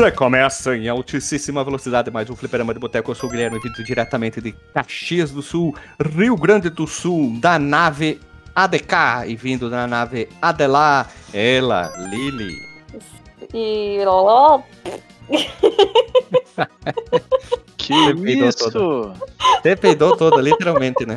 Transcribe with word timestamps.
Recomeça 0.00 0.74
em 0.74 0.88
altíssima 0.88 1.62
velocidade 1.62 2.10
mais 2.10 2.30
um 2.30 2.34
fliperama 2.34 2.72
de 2.72 2.80
boteco. 2.80 3.10
Eu 3.10 3.14
sou 3.14 3.28
o 3.28 3.32
Guilherme, 3.32 3.60
vindo 3.60 3.84
diretamente 3.84 4.40
de 4.40 4.52
Caxias 4.72 5.30
do 5.30 5.42
Sul, 5.42 5.76
Rio 6.16 6.36
Grande 6.36 6.70
do 6.70 6.86
Sul, 6.86 7.38
da 7.38 7.58
nave 7.58 8.18
ADK 8.54 9.26
e 9.26 9.36
vindo 9.36 9.68
da 9.68 9.86
nave 9.86 10.26
Adelar, 10.40 11.10
ela, 11.34 11.92
Lili. 12.08 12.50
E. 13.52 13.98
Que 17.76 17.92
Você 18.14 18.32
isso? 18.32 19.12
Você 19.62 19.76
peidou 19.76 20.16
toda, 20.16 20.40
literalmente, 20.40 21.04
né? 21.04 21.14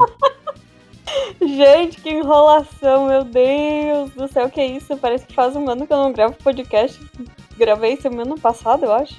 Gente, 1.42 2.02
que 2.02 2.10
enrolação, 2.10 3.08
meu 3.08 3.24
Deus 3.24 4.12
do 4.12 4.28
céu, 4.28 4.50
que 4.50 4.62
é 4.62 4.68
isso? 4.68 4.98
Parece 4.98 5.26
que 5.26 5.34
faz 5.34 5.56
um 5.56 5.70
ano 5.70 5.86
que 5.86 5.94
eu 5.94 5.98
não 5.98 6.12
gravo 6.12 6.36
podcast. 6.36 7.00
Gravei 7.58 7.98
semana 7.98 8.36
passada, 8.38 8.86
eu 8.86 8.94
acho. 8.94 9.16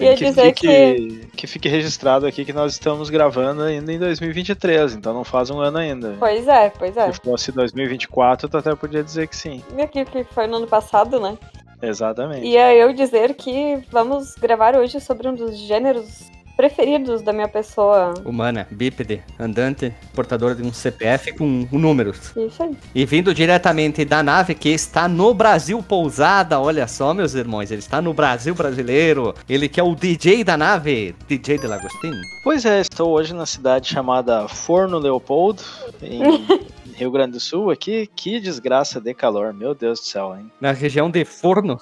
Ia 0.00 0.14
que, 0.14 0.24
dizer 0.26 0.44
fique, 0.44 1.26
que 1.36 1.46
fique 1.46 1.68
registrado 1.68 2.26
aqui 2.26 2.44
que 2.44 2.52
nós 2.52 2.72
estamos 2.72 3.10
gravando 3.10 3.62
ainda 3.62 3.92
em 3.92 3.98
2023, 3.98 4.94
então 4.94 5.12
não 5.14 5.24
faz 5.24 5.50
um 5.50 5.60
ano 5.60 5.78
ainda. 5.78 6.14
Pois 6.18 6.46
é, 6.46 6.70
pois 6.70 6.96
é. 6.96 7.10
Se 7.10 7.20
fosse 7.20 7.50
2024, 7.50 8.48
tu 8.48 8.58
até 8.58 8.74
podia 8.76 9.02
dizer 9.02 9.26
que 9.26 9.36
sim. 9.36 9.62
E 9.76 9.82
aqui 9.82 10.04
que 10.04 10.24
foi 10.24 10.46
no 10.46 10.58
ano 10.58 10.66
passado, 10.66 11.18
né? 11.18 11.36
Exatamente. 11.80 12.46
Ia 12.46 12.74
eu 12.74 12.92
dizer 12.92 13.34
que 13.34 13.82
vamos 13.90 14.34
gravar 14.34 14.76
hoje 14.76 15.00
sobre 15.00 15.28
um 15.28 15.34
dos 15.34 15.56
gêneros 15.56 16.28
preferidos 16.58 17.22
da 17.22 17.32
minha 17.32 17.46
pessoa. 17.46 18.14
Humana, 18.24 18.66
bípede, 18.68 19.22
andante, 19.38 19.94
portadora 20.12 20.56
de 20.56 20.62
um 20.64 20.72
CPF 20.72 21.32
com 21.34 21.68
números. 21.70 22.32
Isso 22.36 22.64
aí. 22.64 22.76
E 22.92 23.06
vindo 23.06 23.32
diretamente 23.32 24.04
da 24.04 24.24
nave 24.24 24.56
que 24.56 24.70
está 24.70 25.06
no 25.06 25.32
Brasil 25.32 25.80
pousada, 25.80 26.58
olha 26.58 26.88
só, 26.88 27.14
meus 27.14 27.34
irmãos, 27.34 27.70
ele 27.70 27.78
está 27.78 28.02
no 28.02 28.12
Brasil 28.12 28.56
brasileiro. 28.56 29.36
Ele 29.48 29.68
que 29.68 29.78
é 29.78 29.84
o 29.84 29.94
DJ 29.94 30.42
da 30.42 30.56
nave, 30.56 31.14
DJ 31.28 31.58
de 31.58 31.68
Lagostinho. 31.68 32.20
Pois 32.42 32.64
é, 32.64 32.80
estou 32.80 33.10
hoje 33.10 33.32
na 33.32 33.46
cidade 33.46 33.86
chamada 33.86 34.48
Forno 34.48 34.98
Leopoldo, 34.98 35.62
em 36.02 36.20
Rio 36.98 37.12
Grande 37.12 37.34
do 37.34 37.40
Sul, 37.40 37.70
aqui. 37.70 38.08
Que 38.16 38.40
desgraça 38.40 39.00
de 39.00 39.14
calor, 39.14 39.54
meu 39.54 39.72
Deus 39.72 40.00
do 40.00 40.06
céu, 40.06 40.34
hein? 40.36 40.50
Na 40.60 40.72
região 40.72 41.08
de 41.08 41.24
Forno. 41.24 41.80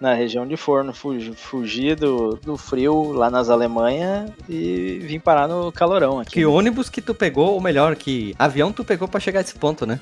Na 0.00 0.14
região 0.14 0.46
de 0.46 0.56
Forno, 0.56 0.94
fugi, 0.94 1.34
fugi 1.34 1.94
do, 1.94 2.36
do 2.36 2.56
frio 2.56 3.12
lá 3.12 3.30
nas 3.30 3.50
Alemanha 3.82 4.26
e 4.48 4.98
vim 5.02 5.18
parar 5.18 5.48
no 5.48 5.72
calorão 5.72 6.20
aqui. 6.20 6.32
Que 6.32 6.46
ônibus 6.46 6.88
que 6.88 7.02
tu 7.02 7.14
pegou, 7.14 7.54
ou 7.54 7.60
melhor, 7.60 7.96
que 7.96 8.34
avião 8.38 8.72
tu 8.72 8.84
pegou 8.84 9.08
pra 9.08 9.20
chegar 9.20 9.40
a 9.40 9.42
esse 9.42 9.54
ponto, 9.54 9.84
né? 9.84 9.98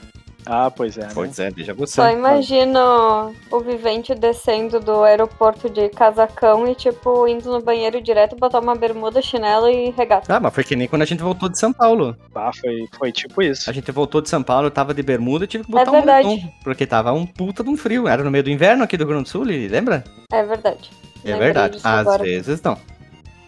Ah, 0.47 0.71
pois 0.71 0.97
é. 0.97 1.03
né? 1.03 1.31
é, 1.39 1.51
deixa 1.51 1.75
você. 1.75 1.95
Só 1.95 2.11
imagino 2.11 3.33
o 3.51 3.61
vivente 3.61 4.15
descendo 4.15 4.81
do 4.81 5.03
aeroporto 5.03 5.69
de 5.69 5.91
casacão 5.91 6.67
e, 6.67 6.75
tipo, 6.75 7.29
indo 7.29 7.53
no 7.53 7.61
banheiro 7.61 8.01
direto, 8.01 8.37
botar 8.37 8.59
uma 8.59 8.75
bermuda, 8.75 9.21
chinelo 9.21 9.69
e 9.69 9.91
regata. 9.91 10.35
Ah, 10.35 10.41
mas 10.41 10.55
foi 10.55 10.65
que 10.65 10.75
nem 10.75 10.89
quando 10.89 11.03
a 11.03 11.05
gente 11.05 11.23
voltou 11.23 11.49
de 11.49 11.59
São 11.59 11.73
Paulo. 11.75 12.17
Ah, 12.35 12.51
foi, 12.59 12.89
foi 12.99 13.13
tipo 13.13 13.43
isso. 13.43 13.69
A 13.69 13.73
gente 13.73 13.93
voltou 13.93 14.23
de 14.23 14.31
São 14.31 14.43
Paulo, 14.43 14.71
tava 14.71 14.95
de 14.95 15.03
bermuda 15.03 15.45
e 15.45 15.49
tive 15.49 15.65
que 15.65 15.71
botar 15.71 15.91
um 15.91 15.93
verdade. 15.93 16.29
moletom. 16.29 16.53
Porque 16.65 16.87
tava 16.87 17.13
um 17.13 17.27
puta 17.27 17.63
de 17.63 17.69
um 17.69 17.77
frio. 17.77 18.09
Era 18.09 18.25
no 18.25 18.31
meio 18.31 18.43
do 18.43 18.51
inverno 18.51 18.83
aqui 18.83 18.97
do 18.97 19.07
Grande 19.07 19.25
do 19.25 19.29
Sul, 19.29 19.43
lembra? 19.45 20.03
É 20.33 20.43
verdade. 20.43 20.91
É 21.23 21.33
Lembrei 21.33 21.53
verdade. 21.53 21.77
Às 21.85 21.85
agora. 21.85 22.23
vezes 22.23 22.63
não. 22.63 22.79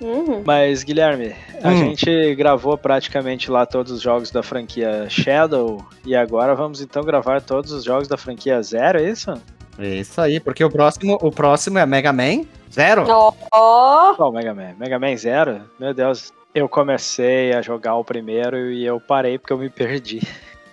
Uhum. 0.03 0.42
Mas, 0.45 0.83
Guilherme, 0.83 1.34
a 1.62 1.70
Hum. 1.70 1.77
gente 1.77 2.34
gravou 2.34 2.77
praticamente 2.77 3.50
lá 3.50 3.64
todos 3.64 3.92
os 3.92 4.00
jogos 4.03 4.31
da 4.31 4.42
franquia 4.42 5.06
Shadow 5.08 5.84
e 6.05 6.14
agora 6.17 6.55
vamos 6.55 6.81
então 6.81 7.03
gravar 7.05 7.41
todos 7.41 7.70
os 7.72 7.84
jogos 7.84 8.08
da 8.08 8.17
franquia 8.17 8.61
Zero, 8.62 8.98
é 8.98 9.08
isso? 9.08 9.33
É 9.79 9.86
isso 9.96 10.20
aí, 10.20 10.39
porque 10.41 10.62
o 10.64 10.70
próximo, 10.70 11.18
o 11.23 11.30
próximo 11.30 11.79
é 11.79 11.86
Mega 11.86 12.12
Man 12.12 12.45
Zero. 12.73 13.05
Ó. 13.08 14.14
Qual 14.14 14.33
Mega 14.33 14.52
Man? 14.55 14.74
Mega 14.79 14.98
Man 14.98 15.17
Zero? 15.17 15.62
Meu 15.79 15.95
Deus, 15.95 16.33
eu 16.55 16.68
comecei 16.68 17.52
a 17.55 17.62
jogar 17.62 17.95
o 17.96 18.05
primeiro 18.05 18.70
e 18.70 18.85
eu 18.85 19.01
parei 19.01 19.39
porque 19.39 19.52
eu 19.52 19.58
me 19.58 19.70
perdi. 19.70 20.20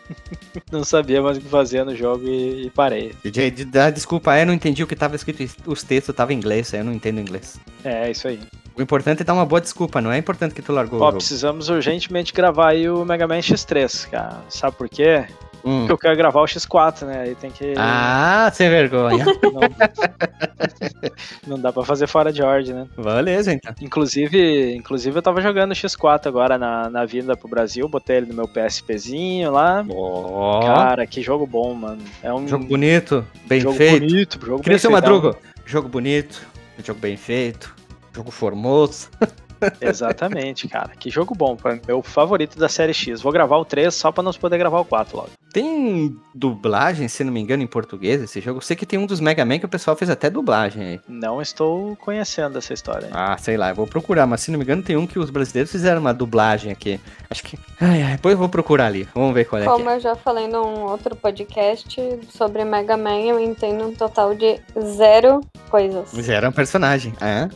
Não 0.72 0.84
sabia 0.84 1.22
mais 1.22 1.38
o 1.38 1.42
que 1.42 1.48
fazer 1.48 1.84
no 1.86 1.96
jogo 1.96 2.28
e, 2.28 2.66
e 2.66 2.70
parei. 2.72 3.14
DJ, 3.24 3.52
de- 3.52 3.66
dá 3.66 3.90
desculpa, 3.92 4.38
eu 4.40 4.46
não 4.46 4.54
entendi 4.54 4.84
o 4.84 4.88
que 4.88 4.96
tava 4.96 5.16
escrito. 5.16 5.44
Os 5.68 5.84
textos 5.84 6.14
estavam 6.14 6.34
em 6.34 6.38
inglês, 6.38 6.74
eu 6.74 6.84
não 6.84 6.92
entendo 6.94 7.20
inglês. 7.20 7.60
É, 7.84 8.10
isso 8.10 8.28
aí. 8.28 8.40
O 8.80 8.82
importante 8.82 9.24
é 9.24 9.26
dar 9.26 9.34
uma 9.34 9.46
boa 9.46 9.60
desculpa, 9.60 10.00
não 10.00 10.10
é 10.10 10.18
importante 10.18 10.56
que 10.56 10.62
tu 10.62 10.72
largou 10.72 11.02
Ó, 11.02 11.12
precisamos 11.12 11.68
urgentemente 11.68 12.32
gravar 12.32 12.70
aí 12.70 12.90
o 12.90 13.04
Mega 13.04 13.28
Man 13.28 13.40
X3, 13.40 14.10
cara. 14.10 14.40
Sabe 14.48 14.78
por 14.78 14.88
quê? 14.88 15.26
Hum. 15.66 15.80
Porque 15.80 15.92
eu 15.92 15.98
quero 15.98 16.16
gravar 16.16 16.40
o 16.40 16.46
X4, 16.46 17.06
né? 17.06 17.24
Aí 17.24 17.36
tem 17.36 17.52
que. 17.52 17.74
Ah, 17.78 18.50
sem 18.54 18.70
vergonha. 18.70 19.26
Não, 21.46 21.58
não 21.58 21.60
dá 21.60 21.74
pra 21.74 21.84
fazer 21.84 22.08
fora 22.08 22.32
de 22.32 22.42
ordem, 22.42 22.74
né? 22.74 22.88
Beleza, 22.98 23.52
então. 23.52 23.74
Inclusive, 23.82 24.74
inclusive 24.76 25.18
eu 25.18 25.22
tava 25.22 25.42
jogando 25.42 25.72
o 25.72 25.76
X4 25.76 26.28
agora 26.28 26.58
na, 26.58 26.90
na 26.90 27.06
vinda 27.06 27.36
pro 27.36 27.50
Brasil, 27.50 27.88
botei 27.90 28.18
ele 28.18 28.28
no 28.28 28.34
meu 28.34 28.48
PSPzinho 28.48 29.52
lá. 29.52 29.86
Ó, 29.90 30.62
Cara, 30.62 31.06
que 31.06 31.22
jogo 31.22 31.46
bom, 31.46 31.74
mano. 31.74 32.02
É 32.24 32.34
um 32.34 32.48
jogo 32.48 32.66
bonito, 32.66 33.26
bem 33.46 33.60
jogo 33.60 33.76
feito. 33.76 34.00
bonito, 34.00 34.46
jogo 34.46 34.64
Queria 34.64 34.78
bem 34.78 34.80
ser 34.80 34.88
feitão. 34.88 34.92
Madruga. 34.92 35.38
Jogo 35.66 35.90
bonito, 35.90 36.48
jogo 36.84 37.00
bem 37.00 37.18
feito, 37.18 37.76
jogo 38.14 38.32
formoso. 38.32 39.10
Exatamente, 39.82 40.68
cara. 40.68 40.90
Que 40.96 41.10
jogo 41.10 41.36
bom, 41.36 41.58
meu 41.86 42.02
favorito 42.02 42.58
da 42.58 42.70
série 42.70 42.94
X. 42.94 43.22
Vou 43.22 43.32
gravar 43.32 43.58
o 43.58 43.66
3 43.66 43.94
só 43.94 44.12
pra 44.12 44.24
nós 44.24 44.38
poder 44.38 44.58
gravar 44.58 44.80
o 44.80 44.86
4 44.86 45.18
logo. 45.18 45.32
Tem 45.52 46.16
dublagem, 46.34 47.08
se 47.08 47.24
não 47.24 47.34
me 47.34 47.40
engano, 47.40 47.64
em 47.64 47.68
português 47.68 48.22
esse 48.22 48.40
jogo? 48.40 48.58
Eu 48.60 48.62
sei 48.62 48.76
que 48.76 48.86
tem 48.86 49.00
um 49.00 49.06
dos 49.06 49.20
Mega 49.20 49.44
Man 49.44 49.58
que 49.60 49.66
o 49.66 49.70
pessoal 49.70 49.96
fez 49.96 50.10
até 50.10 50.30
dublagem 50.30 50.84
aí. 50.84 51.02
Não 51.08 51.42
estou 51.42 51.96
conhecendo 51.96 52.58
essa 52.58 52.74
história. 52.74 53.10
Ah, 53.12 53.36
sei 53.38 53.58
lá, 53.58 53.70
eu 53.70 53.76
vou 53.76 53.88
procurar, 53.88 54.28
mas 54.28 54.42
se 54.42 54.52
não 54.52 54.60
me 54.60 54.64
engano 54.64 54.84
tem 54.84 54.96
um 54.96 55.08
que 55.08 55.18
os 55.18 55.30
brasileiros 55.30 55.72
fizeram 55.72 56.02
uma 56.02 56.14
dublagem 56.14 56.72
aqui. 56.72 57.00
Acho 57.30 57.44
que. 57.44 57.58
Ai, 57.82 58.02
ai, 58.04 58.12
depois 58.14 58.34
eu 58.34 58.38
vou 58.40 58.50
procurar 58.50 58.86
ali. 58.86 59.08
Vamos 59.14 59.34
ver 59.34 59.46
qual 59.46 59.62
é 59.62 59.66
que 59.66 59.72
Como 59.72 59.90
é. 59.90 59.96
eu 59.96 60.00
já 60.00 60.16
falei 60.16 60.48
num 60.48 60.84
outro 60.84 61.16
podcast 61.16 62.00
sobre 62.30 62.64
Mega 62.64 62.96
Man, 62.96 63.22
eu 63.22 63.40
entendo 63.40 63.86
um 63.86 63.94
total 63.94 64.36
de 64.36 64.60
zero 64.80 65.42
coisas. 65.70 66.10
Zero 66.12 66.46
é 66.46 66.50
um 66.50 66.54
personagem. 66.54 67.14
Ah, 67.20 67.50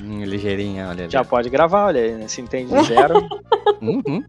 hum, 0.00 0.24
ligeirinha, 0.24 0.88
olha 0.88 1.04
ali. 1.04 1.12
Já 1.12 1.24
pode 1.24 1.48
gravar, 1.50 1.86
olha 1.86 2.00
aí, 2.00 2.12
né? 2.12 2.28
Se 2.28 2.40
entende 2.40 2.72
de 2.74 2.84
zero. 2.84 3.26
Uhum. 3.82 4.24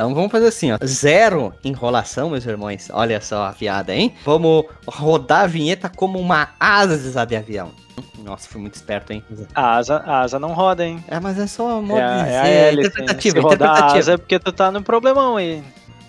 Então 0.00 0.14
vamos 0.14 0.32
fazer 0.32 0.46
assim, 0.46 0.72
ó. 0.72 0.78
Zero 0.82 1.52
enrolação, 1.62 2.30
meus 2.30 2.46
irmãos. 2.46 2.88
Olha 2.90 3.20
só 3.20 3.44
a 3.48 3.52
piada, 3.52 3.94
hein? 3.94 4.14
Vamos 4.24 4.64
rodar 4.86 5.42
a 5.42 5.46
vinheta 5.46 5.90
como 5.90 6.18
uma 6.18 6.48
asa 6.58 7.26
de 7.26 7.36
avião. 7.36 7.70
Nossa, 8.24 8.48
fui 8.48 8.62
muito 8.62 8.76
esperto, 8.76 9.12
hein? 9.12 9.22
A 9.54 9.76
asa, 9.76 9.96
a 9.98 10.22
asa 10.22 10.38
não 10.38 10.54
roda, 10.54 10.86
hein? 10.86 11.04
É, 11.06 11.20
mas 11.20 11.38
é 11.38 11.46
só 11.46 11.82
modo 11.82 11.98
É, 12.00 12.02
a- 12.02 12.22
de 12.24 12.30
é 12.30 12.40
a 12.40 12.46
hélice, 12.46 12.80
hein? 12.86 12.88
interpretativa, 12.88 13.36
Se 13.36 13.40
rodar 13.42 13.68
a 13.68 13.72
interpretativa. 13.72 13.98
asa 13.98 14.12
é 14.12 14.16
porque 14.16 14.38
tu 14.38 14.52
tá 14.52 14.70
no 14.70 14.82
problemão 14.82 15.36
aí. 15.36 15.62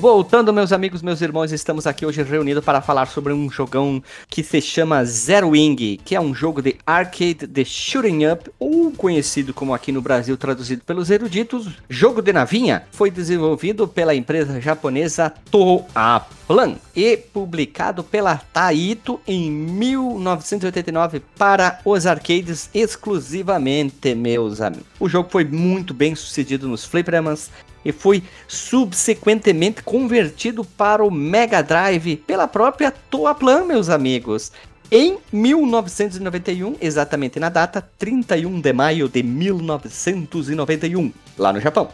Voltando, 0.00 0.50
meus 0.50 0.72
amigos, 0.72 1.02
meus 1.02 1.20
irmãos, 1.20 1.52
estamos 1.52 1.86
aqui 1.86 2.06
hoje 2.06 2.22
reunidos 2.22 2.64
para 2.64 2.80
falar 2.80 3.04
sobre 3.04 3.34
um 3.34 3.50
jogão 3.50 4.02
que 4.30 4.42
se 4.42 4.58
chama 4.62 5.04
Zero 5.04 5.50
Wing, 5.50 6.00
que 6.02 6.16
é 6.16 6.20
um 6.20 6.34
jogo 6.34 6.62
de 6.62 6.76
arcade 6.86 7.46
de 7.46 7.64
shooting 7.66 8.24
up, 8.24 8.50
ou 8.58 8.92
conhecido 8.92 9.52
como 9.52 9.74
aqui 9.74 9.92
no 9.92 10.00
Brasil 10.00 10.38
traduzido 10.38 10.82
pelos 10.86 11.10
eruditos, 11.10 11.68
jogo 11.86 12.22
de 12.22 12.32
navinha. 12.32 12.84
Foi 12.92 13.10
desenvolvido 13.10 13.86
pela 13.86 14.14
empresa 14.14 14.58
japonesa 14.58 15.34
Toaplan 15.50 16.76
e 16.96 17.18
publicado 17.18 18.02
pela 18.02 18.38
Taito 18.38 19.20
em 19.26 19.50
1989 19.50 21.20
para 21.36 21.78
os 21.84 22.06
arcades 22.06 22.70
exclusivamente, 22.72 24.14
meus 24.14 24.62
amigos. 24.62 24.86
O 24.98 25.10
jogo 25.10 25.28
foi 25.30 25.44
muito 25.44 25.92
bem 25.92 26.14
sucedido 26.14 26.66
nos 26.66 26.86
fliperamas, 26.86 27.50
e 27.84 27.92
foi 27.92 28.22
subsequentemente 28.46 29.82
convertido 29.82 30.64
para 30.64 31.04
o 31.04 31.10
Mega 31.10 31.62
Drive 31.62 32.16
pela 32.16 32.46
própria 32.48 32.90
Toaplan, 32.90 33.64
meus 33.64 33.88
amigos. 33.88 34.52
Em 34.92 35.18
1991, 35.32 36.76
exatamente 36.80 37.38
na 37.38 37.48
data 37.48 37.80
31 37.96 38.60
de 38.60 38.72
maio 38.72 39.08
de 39.08 39.22
1991, 39.22 41.12
lá 41.38 41.52
no 41.52 41.60
Japão. 41.60 41.88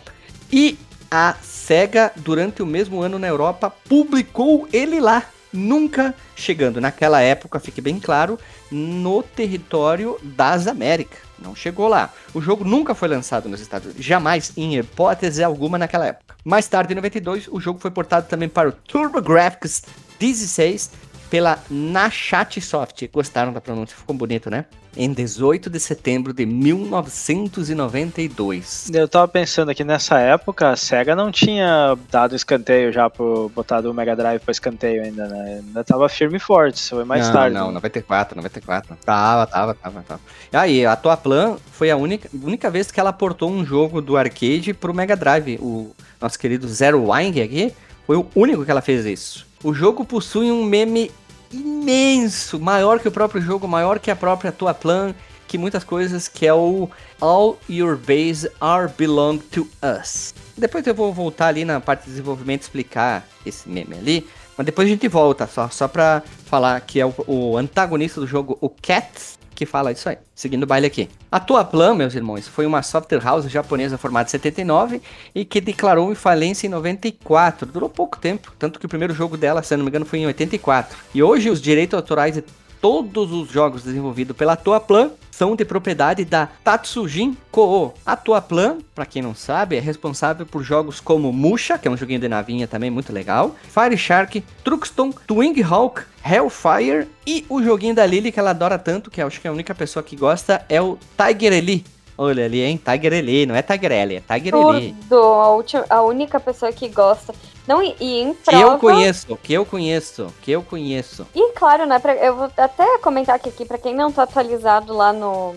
E 0.50 0.78
a 1.10 1.36
SEGA, 1.42 2.10
durante 2.16 2.62
o 2.62 2.66
mesmo 2.66 3.02
ano 3.02 3.18
na 3.18 3.26
Europa, 3.26 3.70
publicou 3.86 4.66
ele 4.72 4.98
lá, 4.98 5.24
nunca 5.52 6.14
chegando 6.34 6.80
naquela 6.80 7.20
época, 7.20 7.60
fique 7.60 7.82
bem 7.82 8.00
claro, 8.00 8.38
no 8.70 9.22
território 9.22 10.18
das 10.22 10.66
Américas. 10.66 11.25
Não 11.38 11.54
chegou 11.54 11.88
lá. 11.88 12.12
O 12.32 12.40
jogo 12.40 12.64
nunca 12.64 12.94
foi 12.94 13.08
lançado 13.08 13.48
nos 13.48 13.60
Estados 13.60 13.86
Unidos, 13.86 14.04
jamais, 14.04 14.52
em 14.56 14.76
hipótese 14.76 15.42
alguma 15.42 15.78
naquela 15.78 16.06
época. 16.06 16.34
Mais 16.44 16.66
tarde, 16.66 16.92
em 16.92 16.96
92, 16.96 17.48
o 17.48 17.60
jogo 17.60 17.78
foi 17.78 17.90
portado 17.90 18.26
também 18.28 18.48
para 18.48 18.68
o 18.68 18.72
TurboGrafx 18.72 19.82
16 20.18 20.90
pela 21.30 21.58
Nashat 21.70 22.60
Soft. 22.60 23.08
Gostaram 23.12 23.52
da 23.52 23.60
pronúncia? 23.60 23.96
Ficou 23.96 24.14
bonito, 24.14 24.50
né? 24.50 24.64
Em 24.96 25.12
18 25.12 25.68
de 25.68 25.78
setembro 25.78 26.32
de 26.32 26.46
1992. 26.46 28.90
Eu 28.94 29.06
tava 29.06 29.28
pensando 29.28 29.70
aqui 29.70 29.84
nessa 29.84 30.18
época, 30.18 30.70
a 30.70 30.76
SEGA 30.76 31.14
não 31.14 31.30
tinha 31.30 31.98
dado 32.10 32.34
escanteio 32.34 32.90
já 32.90 33.10
pro 33.10 33.52
botado 33.54 33.90
o 33.90 33.94
Mega 33.94 34.16
Drive 34.16 34.40
para 34.40 34.52
escanteio 34.52 35.02
ainda, 35.02 35.28
né? 35.28 35.60
Ainda 35.66 35.84
tava 35.84 36.08
firme 36.08 36.38
e 36.38 36.40
forte, 36.40 36.76
isso 36.76 36.94
foi 36.94 37.04
mais 37.04 37.26
não, 37.26 37.32
tarde. 37.34 37.54
Não, 37.54 37.70
94, 37.72 38.36
94. 38.36 38.96
Tava, 39.04 39.46
tava, 39.46 39.74
tava, 39.74 40.02
tava. 40.02 40.20
Aí, 40.50 40.86
a 40.86 40.96
Toaplan 40.96 41.58
foi 41.72 41.90
a 41.90 41.96
única, 41.96 42.30
única 42.32 42.70
vez 42.70 42.90
que 42.90 42.98
ela 42.98 43.12
portou 43.12 43.50
um 43.50 43.66
jogo 43.66 44.00
do 44.00 44.16
arcade 44.16 44.72
pro 44.72 44.94
Mega 44.94 45.14
Drive. 45.14 45.58
O 45.60 45.94
nosso 46.18 46.38
querido 46.38 46.66
Zero 46.68 47.10
Wing 47.10 47.42
aqui 47.42 47.74
foi 48.06 48.16
o 48.16 48.26
único 48.34 48.64
que 48.64 48.70
ela 48.70 48.80
fez 48.80 49.04
isso. 49.04 49.46
O 49.66 49.74
jogo 49.74 50.04
possui 50.04 50.52
um 50.52 50.64
meme 50.64 51.10
imenso, 51.52 52.60
maior 52.60 53.00
que 53.00 53.08
o 53.08 53.10
próprio 53.10 53.42
jogo, 53.42 53.66
maior 53.66 53.98
que 53.98 54.12
a 54.12 54.14
própria 54.14 54.52
tua 54.52 54.72
plan, 54.72 55.12
que 55.48 55.58
muitas 55.58 55.82
coisas, 55.82 56.28
que 56.28 56.46
é 56.46 56.54
o 56.54 56.88
All 57.20 57.58
Your 57.68 57.96
Base 57.96 58.48
Are 58.60 58.88
Belong 58.96 59.38
to 59.38 59.68
Us. 59.82 60.32
Depois 60.56 60.86
eu 60.86 60.94
vou 60.94 61.12
voltar 61.12 61.48
ali 61.48 61.64
na 61.64 61.80
parte 61.80 62.04
de 62.04 62.10
desenvolvimento 62.10 62.62
explicar 62.62 63.26
esse 63.44 63.68
meme 63.68 63.96
ali, 63.96 64.28
mas 64.56 64.64
depois 64.64 64.86
a 64.86 64.90
gente 64.92 65.08
volta, 65.08 65.48
só, 65.48 65.68
só 65.68 65.88
pra 65.88 66.22
falar 66.44 66.80
que 66.82 67.00
é 67.00 67.04
o, 67.04 67.12
o 67.26 67.56
antagonista 67.56 68.20
do 68.20 68.26
jogo, 68.28 68.56
o 68.60 68.68
Cats, 68.68 69.35
que 69.56 69.66
fala 69.66 69.90
isso 69.90 70.08
aí. 70.08 70.18
Seguindo 70.34 70.62
o 70.62 70.66
baile 70.66 70.86
aqui. 70.86 71.08
A 71.32 71.40
Toaplan, 71.40 71.94
meus 71.94 72.14
irmãos, 72.14 72.46
foi 72.46 72.66
uma 72.66 72.82
software 72.82 73.20
house 73.20 73.50
japonesa 73.50 73.98
formada 73.98 74.28
em 74.28 74.30
79 74.30 75.02
e 75.34 75.44
que 75.44 75.60
declarou 75.60 76.12
em 76.12 76.14
falência 76.14 76.66
em 76.66 76.70
94. 76.70 77.66
Durou 77.66 77.88
pouco 77.88 78.18
tempo, 78.18 78.52
tanto 78.58 78.78
que 78.78 78.86
o 78.86 78.88
primeiro 78.88 79.14
jogo 79.14 79.36
dela, 79.36 79.62
se 79.62 79.76
não 79.76 79.84
me 79.84 79.90
engano, 79.90 80.04
foi 80.04 80.20
em 80.20 80.26
84. 80.26 80.96
E 81.14 81.22
hoje 81.22 81.50
os 81.50 81.60
direitos 81.60 81.96
autorais 81.96 82.34
de 82.34 82.44
todos 82.80 83.32
os 83.32 83.50
jogos 83.50 83.82
desenvolvidos 83.82 84.36
pela 84.36 84.54
Toaplan 84.54 85.10
são 85.36 85.54
de 85.54 85.66
propriedade 85.66 86.24
da 86.24 86.48
Tatsujin 86.64 87.36
Koho. 87.50 87.92
A 88.06 88.16
Toaplan, 88.16 88.78
para 88.94 89.04
quem 89.04 89.20
não 89.20 89.34
sabe, 89.34 89.76
é 89.76 89.80
responsável 89.80 90.46
por 90.46 90.62
jogos 90.62 90.98
como 90.98 91.30
Musha, 91.30 91.76
que 91.76 91.86
é 91.86 91.90
um 91.90 91.96
joguinho 91.96 92.20
de 92.20 92.28
navinha 92.28 92.66
também 92.66 92.90
muito 92.90 93.12
legal, 93.12 93.54
Fire 93.68 93.98
Shark, 93.98 94.42
Truxton, 94.64 95.12
Twin 95.26 95.54
Hawk, 95.62 96.02
Hellfire 96.24 97.06
e 97.26 97.44
o 97.50 97.62
joguinho 97.62 97.94
da 97.94 98.06
Lily 98.06 98.32
que 98.32 98.40
ela 98.40 98.50
adora 98.50 98.78
tanto, 98.78 99.10
que 99.10 99.20
acho 99.20 99.40
que 99.40 99.46
a 99.46 99.52
única 99.52 99.74
pessoa 99.74 100.02
que 100.02 100.16
gosta, 100.16 100.64
é 100.70 100.80
o 100.80 100.98
Tiger 101.18 101.52
Elite. 101.52 101.96
Olha 102.18 102.46
ali, 102.46 102.62
hein? 102.62 102.80
Tiger 102.82 103.12
Elite, 103.12 103.46
não 103.46 103.54
é 103.54 103.60
Tiger 103.60 103.92
Ellie, 103.92 104.16
é 104.16 104.34
Tiger 104.34 104.54
Elite. 104.54 104.96
Turdo, 105.06 105.22
a, 105.22 105.50
última, 105.50 105.84
a 105.90 106.02
única 106.02 106.40
pessoa 106.40 106.72
que 106.72 106.88
gosta. 106.88 107.34
Não, 107.66 107.82
e, 107.82 107.94
em 108.00 108.32
Que 108.34 108.42
prova... 108.44 108.62
eu 108.62 108.78
conheço, 108.78 109.36
que 109.42 109.52
eu 109.54 109.66
conheço, 109.66 110.32
que 110.42 110.52
eu 110.52 110.62
conheço. 110.62 111.26
E 111.34 111.52
claro, 111.52 111.84
né, 111.86 111.98
pra- 111.98 112.14
eu 112.14 112.36
vou 112.36 112.50
até 112.56 112.98
comentar 112.98 113.34
aqui, 113.36 113.48
aqui 113.48 113.64
pra 113.64 113.78
quem 113.78 113.94
não 113.94 114.12
tá 114.12 114.22
atualizado 114.22 114.92
lá 114.96 115.12
no, 115.12 115.54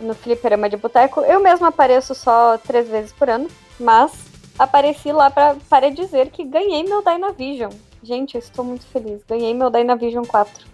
no 0.00 0.14
Fliperama 0.14 0.68
de 0.70 0.76
Boteco, 0.78 1.20
eu 1.20 1.40
mesma 1.40 1.68
apareço 1.68 2.14
só 2.14 2.56
três 2.58 2.88
vezes 2.88 3.12
por 3.12 3.28
ano, 3.28 3.48
mas 3.78 4.12
apareci 4.58 5.12
lá 5.12 5.30
pra, 5.30 5.56
para 5.68 5.90
dizer 5.90 6.30
que 6.30 6.44
ganhei 6.44 6.82
meu 6.84 7.02
Dynavision. 7.02 7.70
Gente, 8.02 8.34
eu 8.34 8.38
estou 8.38 8.64
muito 8.64 8.86
feliz. 8.86 9.20
Ganhei 9.28 9.52
meu 9.52 9.68
Dynavision 9.68 10.24
4. 10.24 10.64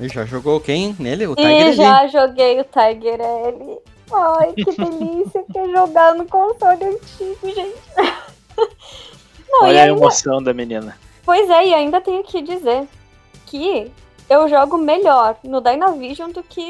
E 0.00 0.08
já 0.08 0.24
jogou 0.24 0.60
quem 0.60 0.94
nele? 1.00 1.26
O 1.26 1.34
Tiger 1.34 1.50
E 1.50 1.60
Elite. 1.62 1.76
já 1.76 2.06
joguei 2.06 2.60
o 2.60 2.64
Tiger 2.64 3.20
L. 3.20 3.78
Ai, 4.12 4.52
que 4.52 4.64
delícia 4.80 5.44
que 5.52 5.58
é 5.58 5.68
jogar 5.70 6.14
no 6.14 6.24
console 6.26 6.84
antigo, 6.84 7.52
gente. 7.52 7.76
Não, 9.50 9.64
Olha 9.66 9.80
a 9.80 9.84
ainda, 9.84 9.96
emoção 9.98 10.42
da 10.42 10.52
menina. 10.54 10.96
Pois 11.24 11.48
é, 11.50 11.66
e 11.68 11.74
ainda 11.74 12.00
tenho 12.00 12.22
que 12.24 12.40
dizer 12.42 12.84
que 13.46 13.90
eu 14.28 14.48
jogo 14.48 14.76
melhor 14.78 15.36
no 15.44 15.60
Dynavision 15.60 16.30
do 16.30 16.42
que 16.42 16.62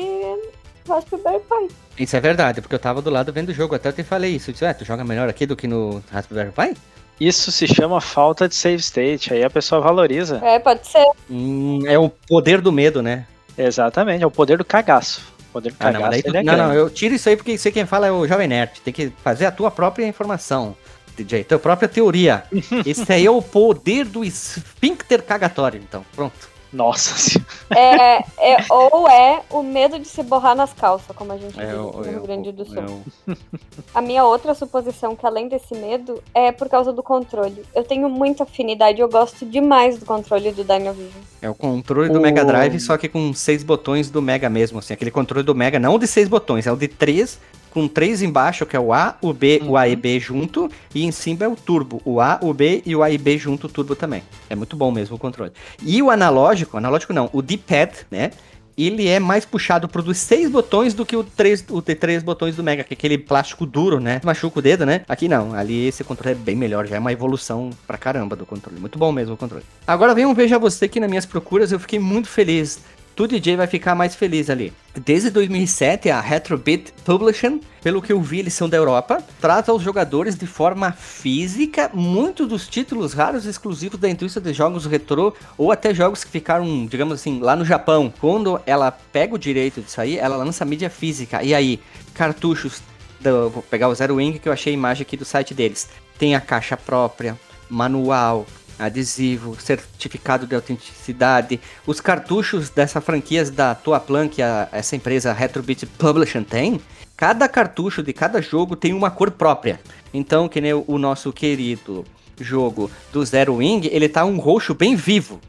no 0.86 0.94
Raspberry 0.94 1.40
Pi. 1.40 1.74
Isso 1.98 2.16
é 2.16 2.20
verdade, 2.20 2.60
porque 2.60 2.74
eu 2.74 2.78
tava 2.78 3.02
do 3.02 3.10
lado 3.10 3.32
vendo 3.32 3.48
o 3.50 3.54
jogo, 3.54 3.74
até 3.74 3.88
eu 3.88 3.92
te 3.92 4.02
falei 4.04 4.36
isso. 4.36 4.50
Eu 4.50 4.52
disse, 4.52 4.64
ah, 4.64 4.72
tu 4.74 4.84
joga 4.84 5.04
melhor 5.04 5.28
aqui 5.28 5.44
do 5.46 5.56
que 5.56 5.66
no 5.66 6.02
Raspberry 6.12 6.50
Pi? 6.52 6.76
Isso 7.20 7.50
se 7.50 7.66
chama 7.66 8.00
falta 8.00 8.48
de 8.48 8.54
save 8.54 8.76
state, 8.80 9.34
aí 9.34 9.42
a 9.42 9.50
pessoa 9.50 9.80
valoriza. 9.80 10.40
É, 10.44 10.58
pode 10.60 10.86
ser. 10.86 11.04
Hum, 11.28 11.80
é 11.84 11.98
o 11.98 12.08
poder 12.08 12.60
do 12.60 12.70
medo, 12.70 13.02
né? 13.02 13.26
Exatamente, 13.56 14.22
é 14.22 14.26
o 14.26 14.30
poder 14.30 14.56
do 14.56 14.64
cagaço. 14.64 15.20
O 15.50 15.52
poder 15.54 15.70
do 15.72 15.76
Ah, 15.80 15.90
não, 15.90 16.00
cagaço 16.02 16.22
tu- 16.22 16.36
é 16.36 16.42
não, 16.44 16.56
não, 16.56 16.72
eu 16.72 16.88
tiro 16.88 17.16
isso 17.16 17.28
aí 17.28 17.36
porque 17.36 17.58
sei 17.58 17.72
quem 17.72 17.84
fala 17.86 18.06
é 18.06 18.12
o 18.12 18.24
Jovem 18.24 18.46
Nerd. 18.46 18.80
Tem 18.84 18.94
que 18.94 19.12
fazer 19.24 19.46
a 19.46 19.50
tua 19.50 19.68
própria 19.68 20.06
informação, 20.06 20.76
DJ, 21.24 21.44
tua 21.44 21.58
própria 21.58 21.88
teoria. 21.88 22.44
Esse 22.86 23.12
aí 23.12 23.26
é 23.26 23.30
o 23.30 23.42
poder 23.42 24.04
do 24.04 24.24
esfíncter 24.24 25.22
cagatório, 25.22 25.80
então, 25.82 26.04
pronto. 26.14 26.48
Nossa 26.70 27.16
senhora. 27.16 27.48
É, 27.74 28.52
é, 28.52 28.66
ou 28.68 29.08
é 29.08 29.40
o 29.48 29.62
medo 29.62 29.98
de 29.98 30.06
se 30.06 30.22
borrar 30.22 30.54
nas 30.54 30.70
calças, 30.70 31.16
como 31.16 31.32
a 31.32 31.38
gente 31.38 31.54
diz 31.54 31.58
É 31.60 31.70
aqui 31.70 31.74
o, 31.78 31.92
no 31.92 32.04
é 32.04 32.10
Rio 32.10 32.20
Grande 32.20 32.52
do 32.52 32.62
Sul. 32.66 33.02
é 33.26 33.32
A 33.94 34.02
minha 34.02 34.22
outra 34.24 34.54
suposição, 34.54 35.16
que 35.16 35.24
além 35.24 35.48
desse 35.48 35.74
medo, 35.74 36.22
é 36.34 36.52
por 36.52 36.68
causa 36.68 36.92
do 36.92 37.02
controle. 37.02 37.64
Eu 37.74 37.84
tenho 37.84 38.10
muita 38.10 38.42
afinidade, 38.42 39.00
eu 39.00 39.08
gosto 39.08 39.46
demais 39.46 39.96
do 39.98 40.04
controle 40.04 40.52
do 40.52 40.62
Dynavision. 40.62 41.22
É 41.40 41.48
o 41.48 41.54
controle 41.54 42.10
do 42.10 42.18
O- 42.18 42.22
Mega 42.22 42.44
Drive, 42.44 42.78
só 42.80 42.98
que 42.98 43.08
com 43.08 43.32
seis 43.32 43.62
botões 43.64 44.10
do 44.10 44.20
Mega 44.20 44.50
mesmo, 44.50 44.78
assim. 44.78 44.92
Aquele 44.92 45.10
controle 45.10 45.42
do 45.42 45.54
Mega, 45.54 45.78
não 45.78 45.98
de 45.98 46.06
seis 46.06 46.28
botões, 46.28 46.66
é 46.66 46.72
o 46.72 46.76
de 46.76 46.86
três, 46.86 47.38
com 47.70 47.86
três 47.88 48.22
embaixo, 48.22 48.66
que 48.66 48.76
é 48.76 48.80
o 48.80 48.92
A, 48.92 49.16
o 49.20 49.32
B, 49.32 49.62
o 49.64 49.76
A 49.76 49.88
e 49.88 49.96
B 49.96 50.18
junto, 50.18 50.70
e 50.94 51.04
em 51.04 51.12
cima 51.12 51.44
é 51.44 51.48
o 51.48 51.56
turbo. 51.56 52.00
O 52.04 52.20
A, 52.20 52.38
o 52.42 52.52
B 52.52 52.82
e 52.84 52.94
o 52.94 53.02
A 53.02 53.10
e 53.10 53.18
B 53.18 53.38
junto, 53.38 53.68
turbo 53.68 53.94
também. 53.94 54.22
É 54.48 54.54
muito 54.54 54.76
bom 54.76 54.90
mesmo 54.90 55.16
o 55.16 55.18
controle. 55.18 55.52
E 55.82 56.02
o 56.02 56.10
analógico, 56.10 56.76
analógico 56.76 57.12
não, 57.12 57.28
o 57.32 57.42
D-pad, 57.42 57.92
né? 58.10 58.30
Ele 58.76 59.08
é 59.08 59.18
mais 59.18 59.44
puxado 59.44 59.88
pro 59.88 60.04
dos 60.04 60.18
seis 60.18 60.48
botões 60.48 60.94
do 60.94 61.04
que 61.04 61.16
o, 61.16 61.24
três, 61.24 61.64
o 61.68 61.82
três 61.82 62.22
botões 62.22 62.54
do 62.54 62.62
Mega, 62.62 62.84
que 62.84 62.94
é 62.94 62.96
aquele 62.96 63.18
plástico 63.18 63.66
duro, 63.66 63.98
né? 63.98 64.20
Machuca 64.22 64.60
o 64.60 64.62
dedo, 64.62 64.86
né? 64.86 65.00
Aqui 65.08 65.26
não, 65.26 65.52
ali 65.52 65.88
esse 65.88 66.04
controle 66.04 66.30
é 66.30 66.34
bem 66.36 66.54
melhor, 66.54 66.86
já 66.86 66.94
é 66.94 66.98
uma 67.00 67.12
evolução 67.12 67.70
pra 67.88 67.98
caramba 67.98 68.36
do 68.36 68.46
controle. 68.46 68.78
Muito 68.78 68.96
bom 68.96 69.10
mesmo 69.10 69.34
o 69.34 69.36
controle. 69.36 69.64
Agora 69.84 70.14
venham 70.14 70.32
veja 70.32 70.60
você 70.60 70.86
que 70.86 71.00
nas 71.00 71.08
minhas 71.08 71.26
procuras 71.26 71.72
eu 71.72 71.80
fiquei 71.80 71.98
muito 71.98 72.28
feliz. 72.28 72.78
Tu, 73.18 73.26
DJ, 73.26 73.56
vai 73.56 73.66
ficar 73.66 73.96
mais 73.96 74.14
feliz 74.14 74.48
ali. 74.48 74.72
Desde 75.04 75.28
2007, 75.30 76.08
a 76.08 76.20
Retrobit 76.20 76.92
Publishing, 77.04 77.60
pelo 77.82 78.00
que 78.00 78.12
eu 78.12 78.22
vi, 78.22 78.38
eles 78.38 78.54
são 78.54 78.68
da 78.68 78.76
Europa, 78.76 79.20
traz 79.40 79.68
aos 79.68 79.82
jogadores 79.82 80.36
de 80.36 80.46
forma 80.46 80.92
física 80.92 81.90
muitos 81.92 82.46
dos 82.46 82.68
títulos 82.68 83.14
raros 83.14 83.44
exclusivos 83.44 83.98
da 83.98 84.08
indústria 84.08 84.40
de 84.40 84.52
jogos 84.56 84.86
retrô, 84.86 85.34
ou 85.56 85.72
até 85.72 85.92
jogos 85.92 86.22
que 86.22 86.30
ficaram, 86.30 86.86
digamos 86.86 87.14
assim, 87.14 87.40
lá 87.40 87.56
no 87.56 87.64
Japão. 87.64 88.14
Quando 88.20 88.60
ela 88.64 88.92
pega 88.92 89.34
o 89.34 89.38
direito 89.38 89.80
disso 89.80 90.00
aí, 90.00 90.16
ela 90.16 90.36
lança 90.36 90.64
mídia 90.64 90.88
física. 90.88 91.42
E 91.42 91.52
aí, 91.52 91.80
cartuchos. 92.14 92.80
do- 93.20 93.50
vou 93.50 93.62
pegar 93.64 93.88
o 93.88 93.94
Zero 93.96 94.14
Wing, 94.14 94.38
que 94.38 94.48
eu 94.48 94.52
achei 94.52 94.72
a 94.72 94.74
imagem 94.74 95.02
aqui 95.02 95.16
do 95.16 95.24
site 95.24 95.52
deles. 95.52 95.88
Tem 96.16 96.36
a 96.36 96.40
caixa 96.40 96.76
própria, 96.76 97.36
manual, 97.68 98.46
adesivo, 98.78 99.56
certificado 99.60 100.46
de 100.46 100.54
autenticidade, 100.54 101.60
os 101.86 102.00
cartuchos 102.00 102.70
dessa 102.70 103.00
franquia 103.00 103.44
da 103.50 103.74
Toaplan, 103.74 104.28
que 104.28 104.40
a, 104.42 104.68
essa 104.72 104.94
empresa 104.96 105.32
Retrobit 105.32 105.84
Publishing 105.86 106.44
tem, 106.44 106.80
cada 107.16 107.48
cartucho 107.48 108.02
de 108.02 108.12
cada 108.12 108.40
jogo 108.40 108.76
tem 108.76 108.92
uma 108.92 109.10
cor 109.10 109.30
própria. 109.30 109.80
Então, 110.14 110.48
que 110.48 110.60
nem 110.60 110.72
o, 110.72 110.98
nosso 110.98 111.32
querido 111.32 112.04
jogo 112.40 112.90
do 113.12 113.24
Zero 113.24 113.56
Wing, 113.56 113.88
ele 113.90 114.08
tá 114.08 114.24
um 114.24 114.38
roxo 114.38 114.74
bem 114.74 114.94
vivo, 114.94 115.40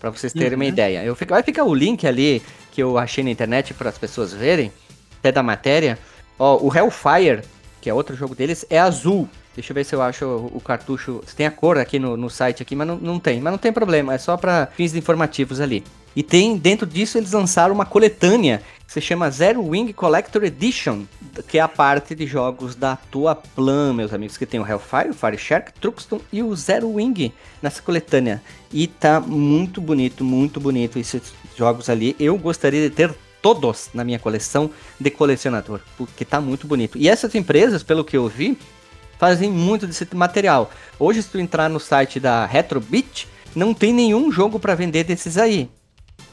para 0.00 0.10
vocês 0.10 0.32
terem 0.32 0.54
uma 0.54 0.64
Uhum. 0.64 0.68
ideia. 0.70 1.04
Eu 1.04 1.14
fico- 1.14 1.34
vai 1.34 1.42
ficar 1.42 1.64
o 1.64 1.74
link 1.74 2.06
ali 2.06 2.40
que 2.72 2.82
eu 2.82 2.96
achei 2.96 3.22
na 3.22 3.30
internet 3.30 3.74
para 3.74 3.88
as 3.90 3.98
pessoas 3.98 4.32
verem, 4.32 4.72
até 5.18 5.30
da 5.32 5.42
matéria. 5.42 5.98
Ó, 6.38 6.56
o 6.64 6.74
Hellfire, 6.74 7.42
que 7.80 7.90
é 7.90 7.94
outro 7.94 8.14
jogo 8.16 8.34
deles, 8.34 8.64
é 8.70 8.78
azul. 8.78 9.28
Deixa 9.58 9.72
eu 9.72 9.74
ver 9.74 9.82
se 9.82 9.92
eu 9.92 10.00
acho 10.00 10.24
o, 10.24 10.60
cartucho. 10.60 11.20
Tem 11.36 11.44
a 11.44 11.50
cor 11.50 11.78
aqui 11.78 11.98
no, 11.98 12.16
no 12.16 12.30
site 12.30 12.62
aqui, 12.62 12.76
mas 12.76 12.86
não, 12.86 12.96
não 12.96 13.18
tem. 13.18 13.40
Mas 13.40 13.50
não 13.50 13.58
tem 13.58 13.72
problema, 13.72 14.14
é 14.14 14.18
só 14.18 14.36
para 14.36 14.68
fins 14.76 14.94
informativos 14.94 15.60
ali. 15.60 15.82
E 16.14 16.22
tem, 16.22 16.56
dentro 16.56 16.86
disso, 16.86 17.18
eles 17.18 17.32
lançaram 17.32 17.74
uma 17.74 17.84
coletânea 17.84 18.62
que 18.86 18.92
se 18.92 19.00
chama 19.00 19.28
Zero 19.28 19.60
Wing 19.66 19.92
Collector 19.92 20.44
Edition, 20.44 21.02
que 21.48 21.58
é 21.58 21.60
a 21.60 21.66
parte 21.66 22.14
de 22.14 22.24
jogos 22.24 22.76
da 22.76 22.94
tua 23.10 23.34
Plan, 23.34 23.92
meus 23.92 24.12
amigos, 24.14 24.36
que 24.36 24.46
tem 24.46 24.60
o 24.60 24.66
Hellfire, 24.66 25.10
o 25.10 25.14
Fire 25.14 25.36
Shark, 25.36 25.72
Truxton 25.80 26.20
e 26.32 26.40
o 26.40 26.54
Zero 26.54 26.92
Wing 26.92 27.32
nessa 27.60 27.82
coletânea. 27.82 28.40
E 28.72 28.86
tá 28.86 29.18
muito 29.18 29.80
bonito, 29.80 30.22
muito 30.22 30.60
bonito 30.60 31.00
esses 31.00 31.34
jogos 31.56 31.90
ali. 31.90 32.14
Eu 32.20 32.38
gostaria 32.38 32.88
de 32.88 32.94
ter 32.94 33.12
todos 33.42 33.90
na 33.92 34.04
minha 34.04 34.20
coleção 34.20 34.70
de 35.00 35.10
colecionador, 35.10 35.80
porque 35.96 36.24
tá 36.24 36.40
muito 36.40 36.68
bonito. 36.68 36.96
E 36.96 37.08
essas 37.08 37.34
empresas, 37.34 37.82
pelo 37.82 38.04
que 38.04 38.16
eu 38.16 38.28
vi, 38.28 38.56
fazem 39.18 39.50
muito 39.50 39.86
desse 39.86 40.06
material. 40.14 40.70
Hoje, 40.98 41.22
se 41.22 41.28
tu 41.28 41.38
entrar 41.38 41.68
no 41.68 41.80
site 41.80 42.20
da 42.20 42.46
Retrobit, 42.46 43.28
não 43.54 43.74
tem 43.74 43.92
nenhum 43.92 44.30
jogo 44.30 44.58
para 44.58 44.74
vender 44.74 45.04
desses 45.04 45.36
aí. 45.36 45.68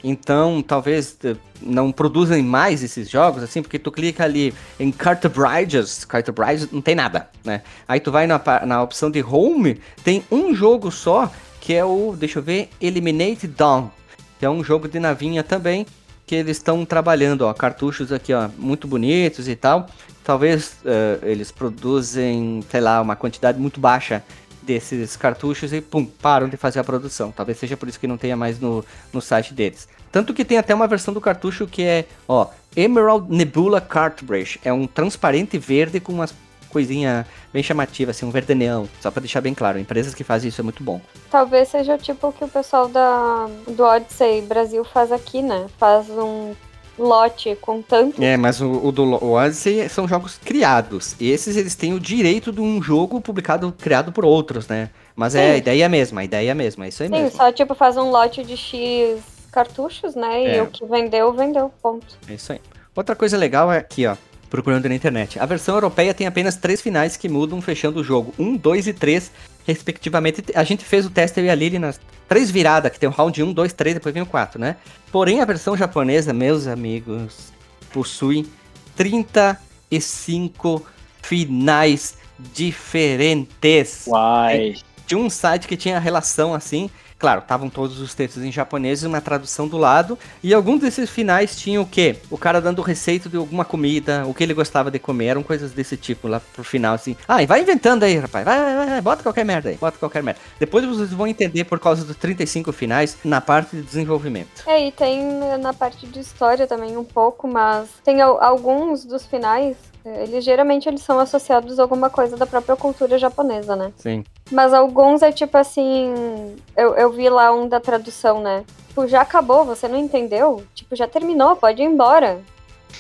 Então, 0.04 0.62
talvez 0.62 1.18
eh, 1.24 1.36
não 1.62 1.92
produzem 1.92 2.44
mais 2.44 2.84
esses 2.84 3.10
jogos, 3.10 3.42
assim, 3.42 3.62
porque 3.62 3.80
tu 3.80 3.92
clica 3.92 4.24
ali 4.24 4.54
em 4.80 4.92
Cartridges, 4.92 6.06
Cartridges 6.06 6.72
não 6.72 6.82
tem 6.82 6.94
nada, 6.94 7.28
né? 7.44 7.64
Aí 7.88 8.00
tu 8.00 8.12
vai 8.12 8.28
na, 8.28 8.40
na 8.68 8.84
opção 8.84 9.10
de 9.10 9.24
Home, 9.24 9.82
tem 10.04 10.24
um 10.32 10.54
jogo 10.54 10.92
só, 10.92 11.32
que 11.60 11.74
é 11.74 11.84
o, 11.84 12.16
deixa 12.16 12.38
eu 12.38 12.44
ver, 12.44 12.70
Eliminate 12.80 13.48
Dawn, 13.48 13.90
que 14.38 14.46
é 14.46 14.50
um 14.50 14.64
jogo 14.64 14.88
de 14.88 15.00
navinha 15.00 15.44
também, 15.44 15.88
que 16.26 16.36
eles 16.36 16.58
estão 16.58 16.84
trabalhando, 16.86 17.44
ó, 17.44 17.54
cartuchos 17.54 18.12
aqui, 18.12 18.34
ó, 18.34 18.50
muito 18.58 18.88
bonitos 18.88 19.48
e 19.48 19.56
tal. 19.56 19.88
Talvez 20.24 20.78
eh, 20.84 21.20
eles 21.22 21.52
produzem, 21.52 22.64
sei 22.70 22.82
lá, 22.82 23.00
uma 23.00 23.16
quantidade 23.16 23.60
muito 23.60 23.80
baixa 23.80 24.24
desses 24.64 25.16
cartuchos 25.16 25.72
e 25.72 25.82
pum, 25.82 26.06
param 26.06 26.50
de 26.50 26.58
fazer 26.58 26.80
a 26.80 26.84
produção. 26.84 27.32
Talvez 27.32 27.60
seja 27.60 27.78
por 27.78 27.88
isso 27.88 28.00
que 28.00 28.08
não 28.08 28.18
tenha 28.18 28.36
mais 28.36 28.60
no, 28.60 28.84
no 29.14 29.22
site 29.22 29.54
deles. 29.54 29.88
Tanto 30.12 30.34
que 30.34 30.44
tem 30.44 30.58
até 30.58 30.74
uma 30.74 30.88
versão 30.88 31.14
do 31.14 31.22
cartucho 31.22 31.68
que 31.68 31.84
é, 31.84 32.06
ó, 32.28 32.48
Emerald 32.76 33.28
Nebula 33.30 33.80
Cartridge. 33.80 34.60
É 34.64 34.74
um 34.74 34.88
transparente 34.88 35.58
verde 35.58 36.00
com 36.00 36.12
umas 36.12 36.34
coisinha 36.80 37.26
bem 37.54 37.64
chamativa, 37.64 38.12
assim, 38.12 38.26
um 38.26 38.30
verde 38.32 38.54
neão. 38.54 38.90
Só 39.00 39.10
pra 39.10 39.22
deixar 39.22 39.40
bem 39.40 39.54
claro, 39.54 39.80
empresas 39.80 40.14
que 40.14 40.26
fazem 40.26 40.50
isso 40.50 40.60
é 40.60 40.64
muito 40.64 40.84
bom. 40.84 41.00
Talvez 41.32 41.70
seja 41.70 41.98
tipo 41.98 42.28
o 42.28 42.34
que 42.34 42.44
o 42.44 42.50
pessoal 42.50 42.90
da, 42.90 43.48
do 43.66 43.82
Odyssey 43.82 44.42
Brasil 44.42 44.84
faz 44.84 45.10
aqui, 45.10 45.42
né? 45.42 45.68
Faz 45.78 46.10
um 46.10 46.54
lote 47.00 47.58
com 47.62 47.82
tanto. 47.82 48.22
É, 48.22 48.36
mas 48.36 48.60
o, 48.60 48.70
o 48.88 48.92
do 48.92 49.04
o 49.24 49.32
Odyssey 49.32 49.88
são 49.88 50.06
jogos 50.06 50.38
criados. 50.44 51.16
Esses 51.20 51.56
eles 51.56 51.76
têm 51.76 51.94
o 51.94 52.00
direito 52.00 52.52
de 52.52 52.60
um 52.60 52.82
jogo 52.84 53.22
publicado, 53.22 53.74
criado 53.80 54.12
por 54.12 54.26
outros, 54.26 54.68
né? 54.68 54.90
Mas 55.16 55.34
é 55.34 55.48
Sim. 55.48 55.54
a 55.54 55.58
ideia 55.58 55.88
mesma, 55.90 56.20
a 56.22 56.24
ideia 56.26 56.50
é 56.50 56.52
a 56.52 56.56
mesma, 56.56 56.84
é 56.86 56.90
isso 56.90 57.04
aí 57.04 57.08
Sim, 57.08 57.16
mesmo. 57.16 57.38
só 57.38 57.52
tipo 57.54 57.74
faz 57.74 57.96
um 57.96 58.10
lote 58.12 58.44
de 58.44 58.58
X 58.58 59.22
cartuchos, 59.50 60.14
né? 60.14 60.44
E 60.44 60.58
É. 60.58 60.62
o 60.62 60.68
que 60.68 60.86
vendeu, 60.86 61.32
vendeu, 61.32 61.72
ponto. 61.82 62.06
É 62.30 62.34
isso 62.34 62.52
aí. 62.52 62.60
Outra 62.94 63.16
coisa 63.16 63.38
legal 63.38 63.72
é 63.72 63.78
aqui, 63.78 64.06
ó. 64.06 64.16
Procurando 64.50 64.88
na 64.88 64.96
internet. 64.96 65.40
A 65.40 65.46
versão 65.46 65.76
europeia 65.76 66.14
tem 66.14 66.28
apenas 66.28 66.56
três 66.56 66.82
finais 66.82 67.18
que 67.18 67.28
mudam 67.28 67.62
fechando 67.62 68.00
o 68.00 68.04
jogo. 68.04 68.34
Um, 68.38 68.56
dois 68.56 68.88
e 68.88 68.94
três, 68.94 69.32
respectivamente. 69.66 70.44
A 70.54 70.64
gente 70.64 70.86
fez 70.86 71.06
o 71.06 71.10
teste 71.10 71.40
eu 71.40 71.46
e 71.46 71.50
a 71.50 71.56
Lili 71.56 71.80
nas 71.80 72.00
três 72.28 72.52
viradas, 72.52 72.92
que 72.92 73.00
tem 73.00 73.10
o 73.10 73.12
round 73.12 73.42
1, 73.42 73.54
2, 73.54 73.74
3, 73.74 73.96
depois 73.96 74.14
vem 74.14 74.24
o 74.24 74.26
4, 74.26 74.60
né? 74.60 74.78
Porém, 75.12 75.42
a 75.42 75.46
versão 75.46 75.76
japonesa, 75.76 76.34
meus 76.34 76.68
amigos, 76.68 77.52
possui 77.92 78.48
35 78.96 80.86
finais 81.22 82.18
diferentes 82.54 84.08
Uai. 84.08 84.76
de 85.08 85.16
um 85.16 85.30
site 85.30 85.68
que 85.68 85.78
tinha 85.78 86.00
relação 86.00 86.54
assim. 86.54 86.90
Claro, 87.18 87.40
estavam 87.40 87.70
todos 87.70 88.00
os 88.02 88.14
textos 88.14 88.44
em 88.44 88.52
japonês 88.52 89.02
e 89.02 89.08
uma 89.08 89.22
tradução 89.22 89.68
do 89.70 89.78
lado. 89.78 90.20
E 90.44 90.54
alguns 90.54 90.82
desses 90.82 91.10
finais 91.10 91.56
tinham 91.56 91.84
o 91.84 91.86
quê? 91.86 92.18
O 92.30 92.38
cara 92.38 92.60
dando 92.60 92.82
receita 92.82 93.30
de 93.30 93.38
alguma 93.38 93.64
comida, 93.64 94.26
o 94.28 94.34
que 94.34 94.44
ele 94.44 94.54
gostava 94.54 94.92
de 94.92 95.00
comer, 95.00 95.28
eram 95.28 95.42
coisas 95.42 95.72
desse 95.72 95.96
tipo 95.96 96.28
lá 96.28 96.42
pro 96.54 96.64
final, 96.64 96.94
assim. 96.94 97.16
Ah, 97.28 97.42
e 97.42 97.46
vai 97.46 97.62
inventando 97.62 98.04
aí, 98.04 98.18
rapaz. 98.18 98.44
Vai, 98.44 98.60
vai, 98.76 98.86
vai, 98.88 99.02
bota 99.02 99.24
qualquer 99.24 99.46
merda 99.46 99.70
aí, 99.70 99.76
bota 99.78 99.98
qualquer 99.98 100.22
merda. 100.22 100.40
Depois 100.60 100.84
vocês 100.86 101.12
vão 101.12 101.26
entender 101.26 101.64
por 101.64 101.80
causa 101.80 102.04
dos 102.04 102.18
35 102.18 102.72
finais 102.74 103.18
na 103.24 103.40
parte 103.40 103.78
de 103.78 103.82
desenvolvimento. 103.82 104.64
É, 104.68 104.88
e 104.88 104.92
tem 104.92 105.24
na 105.60 105.74
parte 105.74 106.06
de 106.08 106.20
história 106.20 106.68
também 106.68 106.98
um 106.98 107.04
pouco, 107.06 107.48
mas 107.48 107.88
tem 108.04 108.22
al- 108.22 108.42
alguns 108.44 109.06
dos 109.06 109.26
finais, 109.26 109.78
eles 110.06 110.44
geralmente 110.44 110.88
eles 110.88 111.02
são 111.02 111.20
associados 111.20 111.80
a 111.80 111.84
alguma 111.84 112.10
coisa 112.10 112.38
da 112.38 112.46
própria 112.46 112.76
cultura 112.76 113.18
japonesa, 113.18 113.76
né? 113.76 113.92
Sim. 113.98 114.24
Mas 114.52 114.74
alguns 114.74 115.22
é 115.22 115.32
tipo 115.32 115.58
assim. 115.58 116.56
Eu, 116.76 116.96
eu 116.96 117.12
vi 117.12 117.30
lá 117.30 117.52
um 117.52 117.68
da 117.68 117.80
tradução, 117.80 118.42
né? 118.42 118.64
Tipo, 118.88 119.08
já 119.08 119.22
acabou, 119.22 119.66
você 119.66 119.88
não 119.88 119.98
entendeu? 119.98 120.64
Tipo, 120.74 120.96
já 120.96 121.08
terminou, 121.08 121.56
pode 121.56 121.82
ir 121.82 121.86
embora. 121.86 122.40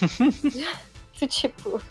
tipo, 1.27 1.81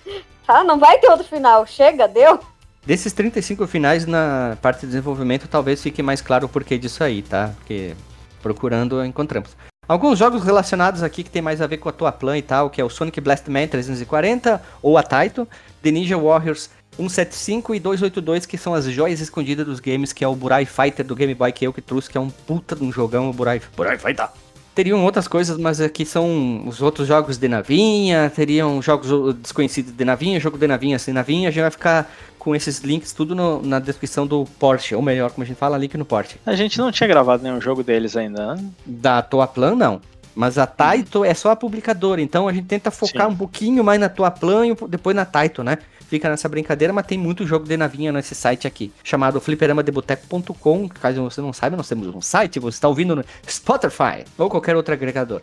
tá, 0.46 0.62
não 0.62 0.78
vai 0.78 0.98
ter 0.98 1.08
outro 1.08 1.26
final, 1.26 1.66
chega, 1.66 2.06
deu. 2.06 2.38
Desses 2.84 3.12
35 3.14 3.66
finais 3.66 4.04
na 4.04 4.58
parte 4.60 4.80
de 4.80 4.88
desenvolvimento, 4.88 5.48
talvez 5.48 5.82
fique 5.82 6.02
mais 6.02 6.20
claro 6.20 6.46
o 6.46 6.48
porquê 6.48 6.76
disso 6.76 7.02
aí, 7.02 7.22
tá? 7.22 7.54
Porque 7.56 7.94
procurando 8.42 9.02
encontramos. 9.02 9.56
Alguns 9.86 10.18
jogos 10.18 10.42
relacionados 10.42 11.02
aqui 11.02 11.22
que 11.22 11.30
tem 11.30 11.42
mais 11.42 11.60
a 11.60 11.66
ver 11.66 11.76
com 11.76 11.90
a 11.90 11.92
tua 11.92 12.10
plan 12.10 12.38
e 12.38 12.42
tal, 12.42 12.70
que 12.70 12.80
é 12.80 12.84
o 12.84 12.88
Sonic 12.88 13.20
Blast 13.20 13.50
Man 13.50 13.66
340 13.66 14.60
ou 14.82 14.96
a 14.96 15.02
Taito, 15.02 15.46
The 15.82 15.90
Ninja 15.90 16.16
Warriors 16.16 16.70
175 16.96 17.74
e 17.74 17.80
282, 17.80 18.46
que 18.46 18.56
são 18.56 18.72
as 18.72 18.86
joias 18.86 19.20
escondidas 19.20 19.66
dos 19.66 19.80
games, 19.80 20.12
que 20.12 20.24
é 20.24 20.28
o 20.28 20.34
Burai 20.34 20.64
Fighter 20.64 21.04
do 21.04 21.14
Game 21.14 21.34
Boy 21.34 21.52
que 21.52 21.66
eu 21.66 21.72
que 21.72 21.82
trouxe, 21.82 22.08
que 22.08 22.16
é 22.16 22.20
um 22.20 22.30
puta 22.30 22.74
de 22.74 22.82
um 22.82 22.90
jogão, 22.90 23.28
o 23.28 23.32
Burai, 23.32 23.60
Burai 23.76 23.98
Fighter. 23.98 24.28
Teriam 24.74 25.04
outras 25.04 25.28
coisas, 25.28 25.56
mas 25.56 25.80
aqui 25.80 26.04
são 26.04 26.66
os 26.66 26.82
outros 26.82 27.06
jogos 27.06 27.38
de 27.38 27.46
navinha, 27.46 28.30
teriam 28.34 28.82
jogos 28.82 29.34
desconhecidos 29.36 29.92
de 29.92 30.04
navinha, 30.04 30.40
jogo 30.40 30.58
de 30.58 30.66
navinha 30.66 30.98
sem 30.98 31.14
navinha, 31.14 31.48
a 31.48 31.52
gente 31.52 31.62
vai 31.62 31.70
ficar 31.70 32.10
com 32.38 32.56
esses 32.56 32.80
links 32.80 33.12
tudo 33.12 33.34
no- 33.36 33.62
na 33.62 33.78
descrição 33.78 34.26
do 34.26 34.44
Porsche, 34.58 34.94
ou 34.96 35.00
melhor, 35.00 35.30
como 35.30 35.44
a 35.44 35.46
gente 35.46 35.56
fala, 35.56 35.78
link 35.78 35.96
no 35.96 36.04
Porsche. 36.04 36.36
A 36.44 36.56
gente 36.56 36.76
não 36.78 36.90
tinha 36.90 37.06
gravado 37.06 37.42
nenhum 37.44 37.60
jogo 37.60 37.84
deles 37.84 38.16
ainda, 38.16 38.54
né? 38.56 38.64
Da 38.84 39.22
Toa 39.22 39.46
Plan, 39.46 39.76
não. 39.76 40.00
Mas 40.34 40.58
a 40.58 40.66
Taito 40.66 41.24
é 41.24 41.32
só 41.32 41.52
a 41.52 41.56
publicadora, 41.56 42.20
então 42.20 42.48
a 42.48 42.52
gente 42.52 42.66
tenta 42.66 42.90
focar 42.90 43.28
Sim. 43.28 43.32
um 43.34 43.36
pouquinho 43.36 43.84
mais 43.84 44.00
na 44.00 44.08
Toa 44.08 44.32
Plan 44.32 44.66
e 44.66 44.74
po- 44.74 44.88
depois 44.88 45.14
na 45.14 45.24
Taito, 45.24 45.62
né? 45.62 45.78
Fica 46.08 46.28
nessa 46.28 46.48
brincadeira, 46.48 46.92
mas 46.92 47.06
tem 47.06 47.18
muito 47.18 47.46
jogo 47.46 47.66
de 47.66 47.76
navinha 47.76 48.12
nesse 48.12 48.34
site 48.34 48.66
aqui, 48.66 48.92
chamado 49.02 49.40
fliperamadeboteco.com. 49.40 50.88
Caso 50.88 51.22
você 51.22 51.40
não 51.40 51.52
saiba, 51.52 51.76
nós 51.76 51.88
temos 51.88 52.14
um 52.14 52.20
site, 52.20 52.60
você 52.60 52.76
está 52.76 52.88
ouvindo 52.88 53.16
no 53.16 53.24
Spotify 53.48 54.24
ou 54.38 54.48
qualquer 54.48 54.76
outro 54.76 54.94
agregador. 54.94 55.42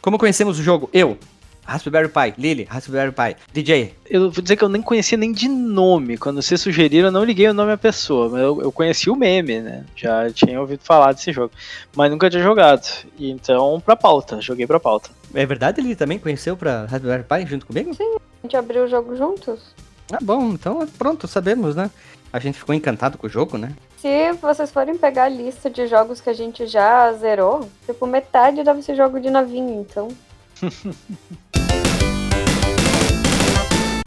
Como 0.00 0.18
conhecemos 0.18 0.58
o 0.58 0.62
jogo? 0.62 0.88
Eu, 0.92 1.18
Raspberry 1.70 2.08
Pi, 2.08 2.34
Lily, 2.36 2.64
Raspberry 2.64 3.12
Pi, 3.12 3.36
DJ. 3.52 3.94
Eu 4.08 4.30
vou 4.30 4.42
dizer 4.42 4.56
que 4.56 4.64
eu 4.64 4.68
nem 4.68 4.82
conhecia 4.82 5.16
nem 5.16 5.30
de 5.30 5.48
nome. 5.48 6.18
Quando 6.18 6.42
vocês 6.42 6.60
sugeriram, 6.60 7.08
eu 7.08 7.12
não 7.12 7.22
liguei 7.22 7.48
o 7.48 7.54
nome 7.54 7.70
à 7.70 7.76
pessoa. 7.76 8.28
Mas 8.28 8.40
eu, 8.40 8.60
eu 8.62 8.72
conheci 8.72 9.08
o 9.08 9.14
meme, 9.14 9.60
né? 9.60 9.84
Já 9.94 10.28
tinha 10.30 10.60
ouvido 10.60 10.80
falar 10.82 11.12
desse 11.12 11.32
jogo. 11.32 11.52
Mas 11.94 12.10
nunca 12.10 12.28
tinha 12.28 12.42
jogado. 12.42 12.88
Então, 13.18 13.80
pra 13.80 13.94
pauta. 13.94 14.40
Joguei 14.40 14.66
pra 14.66 14.80
pauta. 14.80 15.10
É 15.34 15.46
verdade, 15.46 15.80
ele 15.80 15.94
também 15.94 16.18
conheceu 16.18 16.56
pra 16.56 16.86
Raspberry 16.86 17.22
Pi 17.22 17.46
junto 17.46 17.66
comigo? 17.66 17.90
A 18.00 18.46
gente 18.46 18.56
abriu 18.56 18.84
o 18.84 18.88
jogo 18.88 19.16
juntos. 19.16 19.74
Ah, 20.12 20.18
bom, 20.20 20.50
então 20.50 20.86
pronto, 20.98 21.28
sabemos, 21.28 21.76
né? 21.76 21.90
A 22.32 22.38
gente 22.38 22.58
ficou 22.58 22.74
encantado 22.74 23.16
com 23.16 23.26
o 23.26 23.30
jogo, 23.30 23.56
né? 23.58 23.72
Se 23.98 24.32
vocês 24.40 24.70
forem 24.70 24.96
pegar 24.96 25.24
a 25.24 25.28
lista 25.28 25.68
de 25.68 25.86
jogos 25.86 26.20
que 26.20 26.30
a 26.30 26.32
gente 26.32 26.66
já 26.66 27.12
zerou, 27.12 27.68
tipo, 27.86 28.06
metade 28.06 28.64
deve 28.64 28.82
ser 28.82 28.96
jogo 28.96 29.20
de 29.20 29.30
navinha, 29.30 29.80
então. 29.80 30.08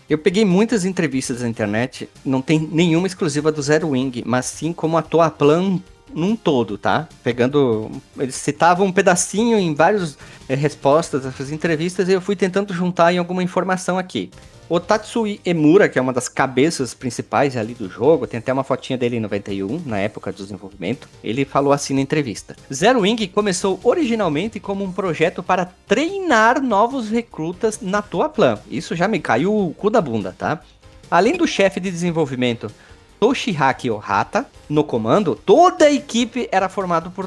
Eu 0.10 0.18
peguei 0.18 0.44
muitas 0.44 0.84
entrevistas 0.84 1.42
na 1.42 1.48
internet, 1.48 2.10
não 2.26 2.42
tem 2.42 2.60
nenhuma 2.60 3.08
exclusiva 3.08 3.52
do 3.52 3.62
Zero 3.62 3.90
Wing, 3.90 4.22
mas 4.26 4.46
sim 4.46 4.74
como 4.74 4.98
a 4.98 5.02
Toa 5.02 5.30
Plan 5.30 5.80
num 6.14 6.36
todo, 6.36 6.78
tá? 6.78 7.08
Pegando. 7.24 7.92
Eles 8.18 8.36
citavam 8.36 8.88
um 8.88 8.92
pedacinho 8.92 9.58
em 9.58 9.74
várias 9.74 10.18
eh, 10.48 10.56
respostas 10.56 11.24
dessas 11.24 11.52
entrevistas 11.52 12.08
e 12.08 12.14
eu 12.14 12.22
fui 12.22 12.36
tentando 12.36 12.74
juntar 12.74 13.14
em 13.14 13.18
alguma 13.18 13.44
informação 13.44 13.98
aqui. 13.98 14.32
O 14.70 14.80
Tatsui 14.80 15.42
Emura, 15.46 15.90
que 15.90 16.00
é 16.00 16.02
uma 16.02 16.14
das 16.14 16.30
cabeças 16.30 16.94
principais 16.94 17.58
ali 17.58 17.74
do 17.74 17.90
jogo, 17.90 18.26
tem 18.26 18.38
até 18.38 18.52
uma 18.52 18.64
fotinha 18.64 18.98
dele 18.98 19.18
em 19.18 19.20
91, 19.20 19.82
na 19.86 20.00
época 20.00 20.32
do 20.32 20.38
desenvolvimento, 20.38 21.08
ele 21.24 21.44
falou 21.44 21.74
assim 21.74 21.94
na 21.94 22.02
entrevista. 22.02 22.56
Zero 22.74 23.02
Wing 23.02 23.28
começou 23.28 23.80
originalmente 23.84 24.60
como 24.60 24.84
um 24.84 24.92
projeto 24.92 25.44
para 25.44 25.66
treinar 25.86 26.62
novos 26.62 27.10
recrutas 27.10 27.82
na 27.82 28.02
tua 28.02 28.30
plan. 28.30 28.58
Isso 28.68 28.96
já 28.96 29.08
me 29.08 29.20
caiu 29.20 29.54
o 29.54 29.74
cu 29.74 29.90
da 29.90 30.02
bunda, 30.02 30.34
tá? 30.36 30.62
Além 31.12 31.38
do 31.38 31.46
chefe 31.46 31.80
de 31.80 31.92
desenvolvimento, 31.92 32.72
Toshihaki 33.24 33.90
Ohata 33.90 34.46
no 34.70 34.84
comando, 34.84 35.34
toda 35.34 35.86
a 35.86 35.92
equipe 35.94 36.50
era 36.52 36.68
formada 36.68 37.10
por 37.10 37.26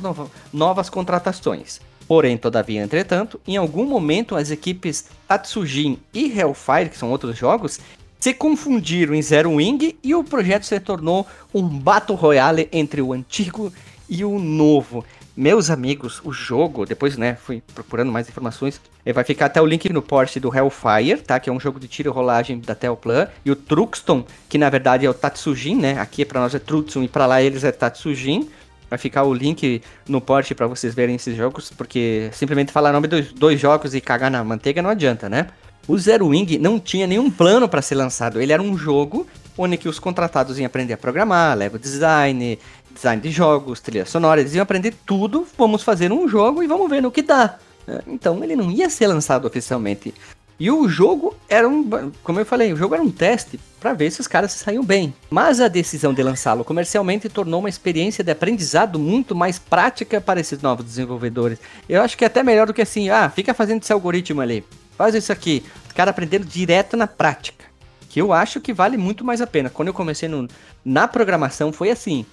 novas 0.53 0.91
contratações. 0.91 1.81
Porém, 2.07 2.37
todavia, 2.37 2.83
entretanto, 2.83 3.41
em 3.47 3.57
algum 3.57 3.87
momento 3.87 4.37
as 4.37 4.51
equipes 4.51 5.07
Tatsujin 5.27 5.99
e 6.13 6.39
Hellfire, 6.39 6.91
que 6.91 6.99
são 6.99 7.11
outros 7.11 7.39
jogos, 7.39 7.81
se 8.21 8.35
confundiram 8.35 9.15
em 9.15 9.23
Zero 9.23 9.53
Wing 9.53 9.97
e 10.05 10.15
o 10.15 10.23
projeto 10.23 10.65
se 10.65 10.79
tornou 10.81 11.27
um 11.55 11.67
Battle 11.67 12.15
Royale 12.15 12.69
entre 12.71 13.01
o 13.01 13.15
antigo 13.15 13.73
e 14.07 14.23
o 14.23 14.39
novo. 14.39 15.03
Meus 15.37 15.69
amigos, 15.69 16.23
o 16.25 16.33
jogo, 16.33 16.87
depois, 16.87 17.19
né, 17.19 17.35
fui 17.35 17.63
procurando 17.75 18.11
mais 18.11 18.27
informações, 18.27 18.81
eh, 19.05 19.13
vai 19.13 19.23
ficar 19.23 19.47
até 19.47 19.61
o 19.61 19.67
link 19.67 19.87
no 19.93 20.01
post 20.01 20.41
do 20.41 20.49
Hellfire, 20.49 21.19
tá, 21.19 21.39
que 21.39 21.51
é 21.51 21.53
um 21.53 21.61
jogo 21.61 21.79
de 21.79 21.87
tiro 21.87 22.09
e 22.09 22.13
rolagem 22.13 22.59
da 22.59 22.75
Telplan, 22.75 23.29
e 23.45 23.51
o 23.51 23.55
Truxton, 23.55 24.25
que 24.49 24.57
na 24.57 24.71
verdade 24.71 25.05
é 25.05 25.11
o 25.11 25.13
Tatsujin, 25.13 25.77
né, 25.77 26.01
aqui 26.01 26.25
para 26.25 26.41
nós 26.41 26.55
é 26.55 26.59
Truxton 26.59 27.03
e 27.03 27.09
para 27.09 27.27
lá 27.27 27.43
eles 27.43 27.65
é 27.65 27.71
Tatsujin. 27.71 28.49
Vai 28.89 28.99
ficar 28.99 29.25
o 29.25 29.35
link 29.35 29.83
no 30.09 30.23
post 30.23 30.55
para 30.55 30.67
vocês 30.67 30.95
verem 30.95 31.17
esses 31.17 31.37
jogos, 31.37 31.71
porque 31.77 32.31
simplesmente 32.33 32.73
falar 32.73 32.93
nome 32.93 33.09
dos 33.09 33.31
dois 33.33 33.61
jogos 33.61 33.95
e 33.95 34.01
cagar 34.01 34.31
na 34.31 34.43
manteiga 34.43 34.81
não 34.81 34.89
adianta, 34.89 35.29
né? 35.29 35.49
O 35.89 35.99
Zero 35.99 36.29
Wing 36.29 36.59
não 36.59 36.81
tinha 36.81 37.07
nenhum 37.07 37.31
plano 37.31 37.69
para 37.69 37.83
ser 37.83 37.97
lançado. 37.97 38.41
Ele 38.41 38.53
era 38.53 38.63
um 38.63 38.79
jogo 38.79 39.27
onde 39.59 39.77
que 39.77 39.89
os 39.89 39.99
contratados 39.99 40.59
iam 40.59 40.67
aprender 40.67 40.95
a 40.95 40.97
programar, 40.97 41.57
level 41.57 41.79
design, 41.79 42.59
design 42.97 43.23
de 43.23 43.31
jogos, 43.31 43.81
trilha 43.81 44.05
sonora, 44.05 44.41
eles 44.41 44.55
iam 44.55 44.63
aprender 44.63 44.95
tudo. 45.07 45.47
Vamos 45.57 45.83
fazer 45.83 46.11
um 46.11 46.27
jogo 46.27 46.63
e 46.63 46.67
vamos 46.67 46.91
ver 46.91 47.01
no 47.01 47.13
que 47.13 47.23
dá. 47.23 47.59
Então 48.07 48.43
ele 48.43 48.57
não 48.57 48.71
ia 48.71 48.91
ser 48.91 49.07
lançado 49.07 49.47
oficialmente. 49.47 50.13
E 50.59 50.71
o 50.71 50.89
jogo 50.89 51.37
era 51.51 51.69
um, 51.69 52.11
como 52.23 52.41
eu 52.41 52.47
falei, 52.47 52.73
o 52.73 52.77
jogo 52.77 52.95
era 52.95 53.03
um 53.03 53.11
teste 53.11 53.61
para 53.79 53.93
ver 53.93 54.11
se 54.11 54.23
os 54.23 54.27
caras 54.27 54.53
se 54.53 54.59
saíam 54.59 54.83
bem. 54.83 55.15
Mas 55.29 55.61
a 55.61 55.69
decisão 55.69 56.15
de 56.15 56.23
lançá-lo 56.23 56.65
comercialmente 56.65 57.29
tornou 57.29 57.61
uma 57.61 57.69
experiência 57.69 58.25
de 58.25 58.31
aprendizado 58.31 58.99
muito 58.99 59.35
mais 59.35 59.59
prática 59.59 60.19
para 60.19 60.41
esses 60.41 60.63
novos 60.63 60.87
desenvolvedores. 60.87 61.59
Eu 61.87 62.01
acho 62.01 62.17
que 62.17 62.25
é 62.25 62.27
até 62.27 62.43
melhor 62.43 62.67
do 62.67 62.73
que 62.73 62.81
assim, 62.81 63.11
ah, 63.11 63.29
fica 63.29 63.53
fazendo 63.53 63.83
esse 63.83 63.93
algoritmo 63.93 64.41
ali, 64.41 64.65
faz 64.97 65.15
isso 65.15 65.31
aqui. 65.31 65.63
Os 65.87 65.93
caras 65.93 66.13
aprenderam 66.13 66.45
direto 66.45 66.97
na 66.97 67.07
prática. 67.07 67.67
Que 68.09 68.23
eu 68.23 68.33
acho 68.33 68.59
que 68.59 68.73
vale 68.73 68.97
muito 68.97 69.23
mais 69.27 69.43
a 69.43 69.47
pena. 69.47 69.69
Quando 69.69 69.89
eu 69.89 69.95
comecei 69.95 70.27
no, 70.27 70.49
na 70.83 71.07
programação 71.07 71.71
foi 71.71 71.91
assim. 71.91 72.25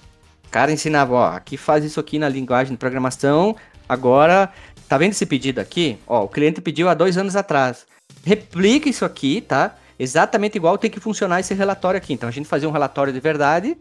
Cara 0.54 0.70
ensinava, 0.70 1.14
ó, 1.14 1.26
aqui 1.30 1.56
faz 1.56 1.84
isso 1.84 1.98
aqui 1.98 2.16
na 2.16 2.28
linguagem 2.28 2.74
de 2.74 2.78
programação, 2.78 3.56
agora 3.88 4.52
Tá 4.88 4.98
vendo 4.98 5.10
esse 5.10 5.26
pedido 5.26 5.58
aqui? 5.58 5.98
Ó, 6.06 6.24
o 6.24 6.28
cliente 6.28 6.60
pediu 6.60 6.88
há 6.88 6.94
dois 6.94 7.18
anos 7.18 7.34
atrás 7.34 7.84
replica 8.24 8.88
isso 8.88 9.04
aqui, 9.04 9.40
tá? 9.40 9.74
Exatamente 9.98 10.56
igual 10.56 10.78
tem 10.78 10.90
que 10.90 11.00
funcionar 11.00 11.40
esse 11.40 11.52
relatório 11.54 11.98
aqui. 11.98 12.12
Então 12.12 12.28
a 12.28 12.32
gente 12.32 12.46
fazia 12.46 12.68
um 12.68 12.72
relatório 12.72 13.12
de 13.12 13.18
verdade 13.18 13.76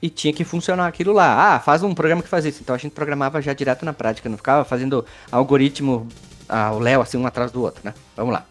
e 0.00 0.08
tinha 0.08 0.32
que 0.32 0.44
funcionar 0.44 0.86
aquilo 0.86 1.12
lá. 1.12 1.54
Ah, 1.54 1.60
faz 1.60 1.82
um 1.82 1.94
programa 1.94 2.22
que 2.22 2.28
faz 2.28 2.44
isso. 2.44 2.60
Então 2.62 2.74
a 2.74 2.78
gente 2.78 2.92
programava 2.92 3.40
já 3.42 3.52
direto 3.52 3.84
na 3.84 3.92
prática, 3.92 4.28
não 4.28 4.36
ficava 4.36 4.64
fazendo 4.64 5.04
algoritmo 5.30 6.06
ah, 6.48 6.72
o 6.72 6.78
Léo 6.78 7.00
assim 7.00 7.16
um 7.16 7.26
atrás 7.26 7.52
do 7.52 7.62
outro, 7.62 7.80
né? 7.84 7.94
Vamos 8.16 8.32
lá. 8.32 8.44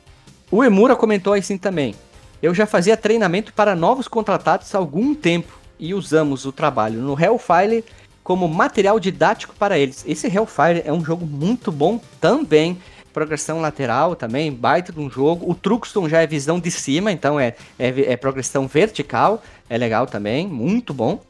O 0.51 0.63
Emura 0.63 0.95
comentou 0.95 1.33
assim 1.33 1.57
também. 1.57 1.95
Eu 2.41 2.53
já 2.53 2.65
fazia 2.65 2.95
treinamento 2.95 3.53
para 3.53 3.75
novos 3.75 4.07
contratados 4.07 4.73
há 4.73 4.77
algum 4.77 5.15
tempo 5.15 5.64
e 5.79 5.93
usamos 5.93 6.45
o 6.45 6.51
trabalho 6.51 7.01
no 7.01 7.19
Hellfire 7.19 7.83
como 8.23 8.47
material 8.47 8.99
didático 8.99 9.55
para 9.57 9.77
eles. 9.77 10.03
Esse 10.07 10.27
Hellfire 10.27 10.81
é 10.85 10.91
um 10.91 11.03
jogo 11.03 11.25
muito 11.25 11.71
bom 11.71 11.99
também 12.19 12.77
progressão 13.15 13.61
lateral 13.61 14.13
também, 14.13 14.51
baita 14.51 14.91
de 14.91 14.99
um 14.99 15.09
jogo. 15.09 15.49
O 15.49 15.55
Truxton 15.55 16.09
já 16.09 16.21
é 16.21 16.27
visão 16.27 16.59
de 16.59 16.69
cima, 16.69 17.13
então 17.13 17.39
é, 17.39 17.55
é, 17.79 18.11
é 18.11 18.17
progressão 18.17 18.67
vertical, 18.67 19.41
é 19.69 19.77
legal 19.77 20.05
também, 20.05 20.45
muito 20.45 20.93
bom. 20.93 21.21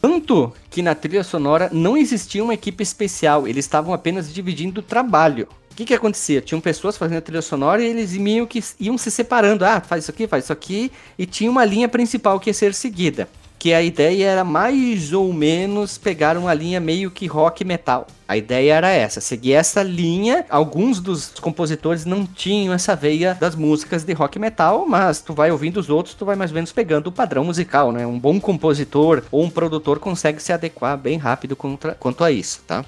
Tanto 0.00 0.50
que 0.70 0.80
na 0.80 0.94
trilha 0.94 1.22
sonora 1.22 1.68
não 1.70 1.94
existia 1.94 2.42
uma 2.42 2.54
equipe 2.54 2.82
especial, 2.82 3.46
eles 3.46 3.66
estavam 3.66 3.92
apenas 3.92 4.32
dividindo 4.32 4.80
o 4.80 4.82
trabalho. 4.82 5.46
O 5.72 5.76
que, 5.76 5.84
que 5.84 5.92
acontecia? 5.92 6.40
Tinham 6.40 6.58
pessoas 6.58 6.96
fazendo 6.96 7.18
a 7.18 7.20
trilha 7.20 7.42
sonora 7.42 7.82
e 7.82 7.86
eles 7.86 8.14
iam, 8.14 8.46
que, 8.46 8.64
iam 8.80 8.96
se 8.96 9.10
separando. 9.10 9.62
Ah, 9.62 9.78
faz 9.78 10.04
isso 10.04 10.10
aqui, 10.10 10.26
faz 10.26 10.44
isso 10.44 10.52
aqui. 10.54 10.90
E 11.18 11.26
tinha 11.26 11.50
uma 11.50 11.66
linha 11.66 11.86
principal 11.86 12.40
que 12.40 12.48
ia 12.48 12.54
ser 12.54 12.72
seguida 12.72 13.28
que 13.66 13.74
a 13.74 13.82
ideia 13.82 14.28
era 14.28 14.44
mais 14.44 15.12
ou 15.12 15.32
menos 15.32 15.98
pegar 15.98 16.36
uma 16.36 16.54
linha 16.54 16.78
meio 16.78 17.10
que 17.10 17.26
rock 17.26 17.64
metal. 17.64 18.06
A 18.28 18.36
ideia 18.36 18.74
era 18.74 18.90
essa, 18.90 19.20
seguir 19.20 19.54
essa 19.54 19.82
linha. 19.82 20.46
Alguns 20.48 21.00
dos 21.00 21.30
compositores 21.40 22.04
não 22.04 22.24
tinham 22.24 22.72
essa 22.72 22.94
veia 22.94 23.34
das 23.34 23.56
músicas 23.56 24.04
de 24.04 24.12
rock 24.12 24.38
metal, 24.38 24.86
mas 24.88 25.20
tu 25.20 25.34
vai 25.34 25.50
ouvindo 25.50 25.80
os 25.80 25.90
outros, 25.90 26.14
tu 26.14 26.24
vai 26.24 26.36
mais 26.36 26.52
ou 26.52 26.54
menos 26.54 26.70
pegando 26.70 27.08
o 27.08 27.12
padrão 27.12 27.42
musical, 27.42 27.90
né? 27.90 28.06
Um 28.06 28.20
bom 28.20 28.38
compositor 28.40 29.24
ou 29.32 29.42
um 29.42 29.50
produtor 29.50 29.98
consegue 29.98 30.40
se 30.40 30.52
adequar 30.52 30.96
bem 30.96 31.18
rápido 31.18 31.56
contra, 31.56 31.94
quanto 31.94 32.22
a 32.22 32.30
isso, 32.30 32.62
tá? 32.68 32.84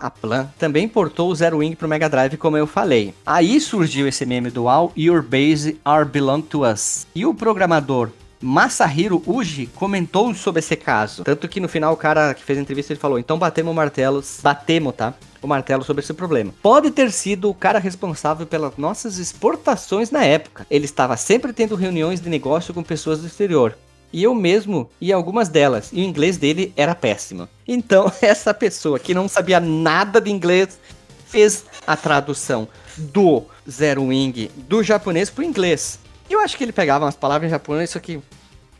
A 0.00 0.10
Plan 0.10 0.48
também 0.58 0.88
portou 0.88 1.30
o 1.30 1.34
Zero 1.34 1.58
Wing 1.58 1.76
pro 1.76 1.86
Mega 1.86 2.08
Drive, 2.08 2.36
como 2.36 2.56
eu 2.56 2.66
falei. 2.66 3.12
Aí 3.26 3.60
surgiu 3.60 4.08
esse 4.08 4.24
meme 4.24 4.50
do 4.50 4.68
All 4.68 4.90
Your 4.96 5.22
Base 5.22 5.78
Are 5.84 6.04
Belong 6.04 6.40
to 6.40 6.64
Us. 6.64 7.06
E 7.14 7.26
o 7.26 7.34
programador 7.34 8.10
Masahiro 8.46 9.20
Uji 9.26 9.66
comentou 9.74 10.32
sobre 10.32 10.60
esse 10.60 10.76
caso. 10.76 11.24
Tanto 11.24 11.48
que 11.48 11.58
no 11.58 11.68
final 11.68 11.92
o 11.92 11.96
cara 11.96 12.32
que 12.32 12.44
fez 12.44 12.56
a 12.56 12.62
entrevista 12.62 12.92
ele 12.92 13.00
falou: 13.00 13.18
então 13.18 13.36
batemos 13.36 13.72
o 13.72 13.74
martelo, 13.74 14.22
batemos, 14.40 14.94
tá? 14.94 15.14
O 15.42 15.48
martelo 15.48 15.82
sobre 15.82 16.00
esse 16.00 16.14
problema. 16.14 16.54
Pode 16.62 16.92
ter 16.92 17.10
sido 17.10 17.50
o 17.50 17.54
cara 17.54 17.80
responsável 17.80 18.46
pelas 18.46 18.76
nossas 18.76 19.18
exportações 19.18 20.12
na 20.12 20.24
época. 20.24 20.64
Ele 20.70 20.84
estava 20.84 21.16
sempre 21.16 21.52
tendo 21.52 21.74
reuniões 21.74 22.20
de 22.20 22.30
negócio 22.30 22.72
com 22.72 22.84
pessoas 22.84 23.18
do 23.18 23.26
exterior. 23.26 23.76
E 24.12 24.22
eu 24.22 24.32
mesmo 24.32 24.88
ia 25.00 25.16
algumas 25.16 25.48
delas. 25.48 25.90
E 25.92 26.00
o 26.00 26.04
inglês 26.04 26.36
dele 26.36 26.72
era 26.76 26.94
péssimo. 26.94 27.48
Então, 27.66 28.12
essa 28.22 28.54
pessoa 28.54 29.00
que 29.00 29.12
não 29.12 29.26
sabia 29.26 29.58
nada 29.58 30.20
de 30.20 30.30
inglês 30.30 30.78
fez 31.26 31.64
a 31.84 31.96
tradução 31.96 32.68
do 32.96 33.42
Zero 33.68 34.04
Wing 34.04 34.48
do 34.56 34.84
japonês 34.84 35.30
para 35.30 35.42
o 35.42 35.44
inglês. 35.44 35.98
Eu 36.28 36.40
acho 36.40 36.56
que 36.56 36.64
ele 36.64 36.72
pegava 36.72 37.04
umas 37.04 37.16
palavras 37.16 37.48
em 37.48 37.50
japonês, 37.50 37.94
aqui 37.94 38.20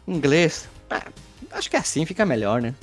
em 0.07 0.15
inglês. 0.15 0.69
Ah, 0.91 1.07
acho 1.53 1.71
que 1.71 1.77
é 1.77 1.79
assim 1.79 2.05
fica 2.05 2.27
melhor, 2.27 2.61
né? 2.61 2.75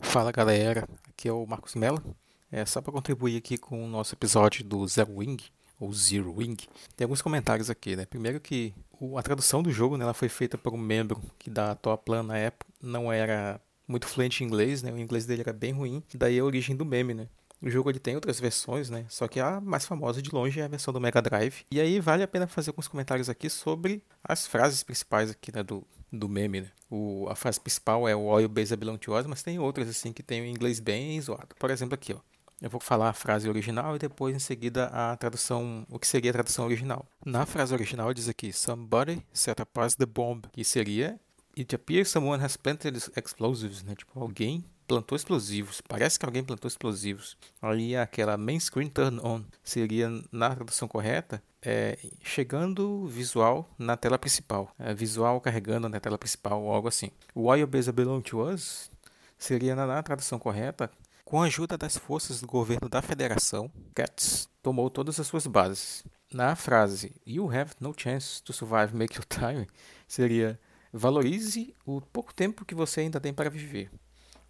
Fala 0.00 0.32
galera, 0.32 0.88
aqui 1.08 1.28
é 1.28 1.32
o 1.32 1.46
Marcos 1.46 1.74
Mello. 1.76 2.02
É 2.50 2.66
só 2.66 2.80
para 2.80 2.92
contribuir 2.92 3.36
aqui 3.36 3.56
com 3.56 3.84
o 3.84 3.86
nosso 3.86 4.14
episódio 4.14 4.64
do 4.64 4.86
Zero 4.88 5.16
Wing, 5.16 5.40
ou 5.78 5.92
Zero 5.92 6.34
Wing. 6.36 6.56
Tem 6.96 7.04
alguns 7.04 7.22
comentários 7.22 7.70
aqui, 7.70 7.94
né? 7.94 8.04
Primeiro 8.04 8.40
que 8.40 8.74
a 9.16 9.22
tradução 9.22 9.62
do 9.62 9.70
jogo 9.70 9.96
né, 9.96 10.02
ela 10.02 10.14
foi 10.14 10.28
feita 10.28 10.58
por 10.58 10.74
um 10.74 10.78
membro 10.78 11.22
que 11.38 11.48
da 11.48 11.76
Toaplan 11.76 12.24
na 12.24 12.38
época 12.38 12.66
não 12.82 13.12
era 13.12 13.60
muito 13.86 14.08
fluente 14.08 14.42
em 14.42 14.46
inglês, 14.48 14.82
né? 14.82 14.92
O 14.92 14.98
inglês 14.98 15.26
dele 15.26 15.42
era 15.42 15.52
bem 15.52 15.72
ruim, 15.72 16.02
daí 16.14 16.40
a 16.40 16.44
origem 16.44 16.74
do 16.74 16.84
meme, 16.84 17.14
né? 17.14 17.28
O 17.62 17.68
jogo 17.68 17.90
ele 17.90 17.98
tem 17.98 18.14
outras 18.14 18.40
versões, 18.40 18.88
né? 18.88 19.04
Só 19.08 19.28
que 19.28 19.38
a 19.38 19.60
mais 19.60 19.84
famosa 19.84 20.22
de 20.22 20.30
longe 20.30 20.60
é 20.60 20.64
a 20.64 20.68
versão 20.68 20.94
do 20.94 21.00
Mega 21.00 21.20
Drive. 21.20 21.66
E 21.70 21.80
aí 21.80 22.00
vale 22.00 22.22
a 22.22 22.28
pena 22.28 22.46
fazer 22.46 22.70
alguns 22.70 22.88
comentários 22.88 23.28
aqui 23.28 23.50
sobre 23.50 24.02
as 24.24 24.46
frases 24.46 24.82
principais 24.82 25.30
aqui, 25.30 25.54
né, 25.54 25.62
do, 25.62 25.86
do 26.10 26.28
meme, 26.28 26.62
né? 26.62 26.70
O, 26.90 27.26
a 27.28 27.36
frase 27.36 27.60
principal 27.60 28.08
é 28.08 28.16
o 28.16 28.22
Oil 28.22 28.48
Base 28.48 28.74
Belong 28.74 28.96
to 28.96 29.14
Us, 29.14 29.26
mas 29.26 29.42
tem 29.42 29.58
outras 29.58 29.88
assim 29.88 30.12
que 30.12 30.22
tem 30.22 30.40
o 30.40 30.46
inglês 30.46 30.80
bem 30.80 31.20
zoado. 31.20 31.54
Por 31.58 31.70
exemplo, 31.70 31.94
aqui, 31.94 32.14
ó. 32.14 32.18
Eu 32.60 32.68
vou 32.68 32.80
falar 32.80 33.08
a 33.08 33.14
frase 33.14 33.48
original 33.48 33.96
e 33.96 33.98
depois 33.98 34.36
em 34.36 34.38
seguida 34.38 34.86
a 34.86 35.16
tradução, 35.16 35.86
o 35.88 35.98
que 35.98 36.06
seria 36.06 36.30
a 36.30 36.34
tradução 36.34 36.66
original. 36.66 37.06
Na 37.24 37.46
frase 37.46 37.72
original 37.72 38.12
diz 38.12 38.28
aqui 38.28 38.52
Somebody 38.52 39.24
set 39.32 39.62
apart 39.62 39.96
the 39.96 40.04
bomb, 40.04 40.42
que 40.52 40.62
seria 40.62 41.18
It 41.56 41.74
appears 41.74 42.08
someone 42.08 42.42
has 42.42 42.56
planted 42.56 42.96
explosives, 43.16 43.82
né? 43.82 43.94
Tipo, 43.94 44.20
alguém 44.20 44.64
plantou 44.90 45.14
explosivos. 45.14 45.80
Parece 45.80 46.18
que 46.18 46.26
alguém 46.26 46.42
plantou 46.42 46.66
explosivos. 46.66 47.36
Aí 47.62 47.96
aquela 47.96 48.36
main 48.36 48.58
screen 48.58 48.88
turn 48.88 49.20
on 49.22 49.44
seria, 49.62 50.10
na 50.32 50.52
tradução 50.52 50.88
correta, 50.88 51.40
é, 51.62 51.96
chegando 52.24 53.06
visual 53.06 53.70
na 53.78 53.96
tela 53.96 54.18
principal. 54.18 54.74
É, 54.76 54.92
visual 54.92 55.40
carregando 55.40 55.88
na 55.88 56.00
tela 56.00 56.18
principal 56.18 56.60
ou 56.60 56.74
algo 56.74 56.88
assim. 56.88 57.12
Why 57.36 57.62
Obesa 57.62 57.92
Belong 57.92 58.20
to 58.20 58.42
Us 58.42 58.90
seria, 59.38 59.76
na, 59.76 59.86
na 59.86 60.02
tradução 60.02 60.40
correta, 60.40 60.90
com 61.24 61.40
a 61.40 61.46
ajuda 61.46 61.78
das 61.78 61.96
forças 61.96 62.40
do 62.40 62.48
governo 62.48 62.88
da 62.88 63.00
federação, 63.00 63.70
Cats 63.94 64.48
tomou 64.60 64.90
todas 64.90 65.20
as 65.20 65.26
suas 65.28 65.46
bases. 65.46 66.02
Na 66.34 66.56
frase 66.56 67.12
You 67.24 67.46
have 67.46 67.74
no 67.78 67.94
chance 67.96 68.42
to 68.42 68.52
survive 68.52 68.92
make 68.92 69.16
your 69.16 69.24
time 69.24 69.68
seria 70.08 70.58
valorize 70.92 71.76
o 71.86 72.00
pouco 72.00 72.34
tempo 72.34 72.64
que 72.64 72.74
você 72.74 73.02
ainda 73.02 73.20
tem 73.20 73.32
para 73.32 73.48
viver. 73.48 73.88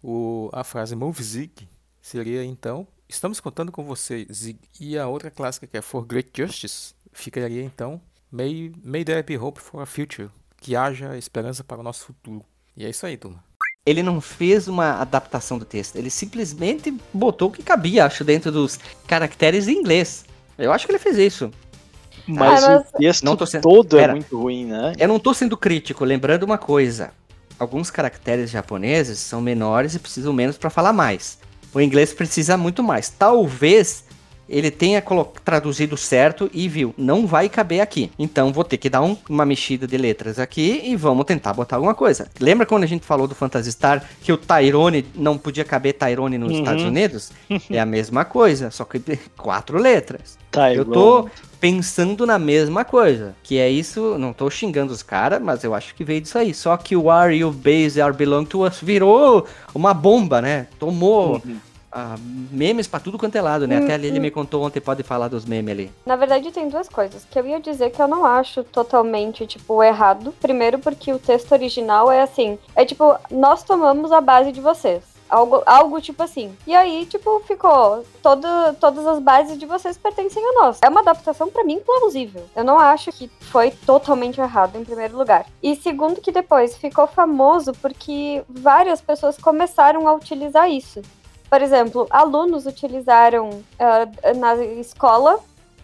O, 0.03 0.49
a 0.51 0.63
frase 0.63 0.95
Move 0.95 1.21
Zig 1.21 1.67
seria 2.01 2.43
então: 2.43 2.87
Estamos 3.07 3.39
contando 3.39 3.71
com 3.71 3.83
você, 3.83 4.25
Zig. 4.31 4.57
E 4.79 4.97
a 4.97 5.07
outra 5.07 5.29
clássica 5.29 5.67
que 5.67 5.77
é 5.77 5.81
For 5.81 6.05
Great 6.05 6.31
Justice 6.33 6.93
ficaria 7.11 7.61
então: 7.61 8.01
May, 8.31 8.71
may 8.83 9.03
there 9.03 9.21
be 9.21 9.37
hope 9.37 9.61
for 9.61 9.81
a 9.81 9.85
future. 9.85 10.29
Que 10.57 10.75
haja 10.75 11.17
esperança 11.17 11.63
para 11.63 11.79
o 11.79 11.83
nosso 11.83 12.05
futuro. 12.05 12.43
E 12.75 12.85
é 12.85 12.89
isso 12.89 13.05
aí, 13.05 13.17
turma. 13.17 13.43
Ele 13.85 14.03
não 14.03 14.21
fez 14.21 14.67
uma 14.67 15.01
adaptação 15.01 15.57
do 15.57 15.65
texto, 15.65 15.95
ele 15.95 16.09
simplesmente 16.09 16.95
botou 17.11 17.49
o 17.49 17.51
que 17.51 17.63
cabia, 17.63 18.05
acho, 18.05 18.23
dentro 18.23 18.51
dos 18.51 18.79
caracteres 19.07 19.67
em 19.67 19.79
inglês. 19.79 20.23
Eu 20.55 20.71
acho 20.71 20.85
que 20.85 20.91
ele 20.91 20.99
fez 20.99 21.17
isso. 21.17 21.51
Mas, 22.27 22.63
ah, 22.63 22.69
mas... 22.69 22.89
o 22.93 22.97
texto 22.97 23.47
sendo... 23.47 23.61
todo 23.63 23.97
é 23.97 24.01
Pera, 24.01 24.11
é 24.11 24.15
muito 24.15 24.39
ruim, 24.39 24.65
né? 24.65 24.93
Eu 24.99 25.07
não 25.07 25.19
tô 25.19 25.33
sendo 25.33 25.57
crítico, 25.57 26.05
lembrando 26.05 26.43
uma 26.43 26.59
coisa 26.59 27.11
alguns 27.61 27.91
caracteres 27.91 28.49
japoneses 28.49 29.19
são 29.19 29.39
menores 29.39 29.93
e 29.93 29.99
precisam 29.99 30.33
menos 30.33 30.57
para 30.57 30.71
falar 30.71 30.91
mais. 30.91 31.37
O 31.71 31.79
inglês 31.79 32.11
precisa 32.11 32.57
muito 32.57 32.81
mais. 32.81 33.07
Talvez 33.07 34.03
ele 34.51 34.69
tenha 34.69 35.01
traduzido 35.45 35.95
certo 35.95 36.49
e 36.53 36.67
viu, 36.67 36.93
não 36.97 37.25
vai 37.25 37.47
caber 37.47 37.79
aqui. 37.81 38.11
Então 38.19 38.51
vou 38.51 38.63
ter 38.63 38.77
que 38.77 38.89
dar 38.89 39.01
um- 39.01 39.17
uma 39.29 39.45
mexida 39.45 39.87
de 39.87 39.97
letras 39.97 40.37
aqui 40.37 40.81
e 40.83 40.95
vamos 40.95 41.25
tentar 41.25 41.53
botar 41.53 41.77
alguma 41.77 41.95
coisa. 41.95 42.27
Lembra 42.39 42.65
quando 42.65 42.83
a 42.83 42.87
gente 42.87 43.05
falou 43.05 43.27
do 43.27 43.33
Phantasy 43.35 43.71
Star 43.71 44.03
que 44.21 44.31
o 44.33 44.37
Tyrone 44.37 45.05
não 45.15 45.37
podia 45.37 45.63
caber 45.63 45.93
Tyrone 45.93 46.37
nos 46.37 46.51
Uhum. 46.51 46.59
Estados 46.59 46.83
Unidos? 46.83 47.31
É 47.71 47.79
a 47.79 47.85
mesma 47.85 48.25
coisa, 48.25 48.69
só 48.69 48.83
que 48.83 48.99
quatro 49.37 49.77
letras. 49.77 50.37
Tá, 50.51 50.73
Eu 50.73 50.83
tô 50.83 51.29
pensando 51.61 52.25
na 52.25 52.37
mesma 52.37 52.83
coisa. 52.83 53.33
Que 53.43 53.57
é 53.57 53.69
isso, 53.69 54.17
não 54.17 54.33
tô 54.33 54.49
xingando 54.49 54.91
os 54.91 55.01
caras, 55.01 55.41
mas 55.41 55.63
eu 55.63 55.73
acho 55.73 55.95
que 55.95 56.03
veio 56.03 56.19
disso 56.19 56.37
aí. 56.37 56.53
Só 56.53 56.75
que 56.75 56.95
o 56.97 57.09
Are 57.09 57.33
You 57.33 57.51
Base 57.51 58.01
Are 58.01 58.13
Belong 58.13 58.43
to 58.45 58.65
Us 58.65 58.79
virou 58.81 59.45
uma 59.73 59.93
bomba, 59.93 60.41
né? 60.41 60.67
Tomou 60.77 61.35
Uhum. 61.45 61.57
Ah, 61.91 62.15
memes 62.51 62.87
pra 62.87 62.99
tudo 62.99 63.17
quanto 63.17 63.35
é 63.35 63.41
lado, 63.41 63.67
né? 63.67 63.79
Hum, 63.79 63.83
Até 63.83 63.93
ali 63.95 64.07
ele 64.07 64.19
hum. 64.19 64.21
me 64.21 64.31
contou 64.31 64.63
ontem, 64.63 64.79
pode 64.79 65.03
falar 65.03 65.27
dos 65.27 65.45
memes 65.45 65.71
ali. 65.71 65.91
Na 66.05 66.15
verdade, 66.15 66.51
tem 66.51 66.69
duas 66.69 66.87
coisas. 66.87 67.25
Que 67.29 67.37
eu 67.37 67.45
ia 67.45 67.59
dizer 67.59 67.91
que 67.91 68.01
eu 68.01 68.07
não 68.07 68.25
acho 68.25 68.63
totalmente, 68.63 69.45
tipo, 69.45 69.83
errado. 69.83 70.33
Primeiro, 70.39 70.79
porque 70.79 71.11
o 71.11 71.19
texto 71.19 71.51
original 71.51 72.11
é 72.11 72.21
assim: 72.21 72.57
é 72.75 72.85
tipo, 72.85 73.15
nós 73.29 73.63
tomamos 73.63 74.11
a 74.11 74.21
base 74.21 74.51
de 74.51 74.61
vocês. 74.61 75.11
Algo, 75.29 75.63
algo 75.65 76.01
tipo 76.01 76.21
assim. 76.21 76.53
E 76.67 76.75
aí, 76.75 77.05
tipo, 77.05 77.39
ficou. 77.47 78.03
Todo, 78.21 78.47
todas 78.81 79.07
as 79.07 79.19
bases 79.19 79.57
de 79.57 79.65
vocês 79.65 79.97
pertencem 79.97 80.43
a 80.43 80.61
nós. 80.61 80.79
É 80.81 80.89
uma 80.89 80.99
adaptação, 80.99 81.49
pra 81.49 81.63
mim, 81.63 81.79
plausível. 81.79 82.43
Eu 82.53 82.65
não 82.65 82.77
acho 82.77 83.13
que 83.13 83.31
foi 83.39 83.71
totalmente 83.71 84.41
errado, 84.41 84.77
em 84.77 84.83
primeiro 84.83 85.17
lugar. 85.17 85.45
E 85.63 85.73
segundo, 85.77 86.19
que 86.19 86.33
depois 86.33 86.75
ficou 86.75 87.07
famoso 87.07 87.71
porque 87.81 88.43
várias 88.49 88.99
pessoas 88.99 89.37
começaram 89.37 90.05
a 90.05 90.13
utilizar 90.13 90.69
isso. 90.69 91.01
Por 91.51 91.61
exemplo, 91.61 92.07
alunos 92.09 92.65
utilizaram 92.65 93.61
ah, 93.77 94.07
na 94.33 94.55
escola 94.55 95.37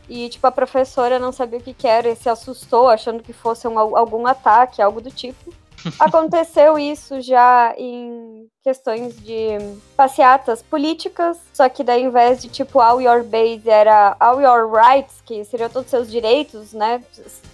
e, 0.08 0.30
tipo, 0.30 0.48
a 0.48 0.52
professora 0.52 1.20
não 1.20 1.34
sabia 1.34 1.60
o 1.60 1.62
que, 1.62 1.74
que 1.74 1.86
era 1.86 2.08
e 2.08 2.16
se 2.16 2.30
assustou, 2.30 2.88
achando 2.88 3.22
que 3.22 3.34
fosse 3.34 3.68
um, 3.68 3.78
algum 3.78 4.26
ataque, 4.26 4.82
algo 4.82 5.02
do 5.02 5.12
tipo. 5.12 5.54
Aconteceu 6.00 6.80
isso 6.80 7.22
já 7.22 7.76
em 7.78 8.48
questões 8.64 9.18
de 9.18 9.58
passeatas 9.98 10.62
políticas, 10.62 11.38
só 11.54 11.68
que 11.68 11.84
daí, 11.84 12.04
ao 12.04 12.10
invés 12.12 12.42
de, 12.42 12.48
tipo, 12.48 12.80
all 12.80 13.02
your 13.02 13.22
base, 13.26 13.70
era 13.70 14.16
all 14.22 14.42
your 14.42 14.72
rights, 14.72 15.22
que 15.26 15.44
seriam 15.44 15.70
todos 15.70 15.88
os 15.88 15.92
seus 15.92 16.10
direitos, 16.10 16.72
né, 16.72 17.04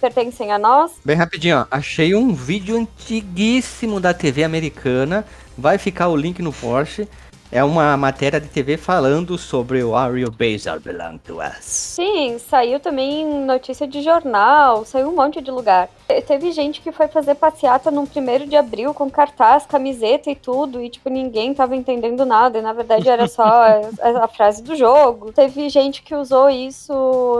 pertencem 0.00 0.52
a 0.52 0.58
nós. 0.58 0.92
Bem 1.04 1.16
rapidinho, 1.16 1.58
ó. 1.58 1.66
Achei 1.68 2.14
um 2.14 2.32
vídeo 2.32 2.76
antiguíssimo 2.76 3.98
da 3.98 4.14
TV 4.14 4.44
americana. 4.44 5.26
Vai 5.58 5.78
ficar 5.78 6.08
o 6.08 6.16
link 6.16 6.40
no 6.40 6.52
Porsche. 6.52 7.08
É 7.56 7.62
uma 7.62 7.96
matéria 7.96 8.40
de 8.40 8.48
TV 8.48 8.76
falando 8.76 9.38
sobre 9.38 9.80
o 9.84 9.94
Are 9.94 10.18
You 10.20 10.28
Base 10.28 10.68
Are 10.68 10.80
Belong 10.80 11.18
to 11.18 11.38
Us. 11.40 11.60
Sim, 11.60 12.36
saiu 12.36 12.80
também 12.80 13.24
notícia 13.44 13.86
de 13.86 14.02
jornal, 14.02 14.84
saiu 14.84 15.08
um 15.08 15.14
monte 15.14 15.40
de 15.40 15.52
lugar. 15.52 15.88
Te- 16.08 16.20
Teve 16.22 16.50
gente 16.50 16.80
que 16.80 16.90
foi 16.90 17.06
fazer 17.06 17.36
passeata 17.36 17.92
no 17.92 18.08
primeiro 18.08 18.44
de 18.44 18.56
abril 18.56 18.92
com 18.92 19.08
cartaz, 19.08 19.64
camiseta 19.66 20.28
e 20.28 20.34
tudo, 20.34 20.82
e 20.82 20.90
tipo, 20.90 21.08
ninguém 21.08 21.54
tava 21.54 21.76
entendendo 21.76 22.26
nada, 22.26 22.58
e 22.58 22.62
na 22.62 22.72
verdade 22.72 23.08
era 23.08 23.28
só 23.28 23.44
a, 24.02 24.24
a 24.24 24.26
frase 24.26 24.60
do 24.60 24.74
jogo. 24.74 25.30
Teve 25.32 25.68
gente 25.68 26.02
que 26.02 26.12
usou 26.12 26.50
isso 26.50 26.92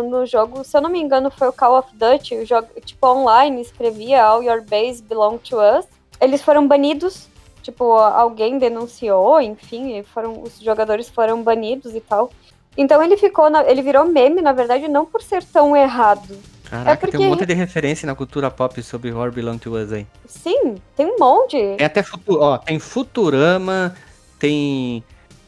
no 0.08 0.24
jogo, 0.26 0.62
se 0.62 0.76
eu 0.76 0.80
não 0.80 0.90
me 0.90 1.00
engano, 1.00 1.28
foi 1.28 1.48
o 1.48 1.52
Call 1.52 1.76
of 1.76 1.88
Duty, 1.92 2.36
o 2.36 2.46
jogo, 2.46 2.68
tipo, 2.84 3.04
online, 3.04 3.60
escrevia 3.60 4.22
All 4.24 4.44
Your 4.44 4.62
Base 4.62 5.02
Belong 5.02 5.38
to 5.38 5.56
Us. 5.56 5.86
Eles 6.20 6.40
foram 6.40 6.68
banidos 6.68 7.26
tipo, 7.64 7.92
alguém 7.94 8.58
denunciou, 8.58 9.40
enfim, 9.40 9.98
e 9.98 10.02
foram, 10.04 10.42
os 10.42 10.60
jogadores 10.60 11.08
foram 11.08 11.42
banidos 11.42 11.94
e 11.94 12.00
tal. 12.00 12.30
Então 12.76 13.02
ele 13.02 13.16
ficou, 13.16 13.48
na- 13.48 13.64
ele 13.64 13.82
virou 13.82 14.04
meme, 14.06 14.42
na 14.42 14.52
verdade, 14.52 14.86
não 14.86 15.06
por 15.06 15.22
ser 15.22 15.42
tão 15.42 15.74
errado. 15.76 16.36
Caraca, 16.68 16.96
porque- 17.06 17.16
tem 17.16 17.26
um 17.26 17.30
monte 17.30 17.46
de 17.46 17.54
referência 17.54 18.06
na 18.06 18.14
cultura 18.14 18.50
pop 18.50 18.82
sobre 18.82 19.12
Horror 19.12 19.32
Belong 19.32 19.58
to 19.58 19.74
Us 19.76 19.92
aí. 19.92 20.06
Sim, 20.26 20.76
tem 20.96 21.06
um 21.06 21.16
monte. 21.18 21.56
Tem 21.76 21.86
até 21.86 22.02
Futu- 22.02 22.38
ó, 22.40 22.58
tem 22.58 22.78
Futurama, 22.78 23.94
tem 24.38 25.02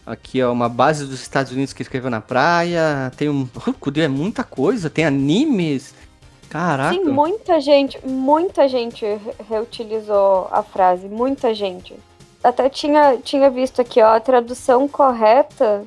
aqui 0.06 0.42
ó, 0.42 0.52
uma 0.52 0.68
base 0.68 1.04
dos 1.04 1.20
Estados 1.20 1.52
Unidos 1.52 1.72
que 1.72 1.82
escreveu 1.82 2.10
na 2.10 2.20
praia, 2.20 3.10
tem 3.16 3.28
um. 3.28 3.48
Rukudu 3.56 4.00
é 4.00 4.08
muita 4.08 4.44
coisa, 4.44 4.88
tem 4.88 5.04
animes. 5.04 5.94
Caraca. 6.48 6.94
Sim, 6.94 7.04
muita 7.04 7.60
gente, 7.60 7.98
muita 8.06 8.68
gente 8.68 9.04
re- 9.04 9.34
reutilizou 9.48 10.48
a 10.50 10.62
frase, 10.62 11.08
muita 11.08 11.54
gente. 11.54 11.94
Até 12.42 12.68
tinha, 12.68 13.16
tinha 13.18 13.50
visto 13.50 13.80
aqui, 13.80 14.00
ó, 14.00 14.14
a 14.14 14.20
tradução 14.20 14.86
correta 14.86 15.84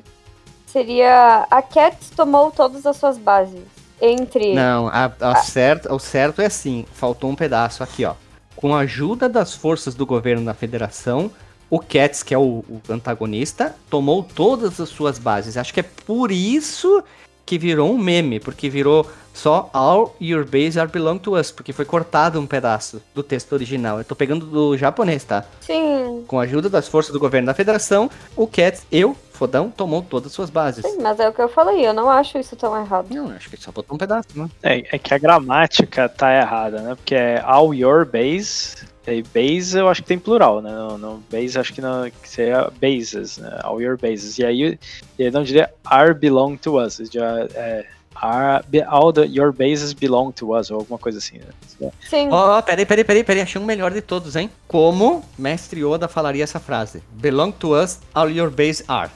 seria 0.66 1.46
a 1.50 1.62
Cat 1.62 1.96
tomou 2.14 2.50
todas 2.50 2.86
as 2.86 2.96
suas 2.96 3.18
bases. 3.18 3.62
Entre. 4.00 4.54
Não, 4.54 4.88
a, 4.88 5.12
a 5.20 5.36
certo, 5.36 5.92
o 5.92 5.98
certo 5.98 6.40
é 6.40 6.46
assim, 6.46 6.86
faltou 6.92 7.28
um 7.30 7.34
pedaço 7.34 7.82
aqui, 7.82 8.04
ó. 8.04 8.14
Com 8.56 8.74
a 8.74 8.80
ajuda 8.80 9.28
das 9.28 9.54
forças 9.54 9.94
do 9.94 10.06
governo 10.06 10.44
da 10.44 10.54
federação, 10.54 11.30
o 11.68 11.78
Cats, 11.78 12.22
que 12.22 12.32
é 12.34 12.38
o, 12.38 12.64
o 12.68 12.80
antagonista, 12.88 13.74
tomou 13.90 14.22
todas 14.22 14.80
as 14.80 14.88
suas 14.88 15.18
bases. 15.18 15.56
Acho 15.56 15.72
que 15.74 15.80
é 15.80 15.82
por 15.82 16.30
isso 16.30 17.02
que 17.44 17.58
virou 17.58 17.92
um 17.92 17.98
meme, 17.98 18.38
porque 18.40 18.68
virou 18.68 19.06
só 19.32 19.70
All 19.72 20.14
Your 20.20 20.44
Base 20.44 20.78
Are 20.78 20.90
Belong 20.90 21.18
to 21.18 21.36
Us, 21.36 21.50
porque 21.50 21.72
foi 21.72 21.84
cortado 21.84 22.38
um 22.40 22.46
pedaço 22.46 23.00
do 23.14 23.22
texto 23.22 23.52
original. 23.52 23.98
Eu 23.98 24.04
tô 24.04 24.14
pegando 24.14 24.44
do 24.44 24.76
japonês, 24.76 25.24
tá? 25.24 25.44
Sim, 25.60 26.24
Com 26.26 26.38
a 26.38 26.42
ajuda 26.42 26.68
das 26.68 26.88
forças 26.88 27.12
do 27.12 27.18
governo 27.20 27.46
da 27.46 27.54
federação, 27.54 28.10
o 28.36 28.46
Cats, 28.46 28.84
eu, 28.90 29.16
fodão, 29.32 29.70
tomou 29.70 30.02
todas 30.02 30.26
as 30.26 30.32
suas 30.32 30.50
bases. 30.50 30.84
sim, 30.84 30.98
mas 31.00 31.18
é 31.18 31.28
o 31.28 31.32
que 31.32 31.40
eu 31.40 31.48
falei, 31.48 31.86
eu 31.86 31.94
não 31.94 32.10
acho 32.10 32.38
isso 32.38 32.54
tão 32.56 32.78
errado. 32.78 33.06
Não, 33.14 33.30
acho 33.30 33.48
que 33.48 33.56
só 33.56 33.72
botou 33.72 33.94
um 33.94 33.98
pedaço, 33.98 34.28
né? 34.34 34.48
É, 34.62 34.96
é 34.96 34.98
que 34.98 35.14
a 35.14 35.18
gramática 35.18 36.08
tá 36.08 36.32
errada, 36.34 36.80
né? 36.82 36.94
Porque 36.94 37.14
é 37.14 37.40
all 37.44 37.72
your 37.72 38.04
base. 38.04 38.76
E 39.12 39.22
base 39.22 39.78
eu 39.78 39.88
acho 39.88 40.02
que 40.02 40.08
tem 40.08 40.18
plural, 40.18 40.62
né? 40.62 40.70
No, 40.70 40.98
no 40.98 41.24
base 41.30 41.58
acho 41.58 41.72
que, 41.72 41.80
não, 41.80 42.10
que 42.10 42.28
seria 42.28 42.70
bases, 42.80 43.38
né? 43.38 43.58
All 43.62 43.80
your 43.80 43.98
bases. 43.98 44.38
E 44.38 44.44
aí 44.44 44.78
ele 45.18 45.30
não 45.30 45.42
diria 45.42 45.70
are 45.84 46.14
belong 46.14 46.56
to 46.56 46.78
us. 46.78 47.00
Já 47.12 47.46
é 47.54 47.86
are, 48.20 48.62
all 48.86 49.12
the, 49.12 49.26
your 49.26 49.52
bases 49.52 49.92
belong 49.92 50.32
to 50.32 50.54
us, 50.54 50.70
ou 50.70 50.78
alguma 50.78 50.98
coisa 50.98 51.18
assim. 51.18 51.38
Né? 51.38 51.90
Sim, 52.08 52.28
Ó, 52.30 52.58
ó, 52.58 52.62
peraí, 52.62 52.84
peraí, 52.84 53.04
peraí, 53.04 53.24
peraí, 53.24 53.42
achei 53.42 53.60
um 53.60 53.64
melhor 53.64 53.92
de 53.92 54.02
todos, 54.02 54.36
hein? 54.36 54.50
Como 54.68 55.24
Mestre 55.38 55.80
Yoda 55.80 56.06
falaria 56.06 56.44
essa 56.44 56.60
frase? 56.60 57.02
Belong 57.12 57.52
to 57.52 57.74
us, 57.74 57.98
all 58.14 58.30
your 58.30 58.50
base 58.50 58.84
are. 58.86 59.10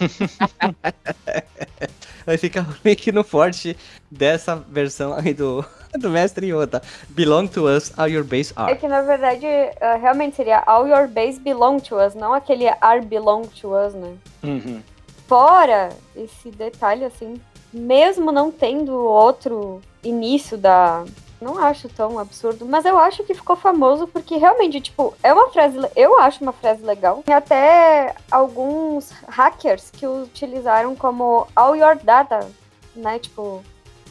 Vai 2.26 2.36
ficar 2.36 2.62
o 2.62 2.74
link 2.84 3.12
no 3.12 3.22
forte 3.22 3.76
dessa 4.10 4.56
versão 4.56 5.14
aí 5.14 5.32
do, 5.32 5.64
do 5.96 6.10
Mestre 6.10 6.48
Yoda. 6.48 6.82
Belong 7.10 7.46
to 7.46 7.68
us, 7.68 7.96
all 7.96 8.08
your 8.08 8.24
base 8.24 8.52
É 8.56 8.60
are. 8.62 8.76
que 8.76 8.88
na 8.88 9.00
verdade 9.02 9.46
uh, 9.46 10.00
realmente 10.00 10.34
seria 10.34 10.62
all 10.66 10.88
your 10.88 11.06
base 11.06 11.38
belong 11.38 11.78
to 11.78 11.96
us, 11.96 12.14
não 12.14 12.34
aquele 12.34 12.66
are 12.80 13.00
belong 13.00 13.42
to 13.60 13.74
us, 13.74 13.94
né? 13.94 14.14
Uhum. 14.42 14.82
Fora 15.28 15.90
esse 16.16 16.50
detalhe 16.50 17.04
assim, 17.04 17.40
mesmo 17.72 18.32
não 18.32 18.50
tendo 18.50 18.92
outro 18.92 19.80
início 20.02 20.58
da. 20.58 21.04
Não 21.40 21.58
acho 21.62 21.88
tão 21.90 22.18
absurdo, 22.18 22.64
mas 22.64 22.84
eu 22.86 22.98
acho 22.98 23.22
que 23.24 23.34
ficou 23.34 23.56
famoso 23.56 24.06
porque 24.06 24.36
realmente, 24.36 24.80
tipo, 24.80 25.14
é 25.22 25.32
uma 25.34 25.50
frase. 25.50 25.76
Eu 25.94 26.18
acho 26.18 26.42
uma 26.42 26.52
frase 26.52 26.82
legal. 26.82 27.22
Tem 27.26 27.34
até 27.34 28.14
alguns 28.30 29.10
hackers 29.28 29.90
que 29.90 30.06
utilizaram 30.06 30.96
como 30.96 31.46
all 31.54 31.76
your 31.76 31.96
data, 32.02 32.48
né? 32.94 33.18
Tipo, 33.18 33.62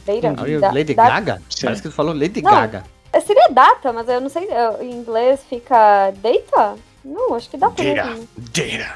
data. 0.06 0.40
All 0.40 0.48
your 0.48 0.60
da- 0.60 0.70
Lady 0.72 0.94
data- 0.94 1.10
Gaga? 1.10 1.42
Sim. 1.50 1.62
Parece 1.66 1.82
que 1.82 1.88
tu 1.88 1.94
falou 1.94 2.14
Lady 2.14 2.40
Não. 2.40 2.50
Gaga. 2.50 2.84
Seria 3.26 3.48
data, 3.50 3.92
mas 3.92 4.08
eu 4.08 4.20
não 4.20 4.28
sei. 4.28 4.46
Em 4.80 4.92
inglês 4.92 5.40
fica 5.48 6.12
data? 6.18 6.76
Não, 7.04 7.34
acho 7.34 7.48
que 7.50 7.56
data 7.56 7.82
Data. 7.82 8.10
mesmo. 8.10 8.28
Data. 8.36 8.94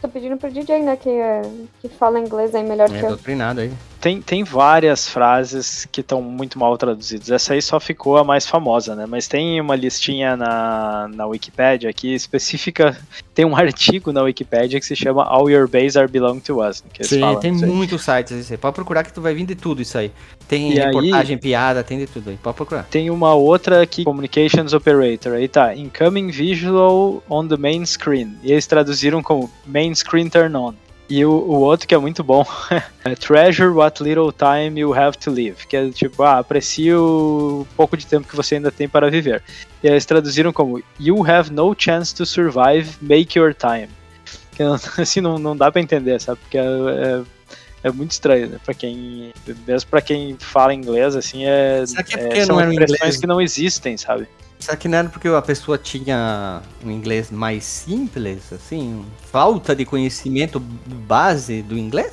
Tô 0.00 0.08
pedindo 0.08 0.36
pro 0.36 0.50
DJ, 0.52 0.82
né, 0.82 0.94
que, 0.96 1.08
é- 1.08 1.42
que 1.80 1.88
fala 1.88 2.20
inglês 2.20 2.54
aí 2.54 2.62
melhor 2.62 2.88
É 2.88 2.98
que 2.98 3.04
eu. 3.04 3.08
doutrinado 3.08 3.60
aí. 3.60 3.72
Tem, 4.00 4.22
tem 4.22 4.44
várias 4.44 5.08
frases 5.08 5.86
que 5.90 6.00
estão 6.02 6.22
muito 6.22 6.58
mal 6.58 6.78
traduzidas. 6.78 7.30
Essa 7.30 7.54
aí 7.54 7.60
só 7.62 7.80
ficou 7.80 8.16
a 8.16 8.22
mais 8.22 8.46
famosa, 8.46 8.94
né? 8.94 9.06
Mas 9.08 9.26
tem 9.26 9.60
uma 9.60 9.74
listinha 9.74 10.36
na, 10.36 11.08
na 11.12 11.26
Wikipedia 11.26 11.90
aqui 11.90 12.14
específica. 12.14 12.96
Tem 13.34 13.44
um 13.44 13.54
artigo 13.58 14.12
na 14.12 14.22
Wikipedia 14.22 14.78
que 14.78 14.86
se 14.86 14.94
chama 14.94 15.24
All 15.24 15.50
Your 15.50 15.66
Base 15.68 15.98
Are 15.98 16.06
Belong 16.06 16.38
to 16.40 16.62
Us. 16.64 16.82
Que 16.92 17.00
eles 17.02 17.10
Sim, 17.10 17.20
falam 17.20 17.40
tem 17.40 17.50
aí. 17.52 17.66
muitos 17.66 18.02
sites 18.02 18.50
aí. 18.52 18.56
Pode 18.56 18.74
procurar 18.74 19.02
que 19.02 19.12
tu 19.12 19.20
vai 19.20 19.34
vir 19.34 19.46
de 19.46 19.54
tudo 19.56 19.82
isso 19.82 19.98
aí. 19.98 20.12
Tem 20.46 20.74
E 20.74 20.80
aí- 20.80 20.86
reportagem, 20.86 21.36
piada, 21.36 21.82
tem 21.82 21.98
de 21.98 22.06
tudo 22.06 22.30
aí. 22.30 22.36
Pode 22.40 22.56
procurar. 22.56 22.84
Tem 22.84 23.10
uma 23.10 23.34
outra 23.34 23.82
aqui, 23.82 24.04
Communications 24.04 24.72
Operator. 24.72 25.32
Aí 25.34 25.48
tá, 25.48 25.74
Incoming 25.74 26.28
Visual 26.30 27.20
on 27.28 27.48
the 27.48 27.56
Main 27.56 27.84
Screen. 27.84 28.36
E 28.44 28.52
eles 28.52 28.66
traduziram 28.66 29.22
como 29.22 29.50
Main 29.66 29.92
Screen 29.94 30.28
Turn 30.28 30.54
On. 30.56 30.72
E 31.08 31.24
o, 31.24 31.30
o 31.30 31.60
outro 31.60 31.88
que 31.88 31.94
é 31.94 31.98
muito 31.98 32.22
bom 32.22 32.44
é 33.04 33.14
Treasure 33.14 33.70
What 33.70 34.02
Little 34.02 34.30
Time 34.30 34.78
You 34.78 34.92
Have 34.92 35.16
to 35.18 35.30
Live, 35.30 35.66
que 35.66 35.76
é 35.76 35.88
tipo, 35.88 36.22
ah, 36.22 36.38
aprecie 36.38 36.92
o 36.92 37.66
pouco 37.76 37.96
de 37.96 38.06
tempo 38.06 38.28
que 38.28 38.36
você 38.36 38.56
ainda 38.56 38.70
tem 38.70 38.88
para 38.88 39.10
viver. 39.10 39.42
E 39.82 39.86
eles 39.86 40.04
traduziram 40.04 40.52
como 40.52 40.82
You 41.00 41.24
have 41.26 41.50
no 41.50 41.74
chance 41.76 42.14
to 42.14 42.26
survive, 42.26 42.96
make 43.00 43.38
your 43.38 43.54
time. 43.54 43.88
Que, 44.52 44.62
assim, 45.00 45.22
não, 45.22 45.38
não 45.38 45.56
dá 45.56 45.72
pra 45.72 45.80
entender, 45.80 46.20
sabe? 46.20 46.40
Porque 46.40 46.58
é, 46.58 46.62
é, 46.62 47.22
é 47.82 47.90
muito 47.90 48.12
estranho, 48.12 48.48
né? 48.48 48.58
Pra 48.64 48.74
quem, 48.74 49.32
mesmo 49.66 49.88
pra 49.90 50.00
quem 50.00 50.36
fala 50.38 50.74
inglês, 50.74 51.14
assim, 51.16 51.44
é, 51.46 51.84
Será 51.86 52.02
que 52.02 52.14
é 52.16 52.20
é- 52.20 52.26
porque 52.26 52.44
são 52.46 52.56
não 52.56 52.60
era 52.60 52.70
um 52.70 52.72
expressões 52.72 53.00
inglês? 53.00 53.16
que 53.18 53.26
não 53.26 53.40
existem, 53.40 53.96
sabe? 53.96 54.28
Será 54.58 54.76
que 54.76 54.88
não 54.88 54.98
era 54.98 55.08
porque 55.08 55.28
a 55.28 55.40
pessoa 55.40 55.78
tinha 55.78 56.60
um 56.84 56.90
inglês 56.90 57.30
mais 57.30 57.62
simples, 57.64 58.52
assim? 58.52 59.04
Falta 59.30 59.74
de 59.76 59.84
conhecimento 59.84 60.58
base 60.58 61.62
do 61.62 61.78
inglês? 61.78 62.12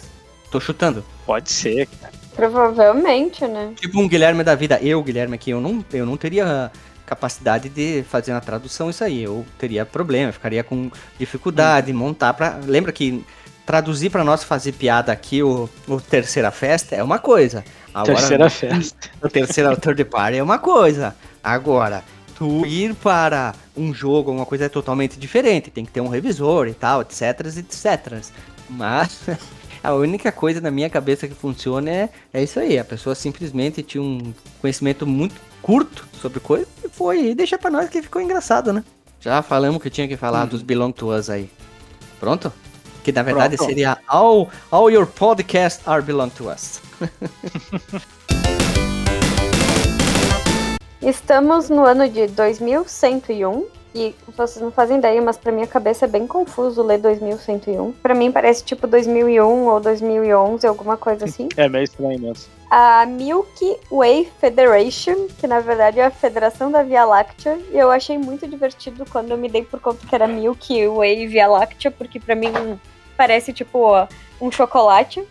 Tô 0.51 0.59
chutando. 0.59 1.03
Pode 1.25 1.51
ser. 1.51 1.89
Provavelmente, 2.35 3.45
né? 3.47 3.73
Tipo 3.75 3.99
um 3.99 4.07
Guilherme 4.07 4.43
da 4.43 4.53
vida. 4.55 4.79
Eu, 4.81 5.01
Guilherme, 5.01 5.35
aqui, 5.35 5.49
eu 5.51 5.59
não, 5.59 5.83
eu 5.91 6.05
não 6.05 6.15
teria 6.15 6.71
capacidade 7.05 7.67
de 7.69 8.03
fazer 8.03 8.31
na 8.33 8.41
tradução 8.41 8.89
isso 8.89 9.03
aí. 9.03 9.23
Eu 9.23 9.45
teria 9.57 9.85
problema, 9.85 10.31
ficaria 10.31 10.63
com 10.63 10.91
dificuldade, 11.17 11.91
montar 11.91 12.33
pra. 12.33 12.59
Lembra 12.65 12.91
que 12.91 13.23
traduzir 13.65 14.09
pra 14.09 14.23
nós 14.23 14.43
fazer 14.43 14.73
piada 14.73 15.11
aqui 15.11 15.41
o, 15.41 15.69
o 15.87 15.99
Terceira 15.99 16.51
Festa 16.51 16.95
é 16.95 17.03
uma 17.03 17.19
coisa. 17.19 17.63
Agora, 17.93 18.15
Terceira 18.17 18.49
festa. 18.49 19.09
o 19.21 19.29
terceiro 19.29 19.71
o 19.71 19.77
third 19.77 20.03
party 20.05 20.37
é 20.37 20.43
uma 20.43 20.59
coisa. 20.59 21.15
Agora, 21.41 22.03
tu 22.37 22.65
ir 22.65 22.93
para 22.95 23.55
um 23.75 23.93
jogo, 23.93 24.31
uma 24.31 24.45
coisa 24.45 24.65
é 24.65 24.69
totalmente 24.69 25.17
diferente. 25.17 25.71
Tem 25.71 25.85
que 25.85 25.91
ter 25.91 26.01
um 26.01 26.09
revisor 26.09 26.67
e 26.67 26.73
tal, 26.73 27.01
etc, 27.01 27.21
etc. 27.57 28.21
Mas 28.69 29.21
a 29.81 29.93
única 29.93 30.31
coisa 30.31 30.59
na 30.59 30.69
minha 30.69 30.89
cabeça 30.89 31.25
que 31.25 31.33
funciona 31.33 31.89
é, 31.89 32.09
é 32.33 32.43
isso 32.43 32.59
aí. 32.59 32.77
A 32.77 32.83
pessoa 32.83 33.15
simplesmente 33.15 33.81
tinha 33.81 34.03
um 34.03 34.33
conhecimento 34.59 35.07
muito 35.07 35.35
curto 35.61 36.05
sobre 36.21 36.41
coisa 36.41 36.67
e 36.83 36.89
foi. 36.89 37.29
E 37.29 37.35
deixa 37.35 37.57
pra 37.57 37.71
nós 37.71 37.89
que 37.89 38.01
ficou 38.01 38.21
engraçado, 38.21 38.73
né? 38.73 38.83
Já 39.21 39.41
falamos 39.41 39.81
que 39.81 39.89
tinha 39.89 40.07
que 40.07 40.17
falar 40.17 40.45
dos 40.45 40.61
Belong 40.61 40.91
to 40.91 41.15
Us 41.15 41.29
aí. 41.29 41.49
Pronto? 42.19 42.51
Que 43.05 43.11
na 43.11 43.21
verdade 43.21 43.55
Pronto. 43.55 43.69
seria 43.69 43.99
all, 44.07 44.49
all 44.71 44.91
your 44.91 45.05
podcasts 45.05 45.87
are 45.87 46.01
belong 46.01 46.31
to 46.31 46.49
us. 46.49 46.81
Estamos 50.99 51.69
no 51.69 51.85
ano 51.85 52.09
de 52.09 52.25
2101 52.25 53.67
e 53.93 54.15
vocês 54.35 54.59
não 54.59 54.71
fazem 54.71 54.97
ideia, 54.97 55.21
mas 55.21 55.37
pra 55.37 55.51
minha 55.51 55.67
cabeça 55.67 56.05
é 56.05 56.07
bem 56.07 56.25
confuso 56.25 56.81
ler 56.81 56.97
2101. 56.97 57.91
Pra 57.91 58.15
mim 58.15 58.31
parece 58.31 58.63
tipo 58.63 58.87
2001 58.87 59.67
ou 59.67 59.79
2011, 59.79 60.65
alguma 60.65 60.97
coisa 60.97 61.25
assim. 61.29 61.47
É 61.55 61.69
meio 61.69 61.83
estranho 61.83 62.19
mesmo. 62.19 62.45
A 62.71 63.05
Milky 63.05 63.77
Way 63.91 64.31
Federation, 64.41 65.27
que 65.39 65.45
na 65.45 65.59
verdade 65.59 65.99
é 65.99 66.05
a 66.05 66.11
Federação 66.11 66.71
da 66.71 66.81
Via 66.81 67.05
Láctea, 67.05 67.59
e 67.71 67.77
eu 67.77 67.91
achei 67.91 68.17
muito 68.17 68.47
divertido 68.47 69.05
quando 69.11 69.29
eu 69.29 69.37
me 69.37 69.47
dei 69.47 69.63
por 69.63 69.79
conta 69.79 70.07
que 70.07 70.15
era 70.15 70.27
Milky 70.27 70.87
Way 70.87 71.27
Via 71.27 71.45
Láctea, 71.45 71.91
porque 71.91 72.19
pra 72.19 72.33
mim 72.35 72.51
parece 73.15 73.53
tipo 73.53 73.79
ó, 73.79 74.07
um 74.39 74.51
chocolate. 74.51 75.23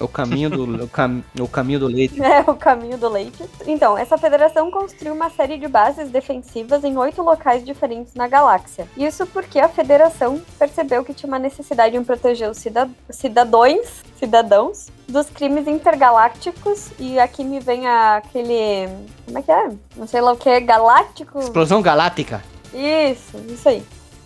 O 0.00 0.08
caminho 0.08 0.50
do, 0.50 0.84
o 0.84 0.88
cam, 0.88 1.22
o 1.38 1.46
caminho 1.46 1.78
do 1.78 1.86
leite. 1.86 2.20
É 2.20 2.40
o 2.40 2.56
caminho 2.56 2.98
do 2.98 3.08
leite. 3.08 3.44
Então, 3.64 3.96
essa 3.96 4.18
federação 4.18 4.70
construiu 4.70 5.14
uma 5.14 5.30
série 5.30 5.56
de 5.56 5.68
bases 5.68 6.10
defensivas 6.10 6.82
em 6.82 6.96
oito 6.98 7.22
locais 7.22 7.64
diferentes 7.64 8.12
na 8.14 8.26
galáxia. 8.26 8.88
Isso 8.96 9.24
porque 9.26 9.60
a 9.60 9.68
federação 9.68 10.42
percebeu 10.58 11.04
que 11.04 11.14
tinha 11.14 11.28
uma 11.28 11.38
necessidade 11.38 11.96
em 11.96 12.02
proteger 12.02 12.50
os 12.50 12.58
cida 12.58 12.90
cidadãos, 13.08 14.02
cidadãos 14.18 14.88
dos 15.06 15.30
crimes 15.30 15.68
intergalácticos. 15.68 16.90
E 16.98 17.20
aqui 17.20 17.44
me 17.44 17.60
vem 17.60 17.86
aquele. 17.86 18.88
Como 19.26 19.38
é 19.38 19.42
que 19.42 19.52
é? 19.52 19.70
Não 19.96 20.08
sei 20.08 20.20
lá 20.20 20.32
o 20.32 20.36
que 20.36 20.48
é 20.48 20.60
galáctico. 20.60 21.38
Explosão 21.38 21.80
galáctica. 21.80 22.42
Isso, 22.72 23.36
isso 23.48 23.68
aí. 23.68 23.84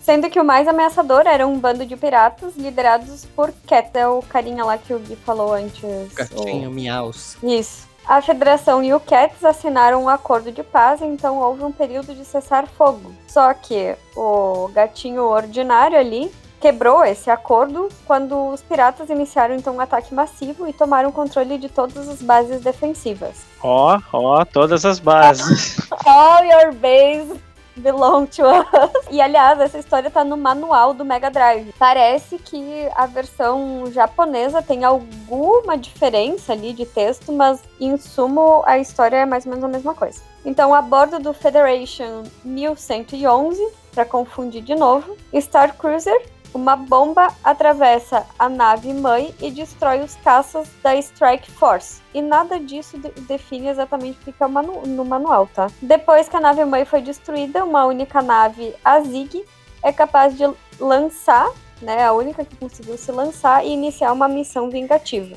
Sendo 0.09 0.27
que 0.27 0.39
o 0.39 0.43
mais 0.43 0.67
ameaçador 0.67 1.27
era 1.27 1.45
um 1.45 1.59
bando 1.59 1.85
de 1.85 1.95
piratas 1.95 2.55
liderados 2.57 3.25
por 3.35 3.53
Cat, 3.67 3.91
é 3.93 4.07
o 4.07 4.23
carinha 4.23 4.65
lá 4.65 4.75
que 4.75 4.91
o 4.91 4.97
Gui 4.97 5.15
falou 5.15 5.53
antes. 5.53 5.83
o- 5.83 6.07
Gatinho, 6.15 6.71
miaus. 6.71 7.37
isso. 7.43 7.87
A 8.07 8.19
Federação 8.19 8.83
e 8.83 8.91
o 8.91 8.99
Cats 8.99 9.45
assinaram 9.45 10.01
um 10.05 10.09
acordo 10.09 10.51
de 10.51 10.63
paz, 10.63 10.99
então 11.03 11.37
houve 11.37 11.63
um 11.63 11.71
período 11.71 12.15
de 12.15 12.25
cessar-fogo. 12.25 13.13
Só 13.27 13.53
que 13.53 13.95
o 14.17 14.67
gatinho 14.73 15.25
ordinário 15.25 15.99
ali 15.99 16.31
quebrou 16.59 17.05
esse 17.05 17.29
acordo 17.29 17.87
quando 18.07 18.47
os 18.47 18.63
piratas 18.63 19.11
iniciaram 19.11 19.53
então 19.55 19.75
um 19.75 19.79
ataque 19.79 20.11
massivo 20.15 20.67
e 20.67 20.73
tomaram 20.73 21.11
controle 21.11 21.59
de 21.59 21.69
todas 21.69 22.09
as 22.09 22.19
bases 22.19 22.61
defensivas. 22.61 23.35
Ó, 23.61 23.99
ó, 24.11 24.43
todas 24.43 24.85
as 24.85 24.97
bases. 24.97 25.77
All 26.03 26.43
your 26.43 26.73
base 26.73 27.39
belong 27.79 28.27
to 28.27 28.43
us. 28.43 29.07
E 29.09 29.21
aliás, 29.21 29.59
essa 29.59 29.79
história 29.79 30.11
tá 30.11 30.23
no 30.23 30.37
manual 30.37 30.93
do 30.93 31.03
Mega 31.03 31.31
Drive. 31.31 31.73
Parece 31.79 32.37
que 32.37 32.87
a 32.95 33.05
versão 33.05 33.85
japonesa 33.91 34.61
tem 34.61 34.83
alguma 34.83 35.77
diferença 35.77 36.53
ali 36.53 36.73
de 36.73 36.85
texto, 36.85 37.31
mas 37.31 37.61
em 37.79 37.97
sumo 37.97 38.61
a 38.65 38.77
história 38.77 39.17
é 39.17 39.25
mais 39.25 39.45
ou 39.45 39.49
menos 39.49 39.63
a 39.63 39.67
mesma 39.67 39.95
coisa. 39.95 40.21
Então, 40.45 40.73
a 40.73 40.81
bordo 40.81 41.19
do 41.19 41.33
Federation 41.33 42.23
1111, 42.45 43.61
para 43.93 44.05
confundir 44.05 44.61
de 44.61 44.75
novo, 44.75 45.17
Star 45.33 45.75
Cruiser 45.75 46.21
uma 46.53 46.75
bomba 46.75 47.33
atravessa 47.43 48.25
a 48.37 48.49
nave 48.49 48.93
mãe 48.93 49.33
e 49.41 49.51
destrói 49.51 50.01
os 50.01 50.15
caças 50.15 50.67
da 50.83 50.95
Strike 50.95 51.51
Force. 51.51 52.01
E 52.13 52.21
nada 52.21 52.59
disso 52.59 52.97
de- 52.97 53.09
define 53.21 53.67
exatamente 53.67 54.17
o 54.27 54.33
que 54.33 54.43
é 54.43 54.47
manu- 54.47 54.81
no 54.85 55.05
manual, 55.05 55.47
tá? 55.47 55.67
Depois 55.81 56.27
que 56.27 56.35
a 56.35 56.39
nave 56.39 56.63
mãe 56.65 56.85
foi 56.85 57.01
destruída, 57.01 57.63
uma 57.63 57.85
única 57.85 58.21
nave, 58.21 58.73
a 58.83 58.99
Zig, 59.01 59.45
é 59.83 59.91
capaz 59.91 60.35
de 60.37 60.49
lançar, 60.79 61.49
né? 61.81 62.03
A 62.05 62.13
única 62.13 62.43
que 62.43 62.55
conseguiu 62.55 62.97
se 62.97 63.11
lançar 63.11 63.65
e 63.65 63.69
iniciar 63.71 64.11
uma 64.11 64.27
missão 64.27 64.69
vingativa. 64.69 65.35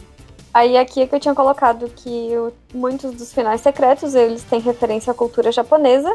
Aí 0.54 0.76
aqui 0.76 1.00
é 1.00 1.06
que 1.06 1.14
eu 1.14 1.20
tinha 1.20 1.34
colocado 1.34 1.88
que 1.88 2.36
o- 2.36 2.52
muitos 2.74 3.12
dos 3.12 3.32
finais 3.32 3.60
secretos 3.60 4.14
eles 4.14 4.42
têm 4.42 4.60
referência 4.60 5.10
à 5.10 5.14
cultura 5.14 5.50
japonesa. 5.52 6.14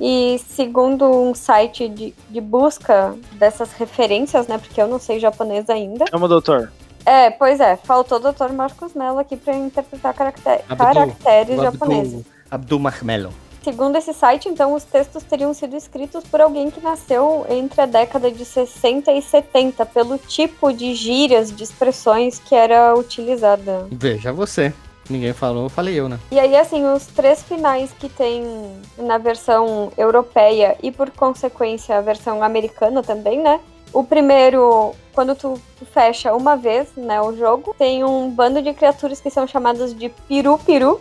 E 0.00 0.40
segundo 0.48 1.04
um 1.04 1.34
site 1.34 1.88
de, 1.88 2.14
de 2.30 2.40
busca 2.40 3.14
dessas 3.32 3.72
referências, 3.72 4.46
né? 4.46 4.56
Porque 4.56 4.80
eu 4.80 4.88
não 4.88 4.98
sei 4.98 5.20
japonês 5.20 5.68
ainda. 5.68 6.06
Chama 6.08 6.24
o 6.24 6.28
doutor. 6.28 6.72
É, 7.04 7.30
pois 7.30 7.60
é, 7.60 7.76
faltou 7.76 8.18
o 8.18 8.32
Dr. 8.32 8.52
Marcos 8.52 8.94
Mello 8.94 9.18
aqui 9.18 9.36
pra 9.36 9.54
interpretar 9.54 10.14
caracter- 10.14 10.62
Abdul- 10.68 10.86
caracteres 10.94 11.58
O 11.58 11.62
japoneses. 11.62 12.24
Abdul, 12.50 12.78
Mahmelo. 12.78 13.30
Segundo 13.62 13.96
esse 13.96 14.14
site, 14.14 14.48
então, 14.48 14.74
os 14.74 14.84
textos 14.84 15.22
teriam 15.22 15.52
sido 15.52 15.76
escritos 15.76 16.24
por 16.24 16.40
alguém 16.40 16.70
que 16.70 16.80
nasceu 16.80 17.44
entre 17.50 17.82
a 17.82 17.86
década 17.86 18.30
de 18.30 18.42
60 18.42 19.12
e 19.12 19.20
70, 19.20 19.84
pelo 19.84 20.16
tipo 20.16 20.72
de 20.72 20.94
gírias, 20.94 21.54
de 21.54 21.62
expressões 21.62 22.38
que 22.38 22.54
era 22.54 22.94
utilizada. 22.94 23.86
Veja 23.92 24.32
você. 24.32 24.72
Ninguém 25.10 25.32
falou, 25.32 25.68
falei 25.68 25.98
eu, 25.98 26.08
né? 26.08 26.20
E 26.30 26.38
aí, 26.38 26.56
assim, 26.56 26.86
os 26.86 27.04
três 27.06 27.42
finais 27.42 27.92
que 27.98 28.08
tem 28.08 28.44
na 28.96 29.18
versão 29.18 29.92
europeia 29.98 30.76
e, 30.80 30.92
por 30.92 31.10
consequência, 31.10 31.98
a 31.98 32.00
versão 32.00 32.42
americana 32.42 33.02
também, 33.02 33.40
né? 33.40 33.60
O 33.92 34.04
primeiro, 34.04 34.94
quando 35.12 35.34
tu 35.34 35.60
fecha 35.92 36.32
uma 36.32 36.56
vez, 36.56 36.88
né, 36.96 37.20
o 37.20 37.36
jogo, 37.36 37.74
tem 37.76 38.04
um 38.04 38.30
bando 38.30 38.62
de 38.62 38.72
criaturas 38.72 39.20
que 39.20 39.30
são 39.30 39.48
chamadas 39.48 39.92
de 39.92 40.08
piru-piru. 40.28 41.00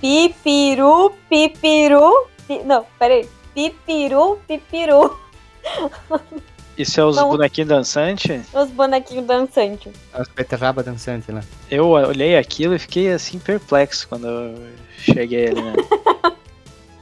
Pipiru, 0.00 1.12
pipiru. 1.28 2.26
Pi... 2.48 2.60
Não, 2.64 2.84
peraí. 2.98 3.28
Pipiru, 3.54 4.38
pipiru. 4.48 5.16
Isso 6.76 7.00
é 7.00 7.04
os 7.04 7.16
Não. 7.16 7.28
bonequinhos 7.30 7.68
dançantes? 7.68 8.42
Os 8.52 8.70
bonequinhos 8.70 9.26
dançantes. 9.26 9.92
As 10.12 10.26
beterraba 10.28 10.82
dançante 10.82 11.30
lá. 11.30 11.40
Eu 11.70 11.88
olhei 11.88 12.36
aquilo 12.36 12.74
e 12.74 12.78
fiquei 12.78 13.12
assim 13.12 13.38
perplexo 13.38 14.08
quando 14.08 14.26
eu 14.26 14.66
cheguei 14.98 15.48
ali, 15.48 15.62
né? 15.62 15.72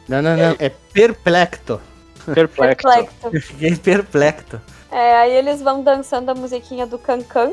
Não, 0.08 0.20
não, 0.20 0.36
não. 0.36 0.56
É. 0.58 0.68
Perplexo. 0.92 1.80
Perplexo. 2.34 2.86
Eu 3.32 3.40
fiquei 3.40 3.74
perplecto. 3.76 4.60
É, 4.90 5.16
aí 5.16 5.32
eles 5.32 5.62
vão 5.62 5.82
dançando 5.82 6.30
a 6.30 6.34
musiquinha 6.34 6.86
do 6.86 6.98
Cancan. 6.98 7.50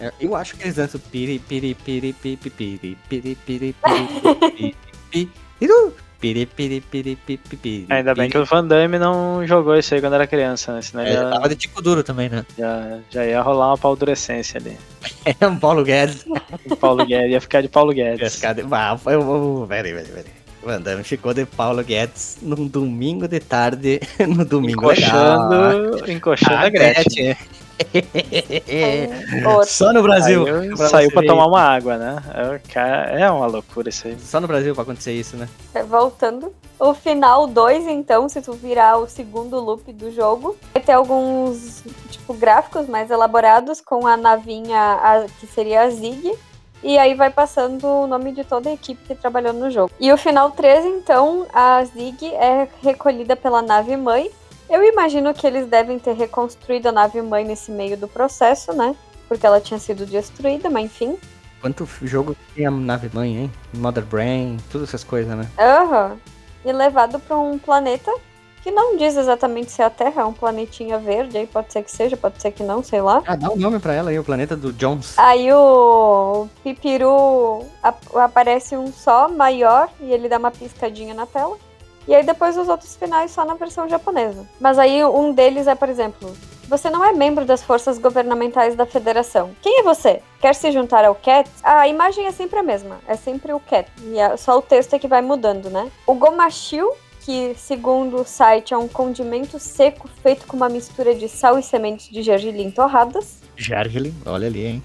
É, 0.00 0.12
Eu 0.20 0.36
acho 0.36 0.54
que 0.56 0.62
eles 0.62 0.76
dançam 0.76 1.00
piri, 1.10 1.40
piri, 1.40 1.74
piri, 1.74 2.12
piri, 2.12 2.36
piri, 2.36 2.50
piri, 2.50 2.98
piri, 3.08 3.34
piri, 3.34 3.36
piri, 3.44 3.74
piru, 3.74 3.74
piri, 3.82 4.52
piri, 4.52 4.76
piri, 4.76 4.76
piri, 5.10 5.32
piri. 5.58 5.92
Ainda 7.90 8.14
bem 8.14 8.28
que 8.28 8.38
o 8.38 8.44
Van 8.44 8.64
Damme 8.66 8.98
não 8.98 9.46
jogou 9.46 9.76
isso 9.76 9.94
aí 9.94 10.00
quando 10.00 10.14
era 10.14 10.26
criança, 10.26 10.72
né? 10.74 10.82
Senão 10.82 11.04
É, 11.04 11.12
já, 11.12 11.30
tava 11.30 11.48
de 11.48 11.56
tico 11.56 11.80
duro 11.80 12.02
também, 12.02 12.28
né? 12.28 12.44
já, 12.58 12.98
já 13.10 13.24
ia 13.24 13.40
rolar 13.40 13.68
uma 13.68 13.78
paldurecência 13.78 14.58
ali. 14.60 14.76
É 15.40 15.46
um 15.46 15.56
Paulo 15.58 15.84
Guedes. 15.84 16.24
O 16.70 16.76
Paulo 16.76 17.04
Guedes, 17.06 17.30
ia 17.30 17.40
ficar 17.40 17.62
de 17.62 17.68
Paulo 17.68 17.92
Ia 17.92 18.16
Guedes. 18.16 18.34
ficar 18.36 18.52
de- 18.54 18.64
Ah, 18.70 18.96
foi 18.98 19.16
o. 19.16 19.66
Peraí, 19.68 19.92
peraí, 19.92 20.06
peraí. 20.08 20.24
O 20.60 20.68
Andame 20.70 21.04
ficou 21.04 21.32
de 21.32 21.46
Paulo 21.46 21.82
Guedes 21.84 22.38
num 22.42 22.66
domingo 22.66 23.28
de 23.28 23.38
tarde, 23.38 24.00
no 24.26 24.44
domingo 24.44 24.88
legal. 24.88 25.06
Encoxando, 25.54 26.10
encoxando 26.10 26.54
Ah, 26.56 26.60
a 26.62 26.68
Gretchen. 26.68 27.04
Tem 27.14 27.28
outro. 27.30 27.67
Só 29.66 29.92
no 29.92 30.02
Brasil. 30.02 30.44
Saiu, 30.46 30.76
Pra 30.76 30.88
saiu 30.88 31.10
pra 31.12 31.22
tomar 31.26 31.46
uma 31.46 31.60
água, 31.60 31.96
né? 31.96 32.16
É, 32.34 32.58
cara, 32.72 33.10
é 33.20 33.30
uma 33.30 33.46
loucura 33.46 33.88
isso 33.88 34.06
aí. 34.08 34.16
Só 34.20 34.40
no 34.40 34.46
Brasil 34.46 34.74
pra 34.74 34.82
acontecer 34.82 35.12
isso, 35.12 35.36
né? 35.36 35.48
É, 35.74 35.82
Voltando. 35.82 36.52
O 36.78 36.94
final 36.94 37.46
2, 37.48 37.88
então, 37.88 38.28
se 38.28 38.40
tu 38.40 38.52
virar 38.52 38.98
o 38.98 39.08
segundo 39.08 39.58
loop 39.58 39.92
do 39.92 40.12
jogo, 40.12 40.56
vai 40.72 40.80
ter 40.82 40.92
alguns, 40.92 41.82
tipo, 42.08 42.32
gráficos 42.34 42.86
mais 42.86 43.10
elaborados 43.10 43.80
com 43.80 44.06
a 44.06 44.16
navinha, 44.16 44.78
a- 44.78 45.26
que 45.40 45.46
seria 45.48 45.82
a 45.82 45.90
Zig. 45.90 46.32
E 46.80 46.96
aí 46.96 47.14
vai 47.14 47.30
passando 47.30 47.84
o 47.84 48.06
nome 48.06 48.30
de 48.30 48.44
toda 48.44 48.70
a 48.70 48.72
equipe 48.72 49.02
que 49.08 49.14
trabalhou 49.16 49.52
no 49.52 49.68
jogo. 49.68 49.90
E 49.98 50.12
o 50.12 50.16
final 50.16 50.52
3, 50.52 50.84
então, 50.84 51.44
a 51.52 51.82
Zig 51.84 52.24
é 52.34 52.68
recolhida 52.80 53.34
pela 53.34 53.60
nave 53.60 53.96
mãe. 53.96 54.30
Eu 54.68 54.82
imagino 54.84 55.32
que 55.32 55.46
eles 55.46 55.66
devem 55.66 55.98
ter 55.98 56.12
reconstruído 56.14 56.88
a 56.88 56.92
nave 56.92 57.20
mãe 57.22 57.44
nesse 57.44 57.70
meio 57.70 57.96
do 57.96 58.06
processo, 58.08 58.72
né? 58.72 58.94
Porque 59.26 59.46
ela 59.46 59.60
tinha 59.60 59.78
sido 59.80 60.04
destruída, 60.06 60.68
mas 60.70 60.84
enfim. 60.86 61.16
Quanto 61.60 61.88
jogo 62.02 62.36
tem 62.54 62.66
a 62.66 62.70
nave 62.70 63.10
mãe, 63.12 63.36
hein? 63.36 63.52
Mother 63.74 64.04
Brain, 64.04 64.58
todas 64.70 64.88
essas 64.88 65.02
coisas, 65.04 65.36
né? 65.36 65.48
Aham. 65.58 66.16
E 66.64 66.72
levado 66.72 67.18
para 67.18 67.36
um 67.36 67.58
planeta 67.58 68.12
que 68.62 68.70
não 68.70 68.96
diz 68.96 69.16
exatamente 69.16 69.70
se 69.70 69.80
é 69.80 69.84
a 69.84 69.90
Terra, 69.90 70.22
é 70.22 70.24
um 70.24 70.32
planetinha 70.32 70.98
verde, 70.98 71.38
aí 71.38 71.46
pode 71.46 71.72
ser 71.72 71.82
que 71.82 71.90
seja, 71.90 72.16
pode 72.16 72.40
ser 72.42 72.50
que 72.50 72.62
não, 72.62 72.82
sei 72.82 73.00
lá. 73.00 73.22
Ah, 73.26 73.36
dá 73.36 73.48
um 73.50 73.56
nome 73.56 73.78
pra 73.78 73.94
ela 73.94 74.10
aí, 74.10 74.18
o 74.18 74.24
planeta 74.24 74.56
do 74.56 74.72
Jones. 74.72 75.16
Aí 75.18 75.50
o 75.52 76.48
Pipiru 76.62 77.64
ap- 77.82 78.16
aparece 78.16 78.76
um 78.76 78.92
só 78.92 79.28
maior 79.28 79.88
e 80.00 80.12
ele 80.12 80.28
dá 80.28 80.38
uma 80.38 80.50
piscadinha 80.50 81.14
na 81.14 81.24
tela. 81.24 81.56
E 82.08 82.14
aí 82.14 82.24
depois 82.24 82.56
os 82.56 82.68
outros 82.68 82.96
finais 82.96 83.30
só 83.30 83.44
na 83.44 83.54
versão 83.54 83.86
japonesa. 83.86 84.46
Mas 84.58 84.78
aí 84.78 85.04
um 85.04 85.30
deles 85.30 85.66
é, 85.66 85.74
por 85.74 85.90
exemplo, 85.90 86.34
você 86.66 86.88
não 86.88 87.04
é 87.04 87.12
membro 87.12 87.44
das 87.44 87.62
forças 87.62 87.98
governamentais 87.98 88.74
da 88.74 88.86
federação. 88.86 89.50
Quem 89.60 89.80
é 89.80 89.82
você? 89.82 90.22
Quer 90.40 90.54
se 90.54 90.72
juntar 90.72 91.04
ao 91.04 91.14
Cat? 91.14 91.50
A 91.62 91.86
imagem 91.86 92.26
é 92.26 92.32
sempre 92.32 92.58
a 92.58 92.62
mesma, 92.62 92.98
é 93.06 93.14
sempre 93.14 93.52
o 93.52 93.60
Cat. 93.60 93.90
E 94.02 94.18
é 94.18 94.36
só 94.38 94.56
o 94.56 94.62
texto 94.62 94.94
é 94.94 94.98
que 94.98 95.06
vai 95.06 95.20
mudando, 95.20 95.68
né? 95.68 95.90
O 96.06 96.14
Gomashil, 96.14 96.90
que 97.20 97.54
segundo 97.58 98.22
o 98.22 98.24
site 98.24 98.72
é 98.72 98.78
um 98.78 98.88
condimento 98.88 99.58
seco 99.58 100.08
feito 100.22 100.46
com 100.46 100.56
uma 100.56 100.70
mistura 100.70 101.14
de 101.14 101.28
sal 101.28 101.58
e 101.58 101.62
sementes 101.62 102.08
de 102.08 102.22
gergelim 102.22 102.70
torradas. 102.70 103.42
Gergelim, 103.54 104.14
olha 104.24 104.46
ali, 104.46 104.66
hein? 104.66 104.82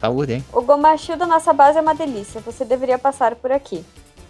Saúde, 0.00 0.34
hein? 0.34 0.44
O 0.52 0.60
gomachil 0.60 1.16
da 1.16 1.24
nossa 1.24 1.52
base 1.52 1.78
é 1.78 1.80
uma 1.80 1.94
delícia, 1.94 2.40
você 2.40 2.64
deveria 2.64 2.98
passar 2.98 3.36
por 3.36 3.50
aqui. 3.50 3.84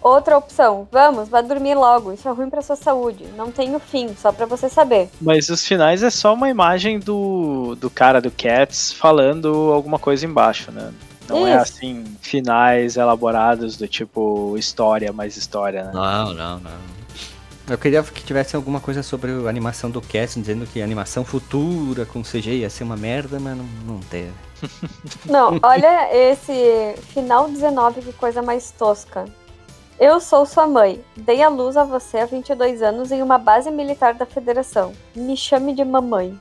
Outra 0.05 0.37
opção, 0.37 0.87
vamos, 0.91 1.29
vá 1.29 1.41
dormir 1.41 1.73
logo, 1.73 2.13
isso 2.13 2.29
é 2.29 2.31
ruim 2.31 2.47
pra 2.47 2.61
sua 2.61 2.75
saúde. 2.75 3.25
Não 3.35 3.49
tem 3.49 3.75
o 3.75 3.79
fim, 3.79 4.15
só 4.15 4.31
pra 4.31 4.45
você 4.45 4.69
saber. 4.69 5.09
Mas 5.19 5.49
os 5.49 5.65
finais 5.65 6.03
é 6.03 6.11
só 6.11 6.35
uma 6.35 6.47
imagem 6.47 6.99
do, 6.99 7.73
do 7.73 7.89
cara 7.89 8.21
do 8.21 8.29
Cats 8.29 8.93
falando 8.93 9.47
alguma 9.73 9.97
coisa 9.97 10.23
embaixo, 10.23 10.71
né? 10.71 10.93
Não 11.27 11.47
é 11.47 11.55
Isso. 11.55 11.61
assim, 11.63 12.03
finais 12.21 12.97
elaborados 12.97 13.77
do 13.77 13.87
tipo 13.87 14.55
história 14.59 15.11
mais 15.11 15.37
história, 15.37 15.85
né? 15.85 15.91
Não, 15.91 16.33
não, 16.35 16.59
não. 16.59 16.95
Eu 17.67 17.77
queria 17.79 18.03
que 18.03 18.23
tivesse 18.23 18.55
alguma 18.55 18.79
coisa 18.79 19.01
sobre 19.01 19.31
a 19.31 19.49
animação 19.49 19.89
do 19.89 20.01
Cast, 20.01 20.39
dizendo 20.39 20.67
que 20.67 20.81
a 20.81 20.83
animação 20.83 21.25
futura 21.25 22.05
com 22.05 22.21
CG 22.21 22.57
ia 22.57 22.69
ser 22.69 22.83
uma 22.83 22.95
merda, 22.95 23.39
mas 23.39 23.57
não, 23.57 23.65
não 23.87 23.99
teve. 24.01 24.31
Não, 25.25 25.59
olha 25.63 26.15
esse 26.15 26.93
final 27.11 27.49
19, 27.49 28.01
que 28.01 28.13
coisa 28.13 28.43
mais 28.43 28.69
tosca. 28.69 29.25
Eu 29.99 30.19
sou 30.19 30.45
sua 30.45 30.67
mãe. 30.67 31.01
Dei 31.15 31.41
a 31.41 31.47
luz 31.47 31.77
a 31.77 31.85
você 31.85 32.17
há 32.17 32.25
22 32.25 32.81
anos 32.81 33.11
em 33.11 33.21
uma 33.21 33.37
base 33.37 33.71
militar 33.71 34.13
da 34.13 34.25
Federação. 34.25 34.91
Me 35.15 35.37
chame 35.37 35.73
de 35.73 35.85
mamãe. 35.85 36.37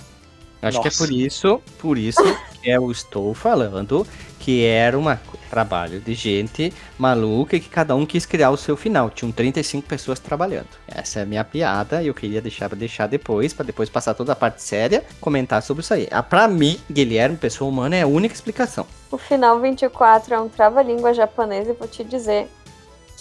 Acho 0.60 0.80
que 0.80 0.88
é 0.88 0.90
Nossa. 0.90 1.04
por 1.06 1.12
isso, 1.12 1.62
por 1.78 1.98
isso 1.98 2.22
que 2.60 2.68
eu 2.68 2.90
estou 2.90 3.32
falando 3.32 4.06
que 4.40 4.64
era 4.64 4.98
um 4.98 5.04
trabalho 5.48 6.00
de 6.00 6.14
gente 6.14 6.72
maluca 6.98 7.54
e 7.56 7.60
que 7.60 7.68
cada 7.68 7.94
um 7.94 8.04
quis 8.04 8.26
criar 8.26 8.50
o 8.50 8.56
seu 8.56 8.76
final. 8.76 9.08
Tinham 9.08 9.30
35 9.30 9.86
pessoas 9.86 10.18
trabalhando. 10.18 10.68
Essa 10.88 11.20
é 11.20 11.22
a 11.22 11.26
minha 11.26 11.44
piada 11.44 12.02
e 12.02 12.08
eu 12.08 12.14
queria 12.14 12.42
deixar 12.42 12.68
pra 12.68 12.76
deixar 12.76 13.06
depois, 13.06 13.52
pra 13.52 13.64
depois 13.64 13.88
passar 13.88 14.14
toda 14.14 14.32
a 14.32 14.36
parte 14.36 14.62
séria, 14.62 15.04
comentar 15.20 15.62
sobre 15.62 15.82
isso 15.82 15.94
aí. 15.94 16.08
Ah, 16.10 16.22
Pra 16.22 16.48
mim, 16.48 16.78
Guilherme, 16.90 17.36
pessoa 17.36 17.70
humana, 17.70 17.94
é 17.96 18.02
a 18.02 18.06
única 18.06 18.34
explicação. 18.34 18.86
O 19.10 19.16
final 19.16 19.60
24 19.60 20.34
é 20.34 20.40
um 20.40 20.48
trava-língua 20.48 21.14
japonês 21.14 21.68
e 21.68 21.72
vou 21.72 21.86
te 21.86 22.02
dizer 22.02 22.48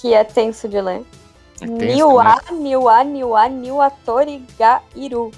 que 0.04 0.14
é 0.14 0.22
tenso 0.26 0.68
de 0.68 0.82
ler. 0.82 1.02
É 1.62 1.66
Niwa, 1.66 2.36
Niwa, 2.52 3.04
Niwa, 3.06 3.48
Niwatori 3.48 4.46
ga 4.60 4.82
iru. 4.94 5.32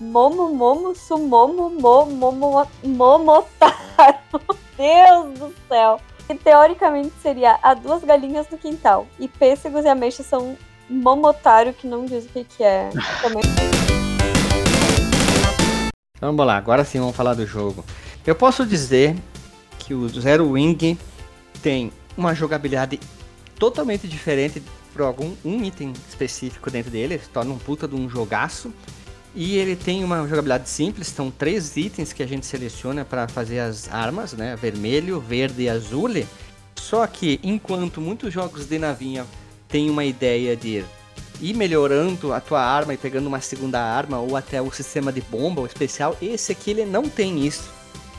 Momo, 0.00 0.52
Momo, 0.52 0.92
Sumomo, 0.92 1.70
Mo, 1.70 2.04
Momo, 2.04 2.66
Momotaro. 2.82 4.18
Deus 4.76 5.38
do 5.38 5.54
céu. 5.68 6.00
E 6.28 6.34
teoricamente 6.34 7.12
seria 7.22 7.60
há 7.62 7.74
duas 7.74 8.02
galinhas 8.02 8.48
no 8.50 8.58
quintal. 8.58 9.06
E 9.20 9.28
pêssegos 9.28 9.84
e 9.84 9.88
ameixas 9.88 10.26
são 10.26 10.56
Momotaro, 10.90 11.72
que 11.72 11.86
não 11.86 12.04
diz 12.04 12.24
o 12.24 12.28
que, 12.28 12.42
que 12.42 12.64
é. 12.64 12.90
Também. 13.22 13.42
Vamos 16.20 16.44
lá, 16.44 16.56
agora 16.56 16.84
sim 16.84 16.98
vamos 16.98 17.14
falar 17.14 17.34
do 17.34 17.46
jogo. 17.46 17.84
Eu 18.26 18.34
posso 18.34 18.66
dizer 18.66 19.14
que 19.78 19.94
o 19.94 20.08
Zero 20.08 20.50
Wing 20.50 20.98
tem 21.62 21.92
uma 22.16 22.34
jogabilidade 22.34 22.98
totalmente 23.58 24.06
diferente 24.06 24.62
por 24.92 25.02
algum 25.02 25.34
um 25.44 25.62
item 25.62 25.92
específico 26.08 26.70
dentro 26.70 26.90
dele, 26.90 27.14
ele 27.14 27.22
torna 27.32 27.52
um 27.52 27.58
puta 27.58 27.86
de 27.86 27.94
um 27.94 28.08
jogaço. 28.08 28.72
E 29.34 29.56
ele 29.56 29.76
tem 29.76 30.02
uma 30.02 30.26
jogabilidade 30.26 30.68
simples, 30.68 31.06
são 31.08 31.30
três 31.30 31.76
itens 31.76 32.12
que 32.12 32.22
a 32.22 32.26
gente 32.26 32.46
seleciona 32.46 33.04
para 33.04 33.28
fazer 33.28 33.60
as 33.60 33.88
armas, 33.92 34.32
né? 34.32 34.56
Vermelho, 34.56 35.20
verde 35.20 35.64
e 35.64 35.68
azul. 35.68 36.08
Só 36.74 37.06
que 37.06 37.38
enquanto 37.42 38.00
muitos 38.00 38.32
jogos 38.32 38.66
de 38.66 38.78
navinha 38.78 39.26
têm 39.68 39.90
uma 39.90 40.04
ideia 40.04 40.56
de 40.56 40.84
ir 41.40 41.54
melhorando 41.54 42.32
a 42.32 42.40
tua 42.40 42.60
arma 42.60 42.94
e 42.94 42.96
pegando 42.96 43.26
uma 43.26 43.40
segunda 43.40 43.80
arma 43.80 44.18
ou 44.18 44.36
até 44.36 44.60
o 44.60 44.72
sistema 44.72 45.12
de 45.12 45.20
bomba 45.20 45.60
ou 45.60 45.66
especial, 45.66 46.16
esse 46.20 46.50
aqui 46.50 46.70
ele 46.70 46.84
não 46.84 47.08
tem 47.08 47.46
isso. 47.46 47.70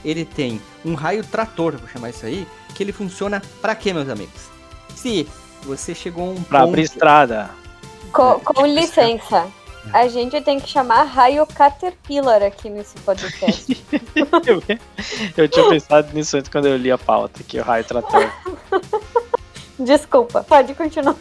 Ele 0.06 0.24
tem 0.24 0.62
um 0.86 0.94
raio 0.94 1.24
trator, 1.26 1.76
vou 1.76 1.90
chamar 1.90 2.12
isso 2.12 2.26
aí, 2.26 2.48
que 2.76 2.84
ele 2.84 2.94
funciona 2.94 3.42
para 3.62 3.76
quê, 3.76 3.92
meus 3.92 4.08
amigos? 4.08 4.59
Se 5.02 5.26
você 5.64 5.96
chegou 5.96 6.28
a 6.28 6.32
um 6.32 6.44
Pra 6.44 6.60
ponto... 6.60 6.70
abrir 6.70 6.82
estrada. 6.84 7.50
Com, 8.12 8.40
com 8.40 8.66
licença. 8.66 9.48
A 9.94 10.08
gente 10.10 10.42
tem 10.42 10.60
que 10.60 10.68
chamar 10.68 11.04
Raio 11.04 11.46
Caterpillar 11.48 12.44
aqui 12.44 12.70
nesse 12.70 12.98
podcast. 13.00 13.82
Eu, 14.46 14.62
eu 15.38 15.48
tinha 15.48 15.70
pensado 15.70 16.14
nisso 16.14 16.36
antes 16.36 16.50
quando 16.50 16.68
eu 16.68 16.76
li 16.76 16.92
a 16.92 16.98
pauta, 16.98 17.42
que 17.44 17.58
o 17.60 17.64
raio 17.64 17.86
trator. 17.86 18.30
Desculpa, 19.80 20.44
pode 20.44 20.74
continuar. 20.76 21.16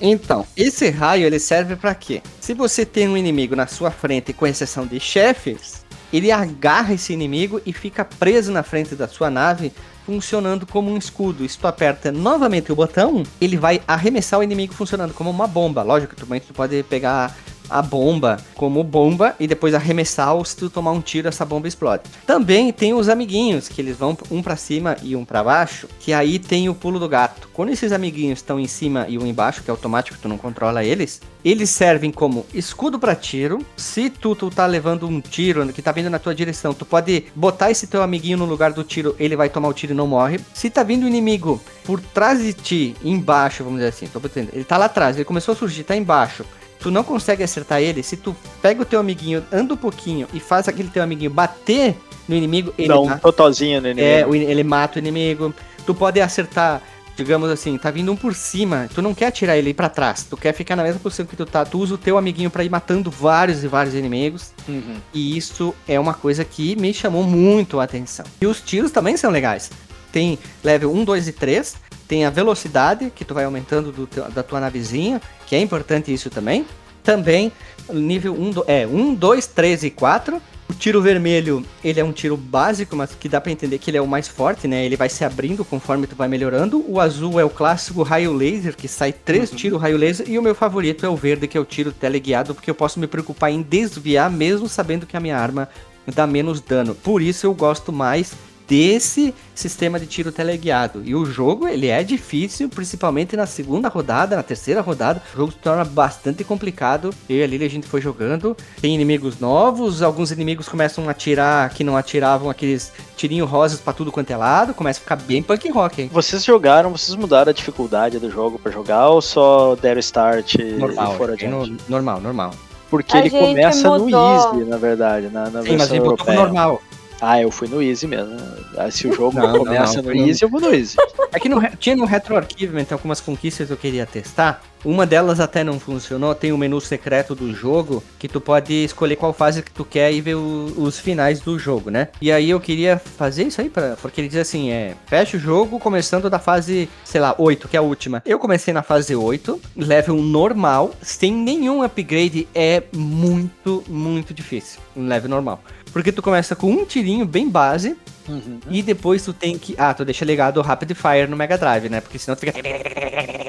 Então, 0.00 0.46
esse 0.56 0.90
raio 0.90 1.26
ele 1.26 1.40
serve 1.40 1.74
para 1.74 1.94
quê? 1.94 2.22
Se 2.40 2.54
você 2.54 2.86
tem 2.86 3.08
um 3.08 3.16
inimigo 3.16 3.56
na 3.56 3.66
sua 3.66 3.90
frente, 3.90 4.32
com 4.32 4.46
exceção 4.46 4.86
de 4.86 5.00
chefes, 5.00 5.84
ele 6.12 6.30
agarra 6.30 6.94
esse 6.94 7.12
inimigo 7.12 7.60
e 7.66 7.72
fica 7.72 8.04
preso 8.04 8.52
na 8.52 8.62
frente 8.62 8.94
da 8.94 9.08
sua 9.08 9.28
nave, 9.28 9.72
funcionando 10.04 10.66
como 10.66 10.90
um 10.90 10.96
escudo. 10.96 11.48
Se 11.48 11.58
tu 11.58 11.66
aperta 11.66 12.12
novamente 12.12 12.70
o 12.70 12.76
botão, 12.76 13.22
ele 13.40 13.56
vai 13.56 13.80
arremessar 13.86 14.40
o 14.40 14.42
inimigo 14.42 14.74
funcionando 14.74 15.14
como 15.14 15.30
uma 15.30 15.46
bomba. 15.46 15.82
Lógico 15.82 16.14
que 16.14 16.20
tu, 16.20 16.26
tu 16.46 16.54
pode 16.54 16.82
pegar 16.84 17.34
a 17.68 17.82
bomba 17.82 18.38
como 18.54 18.82
bomba 18.82 19.34
e 19.38 19.46
depois 19.46 19.74
arremessar 19.74 20.34
ou 20.34 20.44
se 20.44 20.56
tu 20.56 20.70
tomar 20.70 20.92
um 20.92 21.00
tiro 21.00 21.28
essa 21.28 21.44
bomba 21.44 21.68
explode. 21.68 22.02
Também 22.26 22.72
tem 22.72 22.94
os 22.94 23.08
amiguinhos 23.08 23.68
que 23.68 23.80
eles 23.80 23.96
vão 23.96 24.16
um 24.30 24.42
pra 24.42 24.56
cima 24.56 24.96
e 25.02 25.16
um 25.16 25.24
pra 25.24 25.42
baixo, 25.42 25.88
que 25.98 26.12
aí 26.12 26.38
tem 26.38 26.68
o 26.68 26.74
pulo 26.74 26.98
do 26.98 27.08
gato. 27.08 27.48
Quando 27.52 27.70
esses 27.70 27.92
amiguinhos 27.92 28.38
estão 28.38 28.58
em 28.58 28.66
cima 28.66 29.06
e 29.08 29.18
um 29.18 29.26
embaixo, 29.26 29.62
que 29.62 29.70
é 29.70 29.72
automático, 29.72 30.18
tu 30.20 30.28
não 30.28 30.38
controla 30.38 30.84
eles, 30.84 31.20
eles 31.44 31.70
servem 31.70 32.10
como 32.10 32.46
escudo 32.54 32.98
pra 32.98 33.14
tiro. 33.14 33.64
Se 33.76 34.08
tu, 34.08 34.34
tu 34.34 34.50
tá 34.50 34.66
levando 34.66 35.06
um 35.06 35.20
tiro 35.20 35.66
que 35.72 35.82
tá 35.82 35.92
vindo 35.92 36.10
na 36.10 36.18
tua 36.18 36.34
direção, 36.34 36.74
tu 36.74 36.84
pode 36.84 37.26
botar 37.34 37.70
esse 37.70 37.86
teu 37.86 38.02
amiguinho 38.02 38.38
no 38.38 38.44
lugar 38.44 38.72
do 38.72 38.84
tiro, 38.84 39.14
ele 39.18 39.36
vai 39.36 39.48
tomar 39.48 39.68
o 39.68 39.74
tiro 39.74 39.92
e 39.92 39.96
não 39.96 40.06
morre. 40.06 40.40
Se 40.52 40.70
tá 40.70 40.82
vindo 40.82 41.04
o 41.04 41.08
inimigo 41.08 41.60
por 41.84 42.00
trás 42.00 42.40
de 42.40 42.52
ti, 42.52 42.96
embaixo, 43.04 43.62
vamos 43.62 43.78
dizer 43.78 43.90
assim, 43.90 44.06
tô 44.06 44.20
botando, 44.20 44.50
ele 44.52 44.64
tá 44.64 44.76
lá 44.76 44.86
atrás, 44.86 45.16
ele 45.16 45.24
começou 45.24 45.52
a 45.52 45.56
surgir, 45.56 45.84
tá 45.84 45.96
embaixo 45.96 46.44
tu 46.84 46.90
não 46.90 47.02
consegue 47.02 47.42
acertar 47.42 47.80
ele, 47.80 48.02
se 48.02 48.14
tu 48.14 48.36
pega 48.60 48.82
o 48.82 48.84
teu 48.84 49.00
amiguinho, 49.00 49.42
anda 49.50 49.72
um 49.72 49.76
pouquinho 49.76 50.28
e 50.34 50.38
faz 50.38 50.68
aquele 50.68 50.90
teu 50.90 51.02
amiguinho 51.02 51.30
bater 51.30 51.96
no 52.28 52.34
inimigo, 52.36 52.74
ele, 52.76 52.88
Dá 52.88 53.00
um 53.00 53.06
ma- 53.06 53.16
totozinho 53.18 53.80
no 53.80 53.88
inimigo. 53.88 54.34
é, 54.34 54.38
ele 54.38 54.62
mata 54.62 54.96
o 54.96 54.98
inimigo. 54.98 55.54
Tu 55.86 55.94
pode 55.94 56.20
acertar, 56.20 56.82
digamos 57.16 57.48
assim, 57.48 57.78
tá 57.78 57.90
vindo 57.90 58.12
um 58.12 58.16
por 58.16 58.34
cima, 58.34 58.86
tu 58.94 59.00
não 59.00 59.14
quer 59.14 59.28
atirar 59.28 59.56
ele 59.56 59.72
pra 59.72 59.88
trás, 59.88 60.24
tu 60.28 60.36
quer 60.36 60.52
ficar 60.52 60.76
na 60.76 60.82
mesma 60.82 61.00
posição 61.00 61.24
que 61.24 61.34
tu 61.36 61.46
tá, 61.46 61.64
tu 61.64 61.78
usa 61.78 61.94
o 61.94 61.98
teu 61.98 62.18
amiguinho 62.18 62.50
pra 62.50 62.62
ir 62.62 62.70
matando 62.70 63.10
vários 63.10 63.64
e 63.64 63.66
vários 63.66 63.94
inimigos. 63.94 64.52
Uhum. 64.68 64.96
E 65.14 65.36
isso 65.38 65.74
é 65.88 65.98
uma 65.98 66.12
coisa 66.12 66.44
que 66.44 66.76
me 66.76 66.92
chamou 66.92 67.22
muito 67.24 67.80
a 67.80 67.84
atenção. 67.84 68.26
E 68.42 68.46
os 68.46 68.60
tiros 68.60 68.90
também 68.90 69.16
são 69.16 69.30
legais. 69.30 69.70
Tem 70.12 70.38
level 70.62 70.92
1, 70.94 71.02
2 71.04 71.28
e 71.28 71.32
3. 71.32 71.76
Tem 72.06 72.24
a 72.24 72.30
velocidade, 72.30 73.10
que 73.14 73.24
tu 73.24 73.34
vai 73.34 73.44
aumentando 73.44 73.90
do 73.92 74.08
da 74.30 74.42
tua 74.42 74.60
navezinha, 74.60 75.20
que 75.46 75.56
é 75.56 75.60
importante 75.60 76.12
isso 76.12 76.28
também. 76.30 76.66
Também 77.02 77.50
nível 77.92 78.34
1, 78.34 78.50
do- 78.50 78.64
é, 78.66 78.86
1, 78.86 79.14
2, 79.14 79.46
3 79.46 79.82
e 79.84 79.90
4. 79.90 80.40
O 80.68 80.72
tiro 80.72 81.02
vermelho, 81.02 81.62
ele 81.84 82.00
é 82.00 82.04
um 82.04 82.10
tiro 82.12 82.36
básico, 82.38 82.96
mas 82.96 83.14
que 83.14 83.28
dá 83.28 83.38
pra 83.38 83.52
entender 83.52 83.76
que 83.78 83.90
ele 83.90 83.98
é 83.98 84.00
o 84.00 84.06
mais 84.06 84.26
forte, 84.26 84.66
né? 84.66 84.84
Ele 84.84 84.96
vai 84.96 85.10
se 85.10 85.22
abrindo 85.22 85.62
conforme 85.64 86.06
tu 86.06 86.16
vai 86.16 86.26
melhorando. 86.26 86.82
O 86.88 86.98
azul 86.98 87.38
é 87.38 87.44
o 87.44 87.50
clássico 87.50 88.02
raio 88.02 88.32
laser, 88.32 88.74
que 88.74 88.88
sai 88.88 89.12
três 89.12 89.50
Uhum. 89.50 89.56
tiros 89.56 89.80
raio 89.80 89.98
laser. 89.98 90.26
E 90.28 90.38
o 90.38 90.42
meu 90.42 90.54
favorito 90.54 91.04
é 91.04 91.08
o 91.08 91.14
verde, 91.16 91.46
que 91.46 91.56
é 91.58 91.60
o 91.60 91.64
tiro 91.66 91.92
teleguiado, 91.92 92.54
porque 92.54 92.70
eu 92.70 92.74
posso 92.74 92.98
me 92.98 93.06
preocupar 93.06 93.50
em 93.52 93.60
desviar, 93.60 94.30
mesmo 94.30 94.66
sabendo 94.66 95.04
que 95.06 95.16
a 95.16 95.20
minha 95.20 95.36
arma 95.38 95.68
dá 96.06 96.26
menos 96.26 96.60
dano. 96.62 96.94
Por 96.94 97.20
isso 97.20 97.46
eu 97.46 97.52
gosto 97.54 97.92
mais 97.92 98.32
desse 98.66 99.34
sistema 99.54 100.00
de 100.00 100.06
tiro 100.06 100.32
teleguiado. 100.32 101.02
E 101.04 101.14
o 101.14 101.24
jogo, 101.24 101.68
ele 101.68 101.88
é 101.88 102.02
difícil, 102.02 102.68
principalmente 102.68 103.36
na 103.36 103.46
segunda 103.46 103.88
rodada, 103.88 104.36
na 104.36 104.42
terceira 104.42 104.80
rodada. 104.80 105.22
O 105.32 105.36
jogo 105.36 105.52
se 105.52 105.58
torna 105.58 105.84
bastante 105.84 106.42
complicado. 106.44 107.10
Eu 107.28 107.36
e 107.38 107.42
a 107.42 107.46
Lily, 107.46 107.64
a 107.64 107.70
gente 107.70 107.86
foi 107.86 108.00
jogando. 108.00 108.56
Tem 108.80 108.94
inimigos 108.94 109.38
novos, 109.38 110.02
alguns 110.02 110.30
inimigos 110.30 110.68
começam 110.68 111.06
a 111.08 111.10
atirar 111.10 111.70
que 111.70 111.84
não 111.84 111.96
atiravam 111.96 112.48
aqueles 112.50 112.92
tirinhos 113.16 113.48
rosas 113.48 113.80
pra 113.80 113.92
tudo 113.92 114.10
quanto 114.10 114.30
é 114.30 114.36
lado. 114.36 114.74
Começa 114.74 114.98
a 114.98 115.02
ficar 115.02 115.16
bem 115.16 115.42
punk 115.42 115.68
rock, 115.70 116.02
hein? 116.02 116.10
Vocês 116.12 116.44
jogaram, 116.44 116.90
vocês 116.90 117.14
mudaram 117.16 117.50
a 117.50 117.54
dificuldade 117.54 118.18
do 118.18 118.30
jogo 118.30 118.58
pra 118.58 118.72
jogar 118.72 119.08
ou 119.10 119.20
só 119.22 119.76
deram 119.76 120.00
start 120.00 120.54
e 120.54 120.62
Normal, 120.72 121.16
foram 121.16 121.34
é 121.34 121.46
no- 121.46 121.62
adiante? 121.62 121.82
normal, 121.88 122.20
normal. 122.20 122.50
Porque 122.90 123.16
A 123.16 123.20
ele 123.20 123.30
começa 123.30 123.90
no 123.98 124.04
mudou. 124.04 124.34
easy, 124.54 124.64
na 124.70 124.76
verdade, 124.76 125.28
na, 125.28 125.50
na 125.50 125.62
Sim, 125.62 125.70
mas 125.76 125.88
versão 125.88 125.96
ele 125.96 126.04
botou 126.04 126.26
europeia. 126.26 126.38
normal. 126.38 126.82
Ah, 127.26 127.40
eu 127.40 127.50
fui 127.50 127.68
no 127.68 127.82
easy 127.82 128.06
mesmo. 128.06 128.36
Ah, 128.76 128.90
Se 128.90 129.06
o 129.08 129.12
jogo 129.16 129.38
Não, 129.38 129.52
não, 129.52 129.58
começa 129.60 129.96
não, 129.96 130.02
no 130.02 130.08
foi 130.10 130.18
no- 130.20 130.26
easy, 130.28 130.42
eu 130.44 130.48
vou 130.48 130.60
no 130.60 130.74
easy. 130.74 130.96
É 131.32 131.38
que 131.40 131.48
no, 131.48 131.60
tinha 131.78 131.96
no 131.96 132.04
Retro 132.04 132.36
Archivement 132.36 132.86
algumas 132.90 133.20
conquistas 133.20 133.66
que 133.66 133.72
eu 133.72 133.76
queria 133.76 134.06
testar. 134.06 134.62
Uma 134.84 135.06
delas 135.06 135.40
até 135.40 135.64
não 135.64 135.80
funcionou. 135.80 136.34
Tem 136.34 136.52
o 136.52 136.58
menu 136.58 136.78
secreto 136.78 137.34
do 137.34 137.54
jogo 137.54 138.04
que 138.18 138.28
tu 138.28 138.38
pode 138.38 138.72
escolher 138.84 139.16
qual 139.16 139.32
fase 139.32 139.62
que 139.62 139.70
tu 139.72 139.82
quer 139.82 140.12
e 140.12 140.20
ver 140.20 140.34
o- 140.34 140.74
os 140.76 140.98
finais 140.98 141.40
do 141.40 141.58
jogo, 141.58 141.90
né? 141.90 142.08
E 142.20 142.30
aí 142.30 142.50
eu 142.50 142.60
queria 142.60 142.98
fazer 142.98 143.44
isso 143.44 143.60
aí 143.62 143.70
para 143.70 143.96
porque 143.96 144.20
ele 144.20 144.28
diz 144.28 144.36
assim, 144.38 144.70
é, 144.70 144.94
fecha 145.06 145.38
o 145.38 145.40
jogo 145.40 145.78
começando 145.78 146.28
da 146.28 146.38
fase, 146.38 146.88
sei 147.02 147.20
lá, 147.20 147.34
8, 147.38 147.66
que 147.66 147.76
é 147.76 147.80
a 147.80 147.82
última. 147.82 148.22
Eu 148.26 148.38
comecei 148.38 148.74
na 148.74 148.82
fase 148.82 149.16
8, 149.16 149.58
level 149.74 150.16
normal, 150.16 150.92
sem 151.00 151.32
nenhum 151.32 151.82
upgrade, 151.82 152.46
é 152.54 152.82
muito, 152.94 153.82
muito 153.88 154.34
difícil. 154.34 154.80
Um 154.94 155.06
level 155.08 155.30
normal. 155.30 155.62
Porque 155.94 156.10
tu 156.10 156.20
começa 156.20 156.56
com 156.56 156.72
um 156.72 156.84
tirinho 156.84 157.24
bem 157.24 157.48
base, 157.48 157.96
Uhum. 158.28 158.58
e 158.70 158.82
depois 158.82 159.22
tu 159.22 159.32
tem 159.32 159.56
que. 159.56 159.76
Ah, 159.78 159.94
tu 159.94 160.04
deixa 160.04 160.24
ligado 160.24 160.56
o 160.56 160.62
Rapid 160.62 160.92
Fire 160.94 161.28
no 161.28 161.36
Mega 161.36 161.56
Drive, 161.56 161.88
né? 161.88 162.00
Porque 162.00 162.18
senão 162.18 162.34
tu 162.34 162.40
fica. 162.40 162.52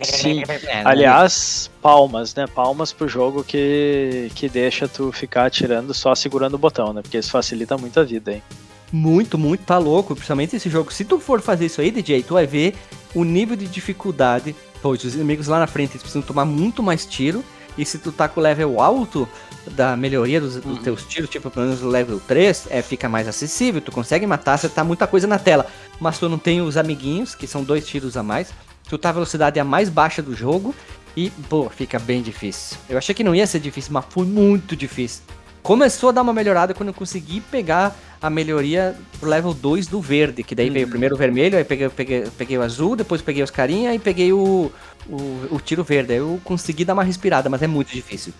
Sim. 0.04 0.44
É, 0.68 0.84
não 0.84 0.92
Aliás, 0.92 1.72
palmas, 1.82 2.36
né? 2.36 2.46
Palmas 2.46 2.94
pro 2.94 3.08
jogo 3.08 3.44
que, 3.44 4.30
que 4.36 4.48
deixa 4.48 4.88
tu 4.88 5.12
ficar 5.12 5.46
atirando 5.46 5.92
só 5.94 6.14
segurando 6.14 6.54
o 6.54 6.58
botão, 6.60 6.94
né? 6.94 7.02
Porque 7.02 7.18
isso 7.18 7.32
facilita 7.32 7.78
muito 7.78 8.00
a 8.00 8.04
vida, 8.04 8.34
hein? 8.34 8.44
Muito, 8.92 9.38
muito, 9.40 9.64
tá 9.64 9.80
louco. 9.80 10.14
Principalmente 10.14 10.56
esse 10.56 10.70
jogo. 10.70 10.94
Se 10.94 11.04
tu 11.04 11.20
for 11.20 11.42
fazer 11.42 11.66
isso 11.66 11.82
aí, 11.82 11.90
DJ, 11.90 12.22
tu 12.22 12.36
vai 12.36 12.46
ver 12.46 12.76
o 13.16 13.24
nível 13.24 13.56
de 13.56 13.66
dificuldade. 13.66 14.56
Pois 14.84 15.04
os 15.04 15.16
inimigos 15.16 15.48
lá 15.48 15.58
na 15.58 15.68
frente 15.68 15.94
eles 15.94 16.04
precisam 16.04 16.22
tomar 16.22 16.46
muito 16.46 16.84
mais 16.84 17.06
tiro. 17.08 17.44
E 17.78 17.86
se 17.86 17.98
tu 17.98 18.12
tá 18.12 18.28
com 18.28 18.40
o 18.40 18.44
level 18.44 18.80
alto 18.82 19.28
da 19.72 19.98
melhoria 19.98 20.40
dos, 20.40 20.56
dos 20.56 20.66
Uhum. 20.66 20.76
teus 20.78 21.04
tiros, 21.04 21.30
tipo 21.30 21.50
pelo 21.50 21.66
menos 21.66 21.82
o 21.82 21.88
level 21.88 22.20
3, 22.28 22.68
é, 22.70 22.82
fica 22.82 23.10
mais 23.10 23.28
acessível. 23.28 23.82
Tu 23.82 23.92
consegue 23.92 24.26
matar, 24.26 24.58
você 24.58 24.70
tá 24.70 24.84
muita 24.84 25.06
coisa 25.08 25.28
na 25.28 25.38
tela. 25.40 25.66
Mas 26.00 26.18
tu 26.20 26.30
não 26.30 26.38
tem 26.38 26.62
os 26.62 26.78
amiguinhos, 26.78 27.36
que 27.36 27.48
são 27.48 27.64
dois 27.64 27.86
tiros 27.86 28.16
a 28.16 28.24
mais. 28.24 28.50
Tu 28.88 28.98
tá 28.98 29.10
a 29.10 29.14
velocidade 29.14 29.60
a 29.60 29.64
mais 29.64 29.90
baixa 29.90 30.22
do 30.22 30.36
jogo. 30.36 30.74
E, 31.18 31.30
pô, 31.50 31.70
fica 31.70 31.98
bem 31.98 32.22
difícil. 32.22 32.78
Eu 32.90 32.98
achei 32.98 33.16
que 33.16 33.24
não 33.24 33.34
ia 33.34 33.48
ser 33.48 33.60
difícil, 33.60 33.92
mas 33.94 34.06
foi 34.10 34.26
muito 34.26 34.76
difícil. 34.76 35.24
Começou 35.64 36.10
a 36.10 36.12
dar 36.12 36.22
uma 36.22 36.34
melhorada 36.34 36.74
quando 36.74 36.90
eu 36.90 36.94
consegui 36.94 37.40
pegar 37.42 37.96
a 38.26 38.30
melhoria 38.30 38.96
pro 39.20 39.30
level 39.30 39.54
2 39.54 39.86
do 39.88 40.02
verde, 40.02 40.44
que 40.44 40.56
daí 40.56 40.70
veio 40.70 40.86
Uhum. 40.86 40.90
primeiro 40.90 41.16
o 41.16 41.18
vermelho, 41.18 41.58
aí 41.58 41.64
peguei, 41.64 41.88
peguei, 41.90 42.24
peguei 42.38 42.58
o 42.58 42.62
azul, 42.64 42.96
depois 42.96 43.22
peguei 43.22 43.44
os 43.44 43.52
carinha 43.52 43.94
e 43.94 44.00
peguei 44.00 44.34
o, 44.34 44.72
o, 45.08 45.16
o 45.52 45.60
tiro 45.64 45.84
verde. 45.84 46.14
Aí 46.14 46.20
eu 46.20 46.40
consegui 46.44 46.84
dar 46.84 46.94
uma 46.94 47.04
respirada, 47.04 47.50
mas 47.50 47.62
é 47.62 47.68
muito 47.68 47.92
difícil. 47.94 48.34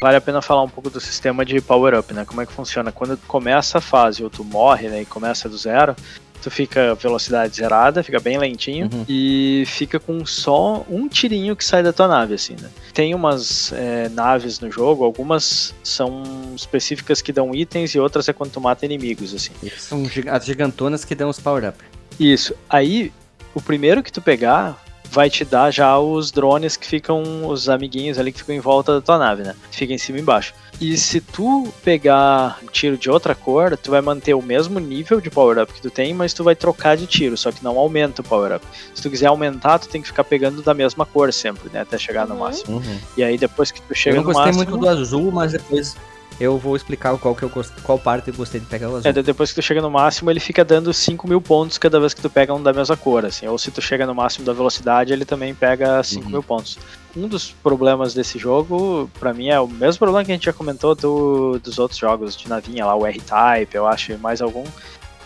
Vale 0.00 0.16
a 0.16 0.20
pena 0.20 0.40
falar 0.40 0.62
um 0.62 0.68
pouco 0.68 0.90
do 0.90 1.00
sistema 1.00 1.44
de 1.44 1.60
power-up, 1.60 2.14
né? 2.14 2.24
Como 2.24 2.40
é 2.40 2.46
que 2.46 2.52
funciona? 2.52 2.92
Quando 2.92 3.16
começa 3.26 3.78
a 3.78 3.80
fase 3.80 4.22
ou 4.22 4.30
tu 4.30 4.44
morre, 4.44 4.88
né? 4.88 5.02
E 5.02 5.04
começa 5.04 5.48
do 5.48 5.58
zero, 5.58 5.96
tu 6.42 6.50
fica 6.50 6.94
velocidade 6.94 7.56
zerada, 7.56 8.02
fica 8.02 8.20
bem 8.20 8.38
lentinho 8.38 8.88
Uhum. 8.92 9.04
e 9.08 9.64
fica 9.66 9.98
com 9.98 10.24
só 10.24 10.84
um 10.88 11.08
tirinho 11.08 11.54
que 11.56 11.64
sai 11.64 11.82
da 11.82 11.92
tua 11.92 12.08
nave, 12.08 12.34
assim, 12.34 12.54
né? 12.60 12.68
Tem 12.94 13.14
umas 13.14 13.72
é, 13.72 14.08
naves 14.08 14.60
no 14.60 14.70
jogo, 14.70 15.04
algumas 15.04 15.74
são 15.82 16.22
específicas 16.54 17.20
que 17.22 17.32
dão 17.32 17.54
itens 17.54 17.94
e 17.94 17.98
outras 17.98 18.28
é 18.28 18.32
quando 18.32 18.52
tu 18.52 18.60
mata 18.60 18.84
inimigos, 18.84 19.34
assim. 19.34 19.52
São 19.78 20.04
as 20.30 20.44
gigantonas 20.44 21.04
que 21.04 21.14
dão 21.14 21.28
os 21.28 21.38
power-up. 21.38 21.78
Isso. 22.18 22.54
Aí, 22.68 23.12
o 23.54 23.60
primeiro 23.62 24.02
que 24.02 24.12
tu 24.12 24.20
pegar 24.20 24.82
vai 25.10 25.28
te 25.30 25.44
dar 25.44 25.70
já 25.70 25.98
os 25.98 26.30
drones 26.30 26.76
que 26.76 26.86
ficam, 26.86 27.46
os 27.48 27.68
amiguinhos 27.68 28.18
ali 28.18 28.30
que 28.32 28.38
ficam 28.38 28.54
em 28.54 28.60
volta 28.60 28.94
da 28.94 29.00
tua 29.00 29.18
nave, 29.18 29.42
né? 29.42 29.54
Fica 29.70 29.92
em 29.92 29.98
cima 29.98 30.18
e 30.18 30.20
embaixo. 30.20 30.54
E 30.80 30.96
se 30.96 31.20
tu 31.20 31.72
pegar 31.82 32.58
um 32.62 32.66
tiro 32.66 32.96
de 32.96 33.10
outra 33.10 33.34
cor, 33.34 33.76
tu 33.76 33.90
vai 33.90 34.00
manter 34.00 34.34
o 34.34 34.40
mesmo 34.42 34.78
nível 34.78 35.20
de 35.20 35.28
power-up 35.28 35.72
que 35.72 35.80
tu 35.82 35.90
tem, 35.90 36.14
mas 36.14 36.32
tu 36.32 36.44
vai 36.44 36.54
trocar 36.54 36.96
de 36.96 37.04
tiro, 37.06 37.36
só 37.36 37.50
que 37.50 37.64
não 37.64 37.76
aumenta 37.78 38.20
o 38.22 38.24
power-up. 38.24 38.64
Se 38.94 39.02
tu 39.02 39.10
quiser 39.10 39.26
aumentar, 39.26 39.78
tu 39.80 39.88
tem 39.88 40.00
que 40.00 40.06
ficar 40.06 40.22
pegando 40.22 40.62
da 40.62 40.72
mesma 40.74 41.04
cor 41.04 41.32
sempre, 41.32 41.68
né? 41.72 41.80
Até 41.80 41.98
chegar 41.98 42.28
no 42.28 42.34
Uhum. 42.34 42.40
máximo. 42.40 42.82
E 43.16 43.24
aí 43.24 43.36
depois 43.36 43.72
que 43.72 43.80
tu 43.80 43.90
Eu 43.90 43.96
chega 43.96 44.16
não 44.16 44.22
no 44.22 44.26
gostei 44.32 44.52
máximo... 44.52 44.70
muito 44.70 44.78
do 44.84 44.88
azul, 44.88 45.32
mas 45.32 45.50
depois 45.52 45.96
eu 46.40 46.56
vou 46.58 46.76
explicar 46.76 47.16
qual, 47.18 47.34
que 47.34 47.42
eu 47.42 47.48
gost... 47.48 47.72
qual 47.82 47.98
parte 47.98 48.28
eu 48.28 48.34
gostei 48.34 48.60
de 48.60 48.66
pegar 48.66 48.88
o 48.90 48.96
azul. 48.96 49.10
É, 49.10 49.12
depois 49.12 49.50
que 49.50 49.56
tu 49.60 49.62
chega 49.62 49.80
no 49.82 49.90
máximo, 49.90 50.30
ele 50.30 50.40
fica 50.40 50.64
dando 50.64 50.92
5 50.92 51.26
mil 51.28 51.40
pontos 51.40 51.78
cada 51.78 51.98
vez 51.98 52.14
que 52.14 52.20
tu 52.22 52.30
pega 52.30 52.54
um 52.54 52.62
da 52.62 52.72
mesma 52.72 52.96
cor, 52.96 53.24
assim. 53.26 53.46
Ou 53.48 53.58
se 53.58 53.70
tu 53.70 53.80
chega 53.82 54.06
no 54.06 54.14
máximo 54.14 54.44
da 54.44 54.52
velocidade, 54.52 55.12
ele 55.12 55.24
também 55.24 55.54
pega 55.54 56.02
5 56.02 56.24
Uhum. 56.24 56.30
mil 56.30 56.42
pontos. 56.42 56.78
Um 57.16 57.26
dos 57.26 57.50
problemas 57.50 58.14
desse 58.14 58.38
jogo, 58.38 59.10
pra 59.18 59.32
mim, 59.34 59.48
é 59.48 59.58
o 59.58 59.66
mesmo 59.66 59.98
problema 59.98 60.24
que 60.24 60.30
a 60.30 60.34
gente 60.34 60.44
já 60.44 60.52
comentou 60.52 60.94
do, 60.94 61.58
dos 61.58 61.78
outros 61.78 61.98
jogos 61.98 62.36
de 62.36 62.48
navinha 62.48 62.86
lá, 62.86 62.94
o 62.94 63.04
R-Type, 63.06 63.74
eu 63.74 63.86
acho, 63.86 64.12
e 64.12 64.16
mais 64.16 64.40
algum. 64.40 64.64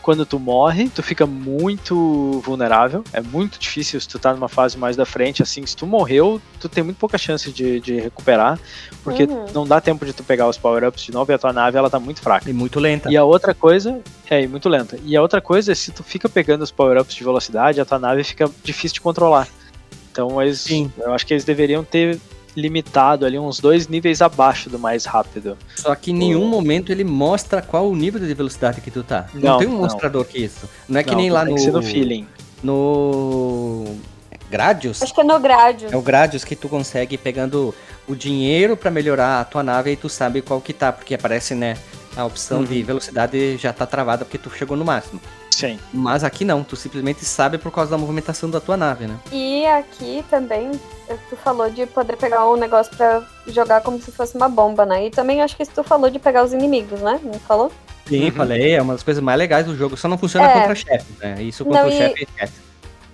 Quando 0.03 0.27
tu 0.27 0.39
morre, 0.39 0.89
tu 0.89 1.03
fica 1.03 1.25
muito 1.27 2.41
vulnerável. 2.45 3.05
É 3.13 3.21
muito 3.21 3.59
difícil 3.59 4.01
se 4.01 4.09
tu 4.09 4.19
tá 4.19 4.35
numa 4.35 4.49
fase 4.49 4.77
mais 4.77 4.97
da 4.97 5.07
frente, 5.07 5.43
assim, 5.43 5.65
se 5.65 5.77
tu 5.77 5.87
morreu, 5.87 6.43
tu 6.59 6.69
tem 6.69 6.83
muito 6.83 6.97
pouca 6.97 7.17
chance 7.17 7.51
de, 7.53 7.79
de 7.81 8.01
recuperar, 8.01 8.59
porque 9.05 9.25
Uhum. 9.25 9.47
não 9.55 9.67
dá 9.67 9.81
tempo 9.81 10.05
de 10.05 10.13
tu 10.13 10.25
pegar 10.25 10.49
os 10.49 10.59
power-ups 10.59 11.03
de 11.05 11.13
novo 11.13 11.31
e 11.31 11.35
a 11.35 11.39
tua 11.39 11.53
nave 11.53 11.79
ela 11.79 11.89
tá 11.89 12.01
muito 12.01 12.21
fraca. 12.21 12.51
E 12.51 12.53
muito 12.53 12.81
lenta. 12.81 13.11
E 13.11 13.17
a 13.17 13.25
outra 13.25 13.55
coisa, 13.55 14.01
é, 14.29 14.43
e 14.43 14.49
muito 14.49 14.69
lenta. 14.69 14.99
E 15.05 15.17
a 15.17 15.23
outra 15.23 15.41
coisa 15.41 15.71
é 15.71 15.75
se 15.75 15.93
tu 15.93 16.03
fica 16.03 16.29
pegando 16.29 16.63
os 16.63 16.73
power-ups 16.73 17.15
de 17.15 17.23
velocidade, 17.23 17.81
a 17.81 17.85
tua 17.85 17.99
nave 17.99 18.25
fica 18.25 18.51
difícil 18.65 18.95
de 18.95 19.01
controlar. 19.01 19.47
Então 20.11 20.43
eles, 20.43 20.61
Sim. 20.61 20.93
eu 20.99 21.13
acho 21.15 21.25
que 21.25 21.33
eles 21.33 21.45
deveriam 21.45 21.85
ter 21.85 22.19
limitado 22.57 23.25
ali 23.25 23.39
uns 23.39 23.59
dois 23.61 23.89
níveis 23.89 24.21
abaixo 24.23 24.69
do 24.69 24.79
mais 24.79 25.05
rápido. 25.05 25.57
Só 25.77 25.95
que 25.95 26.11
em 26.11 26.15
nenhum 26.15 26.47
momento 26.47 26.93
ele 26.93 27.05
mostra 27.05 27.63
qual 27.63 27.89
o 27.89 27.97
nível 27.97 28.21
de 28.21 28.35
velocidade 28.35 28.81
que 28.81 28.91
tu 28.91 29.03
tá. 29.03 29.27
Não, 29.35 29.41
Não, 29.53 29.59
tem 29.59 29.69
um 29.69 29.73
não. 29.73 29.79
mostrador 29.81 30.25
que 30.25 30.39
isso. 30.39 30.69
Não 30.89 31.01
é 31.01 31.03
que 31.03 31.11
Não, 31.13 31.17
nem 31.19 31.31
lá 31.31 31.43
tem 31.45 31.51
no. 31.51 31.57
que 31.57 31.63
ser 31.63 31.73
no 31.73 31.83
feeling. 31.83 32.27
No. 32.63 33.97
Gradius? 34.51 35.03
Acho 35.03 35.15
que 35.15 35.21
é 35.21 35.25
no 35.25 35.39
Gradius. 35.41 35.93
É 35.93 35.97
o 35.97 36.03
Gradius 36.03 36.45
que 36.45 36.55
tu 36.55 36.69
consegue 36.69 37.17
pegando 37.17 37.75
o 38.07 38.15
dinheiro 38.15 38.77
pra 38.77 38.91
melhorar 38.91 39.41
a 39.41 39.45
tua 39.45 39.63
nave 39.63 39.93
e 39.93 39.97
tu 39.97 40.09
sabe 40.09 40.43
qual 40.43 40.61
que 40.61 40.73
tá, 40.75 40.93
porque 40.93 41.15
aparece, 41.15 41.55
né? 41.55 41.77
A 42.15 42.25
opção 42.27 42.59
Uhum. 42.59 42.65
de 42.65 42.83
velocidade 42.83 43.57
já 43.57 43.73
tá 43.73 43.87
travada 43.87 44.25
porque 44.27 44.37
tu 44.37 44.51
chegou 44.51 44.77
no 44.77 44.85
máximo. 44.85 45.19
Sim. 45.53 45.79
Mas 45.93 46.25
aqui 46.25 46.45
não, 46.45 46.65
tu 46.65 46.75
simplesmente 46.77 47.25
sabe 47.25 47.59
por 47.59 47.71
causa 47.71 47.91
da 47.91 47.99
movimentação 47.99 48.49
da 48.51 48.61
tua 48.61 48.77
nave, 48.77 49.07
né? 49.07 49.17
E 49.31 49.65
aqui 49.67 50.25
também, 50.31 50.71
eh, 51.09 51.17
tu 51.29 51.37
falou 51.37 51.71
de 51.71 51.87
poder 51.87 52.17
pegar 52.17 52.49
um 52.49 52.57
negócio 52.57 52.95
pra 52.97 53.23
jogar 53.47 53.81
como 53.83 54.01
se 54.01 54.11
fosse 54.11 54.35
uma 54.37 54.49
bomba, 54.49 54.87
né? 54.87 55.07
E 55.07 55.11
também 55.11 55.43
acho 55.43 55.57
que 55.57 55.65
tu 55.67 55.85
falou 55.85 56.11
de 56.11 56.19
pegar 56.19 56.43
os 56.45 56.53
inimigos, 56.53 57.01
né? 57.01 57.21
Não 57.23 57.35
falou? 57.41 57.71
Sim, 58.07 58.25
Uhum. 58.27 58.33
falei, 58.33 58.75
é 58.75 58.83
uma 58.83 58.95
das 58.95 59.03
coisas 59.03 59.23
mais 59.23 59.39
legais 59.39 59.67
do 59.67 59.77
jogo. 59.77 59.97
Só 59.97 60.09
não 60.09 60.19
funciona 60.19 60.47
É. 60.51 60.53
contra 60.59 60.75
chefes, 60.75 61.19
né? 61.21 61.41
Isso 61.43 61.65
contra 61.65 61.83
Não, 61.83 61.89
o 61.89 61.93
e- 61.93 61.97
chefe 61.97 62.25
esquece. 62.25 62.53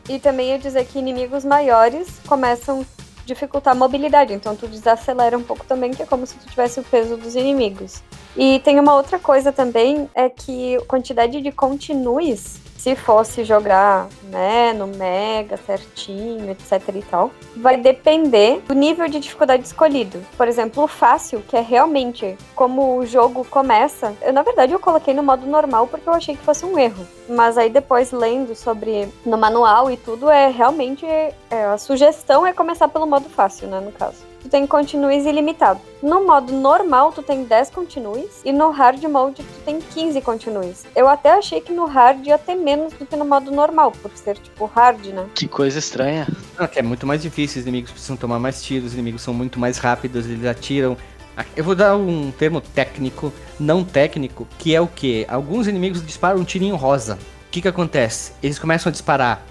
E 0.09 0.19
também 0.19 0.51
ia 0.51 0.59
dizer 0.59 0.85
que 0.87 0.99
inimigos 0.99 1.45
maiores 1.45 2.09
começam 2.27 2.81
a 2.81 2.85
dificultar 3.27 3.73
a 3.73 3.77
mobilidade. 3.77 4.33
Então 4.33 4.57
tu 4.57 4.67
desacelera 4.67 5.37
um 5.37 5.43
pouco 5.43 5.67
também, 5.67 5.91
que 5.91 6.03
é 6.03 6.07
como 6.07 6.27
se 6.27 6.35
tu 6.37 6.49
tivesse 6.49 6.81
o 6.81 6.83
peso 6.83 7.17
dos 7.19 7.35
inimigos. 7.37 8.03
E 8.41 8.61
tem 8.61 8.79
uma 8.79 8.95
outra 8.95 9.19
coisa 9.19 9.51
também, 9.51 10.09
é 10.15 10.29
que 10.29 10.77
a 10.77 10.85
quantidade 10.85 11.41
de 11.41 11.51
continues, 11.51 12.61
se 12.77 12.95
fosse 12.95 13.43
jogar, 13.43 14.07
né, 14.31 14.73
no 14.73 14.87
Mega 14.87 15.57
certinho, 15.57 16.49
etc 16.53 16.81
e 16.95 17.03
tal, 17.03 17.33
vai 17.57 17.77
depender 17.77 18.63
do 18.69 18.77
nível 18.77 19.09
de 19.09 19.19
dificuldade 19.19 19.65
escolhido. 19.65 20.25
Por 20.37 20.47
exemplo, 20.47 20.85
o 20.85 20.87
fácil, 20.87 21.43
que 21.49 21.57
é 21.57 21.61
realmente 21.61 22.39
como 22.55 22.99
o 22.99 23.05
jogo 23.05 23.45
começa. 23.45 24.15
Eu, 24.23 24.33
na 24.33 24.45
verdade, 24.45 24.73
eu 24.73 24.79
coloquei 24.79 25.13
no 25.13 25.23
modo 25.25 25.45
normal 25.45 25.89
porque 25.89 26.09
eu 26.09 26.15
achei 26.15 26.37
que 26.37 26.45
fosse 26.45 26.65
um 26.65 26.79
erro. 26.79 27.05
Mas 27.29 27.59
aí 27.59 27.69
depois 27.69 28.13
lendo 28.13 28.55
sobre 28.55 29.09
no 29.27 29.37
manual 29.37 29.91
e 29.91 29.97
tudo, 29.97 30.31
é 30.31 30.47
realmente 30.47 31.05
é, 31.05 31.35
a 31.51 31.77
sugestão 31.77 32.47
é 32.47 32.53
começar 32.53 32.87
pelo 32.87 33.05
modo 33.05 33.29
fácil, 33.29 33.67
né, 33.67 33.81
no 33.81 33.91
caso. 33.91 34.28
Tu 34.43 34.49
tem 34.49 34.67
continues 34.67 35.27
ilimitado. 35.27 35.81
No 36.03 36.27
modo 36.27 36.53
normal, 36.53 37.13
tu 37.13 37.23
tem 37.23 37.45
10 37.45 37.71
continues, 37.71 38.41
e 38.45 38.53
no 38.53 38.71
hard 38.71 39.03
mode, 39.05 39.43
tu 39.43 39.61
tem 39.65 39.81
15 39.81 40.21
continues. 40.21 40.85
Eu 40.95 41.09
até 41.09 41.33
achei 41.33 41.61
que 41.61 41.73
no 41.73 41.87
hard 41.87 42.27
ia 42.27 42.39
ter 42.39 42.55
menos 42.55 42.93
do 42.93 43.05
que 43.05 43.17
no 43.17 43.25
modo 43.25 43.51
normal, 43.51 43.93
por 43.93 44.11
ser, 44.15 44.37
tipo, 44.39 44.65
hard, 44.67 45.07
né? 45.07 45.27
Que 45.35 45.49
coisa 45.49 45.79
estranha. 45.79 46.27
É 46.75 46.83
muito 46.83 47.07
mais 47.07 47.23
difícil, 47.23 47.61
os 47.61 47.67
inimigos 47.67 47.91
precisam 47.91 48.17
tomar 48.17 48.39
mais 48.39 48.63
tiros, 48.63 48.89
os 48.89 48.95
inimigos 48.95 49.23
são 49.23 49.35
muito 49.35 49.59
mais 49.59 49.79
rápidos, 49.79 50.27
eles 50.27 50.47
atiram. 50.47 50.97
Ah, 51.37 51.45
Eu 51.57 51.63
vou 51.65 51.75
dar 51.75 51.97
um 51.97 52.31
termo 52.33 52.61
técnico, 52.61 53.33
não 53.59 53.85
técnico, 53.85 54.47
que 54.59 54.75
é 54.75 54.81
o 54.81 54.87
que? 54.89 55.25
Alguns 55.29 55.67
inimigos 55.69 56.05
disparam 56.05 56.41
um 56.41 56.45
tirinho 56.45 56.77
rosa. 56.77 57.15
O 57.47 57.51
que 57.51 57.63
que 57.63 57.69
acontece? 57.69 58.33
Eles 58.43 58.59
começam 58.59 58.91
a 58.91 58.93
disparar 58.93 59.43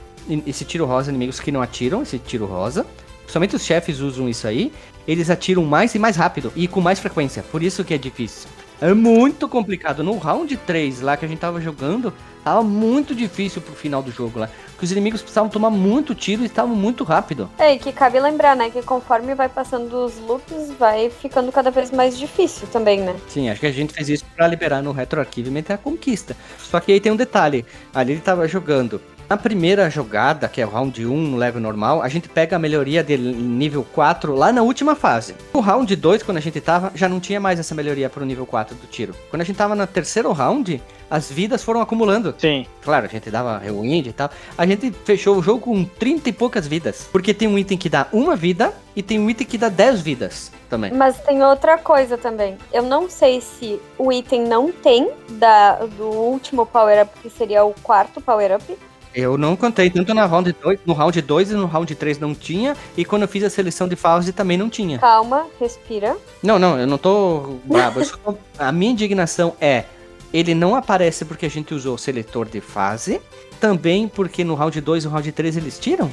esse 0.46 0.66
tiro 0.66 0.86
rosa, 0.86 1.10
inimigos 1.10 1.40
que 1.40 1.52
não 1.52 1.62
atiram 1.62 2.02
esse 2.02 2.20
tiro 2.20 2.46
rosa. 2.46 2.86
Somente 3.28 3.56
os 3.56 3.64
chefes 3.64 4.00
usam 4.00 4.28
isso 4.28 4.48
aí. 4.48 4.72
Eles 5.08 5.30
atiram 5.30 5.64
mais 5.64 5.94
e 5.94 6.00
mais 6.00 6.16
rápido 6.16 6.52
e 6.56 6.68
com 6.68 6.82
mais 6.82 7.00
frequência. 7.00 7.44
Por 7.44 7.62
isso 7.62 7.84
que 7.84 7.94
é 7.94 7.98
difícil. 7.98 8.50
É 8.80 8.94
muito 8.94 9.50
complicado. 9.50 10.04
No 10.04 10.18
round 10.18 10.56
3 10.56 11.02
lá 11.02 11.18
que 11.18 11.26
a 11.26 11.28
gente 11.28 11.40
tava 11.40 11.60
jogando, 11.60 12.14
tava 12.44 12.62
muito 12.62 13.16
difícil 13.16 13.60
pro 13.60 13.74
final 13.74 14.04
do 14.04 14.12
jogo 14.12 14.40
lá. 14.40 14.50
Porque 14.72 14.86
os 14.86 14.92
inimigos 14.92 15.22
precisavam 15.22 15.50
tomar 15.50 15.72
muito 15.72 16.14
tiro 16.14 16.44
e 16.44 16.46
estavam 16.46 16.76
muito 16.76 17.04
rápido. 17.04 17.50
É, 17.58 17.74
e 17.74 17.80
que 17.80 17.92
cabe 17.92 18.20
lembrar, 18.20 18.56
né, 18.56 18.70
que 18.70 18.84
conforme 18.84 19.34
vai 19.34 19.50
passando 19.50 20.06
os 20.06 20.20
loops, 20.20 20.72
vai 20.78 21.10
ficando 21.10 21.52
cada 21.52 21.72
vez 21.72 21.90
mais 21.90 22.18
difícil 22.18 22.68
também, 22.68 23.02
né? 23.02 23.16
Sim, 23.28 23.50
acho 23.50 23.60
que 23.60 23.66
a 23.66 23.72
gente 23.72 23.94
fez 23.94 24.10
isso 24.10 24.26
pra 24.36 24.48
liberar 24.48 24.84
no 24.84 24.92
retroarquivement 24.92 25.66
a 25.70 25.78
conquista. 25.78 26.38
Só 26.60 26.80
que 26.80 26.92
aí 26.92 27.00
tem 27.00 27.12
um 27.12 27.16
detalhe. 27.18 27.66
Ali 27.94 28.14
ele 28.14 28.22
tava 28.22 28.48
jogando. 28.48 29.02
Na 29.30 29.36
primeira 29.36 29.90
jogada, 29.90 30.48
que 30.48 30.62
é 30.62 30.66
o 30.66 30.70
round 30.70 31.06
1 31.06 31.10
no 31.10 31.36
level 31.36 31.62
normal, 31.62 32.02
a 32.02 32.08
gente 32.08 32.30
pega 32.30 32.56
a 32.56 32.60
melhoria 32.60 33.04
de 33.04 33.18
nível 33.18 33.86
4 33.94 34.34
lá 34.34 34.54
na 34.54 34.62
última 34.62 34.96
fase. 34.96 35.36
No 35.54 35.60
round 35.60 35.94
2, 35.94 36.24
quando 36.24 36.38
a 36.38 36.42
gente 36.42 36.62
tava, 36.62 36.94
já 36.96 37.10
não 37.10 37.20
tinha 37.20 37.38
mais 37.38 37.60
essa 37.60 37.76
melhoria 37.76 38.10
pro 38.10 38.24
nível 38.24 38.46
4 38.46 38.74
do 38.76 38.88
tiro. 38.88 39.14
Quando 39.30 39.42
a 39.42 39.44
gente 39.44 39.58
tava 39.58 39.76
no 39.76 39.86
terceiro 39.86 40.32
round, 40.32 40.82
as 41.10 41.30
vidas 41.30 41.62
foram 41.62 41.82
acumulando. 41.82 42.34
Sim. 42.38 42.66
Claro, 42.82 43.06
a 43.06 43.10
gente 43.10 43.30
dava 43.30 43.58
rewind 43.58 44.08
e 44.08 44.14
tal. 44.14 44.30
A 44.58 44.66
gente 44.66 44.92
fechou 45.04 45.38
o 45.38 45.44
jogo 45.44 45.60
com 45.60 45.84
30 45.84 46.30
e 46.30 46.32
poucas 46.34 46.66
vidas. 46.66 47.10
Porque 47.12 47.34
tem 47.34 47.50
um 47.50 47.58
item 47.58 47.78
que 47.78 47.90
dá 47.90 48.08
uma 48.14 48.36
vida 48.36 48.74
e 48.96 49.04
tem 49.04 49.20
um 49.20 49.30
item 49.30 49.46
que 49.46 49.58
dá 49.58 49.68
10 49.68 50.02
vidas 50.02 50.52
também. 50.70 50.92
Mas 50.94 51.20
tem 51.20 51.44
outra 51.44 51.78
coisa 51.78 52.18
também. 52.18 52.58
Eu 52.72 52.84
não 52.84 53.10
sei 53.10 53.42
se 53.42 53.80
o 53.98 54.10
item 54.12 54.44
não 54.44 54.72
tem 54.72 55.10
da, 55.32 55.76
do 55.86 56.06
último 56.06 56.66
power-up, 56.66 57.12
que 57.22 57.30
seria 57.30 57.66
o 57.66 57.74
quarto 57.84 58.22
power-up. 58.22 58.78
Eu 59.18 59.36
não 59.36 59.56
contei 59.56 59.90
tanto 59.90 60.14
na 60.14 60.28
round 60.28 60.52
2, 60.62 60.80
no 60.86 60.94
round 60.94 61.20
2 61.20 61.50
e 61.52 61.54
no 61.56 61.66
round 61.66 61.96
3 61.96 62.20
não 62.20 62.36
tinha, 62.36 62.78
e 62.96 63.04
quando 63.04 63.24
eu 63.24 63.28
fiz 63.28 63.44
a 63.44 63.50
seleção 63.50 63.88
de 63.88 63.96
fase 63.96 64.32
também 64.32 64.60
não 64.60 64.70
tinha. 64.70 65.00
Calma, 65.00 65.48
respira. 65.60 66.16
Não, 66.44 66.60
não, 66.60 66.80
eu 66.80 66.86
não 66.86 67.00
tô 67.00 67.56
brabo. 67.66 68.00
eu 68.02 68.06
só 68.06 68.16
tô- 68.18 68.38
A 68.60 68.72
minha 68.72 68.92
indignação 68.92 69.56
é, 69.60 69.86
ele 70.32 70.54
não 70.54 70.76
aparece 70.76 71.26
porque 71.26 71.48
a 71.48 71.50
gente 71.50 71.74
usou 71.74 71.96
o 71.96 71.98
seletor 71.98 72.46
de 72.48 72.62
fase, 72.62 73.20
também 73.60 74.08
porque 74.08 74.44
no 74.44 74.54
round 74.54 74.80
2 74.80 75.04
e 75.06 75.08
no 75.08 75.14
round 75.14 75.32
3 75.32 75.58
eles 75.58 75.80
tiram? 75.80 76.12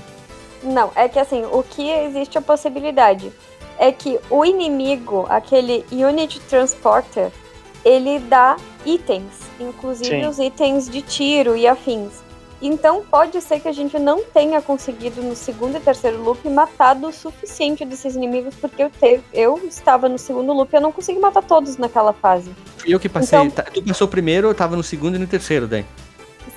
Não, 0.63 0.91
é 0.97 1.07
que 1.07 1.19
assim, 1.19 1.45
o 1.45 1.63
que 1.63 1.87
existe 1.91 2.39
a 2.39 2.41
possibilidade 2.41 3.31
é 3.79 3.93
que 3.93 4.19
o 4.31 4.47
inimigo, 4.47 5.27
aquele 5.29 5.85
Unit 5.93 6.41
Transporter, 6.49 7.31
ele 7.85 8.19
dá 8.19 8.57
itens, 8.87 9.25
inclusive 9.61 10.09
Sim. 10.23 10.27
os 10.27 10.39
itens 10.39 10.89
de 10.89 11.03
tiro 11.03 11.55
e 11.55 11.67
afins. 11.67 12.24
Então 12.67 13.05
pode 13.11 13.39
ser 13.43 13.61
que 13.61 13.69
a 13.69 13.73
gente 13.73 13.99
não 13.99 14.25
tenha 14.25 14.63
conseguido 14.63 15.23
no 15.23 15.37
segundo 15.37 15.77
e 15.77 15.81
terceiro 15.81 16.23
loop 16.23 16.49
matado 16.49 17.09
o 17.09 17.13
suficiente 17.13 17.85
desses 17.85 18.17
inimigos, 18.17 18.55
porque 18.55 18.83
eu, 18.83 18.89
teve, 18.89 19.23
eu 19.35 19.59
estava 19.69 20.09
no 20.09 20.17
segundo 20.17 20.51
loop 20.55 20.73
e 20.73 20.77
eu 20.77 20.81
não 20.81 20.91
consegui 20.91 21.19
matar 21.21 21.43
todos 21.43 21.77
naquela 21.77 22.15
fase. 22.15 22.51
Fui 22.79 22.95
eu 22.95 22.99
que 22.99 23.07
passei. 23.09 23.39
Então- 23.39 23.51
tá- 23.51 23.71
Tu 23.71 23.83
passou 23.83 24.09
primeiro, 24.09 24.49
eu 24.49 24.55
tava 24.55 24.77
no 24.77 24.83
segundo 24.83 25.17
e 25.17 25.19
no 25.19 25.27
terceiro 25.27 25.67
daí. 25.67 25.85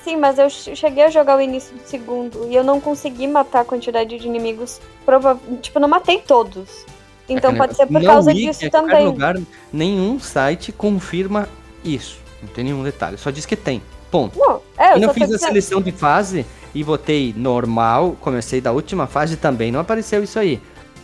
Sim, 0.02 0.16
mas 0.16 0.38
eu 0.38 0.48
che- 0.48 0.74
cheguei 0.74 1.04
a 1.04 1.10
jogar 1.10 1.36
o 1.36 1.42
início 1.42 1.76
do 1.76 1.82
segundo 1.86 2.46
e 2.48 2.54
eu 2.54 2.64
não 2.64 2.80
consegui 2.80 3.26
matar 3.26 3.60
a 3.60 3.64
quantidade 3.64 4.16
de 4.18 4.26
inimigos. 4.26 4.80
Prova 5.04 5.38
Tipo, 5.60 5.78
não 5.78 5.88
matei 5.88 6.22
todos. 6.26 6.86
Então 7.28 7.50
É, 7.50 7.56
pode 7.56 7.74
ser 7.76 7.86
por 7.86 8.02
causa 8.02 8.32
disso 8.32 8.70
também. 8.70 9.04
lugar, 9.04 9.36
nenhum 9.70 10.18
site 10.18 10.72
confirma 10.72 11.46
isso. 11.84 12.16
Não 12.40 12.48
tem 12.48 12.64
nenhum 12.64 12.82
detalhe. 12.82 13.18
Só 13.18 13.30
diz 13.30 13.44
que 13.44 13.54
tem. 13.56 13.82
Ponto. 14.10 14.38
Não, 14.38 14.60
é, 14.76 14.88
eu 14.88 14.92
Quando 14.94 15.02
eu 15.04 15.14
fiz 15.14 15.32
a 15.34 15.38
seleção 15.38 15.80
de 15.82 15.92
fase 15.92 16.46
e 16.74 16.82
botei 16.82 17.34
normal, 17.36 18.16
comecei 18.20 18.60
da 18.60 18.72
última 18.72 19.06
fase 19.06 19.36
também, 19.36 19.70
não 19.72 19.80
apareceu 19.80 20.22
isso 20.22 20.38
aí. 20.38 20.60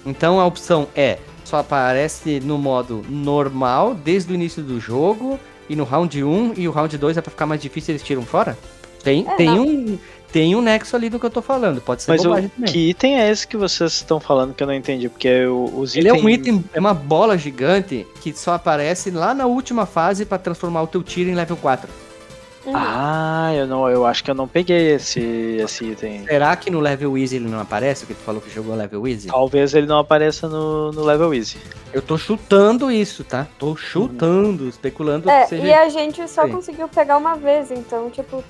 Então 0.06 0.40
a 0.40 0.46
opção 0.46 0.86
é, 0.94 1.18
só 1.44 1.58
aparece 1.58 2.40
no 2.40 2.56
modo 2.58 3.02
normal 3.08 3.94
desde 3.94 4.32
o 4.32 4.34
início 4.34 4.62
do 4.62 4.78
jogo 4.80 5.38
e 5.68 5.74
no 5.76 5.84
round 5.84 6.22
1 6.22 6.54
e 6.56 6.68
o 6.68 6.70
round 6.70 6.96
2 6.96 7.16
é 7.16 7.20
pra 7.20 7.30
ficar 7.30 7.46
mais 7.46 7.60
difícil 7.60 7.92
eles 7.92 8.02
tiram 8.02 8.22
fora? 8.22 8.56
Tem, 9.02 9.26
É, 9.28 9.34
tem 9.36 9.46
não. 9.46 9.66
um 9.66 9.98
tem 10.32 10.56
um 10.56 10.60
nexo 10.60 10.96
ali 10.96 11.08
do 11.08 11.20
que 11.20 11.26
eu 11.26 11.30
tô 11.30 11.40
falando, 11.40 11.80
pode 11.80 12.02
ser 12.02 12.10
Mas 12.10 12.24
o, 12.24 12.30
também. 12.30 12.50
que 12.66 12.90
item 12.90 13.20
é 13.20 13.30
esse 13.30 13.46
que 13.46 13.56
vocês 13.56 13.92
estão 13.92 14.18
falando 14.18 14.52
que 14.52 14.60
eu 14.64 14.66
não 14.66 14.74
entendi? 14.74 15.08
Porque 15.08 15.46
o- 15.46 15.70
os 15.78 15.94
Ele 15.94 16.08
é 16.08 16.12
um 16.12 16.28
item, 16.28 16.64
é 16.72 16.80
uma 16.80 16.92
bola 16.92 17.38
gigante 17.38 18.04
que 18.20 18.32
só 18.36 18.54
aparece 18.54 19.12
lá 19.12 19.32
na 19.32 19.46
última 19.46 19.86
fase 19.86 20.24
pra 20.24 20.36
transformar 20.36 20.82
o 20.82 20.86
teu 20.88 21.04
tiro 21.04 21.30
em 21.30 21.34
level 21.36 21.56
4. 21.56 21.88
Uhum. 22.66 22.72
Ah, 22.74 23.52
eu 23.54 23.66
não, 23.66 23.88
eu 23.90 24.06
acho 24.06 24.24
que 24.24 24.30
eu 24.30 24.34
não 24.34 24.48
peguei 24.48 24.92
esse, 24.92 25.20
esse 25.60 25.84
item. 25.84 26.24
Será 26.24 26.56
que 26.56 26.70
no 26.70 26.80
level 26.80 27.16
easy 27.18 27.36
ele 27.36 27.48
não 27.48 27.60
aparece? 27.60 28.06
Que 28.06 28.14
tu 28.14 28.20
falou 28.22 28.40
que 28.40 28.50
jogou 28.50 28.74
level 28.74 29.06
easy? 29.06 29.28
Talvez 29.28 29.74
ele 29.74 29.86
não 29.86 29.98
apareça 29.98 30.48
no, 30.48 30.90
no 30.90 31.02
level 31.04 31.34
easy. 31.34 31.58
Eu 31.92 32.00
tô 32.00 32.16
chutando 32.16 32.90
isso, 32.90 33.22
tá? 33.22 33.46
Tô 33.58 33.76
chutando, 33.76 34.66
especulando 34.68 35.28
É, 35.28 35.42
que 35.42 35.48
seja. 35.50 35.66
e 35.66 35.72
a 35.74 35.88
gente 35.90 36.26
só 36.28 36.44
Sim. 36.46 36.52
conseguiu 36.52 36.88
pegar 36.88 37.18
uma 37.18 37.34
vez, 37.36 37.70
então, 37.70 38.08
tipo, 38.08 38.42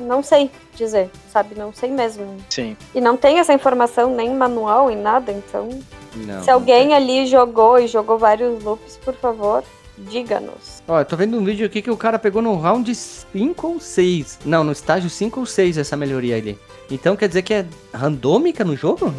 não 0.00 0.22
sei 0.22 0.50
dizer, 0.74 1.08
sabe? 1.30 1.54
Não 1.56 1.72
sei 1.72 1.90
mesmo. 1.90 2.36
Sim. 2.50 2.76
E 2.94 3.00
não 3.00 3.16
tem 3.16 3.38
essa 3.38 3.52
informação 3.52 4.12
nem 4.14 4.30
em 4.32 4.34
manual 4.36 4.90
e 4.90 4.96
nada, 4.96 5.30
então. 5.30 5.68
Não, 6.16 6.42
se 6.42 6.50
alguém 6.50 6.92
ali 6.94 7.26
jogou 7.26 7.78
e 7.78 7.86
jogou 7.86 8.18
vários 8.18 8.62
loops, 8.64 8.96
por 9.04 9.14
favor, 9.14 9.62
diga-nos. 9.98 10.82
Ó, 10.86 11.00
eu 11.00 11.04
tô 11.04 11.16
vendo 11.16 11.36
um 11.38 11.44
vídeo 11.44 11.66
aqui 11.66 11.80
que 11.82 11.90
o 11.90 11.96
cara 11.96 12.18
pegou 12.18 12.42
no 12.42 12.56
round 12.56 12.94
5 12.94 13.66
ou 13.66 13.80
6. 13.80 14.40
Não, 14.44 14.64
no 14.64 14.72
estágio 14.72 15.08
5 15.08 15.40
ou 15.40 15.46
6 15.46 15.78
essa 15.78 15.96
melhoria 15.96 16.36
ali. 16.36 16.58
Então 16.90 17.16
quer 17.16 17.28
dizer 17.28 17.42
que 17.42 17.54
é 17.54 17.66
randômica 17.92 18.64
no 18.64 18.76
jogo? 18.76 19.14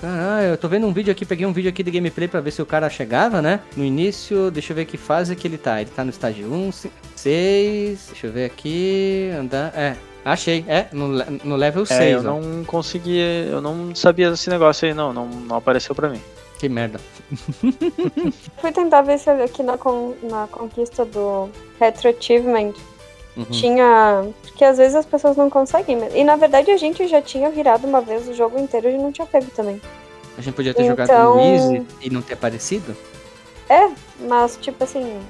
Caralho, 0.00 0.48
eu 0.48 0.58
tô 0.58 0.68
vendo 0.68 0.86
um 0.86 0.92
vídeo 0.92 1.10
aqui, 1.10 1.24
peguei 1.24 1.46
um 1.46 1.52
vídeo 1.52 1.70
aqui 1.70 1.82
de 1.82 1.90
gameplay 1.90 2.28
pra 2.28 2.40
ver 2.40 2.50
se 2.50 2.60
o 2.60 2.66
cara 2.66 2.90
chegava, 2.90 3.40
né? 3.40 3.60
No 3.76 3.84
início, 3.84 4.50
deixa 4.50 4.72
eu 4.72 4.76
ver 4.76 4.84
que 4.84 4.96
fase 4.96 5.34
que 5.34 5.48
ele 5.48 5.56
tá. 5.56 5.80
Ele 5.80 5.90
tá 5.90 6.04
no 6.04 6.10
estágio 6.10 6.52
1, 6.52 6.72
6. 7.16 8.06
Deixa 8.10 8.26
eu 8.26 8.32
ver 8.32 8.44
aqui. 8.44 9.30
Andar. 9.38 9.72
É, 9.74 9.96
achei. 10.24 10.64
É, 10.68 10.88
no, 10.92 11.08
no 11.44 11.56
level 11.56 11.86
6. 11.86 12.00
É, 12.00 12.14
eu 12.14 12.18
ó. 12.18 12.22
não 12.22 12.64
consegui, 12.64 13.18
eu 13.18 13.62
não 13.62 13.94
sabia 13.94 14.30
desse 14.30 14.50
negócio 14.50 14.86
aí, 14.86 14.92
não, 14.92 15.12
não, 15.12 15.26
não 15.26 15.56
apareceu 15.56 15.94
pra 15.94 16.10
mim. 16.10 16.20
Que 16.64 16.68
merda. 16.70 16.98
Fui 18.56 18.72
tentar 18.72 19.02
ver 19.02 19.18
se 19.18 19.28
aqui 19.28 19.62
na, 19.62 19.76
con- 19.76 20.14
na 20.22 20.46
conquista 20.50 21.04
do 21.04 21.50
Retro 21.78 22.08
Achievement 22.08 22.72
Uhum. 23.36 23.44
tinha. 23.50 24.24
Porque 24.42 24.64
às 24.64 24.78
vezes 24.78 24.94
as 24.94 25.04
pessoas 25.04 25.36
não 25.36 25.50
conseguem. 25.50 25.96
mas- 25.96 26.14
E 26.14 26.24
na 26.24 26.36
verdade 26.36 26.70
a 26.70 26.76
gente 26.78 27.06
já 27.06 27.20
tinha 27.20 27.50
virado 27.50 27.86
uma 27.86 28.00
vez 28.00 28.26
o 28.28 28.32
jogo 28.32 28.58
inteiro 28.58 28.88
e 28.88 28.96
não 28.96 29.12
tinha 29.12 29.26
pego 29.26 29.50
também. 29.50 29.78
A 30.38 30.40
gente 30.40 30.54
podia 30.54 30.72
ter 30.72 30.86
jogado 30.86 31.10
Então- 31.10 31.34
no 31.34 31.40
Easy 31.42 31.86
e 32.00 32.08
não 32.08 32.22
ter 32.22 32.32
aparecido? 32.32 32.96
É, 33.68 33.90
mas 34.20 34.56
tipo 34.56 34.82
assim. 34.84 35.20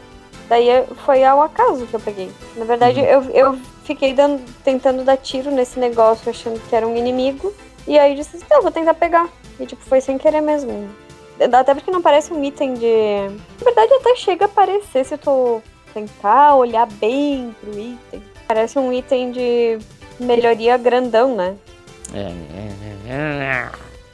Daí 0.49 0.69
eu- 0.69 0.87
foi 1.05 1.25
ao 1.25 1.43
acaso 1.43 1.85
que 1.87 1.95
eu 1.95 2.01
peguei. 2.01 2.31
Na 2.57 2.65
verdade, 2.65 3.01
Uhum. 3.01 3.07
eu, 3.07 3.23
eu 3.31 3.59
fiquei 3.83 4.13
dando, 4.15 4.41
tentando 4.63 5.03
dar 5.03 5.17
tiro 5.17 5.51
nesse 5.51 5.81
negócio, 5.81 6.31
achando 6.31 6.61
que 6.69 6.77
era 6.77 6.87
um 6.87 6.95
inimigo. 6.97 7.53
E 7.89 7.99
aí 7.99 8.15
disse, 8.15 8.37
então, 8.37 8.63
vou 8.63 8.71
tentar 8.71 8.95
pegar. 8.95 9.29
E 9.59 9.67
tipo, 9.67 9.83
foi 9.83 10.01
sem 10.01 10.17
querer 10.17 10.41
mesmo. 10.43 10.89
Até 11.41 11.75
porque 11.75 11.91
não 11.91 12.03
parece 12.03 12.33
um 12.33 12.43
item 12.45 12.75
de. 12.75 13.29
Na 13.59 13.65
verdade, 13.65 13.93
até 13.95 14.17
chega 14.17 14.45
a 14.45 14.47
aparecer 14.47 15.05
se 15.05 15.17
tu 15.19 15.61
tentar 15.93 16.55
olhar 16.57 16.87
bem 16.87 17.55
pro 17.61 17.71
item. 17.71 18.23
Parece 18.47 18.79
um 18.79 18.93
item 18.93 19.33
de 19.33 19.79
melhoria 20.21 20.77
grandão, 20.77 21.35
né? 21.35 21.57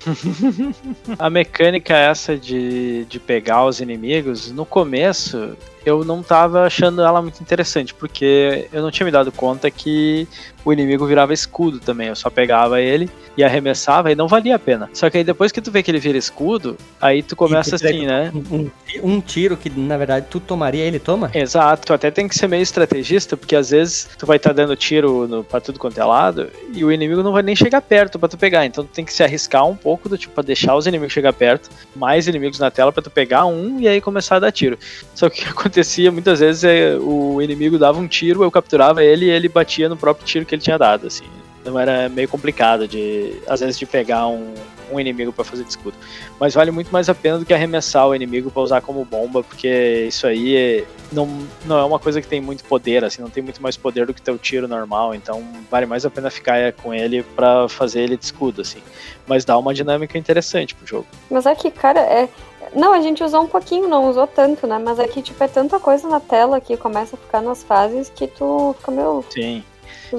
A 1.18 1.28
mecânica 1.28 1.94
essa 1.94 2.36
de, 2.36 3.04
de 3.04 3.20
pegar 3.20 3.64
os 3.66 3.80
inimigos, 3.80 4.50
no 4.50 4.64
começo, 4.64 5.56
eu 5.84 6.04
não 6.04 6.22
tava 6.22 6.64
achando 6.64 7.02
ela 7.02 7.20
muito 7.20 7.40
interessante, 7.40 7.94
porque 7.94 8.68
eu 8.72 8.82
não 8.82 8.90
tinha 8.90 9.04
me 9.04 9.10
dado 9.10 9.30
conta 9.30 9.70
que 9.70 10.26
o 10.64 10.72
inimigo 10.72 11.06
virava 11.06 11.32
escudo 11.32 11.78
também. 11.78 12.08
Eu 12.08 12.16
só 12.16 12.30
pegava 12.30 12.80
ele 12.80 13.10
e 13.36 13.44
arremessava 13.44 14.10
e 14.10 14.14
não 14.14 14.28
valia 14.28 14.56
a 14.56 14.58
pena. 14.58 14.88
Só 14.92 15.08
que 15.08 15.18
aí 15.18 15.24
depois 15.24 15.52
que 15.52 15.60
tu 15.60 15.70
vê 15.70 15.82
que 15.82 15.90
ele 15.90 15.98
vira 15.98 16.18
escudo, 16.18 16.76
aí 17.00 17.22
tu 17.22 17.34
começa 17.34 17.78
tu 17.78 17.86
assim, 17.86 18.06
né? 18.06 18.32
Um, 18.34 18.70
um 19.02 19.20
tiro 19.20 19.56
que, 19.56 19.70
na 19.70 19.96
verdade, 19.96 20.26
tu 20.28 20.40
tomaria, 20.40 20.84
ele 20.84 20.98
toma? 20.98 21.30
Exato, 21.34 21.86
tu 21.86 21.92
até 21.92 22.10
tem 22.10 22.28
que 22.28 22.34
ser 22.34 22.48
meio 22.48 22.62
estrategista, 22.62 23.36
porque 23.36 23.56
às 23.56 23.70
vezes 23.70 24.08
tu 24.18 24.26
vai 24.26 24.36
estar 24.36 24.50
tá 24.50 24.54
dando 24.54 24.76
tiro 24.76 25.26
no, 25.26 25.44
pra 25.44 25.60
tudo 25.60 25.78
quanto 25.78 25.98
é 25.98 26.04
lado 26.04 26.48
e 26.72 26.84
o 26.84 26.92
inimigo 26.92 27.22
não 27.22 27.32
vai 27.32 27.42
nem 27.42 27.56
chegar 27.56 27.80
perto 27.80 28.18
pra 28.18 28.28
tu 28.28 28.36
pegar. 28.36 28.66
Então 28.66 28.84
tu 28.84 28.90
tem 28.90 29.04
que 29.04 29.12
se 29.12 29.22
arriscar 29.22 29.66
um 29.66 29.76
pouco 29.76 30.08
do 30.08 30.18
tipo 30.18 30.34
pra 30.34 30.42
deixar 30.42 30.76
os 30.76 30.86
inimigos 30.86 31.12
chegar 31.12 31.32
perto, 31.32 31.70
mais 31.94 32.26
inimigos 32.26 32.58
na 32.58 32.70
tela 32.70 32.92
pra 32.92 33.02
tu 33.02 33.10
pegar 33.10 33.46
um 33.46 33.80
e 33.80 33.88
aí 33.88 34.00
começar 34.00 34.36
a 34.36 34.40
dar 34.40 34.52
tiro. 34.52 34.78
Só 35.14 35.28
que 35.28 35.40
o 35.40 35.44
que 35.44 35.48
acontecia 35.50 36.10
muitas 36.10 36.40
vezes 36.40 36.64
é 36.64 36.96
o 36.96 37.40
inimigo 37.40 37.78
dava 37.78 37.98
um 37.98 38.08
tiro, 38.08 38.42
eu 38.42 38.50
capturava 38.50 39.02
ele 39.02 39.26
e 39.26 39.30
ele 39.30 39.48
batia 39.48 39.88
no 39.88 39.96
próprio 39.96 40.26
tiro 40.26 40.44
que 40.50 40.56
ele 40.56 40.62
tinha 40.62 40.76
dado, 40.76 41.06
assim. 41.06 41.24
Então 41.60 41.78
era 41.78 42.08
meio 42.08 42.28
complicado 42.28 42.88
de, 42.88 43.34
às 43.46 43.60
vezes, 43.60 43.78
de 43.78 43.86
pegar 43.86 44.26
um, 44.26 44.54
um 44.90 44.98
inimigo 44.98 45.32
para 45.32 45.44
fazer 45.44 45.62
de 45.62 45.70
escudo. 45.70 45.96
Mas 46.38 46.54
vale 46.54 46.70
muito 46.70 46.90
mais 46.90 47.08
a 47.08 47.14
pena 47.14 47.38
do 47.38 47.44
que 47.44 47.54
arremessar 47.54 48.08
o 48.08 48.14
inimigo 48.14 48.50
para 48.50 48.62
usar 48.62 48.80
como 48.80 49.04
bomba, 49.04 49.42
porque 49.42 50.06
isso 50.08 50.26
aí 50.26 50.56
é, 50.56 50.84
não, 51.12 51.28
não 51.66 51.78
é 51.78 51.84
uma 51.84 51.98
coisa 51.98 52.20
que 52.20 52.26
tem 52.26 52.40
muito 52.40 52.64
poder, 52.64 53.04
assim, 53.04 53.20
não 53.22 53.30
tem 53.30 53.42
muito 53.42 53.62
mais 53.62 53.76
poder 53.76 54.06
do 54.06 54.14
que 54.14 54.22
teu 54.22 54.38
tiro 54.38 54.66
normal, 54.66 55.14
então 55.14 55.44
vale 55.70 55.86
mais 55.86 56.04
a 56.04 56.10
pena 56.10 56.30
ficar 56.30 56.72
com 56.72 56.94
ele 56.94 57.22
para 57.22 57.68
fazer 57.68 58.02
ele 58.02 58.16
de 58.16 58.24
escudo, 58.24 58.62
assim. 58.62 58.80
Mas 59.26 59.44
dá 59.44 59.56
uma 59.58 59.74
dinâmica 59.74 60.18
interessante 60.18 60.74
pro 60.74 60.86
jogo. 60.86 61.06
Mas 61.30 61.46
é 61.46 61.54
que, 61.54 61.70
cara, 61.70 62.00
é. 62.00 62.28
Não, 62.74 62.92
a 62.92 63.00
gente 63.00 63.22
usou 63.24 63.42
um 63.42 63.48
pouquinho, 63.48 63.88
não 63.88 64.08
usou 64.08 64.26
tanto, 64.26 64.66
né? 64.66 64.80
Mas 64.82 64.98
é 64.98 65.08
que, 65.08 65.20
tipo, 65.20 65.42
é 65.42 65.48
tanta 65.48 65.80
coisa 65.80 66.08
na 66.08 66.20
tela 66.20 66.60
que 66.60 66.76
começa 66.76 67.16
a 67.16 67.18
ficar 67.18 67.40
nas 67.40 67.64
fases 67.64 68.10
que 68.14 68.28
tu 68.28 68.74
fica 68.78 68.92
meio. 68.92 69.24
Sim. 69.28 69.64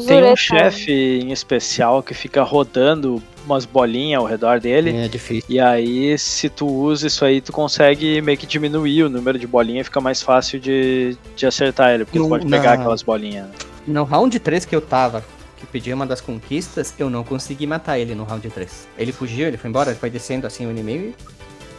Tem 0.05 0.23
um 0.23 0.35
chefe 0.35 0.91
em 0.91 1.31
especial 1.31 2.01
que 2.01 2.13
fica 2.13 2.43
rodando 2.43 3.21
umas 3.45 3.65
bolinhas 3.65 4.21
ao 4.21 4.27
redor 4.27 4.59
dele. 4.59 4.95
É 4.95 5.07
difícil. 5.07 5.43
E 5.49 5.59
aí, 5.59 6.17
se 6.17 6.49
tu 6.49 6.67
usa 6.67 7.07
isso 7.07 7.25
aí, 7.25 7.41
tu 7.41 7.51
consegue 7.51 8.21
meio 8.21 8.37
que 8.37 8.45
diminuir 8.45 9.03
o 9.03 9.09
número 9.09 9.37
de 9.37 9.47
bolinhas, 9.47 9.87
fica 9.87 9.99
mais 9.99 10.21
fácil 10.21 10.59
de, 10.59 11.17
de 11.35 11.45
acertar 11.45 11.91
ele, 11.91 12.05
porque 12.05 12.19
no, 12.19 12.25
tu 12.25 12.29
pode 12.29 12.45
pegar 12.45 12.63
na... 12.63 12.73
aquelas 12.73 13.01
bolinhas. 13.01 13.47
No 13.85 14.03
round 14.03 14.39
3 14.39 14.65
que 14.65 14.75
eu 14.75 14.81
tava, 14.81 15.23
que 15.57 15.65
pedi 15.65 15.93
uma 15.93 16.05
das 16.05 16.21
conquistas, 16.21 16.93
eu 16.97 17.09
não 17.09 17.23
consegui 17.23 17.67
matar 17.67 17.97
ele 17.99 18.15
no 18.15 18.23
round 18.23 18.47
3. 18.47 18.87
Ele 18.97 19.11
fugiu, 19.11 19.47
ele 19.47 19.57
foi 19.57 19.69
embora, 19.69 19.89
ele 19.89 19.99
foi 19.99 20.09
descendo 20.09 20.47
assim 20.47 20.65
o 20.65 20.71
inimigo 20.71 21.05
e... 21.05 21.15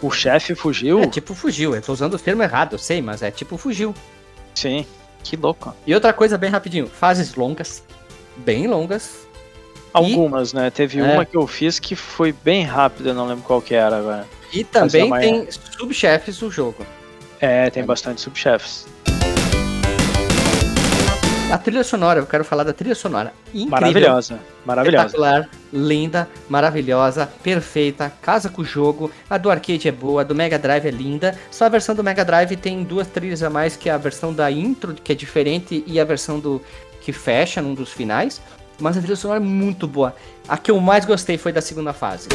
O 0.04 0.10
chefe 0.10 0.56
fugiu? 0.56 1.00
É 1.00 1.06
tipo 1.06 1.32
fugiu, 1.32 1.76
eu 1.76 1.80
tô 1.80 1.92
usando 1.92 2.14
o 2.14 2.18
termo 2.18 2.42
errado, 2.42 2.72
eu 2.72 2.78
sei, 2.78 3.00
mas 3.00 3.22
é 3.22 3.30
tipo 3.30 3.56
fugiu. 3.56 3.94
Sim, 4.52 4.84
que 5.22 5.36
louco. 5.36 5.72
E 5.86 5.94
outra 5.94 6.12
coisa 6.12 6.36
bem 6.36 6.50
rapidinho, 6.50 6.88
fases 6.88 7.36
longas, 7.36 7.84
bem 8.36 8.66
longas. 8.66 9.26
Algumas, 9.92 10.52
e... 10.52 10.56
né? 10.56 10.70
Teve 10.70 11.00
é. 11.00 11.02
uma 11.02 11.24
que 11.24 11.36
eu 11.36 11.46
fiz 11.46 11.78
que 11.78 11.94
foi 11.94 12.32
bem 12.32 12.64
rápida, 12.64 13.12
não 13.12 13.26
lembro 13.26 13.44
qual 13.44 13.60
que 13.60 13.74
era 13.74 13.98
agora. 13.98 14.26
E 14.52 14.64
também 14.64 15.10
tem 15.18 15.48
subchefes 15.50 16.40
no 16.40 16.50
jogo. 16.50 16.86
É, 17.40 17.68
tem 17.70 17.84
bastante 17.84 18.20
subchefes. 18.20 18.86
A 21.52 21.58
trilha 21.58 21.84
sonora, 21.84 22.18
eu 22.18 22.26
quero 22.26 22.44
falar 22.44 22.64
da 22.64 22.72
trilha 22.72 22.94
sonora. 22.94 23.30
Incrível, 23.48 23.70
maravilhosa, 23.70 24.38
maravilhosa. 24.64 25.06
Espetacular, 25.06 25.50
linda, 25.70 26.26
maravilhosa, 26.48 27.30
perfeita, 27.42 28.10
casa 28.22 28.48
com 28.48 28.62
o 28.62 28.64
jogo. 28.64 29.10
A 29.28 29.36
do 29.36 29.50
arcade 29.50 29.86
é 29.86 29.92
boa, 29.92 30.22
a 30.22 30.24
do 30.24 30.34
Mega 30.34 30.58
Drive 30.58 30.86
é 30.86 30.90
linda. 30.90 31.38
Só 31.50 31.66
a 31.66 31.68
versão 31.68 31.94
do 31.94 32.02
Mega 32.02 32.24
Drive 32.24 32.56
tem 32.56 32.82
duas 32.82 33.06
trilhas 33.06 33.42
a 33.42 33.50
mais 33.50 33.76
que 33.76 33.90
a 33.90 33.98
versão 33.98 34.32
da 34.32 34.50
intro, 34.50 34.94
que 34.94 35.12
é 35.12 35.14
diferente, 35.14 35.84
e 35.86 36.00
a 36.00 36.04
versão 36.06 36.40
do 36.40 36.62
que 37.02 37.12
fecha 37.12 37.60
num 37.60 37.74
dos 37.74 37.92
finais. 37.92 38.40
Mas 38.80 38.96
a 38.96 39.00
trilha 39.00 39.16
sonora 39.16 39.40
é 39.40 39.44
muito 39.44 39.86
boa. 39.86 40.14
A 40.48 40.56
que 40.56 40.70
eu 40.70 40.80
mais 40.80 41.04
gostei 41.04 41.38
foi 41.38 41.52
da 41.52 41.60
segunda 41.60 41.92
fase. 41.92 42.28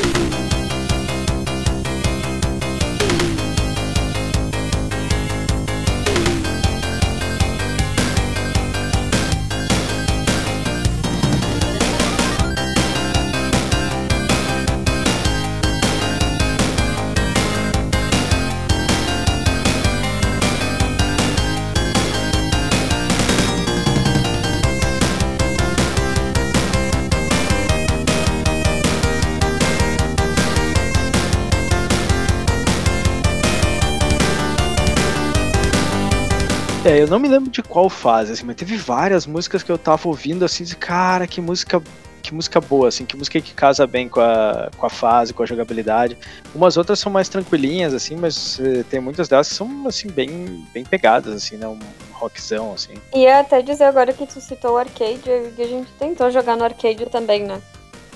É, 36.97 37.03
eu 37.03 37.07
não 37.07 37.19
me 37.19 37.27
lembro 37.27 37.51
de 37.51 37.61
qual 37.61 37.91
fase, 37.91 38.31
assim, 38.31 38.43
mas 38.43 38.55
teve 38.55 38.75
várias 38.75 39.27
músicas 39.27 39.61
que 39.61 39.71
eu 39.71 39.77
tava 39.77 40.07
ouvindo 40.07 40.43
assim, 40.43 40.63
de 40.63 40.75
cara, 40.75 41.27
que 41.27 41.39
música 41.39 41.79
que 42.23 42.33
música 42.33 42.59
boa, 42.59 42.89
assim, 42.89 43.05
que 43.05 43.15
música 43.15 43.39
que 43.39 43.53
casa 43.53 43.87
bem 43.87 44.09
com 44.09 44.19
a, 44.19 44.69
com 44.75 44.85
a 44.85 44.89
fase, 44.89 45.33
com 45.33 45.43
a 45.43 45.45
jogabilidade. 45.45 46.17
Umas 46.53 46.75
outras 46.75 46.99
são 46.99 47.09
mais 47.09 47.29
tranquilinhas, 47.29 47.93
assim, 47.93 48.17
mas 48.17 48.59
eh, 48.59 48.83
tem 48.89 48.99
muitas 48.99 49.29
delas 49.29 49.47
que 49.47 49.55
são, 49.55 49.87
assim, 49.87 50.09
bem, 50.09 50.67
bem 50.73 50.83
pegadas, 50.83 51.33
assim, 51.33 51.55
né, 51.55 51.65
um 51.67 51.79
rockzão, 52.11 52.73
assim. 52.73 52.95
E 53.15 53.25
até 53.27 53.61
dizer 53.61 53.85
agora 53.85 54.11
que 54.11 54.25
tu 54.25 54.41
citou 54.41 54.73
o 54.73 54.77
arcade, 54.77 55.29
a 55.29 55.67
gente 55.67 55.89
tentou 55.97 56.29
jogar 56.29 56.57
no 56.57 56.65
arcade 56.65 57.05
também, 57.05 57.43
né? 57.43 57.61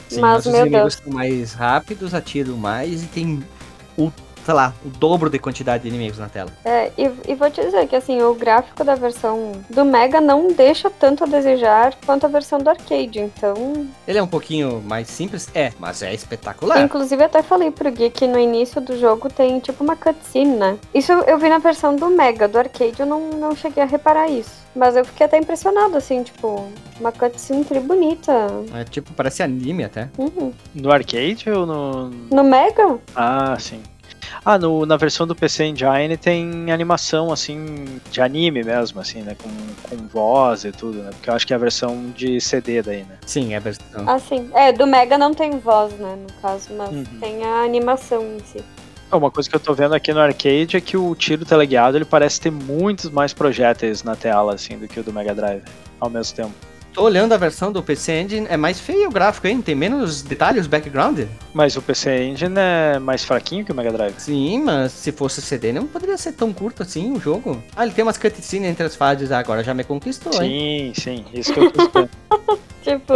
Sim, 0.09 0.19
mas, 0.19 0.45
meu 0.45 0.65
inimigos 0.65 0.95
Deus. 0.95 1.03
são 1.05 1.13
mais 1.13 1.53
rápidos, 1.53 2.13
atiram 2.13 2.57
mais 2.57 3.03
e 3.03 3.07
tem 3.07 3.41
o 3.97 4.11
sei 4.45 4.53
lá, 4.53 4.73
o 4.85 4.89
dobro 4.89 5.29
de 5.29 5.39
quantidade 5.39 5.83
de 5.83 5.89
inimigos 5.89 6.17
na 6.17 6.29
tela. 6.29 6.51
É, 6.65 6.91
e, 6.97 7.11
e 7.27 7.35
vou 7.35 7.49
te 7.49 7.61
dizer 7.61 7.87
que 7.87 7.95
assim, 7.95 8.21
o 8.21 8.33
gráfico 8.33 8.83
da 8.83 8.95
versão 8.95 9.53
do 9.69 9.85
Mega 9.85 10.19
não 10.19 10.47
deixa 10.47 10.89
tanto 10.89 11.23
a 11.23 11.27
desejar 11.27 11.95
quanto 12.05 12.25
a 12.25 12.29
versão 12.29 12.59
do 12.59 12.69
arcade, 12.69 13.19
então. 13.19 13.87
Ele 14.07 14.17
é 14.17 14.23
um 14.23 14.27
pouquinho 14.27 14.81
mais 14.81 15.07
simples, 15.07 15.49
é, 15.53 15.71
mas 15.79 16.01
é 16.01 16.13
espetacular. 16.13 16.81
Inclusive, 16.81 17.23
até 17.23 17.41
falei 17.41 17.71
pro 17.71 17.91
Gui 17.91 18.09
que 18.09 18.27
no 18.27 18.39
início 18.39 18.81
do 18.81 18.97
jogo 18.99 19.29
tem 19.29 19.59
tipo 19.59 19.83
uma 19.83 19.95
cutscene, 19.95 20.55
né? 20.55 20.77
Isso 20.93 21.11
eu 21.11 21.37
vi 21.37 21.49
na 21.49 21.59
versão 21.59 21.95
do 21.95 22.07
Mega, 22.09 22.47
do 22.47 22.57
arcade 22.57 22.99
eu 22.99 23.05
não, 23.05 23.29
não 23.29 23.55
cheguei 23.55 23.83
a 23.83 23.85
reparar 23.85 24.27
isso. 24.29 24.61
Mas 24.73 24.95
eu 24.95 25.03
fiquei 25.03 25.25
até 25.25 25.37
impressionado, 25.37 25.97
assim, 25.97 26.23
tipo, 26.23 26.65
uma 26.99 27.11
cutscene 27.11 27.65
tri 27.65 27.79
bonita. 27.79 28.31
É 28.73 28.85
tipo, 28.85 29.11
parece 29.13 29.43
anime 29.43 29.83
até. 29.83 30.09
Uhum. 30.17 30.53
No 30.73 30.91
arcade 30.91 31.49
ou 31.49 31.65
no. 31.65 32.09
No 32.09 32.43
Mega? 32.43 32.97
Ah, 33.13 33.57
sim. 33.59 33.81
Ah, 34.43 34.57
no, 34.57 34.87
na 34.87 34.97
versão 34.97 35.27
do 35.27 35.35
PC 35.35 35.65
Engine 35.65 36.17
tem 36.17 36.71
animação, 36.71 37.31
assim, 37.31 37.85
de 38.09 38.21
anime 38.21 38.63
mesmo, 38.63 38.99
assim, 38.99 39.21
né? 39.21 39.35
Com, 39.35 39.49
com 39.87 40.07
voz 40.07 40.65
e 40.65 40.71
tudo, 40.71 40.97
né? 40.97 41.11
Porque 41.11 41.29
eu 41.29 41.33
acho 41.35 41.45
que 41.45 41.53
é 41.53 41.55
a 41.55 41.59
versão 41.59 42.11
de 42.15 42.41
CD 42.41 42.81
daí, 42.81 43.03
né? 43.03 43.17
Sim, 43.25 43.53
é 43.53 43.57
a 43.57 43.59
versão. 43.59 44.03
Ah, 44.07 44.17
sim. 44.17 44.49
É, 44.53 44.71
do 44.71 44.87
Mega 44.87 45.15
não 45.15 45.31
tem 45.31 45.59
voz, 45.59 45.93
né, 45.93 46.15
no 46.15 46.41
caso, 46.41 46.73
mas 46.73 46.89
uhum. 46.89 47.03
tem 47.19 47.43
a 47.43 47.61
animação 47.61 48.23
em 48.23 48.39
si. 48.39 48.63
Uma 49.11 49.29
coisa 49.29 49.49
que 49.49 49.55
eu 49.55 49.59
tô 49.59 49.73
vendo 49.73 49.93
aqui 49.93 50.13
no 50.13 50.21
arcade 50.21 50.77
é 50.77 50.81
que 50.81 50.95
o 50.95 51.13
tiro 51.13 51.45
teleguiado 51.45 51.97
ele 51.97 52.05
parece 52.05 52.39
ter 52.39 52.49
muitos 52.49 53.09
mais 53.09 53.33
projéteis 53.33 54.03
na 54.03 54.15
tela, 54.15 54.55
assim, 54.55 54.77
do 54.77 54.87
que 54.87 54.99
o 54.99 55.03
do 55.03 55.13
Mega 55.13 55.35
Drive, 55.35 55.63
ao 55.99 56.09
mesmo 56.09 56.35
tempo. 56.35 56.70
Tô 56.93 57.03
olhando 57.03 57.33
a 57.33 57.37
versão 57.37 57.71
do 57.71 57.81
PC 57.81 58.21
Engine, 58.21 58.47
é 58.49 58.57
mais 58.57 58.79
feio 58.79 59.07
o 59.07 59.11
gráfico, 59.11 59.47
hein? 59.47 59.61
Tem 59.61 59.73
menos 59.73 60.21
detalhes, 60.21 60.67
background. 60.67 61.21
Mas 61.53 61.77
o 61.77 61.81
PC 61.81 62.23
Engine 62.23 62.55
é 62.57 62.99
mais 62.99 63.23
fraquinho 63.23 63.63
que 63.63 63.71
o 63.71 63.75
Mega 63.75 63.91
Drive. 63.93 64.15
Sim, 64.17 64.61
mas 64.63 64.91
se 64.91 65.11
fosse 65.11 65.41
CD 65.41 65.71
não 65.71 65.87
poderia 65.87 66.17
ser 66.17 66.33
tão 66.33 66.51
curto 66.51 66.83
assim 66.83 67.13
o 67.13 67.19
jogo. 67.19 67.63
Ah, 67.75 67.83
ele 67.83 67.93
tem 67.93 68.03
umas 68.03 68.17
cutscenes 68.17 68.69
entre 68.69 68.83
as 68.83 68.95
fases, 68.95 69.31
agora 69.31 69.63
já 69.63 69.73
me 69.73 69.85
conquistou, 69.85 70.33
sim, 70.33 70.43
hein? 70.43 70.93
Sim, 70.93 71.01
sim, 71.01 71.39
isso 71.39 71.53
que 71.53 71.59
eu 71.59 71.71
tô 71.71 72.09
tipo 72.83 73.13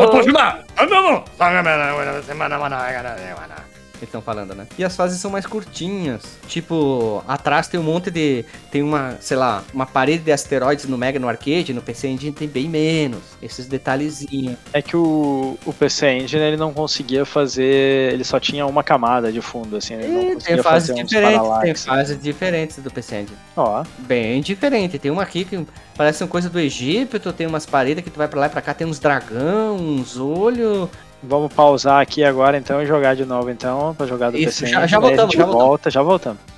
que 3.97 4.05
estão 4.05 4.21
falando, 4.21 4.53
né? 4.53 4.67
E 4.77 4.83
as 4.83 4.95
fases 4.95 5.19
são 5.19 5.31
mais 5.31 5.45
curtinhas. 5.45 6.23
Tipo, 6.47 7.23
atrás 7.27 7.67
tem 7.67 7.79
um 7.79 7.83
monte 7.83 8.11
de. 8.11 8.45
Tem 8.71 8.81
uma, 8.81 9.17
sei 9.19 9.37
lá, 9.37 9.63
uma 9.73 9.85
parede 9.85 10.23
de 10.23 10.31
asteroides 10.31 10.85
no 10.85 10.97
Mega 10.97 11.19
no 11.19 11.27
arcade, 11.27 11.73
no 11.73 11.81
PC 11.81 12.07
Engine 12.07 12.31
tem 12.31 12.47
bem 12.47 12.67
menos. 12.67 13.21
Esses 13.41 13.67
detalhezinhos. 13.67 14.57
É 14.73 14.81
que 14.81 14.95
o, 14.95 15.57
o 15.65 15.73
PC 15.73 16.09
Engine 16.11 16.41
ele 16.41 16.57
não 16.57 16.73
conseguia 16.73 17.25
fazer. 17.25 18.13
Ele 18.13 18.23
só 18.23 18.39
tinha 18.39 18.65
uma 18.65 18.83
camada 18.83 19.31
de 19.31 19.41
fundo, 19.41 19.77
assim. 19.77 19.95
Ele 19.95 20.07
não 20.07 20.33
conseguia 20.33 20.55
tem 20.55 20.63
fases 20.63 20.95
diferentes, 20.95 21.49
tem 21.61 21.75
fases 21.75 22.21
diferentes 22.21 22.77
do 22.77 22.91
PC 22.91 23.15
Engine. 23.21 23.37
Ó. 23.55 23.83
Bem 23.99 24.41
diferente. 24.41 24.99
Tem 24.99 25.11
uma 25.11 25.23
aqui 25.23 25.45
que 25.45 25.65
parece 25.97 26.23
uma 26.23 26.29
coisa 26.29 26.49
do 26.49 26.59
Egito, 26.59 27.19
tem 27.33 27.47
umas 27.47 27.65
paredes 27.65 28.03
que 28.03 28.09
tu 28.09 28.17
vai 28.17 28.27
pra 28.27 28.39
lá 28.41 28.45
e 28.47 28.49
pra 28.49 28.61
cá, 28.61 28.73
tem 28.73 28.85
uns 28.85 28.99
dragão, 28.99 29.77
uns 29.77 30.17
olhos. 30.17 30.89
Vamos 31.23 31.53
pausar 31.53 32.01
aqui 32.01 32.23
agora 32.23 32.57
então 32.57 32.81
e 32.81 32.85
jogar 32.85 33.15
de 33.15 33.25
novo 33.25 33.49
então, 33.49 33.95
pra 33.95 34.05
jogar 34.05 34.31
do 34.31 34.37
Isso, 34.37 34.61
PC. 34.61 34.67
Já, 34.67 34.85
já 34.85 34.99
voltamos, 34.99 35.33
já 35.33 35.45
volta, 35.45 35.59
voltamos. 35.59 35.93
já 35.93 36.01
voltamos. 36.03 36.55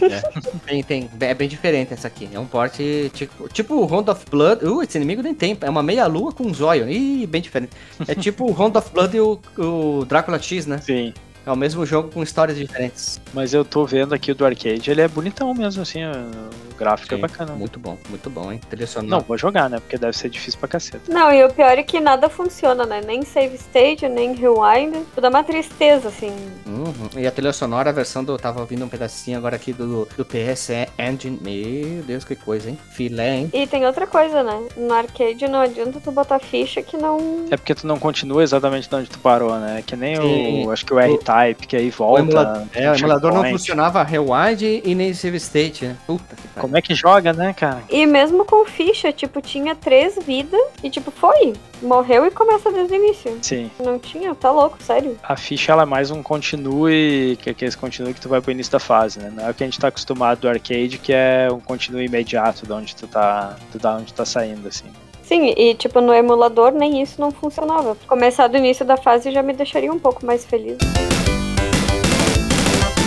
É, 0.00 0.40
tem, 0.66 0.82
tem. 0.82 1.10
É 1.20 1.34
bem 1.34 1.48
diferente 1.48 1.92
essa 1.92 2.08
aqui. 2.08 2.28
É 2.32 2.38
um 2.38 2.46
porte 2.46 3.10
tipo, 3.14 3.48
tipo 3.48 3.74
o 3.74 3.84
Round 3.84 4.10
of 4.10 4.24
Blood. 4.30 4.64
Uh, 4.64 4.82
esse 4.82 4.96
inimigo 4.96 5.22
nem 5.22 5.34
tem. 5.34 5.56
É 5.60 5.70
uma 5.70 5.82
meia-lua 5.82 6.32
com 6.32 6.44
um 6.44 6.54
zóio. 6.54 6.88
Ih, 6.88 7.26
bem 7.26 7.42
diferente. 7.42 7.72
É 8.06 8.14
tipo 8.14 8.44
o 8.44 8.52
Round 8.52 8.76
of 8.76 8.90
Blood 8.90 9.16
e 9.16 9.20
o, 9.20 9.38
o 9.58 10.04
Drácula 10.04 10.38
X, 10.40 10.66
né? 10.66 10.78
Sim. 10.78 11.12
É 11.46 11.52
o 11.52 11.56
mesmo 11.56 11.86
jogo 11.86 12.10
com 12.10 12.22
histórias 12.24 12.58
diferentes. 12.58 13.20
Mas 13.32 13.54
eu 13.54 13.64
tô 13.64 13.86
vendo 13.86 14.12
aqui 14.12 14.32
o 14.32 14.34
do 14.34 14.44
arcade, 14.44 14.90
ele 14.90 15.00
é 15.00 15.06
bonitão 15.06 15.54
mesmo, 15.54 15.80
assim, 15.82 16.00
o 16.04 16.76
gráfico 16.76 17.14
é 17.14 17.16
Sim, 17.16 17.22
bacana. 17.22 17.52
Muito 17.52 17.78
bom, 17.78 17.96
muito 18.08 18.28
bom, 18.28 18.52
hein? 18.52 18.60
Trilha 18.68 18.86
Não, 19.02 19.20
vou 19.20 19.36
jogar, 19.36 19.68
né? 19.70 19.80
Porque 19.80 19.96
deve 19.96 20.16
ser 20.16 20.28
difícil 20.28 20.58
pra 20.60 20.68
caceta. 20.68 21.12
Não, 21.12 21.32
e 21.32 21.44
o 21.44 21.52
pior 21.52 21.78
é 21.78 21.82
que 21.82 21.98
nada 22.00 22.28
funciona, 22.28 22.84
né? 22.84 23.00
Nem 23.04 23.22
save 23.22 23.56
state, 23.56 24.08
nem 24.08 24.34
rewind. 24.34 24.94
Tudo 25.14 25.26
é 25.26 25.30
uma 25.30 25.42
tristeza, 25.42 26.08
assim. 26.08 26.32
Uhum. 26.66 27.08
E 27.16 27.26
a 27.26 27.30
trilha 27.30 27.52
sonora, 27.52 27.90
a 27.90 27.92
versão 27.92 28.22
do. 28.22 28.36
Tava 28.36 28.60
ouvindo 28.60 28.84
um 28.84 28.88
pedacinho 28.88 29.38
agora 29.38 29.56
aqui 29.56 29.72
do, 29.72 30.06
do 30.16 30.24
PS 30.24 30.70
Engine. 30.98 31.38
Meu 31.40 32.02
Deus, 32.02 32.24
que 32.24 32.36
coisa, 32.36 32.68
hein? 32.68 32.78
Filé, 32.90 33.36
hein? 33.36 33.50
E 33.52 33.66
tem 33.66 33.86
outra 33.86 34.06
coisa, 34.06 34.42
né? 34.42 34.68
No 34.76 34.92
arcade 34.92 35.48
não 35.48 35.60
adianta 35.60 36.00
tu 36.00 36.12
botar 36.12 36.38
ficha 36.38 36.82
que 36.82 36.96
não. 36.96 37.46
É 37.50 37.56
porque 37.56 37.74
tu 37.74 37.86
não 37.86 37.98
continua 37.98 38.42
exatamente 38.42 38.88
de 38.88 38.94
onde 38.94 39.08
tu 39.08 39.18
parou, 39.18 39.56
né? 39.58 39.82
Que 39.86 39.96
nem 39.96 40.16
Sim. 40.16 40.66
o. 40.66 40.70
Acho 40.70 40.84
que 40.84 40.92
o 40.92 40.98
R-Type, 40.98 41.26
que 41.54 41.76
aí 41.76 41.88
O, 41.88 41.92
volta. 41.92 42.20
emula- 42.22 42.66
é, 42.74 42.90
o 42.90 42.94
emulador 42.94 43.32
não 43.34 43.44
funcionava 43.44 44.02
rewind 44.02 44.62
e 44.84 44.94
nem 44.94 45.12
save 45.14 45.36
state, 45.36 45.84
né? 45.86 45.96
Puta 46.06 46.34
que 46.36 46.42
pariu. 46.48 46.60
Como 46.62 46.76
é 46.76 46.82
que 46.82 46.94
joga, 46.94 47.32
né, 47.32 47.52
cara? 47.52 47.82
E 47.90 48.06
mesmo 48.06 48.44
com 48.44 48.64
ficha, 48.64 49.12
tipo, 49.12 49.40
tinha 49.40 49.74
três 49.74 50.16
vidas 50.26 50.60
e, 50.82 50.90
tipo, 50.90 51.10
foi. 51.10 51.52
Morreu 51.82 52.24
e 52.26 52.30
começa 52.30 52.70
desde 52.72 52.94
o 52.94 52.96
início. 52.96 53.38
Sim. 53.42 53.70
Não 53.78 53.98
tinha, 53.98 54.34
tá 54.34 54.50
louco, 54.50 54.78
sério. 54.82 55.18
A 55.22 55.36
ficha 55.36 55.72
ela 55.72 55.82
é 55.82 55.86
mais 55.86 56.10
um 56.10 56.22
continue, 56.22 57.36
que 57.42 57.50
é 57.50 57.68
esse 57.68 57.76
continue 57.76 58.14
que 58.14 58.20
tu 58.20 58.28
vai 58.28 58.40
pro 58.40 58.50
início 58.50 58.72
da 58.72 58.78
fase, 58.80 59.18
né? 59.18 59.30
Não 59.34 59.46
é 59.46 59.50
o 59.50 59.54
que 59.54 59.62
a 59.62 59.66
gente 59.66 59.78
tá 59.78 59.88
acostumado 59.88 60.40
do 60.40 60.48
arcade, 60.48 60.98
que 60.98 61.12
é 61.12 61.48
um 61.52 61.60
continue 61.60 62.06
imediato 62.06 62.66
de 62.66 62.72
onde 62.72 62.96
tu 62.96 63.06
tá, 63.06 63.56
tu 63.70 63.78
da 63.78 63.96
onde 63.96 64.06
tu 64.12 64.14
tá 64.14 64.24
saindo, 64.24 64.66
assim. 64.68 64.86
Sim, 65.22 65.52
e 65.56 65.74
tipo, 65.74 66.00
no 66.00 66.14
emulador 66.14 66.70
nem 66.72 67.02
isso 67.02 67.20
não 67.20 67.30
funcionava. 67.32 67.96
Começar 68.06 68.46
do 68.46 68.56
início 68.56 68.84
da 68.84 68.96
fase 68.96 69.32
já 69.32 69.42
me 69.42 69.52
deixaria 69.52 69.92
um 69.92 69.98
pouco 69.98 70.24
mais 70.24 70.44
feliz. 70.44 70.78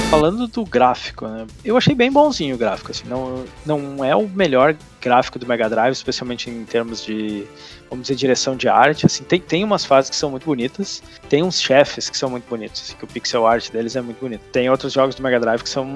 Falando 0.09 0.47
do 0.47 0.65
gráfico, 0.65 1.27
né? 1.27 1.45
Eu 1.63 1.77
achei 1.77 1.93
bem 1.93 2.11
bonzinho 2.11 2.55
o 2.55 2.57
gráfico, 2.57 2.89
assim. 2.89 3.07
Não, 3.07 3.45
não 3.63 4.03
é 4.03 4.15
o 4.15 4.27
melhor 4.27 4.75
gráfico 4.99 5.37
do 5.37 5.45
Mega 5.45 5.69
Drive, 5.69 5.93
especialmente 5.93 6.49
em 6.49 6.65
termos 6.65 7.05
de, 7.05 7.45
vamos 7.91 8.07
dizer, 8.07 8.15
direção 8.15 8.55
de 8.55 8.67
arte. 8.67 9.05
Assim, 9.05 9.23
tem, 9.23 9.39
tem 9.39 9.63
umas 9.63 9.85
fases 9.85 10.09
que 10.09 10.15
são 10.15 10.31
muito 10.31 10.47
bonitas, 10.47 11.03
tem 11.29 11.43
uns 11.43 11.61
chefes 11.61 12.09
que 12.09 12.17
são 12.17 12.27
muito 12.27 12.49
bonitos, 12.49 12.81
assim, 12.81 12.95
que 12.95 13.03
o 13.03 13.07
pixel 13.07 13.45
art 13.45 13.69
deles 13.69 13.95
é 13.95 14.01
muito 14.01 14.19
bonito. 14.19 14.41
Tem 14.51 14.67
outros 14.67 14.93
jogos 14.93 15.13
do 15.13 15.21
Mega 15.21 15.39
Drive 15.39 15.61
que 15.61 15.69
são, 15.69 15.87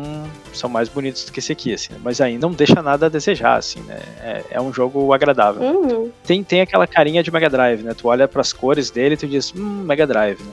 são 0.53 0.70
mais 0.70 0.89
bonitos 0.89 1.26
do 1.26 1.32
que 1.32 1.39
esse 1.39 1.51
aqui, 1.51 1.74
assim, 1.74 1.95
mas 2.03 2.22
ainda 2.22 2.47
não 2.47 2.53
deixa 2.53 2.84
nada 2.84 3.07
a 3.07 3.09
desejar, 3.09 3.57
assim, 3.57 3.80
né? 3.82 3.99
É, 4.22 4.43
é 4.51 4.61
um 4.61 4.72
jogo 4.72 5.11
agradável. 5.11 5.64
Uhum. 5.64 6.11
Tem, 6.24 6.43
tem 6.43 6.61
aquela 6.61 6.86
carinha 6.86 7.24
de 7.24 7.32
Mega 7.32 7.49
Drive, 7.49 7.82
né? 7.82 7.95
Tu 7.95 8.07
olha 8.07 8.28
pras 8.28 8.53
cores 8.53 8.91
dele 8.91 9.16
e 9.16 9.18
tu 9.18 9.28
diz, 9.28 9.51
hum, 9.55 9.84
Mega 9.84 10.05
Drive, 10.05 10.39
né? 10.39 10.51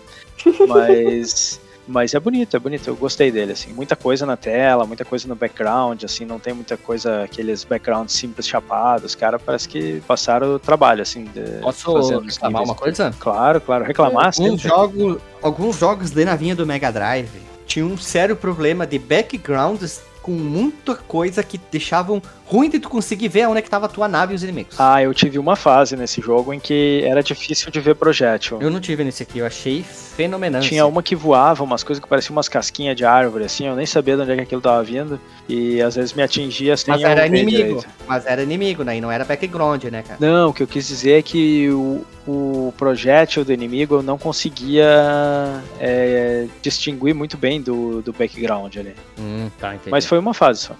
Mas. 0.66 1.60
Mas 1.90 2.14
é 2.14 2.20
bonito, 2.20 2.56
é 2.56 2.60
bonito, 2.60 2.86
eu 2.86 2.94
gostei 2.94 3.32
dele, 3.32 3.50
assim, 3.50 3.72
muita 3.72 3.96
coisa 3.96 4.24
na 4.24 4.36
tela, 4.36 4.86
muita 4.86 5.04
coisa 5.04 5.26
no 5.26 5.34
background, 5.34 6.04
assim, 6.04 6.24
não 6.24 6.38
tem 6.38 6.54
muita 6.54 6.76
coisa, 6.76 7.24
aqueles 7.24 7.64
backgrounds 7.64 8.14
simples 8.14 8.46
chapados, 8.46 9.16
cara, 9.16 9.40
parece 9.40 9.68
que 9.68 10.00
passaram 10.06 10.54
o 10.54 10.58
trabalho, 10.60 11.02
assim, 11.02 11.24
de 11.24 11.40
Posso 11.60 12.20
reclamar 12.20 12.62
uma 12.62 12.76
coisa? 12.76 13.12
Claro, 13.18 13.60
claro, 13.60 13.84
reclamar 13.84 14.26
Alguns 14.26 14.60
sempre. 14.60 14.68
jogos, 14.68 15.18
alguns 15.42 15.78
jogos 15.78 16.10
de 16.12 16.24
navinha 16.24 16.54
do 16.54 16.64
Mega 16.64 16.92
Drive 16.92 17.28
tinham 17.66 17.88
um 17.88 17.98
sério 17.98 18.36
problema 18.36 18.86
de 18.86 18.96
backgrounds 18.96 20.00
com 20.22 20.32
muita 20.32 20.94
coisa 20.94 21.42
que 21.42 21.58
deixavam 21.70 22.22
ruim 22.44 22.68
de 22.68 22.80
tu 22.80 22.88
conseguir 22.88 23.28
ver 23.28 23.46
onde 23.48 23.60
é 23.60 23.62
que 23.62 23.70
tava 23.70 23.86
a 23.86 23.88
tua 23.88 24.08
nave 24.08 24.32
e 24.32 24.36
os 24.36 24.42
inimigos. 24.42 24.74
Ah, 24.78 25.02
eu 25.02 25.14
tive 25.14 25.38
uma 25.38 25.54
fase 25.54 25.96
nesse 25.96 26.20
jogo 26.20 26.52
em 26.52 26.58
que 26.58 27.02
era 27.04 27.22
difícil 27.22 27.70
de 27.70 27.80
ver 27.80 27.94
projétil. 27.94 28.58
Eu 28.60 28.70
não 28.70 28.80
tive 28.80 29.04
nesse 29.04 29.22
aqui, 29.22 29.38
eu 29.38 29.46
achei 29.46 29.84
fenomenal. 29.84 30.60
Tinha 30.60 30.84
uma 30.84 31.02
que 31.02 31.14
voava, 31.14 31.62
umas 31.62 31.84
coisas 31.84 32.02
que 32.02 32.08
pareciam 32.08 32.34
umas 32.34 32.48
casquinhas 32.48 32.96
de 32.96 33.04
árvore, 33.04 33.44
assim, 33.44 33.66
eu 33.66 33.76
nem 33.76 33.86
sabia 33.86 34.16
de 34.16 34.22
onde 34.22 34.32
é 34.32 34.36
que 34.36 34.42
aquilo 34.42 34.60
tava 34.60 34.82
vindo, 34.82 35.20
e 35.48 35.80
às 35.80 35.94
vezes 35.94 36.12
me 36.12 36.22
atingia 36.22 36.76
sem 36.76 36.92
Mas 36.92 37.02
era 37.02 37.26
inimigo. 37.26 37.56
direito. 37.56 37.86
Mas 38.06 38.26
era 38.26 38.42
inimigo, 38.42 38.82
né? 38.82 38.96
E 38.96 39.00
não 39.00 39.10
era 39.10 39.24
background, 39.24 39.84
né, 39.84 40.02
cara? 40.02 40.18
Não, 40.20 40.50
o 40.50 40.52
que 40.52 40.62
eu 40.62 40.66
quis 40.66 40.88
dizer 40.88 41.18
é 41.18 41.22
que 41.22 41.70
o, 41.70 42.04
o 42.26 42.74
projétil 42.76 43.44
do 43.44 43.52
inimigo 43.52 43.96
eu 43.96 44.02
não 44.02 44.18
conseguia 44.18 45.62
é, 45.78 46.46
distinguir 46.60 47.14
muito 47.14 47.36
bem 47.36 47.60
do, 47.60 48.02
do 48.02 48.12
background 48.12 48.76
ali. 48.76 48.94
Hum, 49.18 49.48
tá, 49.58 49.74
entendi. 49.74 49.90
Mas 49.90 50.04
foi 50.10 50.18
uma 50.18 50.34
fase 50.34 50.62
só. 50.62 50.76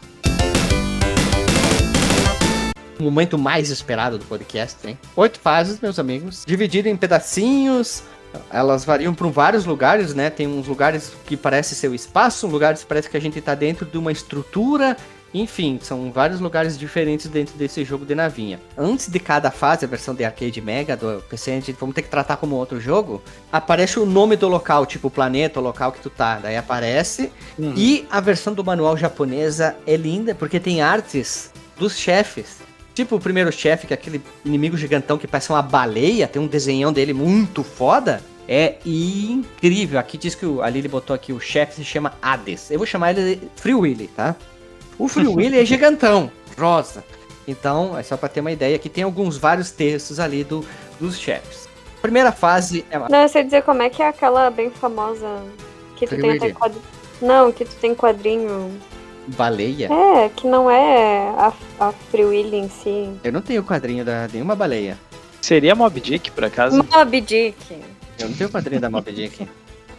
o 2.99 3.03
momento 3.05 3.39
mais 3.39 3.71
esperado 3.71 4.19
do 4.19 4.25
podcast, 4.25 4.77
hein? 4.87 4.99
Oito 5.15 5.39
fases, 5.39 5.81
meus 5.81 6.01
amigos, 6.01 6.45
dividido 6.45 6.89
em 6.89 6.97
pedacinhos. 6.97 8.03
Elas 8.51 8.85
variam 8.85 9.15
para 9.15 9.29
vários 9.29 9.65
lugares, 9.65 10.15
né? 10.15 10.31
Tem 10.31 10.49
uns 10.49 10.67
lugares 10.67 11.13
que 11.27 11.37
parece 11.37 11.77
ser 11.77 11.89
o 11.89 11.95
espaço, 11.95 12.47
lugares 12.49 12.81
que 12.81 12.87
parece 12.87 13.09
que 13.09 13.17
a 13.17 13.21
gente 13.21 13.41
tá 13.41 13.55
dentro 13.55 13.87
de 13.87 13.97
uma 13.97 14.11
estrutura. 14.11 14.97
Enfim, 15.33 15.79
são 15.81 16.11
vários 16.11 16.41
lugares 16.41 16.77
diferentes 16.79 17.27
dentro 17.29 17.57
desse 17.57 17.85
jogo 17.85 18.05
de 18.05 18.15
navinha. 18.15 18.61
Antes 18.77 19.09
de 19.09 19.21
cada 19.21 19.51
fase, 19.51 19.85
a 19.85 19.89
versão 19.89 20.15
de 20.15 20.25
arcade 20.25 20.61
mega 20.61 20.97
do 20.97 21.23
PC, 21.29 21.51
a 21.53 21.55
gente 21.55 21.73
vamos 21.73 21.95
ter 21.95 22.03
que 22.03 22.09
tratar 22.09 22.37
como 22.37 22.57
outro 22.57 22.81
jogo. 22.81 23.23
Aparece 23.53 24.01
o 24.01 24.07
nome 24.07 24.37
do 24.37 24.49
local, 24.49 24.85
tipo 24.87 25.07
o 25.09 25.11
planeta, 25.11 25.61
o 25.61 25.63
local 25.63 25.93
que 25.93 26.01
tu 26.01 26.11
tá. 26.11 26.41
Daí 26.43 26.57
aparece. 26.57 27.33
E 27.77 28.07
a 28.11 28.21
versão 28.21 28.53
do 28.53 28.65
manual 28.65 28.97
japonesa 28.97 29.77
é 29.87 29.97
linda 29.97 30.35
porque 30.35 30.59
tem 30.59 30.83
artes 30.83 31.53
dos 31.79 31.97
chefes. 31.97 32.59
Tipo 32.93 33.17
o 33.17 33.21
primeiro 33.21 33.53
chefe, 33.53 33.87
que 33.87 33.95
é 33.95 33.97
aquele 33.97 34.21
inimigo 34.45 34.77
gigantão 34.77 35.17
que 35.17 35.27
parece 35.27 35.51
uma 35.51 35.63
baleia, 35.63 36.27
tem 36.27 36.43
um 36.43 36.47
desenhão 36.47 36.93
dele 36.93 37.13
muito 37.13 37.63
foda. 37.63 38.21
É 38.49 38.79
incrível. 38.85 40.01
Aqui 40.01 40.19
diz 40.19 40.35
que 40.35 40.45
o, 40.45 40.61
a 40.61 40.69
Lily 40.69 40.89
botou 40.89 41.15
aqui, 41.15 41.33
o 41.33 41.39
chefe 41.39 41.77
se 41.77 41.85
chama 41.85 42.15
Hades. 42.21 42.69
Eu 42.69 42.79
vou 42.79 42.87
chamar 42.87 43.17
ele 43.17 43.37
de 43.37 43.49
Free 43.55 43.75
Willy, 43.75 44.09
tá? 44.09 44.35
O 45.01 45.09
Free 45.09 45.27
Willy 45.27 45.59
é 45.59 45.65
gigantão, 45.65 46.31
rosa. 46.59 47.03
Então, 47.49 47.97
é 47.97 48.03
só 48.03 48.19
pra 48.19 48.29
ter 48.29 48.41
uma 48.41 48.53
ideia, 48.53 48.77
aqui 48.77 48.91
tem 48.91 49.03
alguns 49.03 49.39
vários 49.39 49.71
textos 49.71 50.21
ali 50.21 50.45
do, 50.45 50.63
dos 51.01 51.19
chefes. 51.19 51.67
Primeira 52.03 52.31
fase 52.31 52.85
é 52.91 52.99
uma... 52.99 53.09
Não, 53.09 53.23
eu 53.23 53.29
sei 53.31 53.43
dizer 53.43 53.63
como 53.63 53.81
é 53.81 53.89
que 53.89 54.03
é 54.03 54.09
aquela 54.09 54.51
bem 54.51 54.71
famosa 54.71 55.43
que 55.97 56.07
tu 56.07 56.11
Free 56.11 56.21
tem 56.21 56.31
até 56.33 56.53
quadrinho. 56.53 56.83
Não, 57.23 57.51
que 57.51 57.65
tu 57.65 57.75
tem 57.77 57.95
quadrinho. 57.95 58.79
baleia. 59.29 59.91
É, 59.91 60.29
que 60.29 60.47
não 60.47 60.71
é 60.71 61.31
a, 61.31 61.53
a 61.81 61.93
Free 62.11 62.25
Willy 62.27 62.57
em 62.59 62.69
si. 62.69 63.11
Eu 63.25 63.33
não 63.33 63.41
tenho 63.41 63.65
quadrinho 63.65 64.05
da 64.05 64.29
nenhuma 64.31 64.55
baleia. 64.55 64.99
Seria 65.41 65.75
Mob 65.75 65.99
Dick, 65.99 66.31
por 66.31 66.45
acaso? 66.45 66.85
Mob 66.85 67.21
Dick. 67.23 67.57
Eu 68.19 68.29
não 68.29 68.37
tenho 68.37 68.51
quadrinho 68.51 68.83
da 68.83 68.91
Mob 68.91 69.11
Dick. 69.11 69.49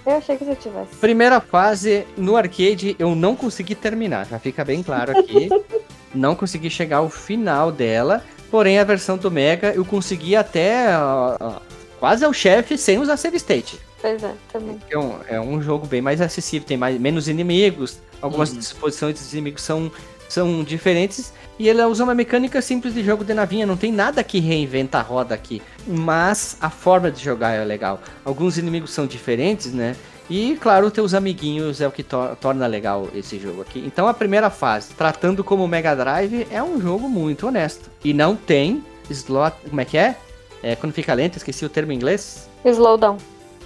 Eu 0.05 0.13
achei 0.17 0.35
que 0.37 0.43
você 0.43 0.55
tivesse. 0.55 0.95
Primeira 0.95 1.39
fase 1.39 2.05
no 2.17 2.35
arcade 2.35 2.95
eu 2.97 3.13
não 3.15 3.35
consegui 3.35 3.75
terminar, 3.75 4.25
já 4.25 4.39
fica 4.39 4.65
bem 4.65 4.81
claro 4.81 5.17
aqui. 5.17 5.47
não 6.13 6.35
consegui 6.35 6.69
chegar 6.69 6.97
ao 6.97 7.09
final 7.09 7.71
dela, 7.71 8.23
porém 8.49 8.79
a 8.79 8.83
versão 8.83 9.17
do 9.17 9.29
Mega 9.29 9.73
eu 9.73 9.85
consegui 9.85 10.35
até 10.35 10.97
ó, 10.97 11.37
ó, 11.39 11.59
quase 11.99 12.25
ao 12.25 12.33
chefe 12.33 12.77
sem 12.77 12.97
usar 12.97 13.15
save 13.17 13.37
state. 13.37 13.79
Pois 14.01 14.23
é, 14.23 14.33
também. 14.51 14.79
É 14.89 14.97
um, 14.97 15.15
é 15.27 15.39
um 15.39 15.61
jogo 15.61 15.85
bem 15.85 16.01
mais 16.01 16.19
acessível, 16.19 16.67
tem 16.67 16.75
mais, 16.77 16.99
menos 16.99 17.27
inimigos, 17.27 17.99
algumas 18.19 18.51
Uhum. 18.51 18.57
disposições 18.57 19.13
dos 19.19 19.31
inimigos 19.31 19.61
são, 19.61 19.91
são 20.27 20.63
diferentes. 20.63 21.31
E 21.59 21.69
ela 21.69 21.87
usa 21.87 22.03
uma 22.03 22.15
mecânica 22.15 22.61
simples 22.61 22.93
de 22.93 23.03
jogo 23.03 23.23
de 23.23 23.33
navinha, 23.33 23.65
não 23.67 23.77
tem 23.77 23.91
nada 23.91 24.23
que 24.23 24.39
reinventa 24.39 24.97
a 24.97 25.01
roda 25.01 25.35
aqui. 25.35 25.61
Mas 25.87 26.57
a 26.59 26.69
forma 26.69 27.11
de 27.11 27.23
jogar 27.23 27.51
é 27.51 27.63
legal. 27.63 28.01
Alguns 28.25 28.57
inimigos 28.57 28.91
são 28.91 29.05
diferentes, 29.05 29.71
né? 29.71 29.95
E 30.29 30.57
claro, 30.61 30.89
teus 30.89 31.13
amiguinhos 31.13 31.81
é 31.81 31.87
o 31.87 31.91
que 31.91 32.03
to- 32.03 32.35
torna 32.39 32.65
legal 32.65 33.07
esse 33.13 33.37
jogo 33.37 33.61
aqui. 33.61 33.83
Então 33.85 34.07
a 34.07 34.13
primeira 34.13 34.49
fase, 34.49 34.93
tratando 34.93 35.43
como 35.43 35.67
Mega 35.67 35.93
Drive, 35.93 36.47
é 36.49 36.63
um 36.63 36.79
jogo 36.81 37.07
muito 37.09 37.47
honesto. 37.47 37.91
E 38.03 38.13
não 38.13 38.35
tem 38.35 38.83
slot. 39.09 39.55
Como 39.69 39.81
é 39.81 39.85
que 39.85 39.97
é? 39.97 40.15
É 40.63 40.75
quando 40.75 40.93
fica 40.93 41.13
lento, 41.13 41.37
esqueci 41.37 41.65
o 41.65 41.69
termo 41.69 41.91
em 41.91 41.95
inglês. 41.95 42.49
Slowdown. 42.63 43.17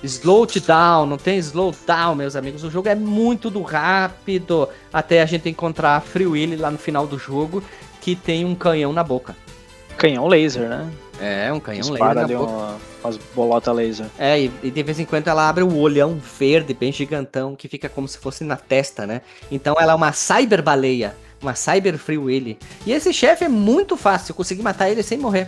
Slow 0.05 0.45
down, 0.45 1.05
não 1.05 1.17
tem 1.17 1.37
slow 1.39 1.73
down, 1.85 2.15
meus 2.15 2.35
amigos. 2.35 2.63
O 2.63 2.69
jogo 2.69 2.87
é 2.87 2.95
muito 2.95 3.49
do 3.49 3.61
rápido 3.61 4.69
até 4.93 5.21
a 5.21 5.25
gente 5.25 5.49
encontrar 5.49 5.97
a 5.97 6.01
Free 6.01 6.27
Willy 6.27 6.55
lá 6.55 6.69
no 6.69 6.77
final 6.77 7.07
do 7.07 7.17
jogo 7.17 7.63
que 8.01 8.15
tem 8.15 8.45
um 8.45 8.53
canhão 8.53 8.93
na 8.93 9.03
boca. 9.03 9.35
Canhão 9.97 10.27
laser, 10.27 10.69
né? 10.69 10.89
É, 11.19 11.51
um 11.51 11.59
canhão 11.59 11.89
laser 11.89 11.93
Dispara 11.93 12.23
ali 12.23 12.35
uma, 12.35 12.77
umas 13.03 13.17
bolota 13.33 13.71
laser. 13.71 14.05
É, 14.19 14.39
e, 14.41 14.51
e 14.61 14.69
de 14.69 14.83
vez 14.83 14.99
em 14.99 15.05
quando 15.05 15.27
ela 15.27 15.47
abre 15.47 15.63
o 15.63 15.77
olhão 15.77 16.19
verde 16.37 16.73
bem 16.73 16.91
gigantão 16.91 17.55
que 17.55 17.67
fica 17.67 17.89
como 17.89 18.07
se 18.07 18.17
fosse 18.17 18.43
na 18.43 18.57
testa, 18.57 19.07
né? 19.07 19.21
Então 19.49 19.75
ela 19.79 19.93
é 19.93 19.95
uma 19.95 20.11
cyber 20.11 20.61
baleia, 20.61 21.15
uma 21.41 21.55
cyber 21.55 21.97
Free 21.97 22.17
Willy. 22.17 22.59
E 22.85 22.91
esse 22.91 23.11
chefe 23.11 23.45
é 23.45 23.49
muito 23.49 23.97
fácil, 23.97 24.31
eu 24.31 24.35
consegui 24.35 24.61
matar 24.61 24.89
ele 24.89 25.01
sem 25.01 25.17
morrer. 25.17 25.47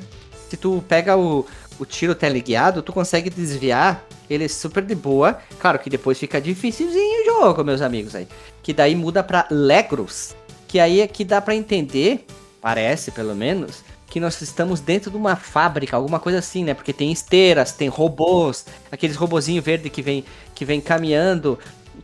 Se 0.49 0.55
tu 0.55 0.84
pega 0.88 1.18
o, 1.18 1.45
o 1.80 1.86
tiro 1.86 2.16
teleguiado, 2.16 2.82
tu 2.82 2.92
consegue 2.92 3.30
desviar 3.30 4.06
ele 4.30 4.46
é 4.46 4.48
super 4.48 4.84
de 4.84 4.96
boa. 4.96 5.40
Claro 5.60 5.80
que 5.80 5.90
depois 5.90 6.20
fica 6.20 6.42
dificilzinho 6.42 7.22
o 7.22 7.26
jogo, 7.26 7.64
meus 7.64 7.82
amigos 7.82 8.16
aí. 8.16 8.28
Que 8.62 8.74
daí 8.74 8.96
muda 8.96 9.24
pra 9.24 9.48
Legros, 9.50 10.36
que 10.68 10.80
aí 10.80 11.02
é 11.02 11.08
que 11.08 11.24
dá 11.24 11.42
pra 11.42 11.56
entender, 11.56 12.26
parece 12.62 13.12
pelo 13.12 13.36
menos, 13.36 13.84
que 14.10 14.20
nós 14.20 14.42
estamos 14.42 14.80
dentro 14.80 15.12
de 15.12 15.18
uma 15.18 15.36
fábrica, 15.36 15.96
alguma 15.96 16.20
coisa 16.20 16.40
assim, 16.40 16.64
né? 16.64 16.74
Porque 16.74 16.94
tem 16.94 17.12
esteiras, 17.12 17.72
tem 17.72 17.88
robôs, 17.88 18.66
aqueles 18.92 19.16
robozinho 19.16 19.62
verde 19.62 19.90
que 19.90 20.02
vem 20.02 20.24
que 20.56 20.66
vem 20.66 20.82
caminhando, 20.82 21.60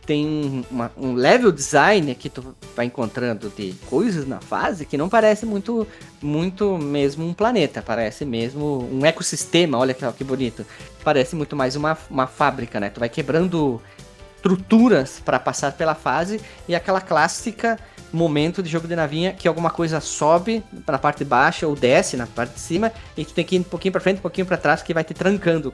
tem 0.06 0.64
uma, 0.70 0.90
um 0.96 1.14
level 1.14 1.50
design 1.50 2.14
que 2.14 2.28
tu 2.28 2.54
vai 2.76 2.86
encontrando 2.86 3.52
de 3.56 3.74
coisas 3.86 4.26
na 4.26 4.40
fase 4.40 4.84
que 4.84 4.96
não 4.96 5.08
parece 5.08 5.46
muito 5.46 5.86
muito 6.20 6.78
mesmo 6.78 7.26
um 7.26 7.34
planeta, 7.34 7.82
parece 7.82 8.24
mesmo 8.24 8.88
um 8.90 9.04
ecossistema, 9.04 9.78
olha 9.78 9.94
que, 9.94 10.10
que 10.12 10.24
bonito. 10.24 10.64
Parece 11.02 11.36
muito 11.36 11.54
mais 11.54 11.76
uma, 11.76 11.96
uma 12.10 12.26
fábrica, 12.26 12.80
né? 12.80 12.88
Tu 12.88 12.98
vai 12.98 13.08
quebrando 13.08 13.80
estruturas 14.36 15.20
para 15.24 15.38
passar 15.38 15.72
pela 15.72 15.94
fase 15.94 16.40
e 16.68 16.74
aquela 16.74 17.00
clássica 17.00 17.78
momento 18.12 18.62
de 18.62 18.70
jogo 18.70 18.86
de 18.86 18.94
navinha 18.94 19.32
que 19.32 19.48
alguma 19.48 19.70
coisa 19.70 20.00
sobe 20.00 20.62
na 20.86 20.98
parte 20.98 21.24
baixa 21.24 21.66
ou 21.66 21.74
desce 21.74 22.16
na 22.16 22.26
parte 22.26 22.54
de 22.54 22.60
cima 22.60 22.92
e 23.16 23.24
tu 23.24 23.32
tem 23.32 23.44
que 23.44 23.56
ir 23.56 23.60
um 23.60 23.64
pouquinho 23.64 23.92
para 23.92 24.00
frente, 24.00 24.18
um 24.18 24.22
pouquinho 24.22 24.46
para 24.46 24.56
trás 24.56 24.82
que 24.82 24.94
vai 24.94 25.02
te 25.02 25.12
trancando. 25.12 25.72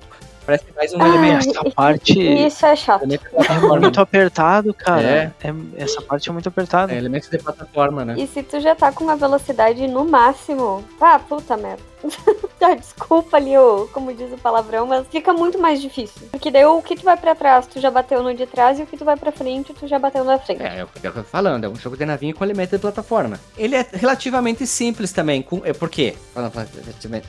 Parece 0.50 0.64
mais 0.74 0.92
um 0.92 1.00
Ah, 1.00 1.08
elemento. 1.08 1.50
Essa 1.50 1.70
parte 1.70 2.46
Isso 2.46 2.66
é 2.66 2.74
chato. 2.74 3.02
elemento 3.02 3.24
é 3.36 3.78
muito 3.78 4.00
apertado, 4.00 4.74
cara. 4.74 5.02
É. 5.02 5.32
É, 5.44 5.54
essa 5.76 6.02
parte 6.02 6.28
é 6.28 6.32
muito 6.32 6.48
apertada. 6.48 6.92
É, 6.92 6.96
elementos 6.96 7.28
de 7.28 7.38
plataforma, 7.38 8.04
né? 8.04 8.16
E 8.18 8.26
se 8.26 8.42
tu 8.42 8.58
já 8.58 8.74
tá 8.74 8.90
com 8.90 9.04
uma 9.04 9.14
velocidade 9.16 9.86
no 9.86 10.04
máximo, 10.04 10.84
ah, 11.00 11.20
puta 11.20 11.56
merda. 11.56 11.89
Ah, 12.62 12.74
Desculpa 12.74 13.38
ali, 13.38 13.56
o, 13.56 13.88
como 13.90 14.12
diz 14.12 14.30
o 14.30 14.36
palavrão, 14.36 14.86
mas 14.86 15.06
fica 15.10 15.32
muito 15.32 15.58
mais 15.58 15.80
difícil. 15.80 16.28
Porque 16.30 16.50
daí 16.50 16.64
o 16.66 16.82
que 16.82 16.94
tu 16.94 17.02
vai 17.02 17.16
pra 17.16 17.34
trás, 17.34 17.66
tu 17.66 17.80
já 17.80 17.90
bateu 17.90 18.22
no 18.22 18.34
de 18.34 18.44
trás, 18.44 18.78
e 18.78 18.82
o 18.82 18.86
que 18.86 18.98
tu 18.98 19.04
vai 19.04 19.16
pra 19.16 19.32
frente, 19.32 19.72
tu 19.72 19.88
já 19.88 19.98
bateu 19.98 20.22
na 20.24 20.38
frente. 20.38 20.62
É, 20.62 20.80
é 20.80 20.84
o 20.84 20.86
que 20.86 21.06
eu 21.06 21.10
tô 21.10 21.22
falando, 21.22 21.64
é 21.64 21.68
um 21.68 21.74
jogo 21.74 21.96
de 21.96 22.04
navinha 22.04 22.34
com 22.34 22.44
elemento 22.44 22.72
de 22.72 22.78
plataforma. 22.78 23.40
Ele 23.56 23.76
é 23.76 23.86
relativamente 23.94 24.66
simples 24.66 25.10
também. 25.10 25.40
Com, 25.40 25.62
é, 25.64 25.72
por 25.72 25.88
quê? 25.88 26.14
Falando 26.34 26.52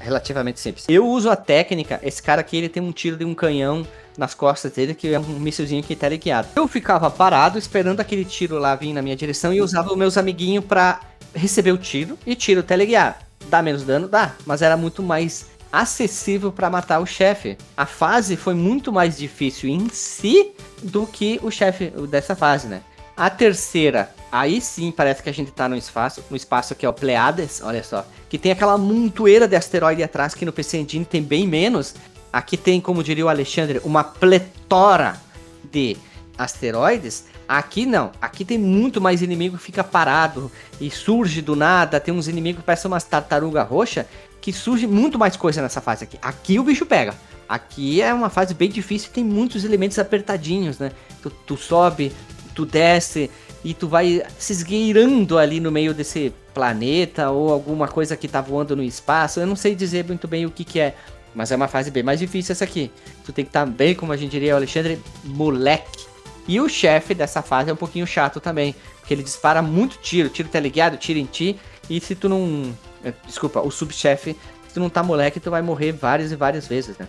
Relativamente 0.01 0.59
simples. 0.59 0.85
Eu 0.89 1.07
uso 1.07 1.29
a 1.29 1.35
técnica, 1.37 1.97
esse 2.03 2.21
cara 2.21 2.41
aqui 2.41 2.57
ele 2.57 2.67
tem 2.67 2.83
um 2.83 2.91
tiro 2.91 3.15
de 3.15 3.23
um 3.23 3.33
canhão 3.33 3.87
nas 4.17 4.33
costas 4.33 4.73
dele, 4.73 4.93
que 4.93 5.13
é 5.13 5.19
um 5.19 5.39
míssilzinho 5.39 5.81
que 5.81 5.95
tá 5.95 6.09
ligado. 6.09 6.49
Eu 6.55 6.67
ficava 6.67 7.09
parado 7.09 7.57
esperando 7.57 8.01
aquele 8.01 8.25
tiro 8.25 8.59
lá 8.59 8.75
vir 8.75 8.91
na 8.93 9.01
minha 9.01 9.15
direção 9.15 9.53
e 9.53 9.61
usava 9.61 9.89
os 9.89 9.97
meus 9.97 10.17
amiguinhos 10.17 10.65
pra 10.65 10.99
receber 11.33 11.71
o 11.71 11.77
tiro 11.77 12.17
e 12.25 12.35
tiro 12.35 12.61
teleguiado. 12.61 13.30
Dá 13.49 13.61
menos 13.61 13.83
dano? 13.83 14.07
Dá, 14.07 14.33
mas 14.45 14.61
era 14.61 14.77
muito 14.77 15.03
mais 15.03 15.47
acessível 15.71 16.51
pra 16.51 16.69
matar 16.69 16.99
o 16.99 17.05
chefe. 17.05 17.57
A 17.75 17.85
fase 17.85 18.35
foi 18.35 18.53
muito 18.53 18.91
mais 18.91 19.17
difícil 19.17 19.69
em 19.69 19.87
si 19.89 20.51
do 20.83 21.07
que 21.07 21.39
o 21.41 21.49
chefe 21.49 21.89
dessa 22.09 22.35
fase, 22.35 22.67
né? 22.67 22.81
A 23.15 23.29
terceira, 23.29 24.13
aí 24.31 24.59
sim 24.59 24.91
parece 24.91 25.21
que 25.21 25.29
a 25.29 25.33
gente 25.33 25.51
tá 25.51 25.69
no 25.69 25.75
espaço, 25.75 26.23
no 26.29 26.35
espaço 26.35 26.73
que 26.75 26.85
é 26.85 26.89
o 26.89 26.93
Pleiades, 26.93 27.61
olha 27.63 27.83
só, 27.83 28.05
que 28.29 28.37
tem 28.37 28.51
aquela 28.51 28.77
montoeira 28.77 29.47
de 29.47 29.55
asteroide 29.55 30.01
atrás 30.01 30.33
que 30.33 30.45
no 30.45 30.51
PC 30.51 30.79
Engine 30.79 31.05
tem 31.05 31.21
bem 31.21 31.47
menos. 31.47 31.93
Aqui 32.33 32.57
tem, 32.57 32.79
como 32.79 33.03
diria 33.03 33.25
o 33.25 33.29
Alexandre, 33.29 33.81
uma 33.83 34.03
pletora 34.03 35.21
de 35.69 35.97
asteroides. 36.37 37.25
Aqui 37.51 37.85
não, 37.85 38.13
aqui 38.21 38.45
tem 38.45 38.57
muito 38.57 39.01
mais 39.01 39.21
inimigo 39.21 39.57
que 39.57 39.63
fica 39.63 39.83
parado 39.83 40.49
e 40.79 40.89
surge 40.89 41.41
do 41.41 41.53
nada, 41.53 41.99
tem 41.99 42.13
uns 42.13 42.29
inimigos 42.29 42.61
que 42.61 42.65
parecem 42.65 42.89
umas 42.89 43.03
tartaruga 43.03 43.61
roxa 43.61 44.07
que 44.39 44.53
surge 44.53 44.87
muito 44.87 45.19
mais 45.19 45.35
coisa 45.35 45.61
nessa 45.61 45.81
fase 45.81 46.05
aqui. 46.05 46.17
Aqui 46.21 46.57
o 46.57 46.63
bicho 46.63 46.85
pega. 46.85 47.13
Aqui 47.49 48.01
é 48.01 48.13
uma 48.13 48.29
fase 48.29 48.53
bem 48.53 48.69
difícil 48.69 49.11
tem 49.11 49.21
muitos 49.21 49.65
elementos 49.65 49.99
apertadinhos, 49.99 50.79
né? 50.79 50.93
Tu, 51.21 51.29
tu 51.29 51.57
sobe, 51.57 52.13
tu 52.55 52.65
desce 52.65 53.29
e 53.65 53.73
tu 53.73 53.85
vai 53.85 54.23
se 54.39 54.53
esgueirando 54.53 55.37
ali 55.37 55.59
no 55.59 55.73
meio 55.73 55.93
desse 55.93 56.33
planeta 56.53 57.31
ou 57.31 57.51
alguma 57.51 57.89
coisa 57.89 58.15
que 58.15 58.29
tá 58.29 58.39
voando 58.39 58.77
no 58.77 58.83
espaço. 58.83 59.41
Eu 59.41 59.45
não 59.45 59.57
sei 59.57 59.75
dizer 59.75 60.05
muito 60.05 60.25
bem 60.25 60.45
o 60.45 60.51
que 60.51 60.63
que 60.63 60.79
é, 60.79 60.95
mas 61.35 61.51
é 61.51 61.57
uma 61.57 61.67
fase 61.67 61.91
bem 61.91 62.01
mais 62.01 62.17
difícil 62.17 62.53
essa 62.53 62.63
aqui. 62.63 62.89
Tu 63.25 63.33
tem 63.33 63.43
que 63.43 63.49
estar 63.49 63.65
bem, 63.65 63.93
como 63.93 64.13
a 64.13 64.15
gente 64.15 64.31
diria, 64.31 64.55
Alexandre, 64.55 65.01
moleque. 65.25 66.10
E 66.47 66.59
o 66.59 66.67
chefe 66.67 67.13
dessa 67.13 67.41
fase 67.41 67.69
é 67.69 67.73
um 67.73 67.77
pouquinho 67.77 68.05
chato 68.07 68.39
também, 68.39 68.75
porque 68.99 69.13
ele 69.13 69.23
dispara 69.23 69.61
muito 69.61 69.97
tiro, 69.97 70.29
tiro 70.29 70.49
tá 70.49 70.59
ligado, 70.59 70.97
tiro 70.97 71.19
em 71.19 71.25
ti, 71.25 71.59
e 71.89 71.99
se 71.99 72.15
tu 72.15 72.27
não... 72.27 72.75
eh, 73.03 73.13
Desculpa, 73.25 73.61
o 73.61 73.71
subchefe, 73.71 74.35
se 74.67 74.73
tu 74.73 74.79
não 74.79 74.89
tá 74.89 75.03
moleque, 75.03 75.39
tu 75.39 75.51
vai 75.51 75.61
morrer 75.61 75.91
várias 75.91 76.31
e 76.31 76.35
várias 76.35 76.67
vezes, 76.67 76.97
né? 76.97 77.07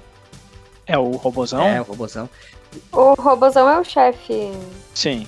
É 0.86 0.98
o 0.98 1.12
robozão? 1.12 1.62
É, 1.62 1.80
o 1.80 1.84
robôzão. 1.84 2.28
O 2.90 3.14
robozão 3.14 3.68
é 3.68 3.78
o 3.78 3.84
chefe. 3.84 4.52
Sim. 4.94 5.26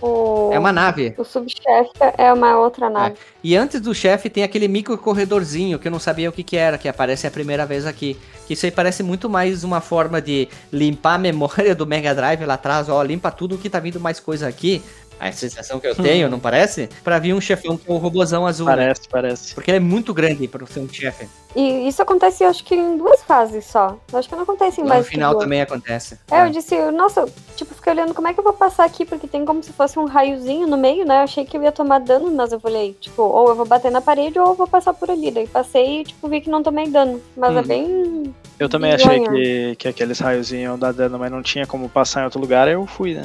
O, 0.00 0.50
É 0.52 0.58
uma 0.58 0.72
nave. 0.72 1.14
o 1.16 1.24
subchefe 1.24 1.90
é 2.18 2.32
uma 2.32 2.58
outra 2.58 2.90
nave. 2.90 3.16
E 3.42 3.56
antes 3.56 3.80
do 3.80 3.94
chefe 3.94 4.28
tem 4.28 4.42
aquele 4.42 4.68
micro 4.68 4.96
corredorzinho 4.98 5.78
que 5.78 5.88
eu 5.88 5.92
não 5.92 5.98
sabia 5.98 6.28
o 6.28 6.32
que, 6.32 6.42
que 6.42 6.56
era, 6.56 6.76
que 6.76 6.88
aparece 6.88 7.26
a 7.26 7.30
primeira 7.30 7.64
vez 7.64 7.86
aqui. 7.86 8.16
Que 8.46 8.52
isso 8.54 8.66
aí 8.66 8.72
parece 8.72 9.02
muito 9.02 9.28
mais 9.28 9.64
uma 9.64 9.80
forma 9.80 10.20
de 10.20 10.48
limpar 10.72 11.14
a 11.14 11.18
memória 11.18 11.74
do 11.74 11.86
Mega 11.86 12.14
Drive 12.14 12.44
lá 12.44 12.54
atrás, 12.54 12.88
ó, 12.88 13.02
limpa 13.02 13.30
tudo 13.30 13.58
que 13.58 13.70
tá 13.70 13.80
vindo 13.80 13.98
mais 13.98 14.20
coisa 14.20 14.46
aqui. 14.46 14.82
A 15.18 15.32
sensação 15.32 15.80
que 15.80 15.86
eu 15.86 15.94
tenho, 15.94 16.28
não 16.28 16.38
parece? 16.38 16.88
Pra 17.02 17.18
vir 17.18 17.32
um 17.34 17.40
chefão 17.40 17.76
com 17.76 17.94
o 17.94 17.96
robozão 17.98 18.46
azul, 18.46 18.66
né? 18.66 18.76
Parece, 18.76 19.00
parece. 19.08 19.54
Porque 19.54 19.70
ele 19.70 19.78
é 19.78 19.80
muito 19.80 20.12
grande 20.12 20.46
pra 20.46 20.66
ser 20.66 20.80
um 20.80 20.88
chefe. 20.88 21.26
E 21.54 21.88
isso 21.88 22.02
acontece, 22.02 22.44
eu 22.44 22.48
acho 22.50 22.62
que 22.62 22.74
em 22.74 22.98
duas 22.98 23.22
fases 23.22 23.64
só. 23.64 23.96
Eu 24.12 24.18
acho 24.18 24.28
que 24.28 24.34
não 24.34 24.42
acontece 24.42 24.80
em 24.80 24.84
No 24.84 24.90
mais 24.90 25.06
que 25.06 25.12
final 25.12 25.34
também 25.38 25.62
acontece. 25.62 26.18
É, 26.30 26.44
eu 26.44 26.50
disse, 26.50 26.76
nossa, 26.90 27.26
tipo, 27.56 27.74
fiquei 27.74 27.94
olhando 27.94 28.12
como 28.12 28.28
é 28.28 28.34
que 28.34 28.40
eu 28.40 28.44
vou 28.44 28.52
passar 28.52 28.84
aqui, 28.84 29.06
porque 29.06 29.26
tem 29.26 29.42
como 29.44 29.62
se 29.62 29.72
fosse 29.72 29.98
um 29.98 30.04
raiozinho 30.04 30.66
no 30.66 30.76
meio, 30.76 31.06
né? 31.06 31.16
Eu 31.20 31.22
achei 31.24 31.46
que 31.46 31.56
eu 31.56 31.62
ia 31.62 31.72
tomar 31.72 31.98
dano, 32.00 32.30
mas 32.30 32.52
eu 32.52 32.60
falei, 32.60 32.94
tipo, 33.00 33.22
ou 33.22 33.48
eu 33.48 33.54
vou 33.54 33.64
bater 33.64 33.90
na 33.90 34.02
parede 34.02 34.38
ou 34.38 34.48
eu 34.48 34.54
vou 34.54 34.66
passar 34.66 34.92
por 34.92 35.10
ali. 35.10 35.30
Daí 35.30 35.46
passei 35.48 36.00
e, 36.00 36.04
tipo, 36.04 36.28
vi 36.28 36.42
que 36.42 36.50
não 36.50 36.62
tomei 36.62 36.88
dano. 36.88 37.22
Mas 37.34 37.56
é 37.56 37.60
Uhum. 37.60 37.66
bem. 37.66 38.34
Eu 38.58 38.68
também 38.68 38.92
achei 38.92 39.20
que, 39.20 39.76
que 39.76 39.88
aqueles 39.88 40.18
raiozinhos 40.18 40.64
iam 40.64 40.78
dar 40.78 40.92
dano, 40.92 41.18
mas 41.18 41.30
não 41.30 41.42
tinha 41.42 41.66
como 41.66 41.88
passar 41.88 42.20
em 42.20 42.24
outro 42.24 42.40
lugar, 42.40 42.68
aí 42.68 42.74
eu 42.74 42.86
fui, 42.86 43.14
né? 43.14 43.24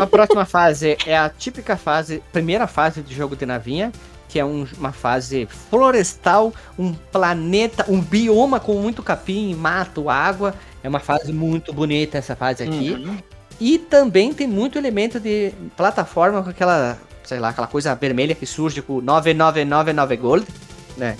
A 0.00 0.06
próxima 0.06 0.44
fase 0.44 0.96
é 1.06 1.16
a 1.16 1.28
típica 1.28 1.76
fase, 1.76 2.22
primeira 2.32 2.66
fase 2.66 3.02
de 3.02 3.14
jogo 3.14 3.36
de 3.36 3.44
navinha, 3.44 3.92
que 4.28 4.38
é 4.38 4.44
um- 4.44 4.66
uma 4.78 4.92
fase 4.92 5.46
florestal, 5.70 6.52
um 6.78 6.92
planeta, 6.94 7.84
um 7.88 8.00
bioma 8.00 8.60
com 8.60 8.74
muito 8.74 9.02
capim, 9.02 9.54
mato, 9.54 10.08
água. 10.10 10.54
É 10.82 10.88
uma 10.88 11.00
fase 11.00 11.32
muito 11.32 11.72
bonita 11.72 12.18
essa 12.18 12.36
fase 12.36 12.62
aqui. 12.62 12.92
Uhum. 12.92 13.16
E 13.60 13.78
também 13.78 14.32
tem 14.32 14.46
muito 14.46 14.78
elemento 14.78 15.18
de 15.18 15.52
plataforma 15.76 16.42
com 16.42 16.50
aquela, 16.50 16.96
sei 17.24 17.38
lá, 17.40 17.48
aquela 17.48 17.66
coisa 17.66 17.94
vermelha 17.94 18.34
que 18.34 18.46
surge 18.46 18.80
com 18.82 19.00
9999 19.00 20.16
gold, 20.16 20.46
né? 20.96 21.16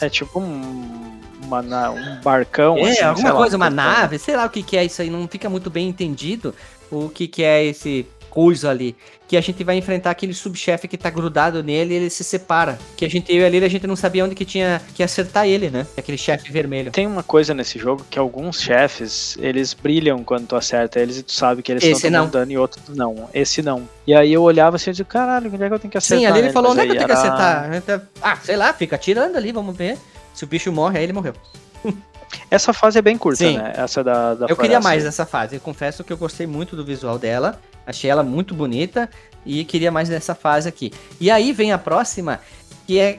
É 0.00 0.08
tipo 0.08 0.40
um, 0.40 1.20
uma 1.44 1.60
um 1.90 2.20
barcão, 2.22 2.78
É, 2.78 2.92
assim, 2.92 3.02
alguma 3.02 3.32
coisa, 3.32 3.56
uma 3.56 3.66
um- 3.68 3.70
nave, 3.70 4.18
sei 4.18 4.36
lá 4.36 4.46
o 4.46 4.50
que, 4.50 4.62
que 4.62 4.76
é 4.76 4.84
isso 4.84 5.02
aí, 5.02 5.10
não 5.10 5.28
fica 5.28 5.50
muito 5.50 5.68
bem 5.68 5.88
entendido 5.88 6.54
o 6.92 7.08
que, 7.08 7.26
que 7.26 7.42
é 7.42 7.64
esse 7.64 8.06
coisa 8.30 8.70
ali. 8.70 8.96
Que 9.28 9.36
a 9.36 9.40
gente 9.42 9.62
vai 9.62 9.76
enfrentar 9.76 10.10
aquele 10.10 10.32
subchefe 10.32 10.88
que 10.88 10.96
tá 10.96 11.10
grudado 11.10 11.62
nele 11.62 11.92
e 11.92 11.96
ele 11.98 12.10
se 12.10 12.24
separa. 12.24 12.78
Que 12.96 13.04
a 13.04 13.08
gente 13.10 13.30
eu 13.30 13.42
e 13.42 13.44
ali, 13.44 13.62
a 13.62 13.68
gente 13.68 13.86
não 13.86 13.94
sabia 13.94 14.24
onde 14.24 14.34
que 14.34 14.44
tinha 14.46 14.80
que 14.94 15.02
acertar 15.02 15.46
ele, 15.46 15.68
né? 15.68 15.86
Aquele 15.98 16.16
chefe 16.16 16.50
vermelho. 16.50 16.90
Tem 16.90 17.06
uma 17.06 17.22
coisa 17.22 17.52
nesse 17.52 17.78
jogo 17.78 18.04
que 18.08 18.18
alguns 18.18 18.60
chefes, 18.62 19.36
eles 19.38 19.74
brilham 19.74 20.24
quando 20.24 20.46
tu 20.46 20.56
acerta 20.56 20.98
eles 20.98 21.18
e 21.18 21.22
tu 21.22 21.32
sabe 21.32 21.62
que 21.62 21.72
eles 21.72 21.82
Esse 21.84 21.92
estão 21.92 22.10
tomando 22.10 22.24
não. 22.24 22.30
dano 22.30 22.52
e 22.52 22.56
outros 22.58 22.88
não. 22.96 23.28
Esse 23.34 23.60
não. 23.60 23.86
E 24.06 24.14
aí 24.14 24.32
eu 24.32 24.42
olhava 24.42 24.76
assim 24.76 24.88
e 24.88 24.92
dizia, 24.94 25.04
caralho, 25.04 25.50
onde 25.52 25.62
é 25.62 25.68
que 25.68 25.74
eu 25.74 25.78
tenho 25.78 25.90
que 25.92 25.98
acertar? 25.98 26.18
Sim, 26.20 26.26
ali 26.26 26.34
ele 26.38 26.42
nele? 26.44 26.54
falou, 26.54 26.72
onde 26.72 26.80
é 26.80 26.84
que 26.86 26.90
eu 26.92 26.96
tenho 26.96 27.06
que 27.06 27.12
era- 27.12 27.20
acertar? 27.20 27.64
A 27.70 27.72
gente 27.74 27.84
tá- 27.84 28.02
Ah, 28.22 28.36
sei 28.42 28.56
lá, 28.56 28.72
fica 28.72 28.96
atirando 28.96 29.36
ali, 29.36 29.52
vamos 29.52 29.76
ver. 29.76 29.98
Se 30.32 30.44
o 30.44 30.46
bicho 30.46 30.72
morre, 30.72 30.98
aí 30.98 31.04
ele 31.04 31.12
morreu. 31.12 31.34
Essa 32.50 32.72
fase 32.72 32.98
é 32.98 33.02
bem 33.02 33.16
curta, 33.16 33.44
Sim. 33.44 33.58
né? 33.58 33.72
Essa 33.76 34.02
da, 34.02 34.34
da 34.34 34.46
eu 34.46 34.56
queria 34.56 34.80
mais 34.80 35.04
dessa 35.04 35.24
fase. 35.24 35.56
Eu 35.56 35.60
confesso 35.60 36.04
que 36.04 36.12
eu 36.12 36.16
gostei 36.16 36.46
muito 36.46 36.76
do 36.76 36.84
visual 36.84 37.18
dela. 37.18 37.58
Achei 37.86 38.10
ela 38.10 38.22
muito 38.22 38.54
bonita. 38.54 39.08
E 39.44 39.64
queria 39.64 39.90
mais 39.90 40.08
dessa 40.08 40.34
fase 40.34 40.68
aqui. 40.68 40.92
E 41.20 41.30
aí 41.30 41.52
vem 41.52 41.72
a 41.72 41.78
próxima, 41.78 42.40
que 42.86 42.98
é. 42.98 43.18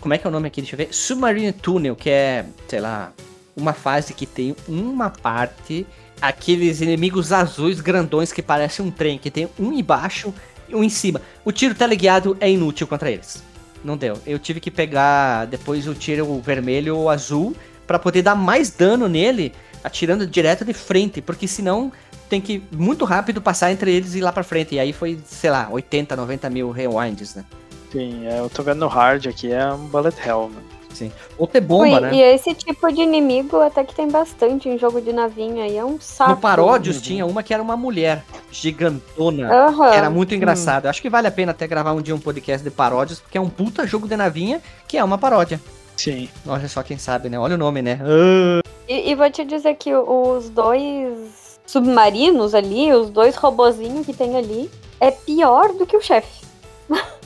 Como 0.00 0.12
é 0.12 0.18
que 0.18 0.26
é 0.26 0.28
o 0.28 0.32
nome 0.32 0.48
aqui? 0.48 0.60
Deixa 0.60 0.74
eu 0.74 0.78
ver. 0.78 0.92
Submarine 0.92 1.52
Tunnel, 1.52 1.94
que 1.94 2.10
é, 2.10 2.44
sei 2.68 2.80
lá, 2.80 3.12
uma 3.56 3.72
fase 3.72 4.12
que 4.14 4.26
tem 4.26 4.56
uma 4.66 5.10
parte. 5.10 5.86
Aqueles 6.20 6.80
inimigos 6.80 7.32
azuis 7.32 7.80
grandões 7.80 8.32
que 8.32 8.42
parecem 8.42 8.84
um 8.84 8.90
trem, 8.90 9.18
que 9.18 9.30
tem 9.30 9.48
um 9.58 9.72
embaixo 9.72 10.34
e 10.68 10.74
um 10.74 10.84
em 10.84 10.88
cima. 10.88 11.22
O 11.44 11.52
tiro 11.52 11.74
teleguiado 11.74 12.36
é 12.40 12.50
inútil 12.50 12.86
contra 12.86 13.10
eles. 13.10 13.42
Não 13.82 13.96
deu. 13.96 14.18
Eu 14.26 14.38
tive 14.38 14.60
que 14.60 14.70
pegar 14.70 15.46
depois 15.46 15.86
o 15.86 15.94
tiro 15.94 16.40
vermelho 16.40 16.96
ou 16.96 17.08
azul 17.08 17.56
pra 17.90 17.98
poder 17.98 18.22
dar 18.22 18.36
mais 18.36 18.70
dano 18.70 19.08
nele, 19.08 19.52
atirando 19.82 20.24
direto 20.24 20.64
de 20.64 20.72
frente, 20.72 21.20
porque 21.20 21.48
senão 21.48 21.90
tem 22.28 22.40
que 22.40 22.62
muito 22.70 23.04
rápido 23.04 23.42
passar 23.42 23.72
entre 23.72 23.92
eles 23.92 24.14
e 24.14 24.18
ir 24.18 24.20
lá 24.20 24.30
pra 24.30 24.44
frente. 24.44 24.76
E 24.76 24.78
aí 24.78 24.92
foi, 24.92 25.18
sei 25.26 25.50
lá, 25.50 25.68
80, 25.68 26.14
90 26.14 26.48
mil 26.50 26.70
rewinds, 26.70 27.34
né? 27.34 27.44
Sim, 27.90 28.28
é, 28.28 28.38
eu 28.38 28.48
tô 28.48 28.62
vendo 28.62 28.78
no 28.78 28.86
hard 28.86 29.26
aqui, 29.26 29.50
é 29.50 29.66
um 29.72 29.88
bullet 29.88 30.16
hell, 30.24 30.42
mano. 30.42 30.80
Sim. 30.94 31.10
Ou 31.36 31.48
ter 31.48 31.60
bomba, 31.60 31.82
Ui, 31.82 32.00
né? 32.00 32.14
E 32.14 32.22
esse 32.22 32.54
tipo 32.54 32.92
de 32.92 33.00
inimigo 33.00 33.60
até 33.60 33.82
que 33.82 33.92
tem 33.92 34.08
bastante 34.08 34.68
em 34.68 34.78
jogo 34.78 35.00
de 35.00 35.12
navinha 35.12 35.66
e 35.66 35.76
é 35.76 35.84
um 35.84 36.00
saco. 36.00 36.30
No 36.30 36.36
Paródios 36.36 37.00
tinha 37.00 37.26
uma 37.26 37.42
que 37.42 37.52
era 37.52 37.62
uma 37.62 37.76
mulher 37.76 38.22
gigantona. 38.52 39.52
Aham. 39.52 39.92
Era 39.92 40.10
muito 40.10 40.32
engraçado. 40.32 40.86
Acho 40.86 41.02
que 41.02 41.10
vale 41.10 41.26
a 41.26 41.32
pena 41.32 41.50
até 41.50 41.66
gravar 41.66 41.92
um 41.92 42.00
dia 42.00 42.14
um 42.14 42.20
podcast 42.20 42.62
de 42.62 42.70
paródias, 42.70 43.18
porque 43.18 43.36
é 43.36 43.40
um 43.40 43.48
puta 43.48 43.84
jogo 43.84 44.06
de 44.06 44.16
navinha 44.16 44.60
que 44.86 44.96
é 44.96 45.02
uma 45.02 45.18
paródia. 45.18 45.60
Sim. 46.02 46.28
Olha 46.46 46.68
só 46.68 46.82
quem 46.82 46.96
sabe, 46.98 47.28
né? 47.28 47.38
Olha 47.38 47.54
o 47.54 47.58
nome, 47.58 47.82
né? 47.82 47.98
Ah, 48.02 48.60
E, 48.88 49.10
e 49.10 49.14
vou 49.14 49.30
te 49.30 49.44
dizer 49.44 49.74
que 49.74 49.94
os 49.94 50.48
dois 50.50 51.58
submarinos 51.66 52.54
ali, 52.54 52.92
os 52.92 53.10
dois 53.10 53.36
robozinhos 53.36 54.04
que 54.06 54.12
tem 54.12 54.36
ali, 54.36 54.70
é 55.00 55.10
pior 55.10 55.72
do 55.72 55.86
que 55.86 55.96
o 55.96 56.00
chefe. 56.00 56.40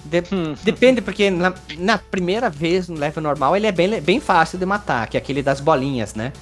de- 0.05 0.23
Depende, 0.63 1.01
porque 1.01 1.31
na, 1.31 1.55
na 1.79 1.99
primeira 1.99 2.51
vez 2.51 2.89
no 2.89 2.97
level 2.99 3.23
normal 3.23 3.57
ele 3.57 3.67
é 3.67 3.73
bem, 3.73 4.01
bem 4.01 4.21
fácil 4.21 4.59
de 4.59 4.67
matar, 4.67 5.09
que 5.09 5.17
é 5.17 5.21
aquele 5.21 5.43
das 5.43 5.61
bolinhas, 5.61 6.15
né? 6.15 6.33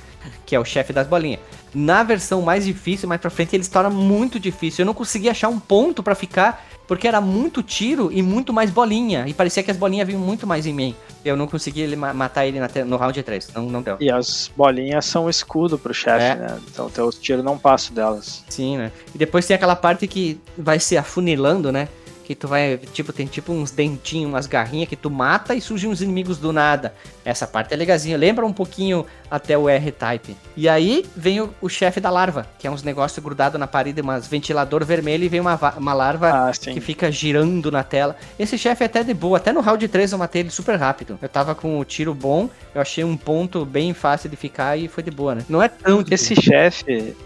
Que 0.46 0.56
é 0.56 0.60
o 0.60 0.64
chefe 0.64 0.92
das 0.92 1.06
bolinhas. 1.06 1.40
Na 1.74 2.02
versão 2.02 2.42
mais 2.42 2.64
difícil, 2.64 3.08
mais 3.08 3.20
pra 3.20 3.30
frente, 3.30 3.54
ele 3.56 3.62
se 3.64 3.70
torna 3.70 3.88
muito 3.90 4.38
difícil. 4.40 4.82
Eu 4.82 4.86
não 4.86 4.94
conseguia 4.94 5.30
achar 5.30 5.48
um 5.48 5.58
ponto 5.60 6.02
pra 6.02 6.14
ficar, 6.14 6.64
porque 6.86 7.06
era 7.08 7.20
muito 7.20 7.62
tiro 7.62 8.10
e 8.12 8.20
muito 8.22 8.52
mais 8.52 8.70
bolinha. 8.70 9.24
E 9.26 9.32
parecia 9.34 9.62
que 9.62 9.70
as 9.70 9.76
bolinhas 9.76 10.06
vinham 10.06 10.20
muito 10.20 10.46
mais 10.46 10.66
em 10.66 10.72
mim. 10.72 10.94
Eu 11.24 11.36
não 11.36 11.46
conseguia 11.46 11.84
ele 11.84 11.96
ma- 11.96 12.12
matar 12.12 12.46
ele 12.46 12.58
no 12.84 12.96
round 12.96 13.22
3. 13.22 13.48
Não, 13.54 13.62
não 13.66 13.80
deu. 13.82 13.96
E 14.00 14.10
as 14.10 14.50
bolinhas 14.56 15.04
são 15.06 15.30
escudo 15.30 15.78
pro 15.78 15.94
chefe, 15.94 16.24
É. 16.24 16.34
né? 16.34 16.58
Então 16.70 16.90
teus 16.90 17.16
tiros 17.18 17.44
não 17.44 17.56
passam 17.56 17.94
delas. 17.94 18.44
Sim, 18.48 18.76
né? 18.78 18.92
E 19.14 19.18
depois 19.18 19.46
tem 19.46 19.54
aquela 19.54 19.76
parte 19.76 20.06
que 20.06 20.40
vai 20.58 20.78
se 20.80 20.96
afunilando, 20.96 21.70
né? 21.70 21.88
Que 22.24 22.34
tu 22.34 22.48
vai, 22.48 22.78
tipo, 22.78 23.12
tem 23.12 23.26
tipo 23.26 23.52
uns 23.52 23.70
dentinhos, 23.70 24.28
umas 24.30 24.46
garrinhas 24.46 24.88
que 24.88 24.96
tu 24.96 25.10
mata 25.10 25.54
e 25.54 25.60
surgem 25.60 25.90
uns 25.90 26.00
inimigos 26.00 26.38
do 26.38 26.52
nada. 26.52 26.94
Essa 27.24 27.46
parte 27.46 27.72
é 27.72 27.76
legalzinha. 27.76 28.16
Lembra 28.16 28.46
um 28.46 28.52
pouquinho 28.52 29.06
até 29.30 29.56
o 29.56 29.68
R-Type. 29.68 30.36
E 30.56 30.68
aí 30.68 31.04
vem 31.16 31.40
o, 31.40 31.54
o 31.60 31.68
chefe 31.68 32.00
da 32.00 32.10
larva, 32.10 32.46
que 32.58 32.66
é 32.66 32.70
uns 32.70 32.82
negócios 32.82 33.22
grudados 33.22 33.58
na 33.58 33.66
parede, 33.66 34.00
umas 34.00 34.26
ventilador 34.26 34.84
vermelho 34.84 35.24
e 35.24 35.28
vem 35.28 35.40
uma, 35.40 35.58
uma 35.76 35.94
larva 35.94 36.48
Ah, 36.48 36.52
que 36.52 36.80
fica 36.80 37.10
girando 37.10 37.70
na 37.70 37.82
tela. 37.82 38.16
Esse 38.38 38.58
chefe 38.58 38.82
é 38.82 38.86
até 38.86 39.02
de 39.02 39.14
boa. 39.14 39.38
Até 39.38 39.52
no 39.52 39.60
round 39.60 39.86
3 39.86 40.12
eu 40.12 40.18
matei 40.18 40.42
ele 40.42 40.50
super 40.50 40.76
rápido. 40.76 41.18
Eu 41.20 41.28
tava 41.28 41.54
com 41.54 41.78
o 41.78 41.84
tiro 41.84 42.14
bom, 42.14 42.48
eu 42.74 42.80
achei 42.80 43.04
um 43.04 43.16
ponto 43.16 43.64
bem 43.64 43.94
fácil 43.94 44.28
de 44.28 44.36
ficar 44.36 44.76
e 44.76 44.88
foi 44.88 45.02
de 45.02 45.10
boa, 45.10 45.34
né? 45.34 45.44
Não 45.48 45.62
é 45.62 45.68
tão 45.68 46.02
difícil. 46.02 46.34
Esse 46.34 46.42
chefe, 46.42 47.16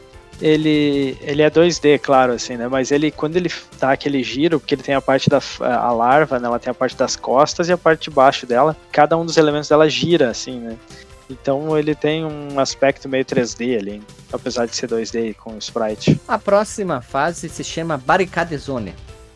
ele, 0.40 1.16
ele 1.20 1.42
é 1.42 1.50
2D, 1.50 1.98
claro, 1.98 2.32
assim, 2.32 2.56
né? 2.56 2.68
Mas 2.68 2.90
ele, 2.90 3.10
quando 3.10 3.36
ele 3.36 3.50
dá 3.78 3.92
aquele 3.92 4.22
giro, 4.22 4.60
porque 4.60 4.74
ele 4.74 4.82
tem 4.82 4.94
a 4.94 5.00
parte 5.00 5.28
da 5.28 5.40
a 5.60 5.92
larva, 5.92 6.38
né? 6.38 6.46
Ela 6.46 6.58
tem 6.58 6.70
a 6.70 6.74
parte 6.74 6.96
das 6.96 7.16
costas 7.16 7.68
e 7.68 7.72
a 7.72 7.78
parte 7.78 8.04
de 8.04 8.10
baixo 8.10 8.46
dela. 8.46 8.76
Cada 8.92 9.16
um 9.16 9.24
dos 9.24 9.36
elementos 9.36 9.68
dela 9.68 9.88
gira, 9.88 10.30
assim, 10.30 10.58
né? 10.58 10.76
Então 11.28 11.76
ele 11.76 11.94
tem 11.94 12.24
um 12.24 12.60
aspecto 12.60 13.08
meio 13.08 13.24
3D 13.24 13.78
ali, 13.78 14.02
apesar 14.32 14.66
de 14.66 14.76
ser 14.76 14.88
2D 14.88 15.34
com 15.34 15.56
sprite. 15.58 16.20
A 16.28 16.38
próxima 16.38 17.00
fase 17.00 17.48
se 17.48 17.64
chama 17.64 17.96
Barricade 17.96 18.56
Zone, 18.56 18.94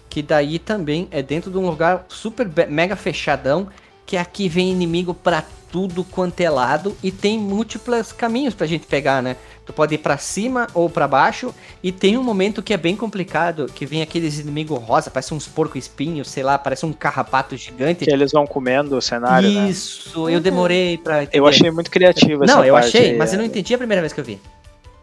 que 0.09 0.23
daí 0.23 0.59
também 0.59 1.09
é 1.11 1.23
dentro 1.23 1.51
de 1.51 1.59
um 1.59 1.69
lugar 1.69 2.05
super 2.09 2.49
mega 2.69 2.95
fechadão, 2.95 3.69
que 4.07 4.17
aqui 4.17 4.49
vem 4.49 4.71
inimigo 4.71 5.15
pra 5.15 5.45
tudo 5.71 6.05
quanto 6.05 6.41
é 6.41 6.51
lado 6.51 6.97
e 7.03 7.13
tem 7.13 7.39
múltiplos 7.39 8.13
caminhos 8.13 8.55
pra 8.55 8.67
gente 8.67 8.87
pegar, 8.87 9.23
né? 9.23 9.37
Tu 9.71 9.73
pode 9.73 9.95
ir 9.95 9.99
pra 9.99 10.19
cima 10.19 10.67
ou 10.75 10.91
pra 10.91 11.07
baixo 11.07 11.55
e 11.81 11.93
tem 11.93 12.19
um 12.19 12.25
momento 12.25 12.61
que 12.61 12.75
é 12.75 12.77
bem 12.77 12.97
complicado, 12.97 13.67
que 13.73 13.87
vem 13.87 14.03
aqueles 14.03 14.41
inimigos 14.41 14.83
rosa, 14.83 15.13
parece 15.13 15.33
uns 15.33 15.47
porco 15.47 15.79
espinhos, 15.79 16.29
sei 16.29 16.43
lá, 16.43 16.59
parece 16.59 16.85
um 16.85 16.93
carrapato 16.93 17.57
gigante. 17.57 18.05
Que 18.05 18.11
eles 18.11 18.33
vão 18.33 18.49
comendo 18.49 18.97
o 18.97 19.01
cenário, 19.01 19.49
né? 19.49 19.71
Isso, 19.71 20.29
eu 20.29 20.41
demorei 20.41 20.99
pra 20.99 21.23
entender. 21.23 21.39
Eu 21.39 21.47
achei 21.47 21.71
muito 21.71 21.89
criativo 21.89 22.43
essa 22.43 22.57
Não, 22.57 22.65
eu 22.65 22.75
parte 22.75 22.89
achei, 22.89 23.13
aí, 23.13 23.17
mas 23.17 23.33
eu 23.33 23.39
não 23.39 23.45
entendi 23.45 23.73
a 23.73 23.79
primeira 23.79 24.03
vez 24.03 24.13
que 24.13 24.19
eu 24.19 24.25
vi. 24.25 24.41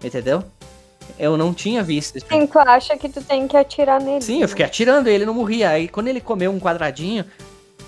Entendeu? 0.03 0.43
Eu 1.17 1.37
não 1.37 1.53
tinha 1.53 1.81
visto. 1.81 2.17
isso. 2.17 2.27
Sim, 2.29 2.45
tu 2.45 2.59
acha 2.59 2.97
que 2.97 3.07
tu 3.07 3.21
tem 3.21 3.47
que 3.47 3.55
atirar 3.55 4.01
nele. 4.01 4.21
Sim, 4.21 4.41
eu 4.41 4.49
fiquei 4.49 4.65
atirando 4.65 5.07
ele, 5.07 5.25
não 5.25 5.33
morria. 5.33 5.69
Aí 5.69 5.87
quando 5.87 6.09
ele 6.09 6.19
comeu 6.19 6.51
um 6.51 6.59
quadradinho, 6.59 7.23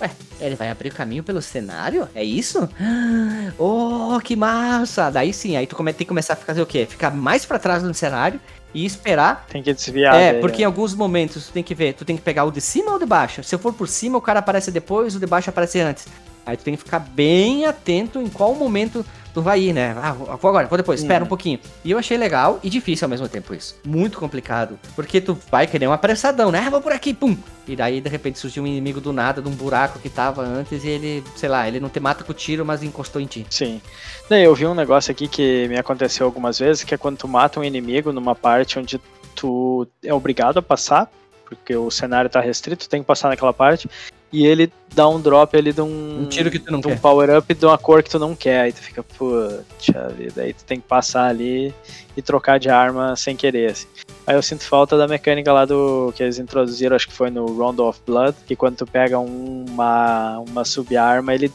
ué, 0.02 0.12
ele 0.40 0.56
vai 0.56 0.70
abrir 0.70 0.90
o 0.90 0.94
caminho 0.94 1.24
pelo 1.24 1.42
cenário? 1.42 2.08
É 2.14 2.24
isso? 2.24 2.68
Oh, 3.58 4.20
que 4.24 4.36
massa! 4.36 5.10
Daí 5.10 5.34
sim, 5.34 5.58
aí 5.58 5.66
tu 5.68 5.76
tem 5.76 5.94
que 5.94 6.06
começar 6.06 6.34
a 6.34 6.36
fazer 6.36 6.62
o 6.62 6.66
quê? 6.66 6.86
Ficar 6.86 7.12
mais 7.12 7.46
pra 7.46 7.60
trás 7.60 7.84
no 7.84 7.94
cenário 7.94 8.40
e 8.74 8.86
esperar. 8.86 9.46
Tem 9.50 9.62
que 9.64 9.74
desviar. 9.74 10.16
é, 10.16 10.30
dele, 10.30 10.42
porque 10.42 10.58
em 10.58 10.60
né? 10.62 10.66
alguns 10.66 10.94
momentos 10.94 11.48
tu 11.48 11.54
tem 11.54 11.64
que 11.64 11.74
ver, 11.74 11.94
tu 11.94 12.06
tem 12.06 12.16
que 12.16 12.22
pegar 12.22 12.46
o 12.46 12.52
de 12.52 12.62
cima 12.62 12.92
ou 12.92 12.98
o 12.98 13.00
de 13.00 13.06
baixo. 13.06 13.44
Se 13.44 13.54
eu 13.54 13.60
for 13.60 13.74
por 13.74 13.88
cima, 13.88 14.18
o 14.18 14.22
cara 14.22 14.40
aparece 14.40 14.72
depois, 14.72 15.16
o 15.16 15.20
de 15.20 15.26
baixo 15.26 15.50
aparece 15.50 15.80
antes. 15.80 16.08
Aí 16.46 16.56
tu 16.56 16.64
tem 16.64 16.76
que 16.76 16.84
ficar 16.84 17.00
bem 17.00 17.66
atento 17.66 18.22
em 18.22 18.28
qual 18.28 18.56
momento 18.56 19.06
tu 19.34 19.42
vai 19.42 19.60
ir, 19.62 19.74
né? 19.74 19.96
Ah, 20.02 20.12
vou 20.14 20.50
agora, 20.50 20.68
vou 20.68 20.78
depois, 20.78 21.02
espera 21.02 21.20
Uhum. 21.22 21.26
um 21.26 21.30
pouquinho. 21.30 21.60
E 21.84 21.92
eu 21.92 21.98
achei 21.98 22.18
legal 22.18 22.60
e 22.64 22.70
difícil 22.70 23.06
ao 23.06 23.10
mesmo 23.10 23.28
tempo 23.28 23.54
isso. 23.54 23.76
Muito 23.86 24.18
complicado. 24.18 24.80
Porque 24.96 25.22
tu 25.22 25.38
vai 25.52 25.68
querer 25.68 25.88
um 25.88 25.92
apressadão, 25.94 26.52
né? 26.52 26.64
Ah, 26.66 26.70
vou 26.70 26.82
por 26.82 26.92
aqui, 26.92 27.14
pum! 27.14 27.38
E 27.68 27.76
daí, 27.76 28.02
de 28.02 28.10
repente, 28.10 28.40
surgiu 28.40 28.64
um 28.64 28.68
inimigo 28.68 29.00
do 29.00 29.14
nada, 29.14 29.42
de 29.42 29.48
um 29.48 29.52
buraco 29.52 30.00
que 30.00 30.10
tava 30.10 30.42
antes, 30.42 30.84
e 30.84 30.88
ele, 30.88 31.24
sei 31.36 31.48
lá, 31.50 31.68
ele 31.68 31.80
não 31.80 31.90
te 31.90 32.00
mata 32.00 32.24
com 32.24 32.34
tiro, 32.34 32.66
mas 32.66 32.82
encostou 32.82 33.22
em 33.22 33.28
ti. 33.28 33.46
Sim. 33.50 33.80
Daí 34.28 34.44
eu 34.44 34.56
vi 34.56 34.66
um 34.66 34.74
negócio 34.74 35.12
aqui 35.12 35.28
que 35.28 35.68
me 35.68 35.78
aconteceu 35.78 36.26
algumas 36.26 36.58
vezes, 36.58 36.84
que 36.84 36.96
é 36.96 36.98
quando 36.98 37.18
tu 37.18 37.28
mata 37.28 37.60
um 37.60 37.64
inimigo 37.64 38.12
numa 38.12 38.34
parte 38.34 38.80
onde 38.80 39.00
tu 39.36 39.88
é 40.04 40.14
obrigado 40.14 40.58
a 40.58 40.62
passar, 40.62 41.10
porque 41.46 41.76
o 41.76 41.90
cenário 41.92 42.30
tá 42.30 42.40
restrito, 42.42 42.86
tu 42.86 42.90
tem 42.90 43.02
que 43.02 43.08
passar 43.08 43.30
naquela 43.30 43.54
parte, 43.54 43.88
e 44.32 44.46
ele 44.46 44.72
dá 44.94 45.08
um 45.08 45.20
drop 45.20 45.56
ali 45.58 45.72
de 45.74 45.82
um, 45.82 46.22
Um 46.22 46.26
tiro 46.28 46.50
que 46.52 46.60
tu 46.60 46.72
não 46.72 46.80
de 46.80 46.88
um 46.88 46.92
quer. 46.92 47.00
power-up 47.00 47.54
de 47.54 47.66
uma 47.66 47.78
cor 47.78 48.04
que 48.04 48.10
tu 48.10 48.20
não 48.20 48.36
quer, 48.36 48.62
aí 48.62 48.74
tu 48.74 48.80
fica, 48.82 49.02
puxa 49.04 50.08
vida, 50.16 50.42
aí 50.42 50.54
tu 50.54 50.64
tem 50.66 50.80
que 50.80 50.88
passar 50.88 51.26
ali 51.28 51.74
e 52.18 52.22
trocar 52.22 52.60
de 52.60 52.70
arma 52.70 53.16
sem 53.16 53.36
querer, 53.36 53.72
assim. 53.72 53.88
Aí 54.28 54.36
eu 54.36 54.42
sinto 54.44 54.64
falta 54.64 54.98
da 54.98 55.08
mecânica 55.08 55.52
lá 55.52 55.66
do 55.66 56.14
que 56.16 56.22
eles 56.22 56.38
introduziram, 56.38 56.96
acho 56.96 57.08
que 57.08 57.14
foi 57.14 57.30
no 57.32 57.46
Round 57.58 57.82
of 57.82 58.00
Blood, 58.06 58.36
que 58.46 58.56
quando 58.56 58.76
tu 58.78 58.86
pega 58.86 59.18
uma, 59.20 60.40
uma 60.40 60.64
sub-arma, 60.66 61.34
ele, 61.34 61.52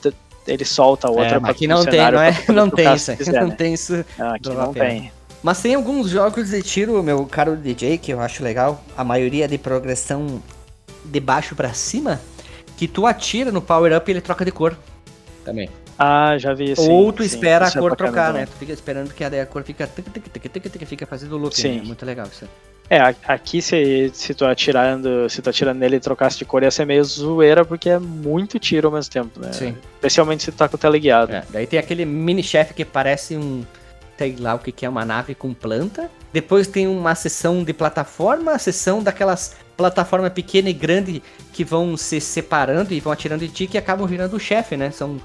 ele 0.47 0.65
solta 0.65 1.07
a 1.09 1.11
outra 1.11 1.37
É, 1.37 1.39
mas 1.39 1.51
aqui 1.53 1.67
não 1.69 1.85
tem, 1.85 1.93
cenário 1.93 2.19
não, 2.19 2.25
é, 2.25 2.33
pra 2.33 2.55
não 2.55 2.71
tem 2.71 2.95
isso. 2.95 3.17
quiser, 3.17 3.41
Não 3.41 3.49
né? 3.49 3.55
tem 3.57 3.75
isso. 3.75 4.05
Ah, 4.19 4.35
aqui 4.35 4.49
não 4.49 4.73
tem. 4.73 5.13
Mas 5.43 5.61
tem 5.61 5.75
alguns 5.75 6.09
jogos 6.09 6.51
de 6.51 6.63
tiro, 6.63 7.03
meu 7.03 7.25
caro 7.27 7.55
DJ, 7.57 7.99
que 7.99 8.13
eu 8.13 8.19
acho 8.21 8.43
legal. 8.43 8.83
A 8.97 9.05
maioria 9.05 9.47
de 9.47 9.59
progressão 9.59 10.43
de 11.05 11.21
baixo 11.21 11.55
pra 11.55 11.75
cima, 11.75 12.19
que 12.77 12.89
tu 12.89 13.07
atira 13.07 13.51
no 13.51 13.63
power 13.63 13.97
up 13.97 14.11
e 14.11 14.13
ele 14.13 14.21
troca 14.21 14.45
de 14.45 14.51
cor. 14.51 14.77
Também. 15.45 15.69
Ah, 15.99 16.37
já 16.39 16.53
vi 16.53 16.75
sim, 16.75 16.91
Ou 16.91 17.13
tu 17.13 17.23
sim. 17.23 17.29
espera 17.29 17.67
Isso 17.67 17.79
a 17.79 17.81
é 17.81 17.83
cor 17.83 17.91
bacana 17.91 18.11
trocar, 18.11 18.33
né? 18.33 18.47
Tu 18.47 18.57
fica 18.59 18.73
esperando 18.73 19.13
que 19.13 19.23
a 19.23 19.47
cor 19.47 19.63
fica 19.63 19.87
tic, 19.87 20.05
tic, 20.13 20.29
tic, 20.29 20.53
tic, 20.53 20.73
tic, 20.73 20.87
fica 20.87 21.07
fazendo 21.07 21.37
loop. 21.37 21.55
Sim. 21.55 21.79
Né? 21.79 21.83
Muito 21.85 22.05
legal 22.05 22.27
isso. 22.27 22.49
É, 22.91 22.99
aqui 23.27 23.63
se, 23.63 24.11
se 24.13 24.35
tu 24.35 24.45
atirando, 24.45 25.29
se 25.31 25.41
tu 25.41 25.49
atirando 25.49 25.79
nele 25.79 25.97
e 25.97 26.01
trocasse 26.01 26.37
de 26.37 26.45
cor 26.45 26.63
ia 26.63 26.71
ser 26.71 26.85
meio 26.85 27.03
zoeira, 27.03 27.65
porque 27.65 27.89
é 27.89 27.99
muito 27.99 28.59
tiro 28.59 28.89
ao 28.89 28.95
mesmo 28.95 29.11
tempo, 29.11 29.41
né? 29.41 29.53
Sim. 29.53 29.75
Especialmente 29.95 30.43
se 30.43 30.53
tu 30.53 30.57
tá 30.57 30.69
com 30.69 30.77
o 30.77 30.79
teleguiado. 30.79 31.33
É, 31.33 31.45
daí 31.49 31.67
tem 31.67 31.79
aquele 31.79 32.05
mini 32.05 32.43
chefe 32.43 32.75
que 32.75 32.85
parece 32.85 33.37
um. 33.37 33.65
Sei 34.19 34.37
lá 34.39 34.55
o 34.55 34.59
que, 34.59 34.71
que 34.71 34.85
é 34.85 34.89
uma 34.89 35.05
nave 35.05 35.35
com 35.35 35.55
planta. 35.55 36.11
Depois 36.33 36.67
tem 36.67 36.87
uma 36.87 37.15
seção 37.15 37.65
de 37.65 37.73
plataforma, 37.73 38.53
a 38.53 38.59
seção 38.59 39.03
daquelas 39.03 39.57
plataforma 39.77 40.31
pequena 40.31 40.71
e 40.71 40.73
grande 40.73 41.23
que 41.53 41.65
vão 41.65 41.97
se 41.97 42.21
separando 42.21 42.93
e 42.93 43.01
vão 43.01 43.13
atirando 43.13 43.45
em 43.45 43.49
ti 43.49 43.67
que 43.67 43.79
acabam 43.79 44.07
virando 44.07 44.37
o 44.37 44.41
chefe, 44.41 44.77
né? 44.77 44.91
São 44.91 45.21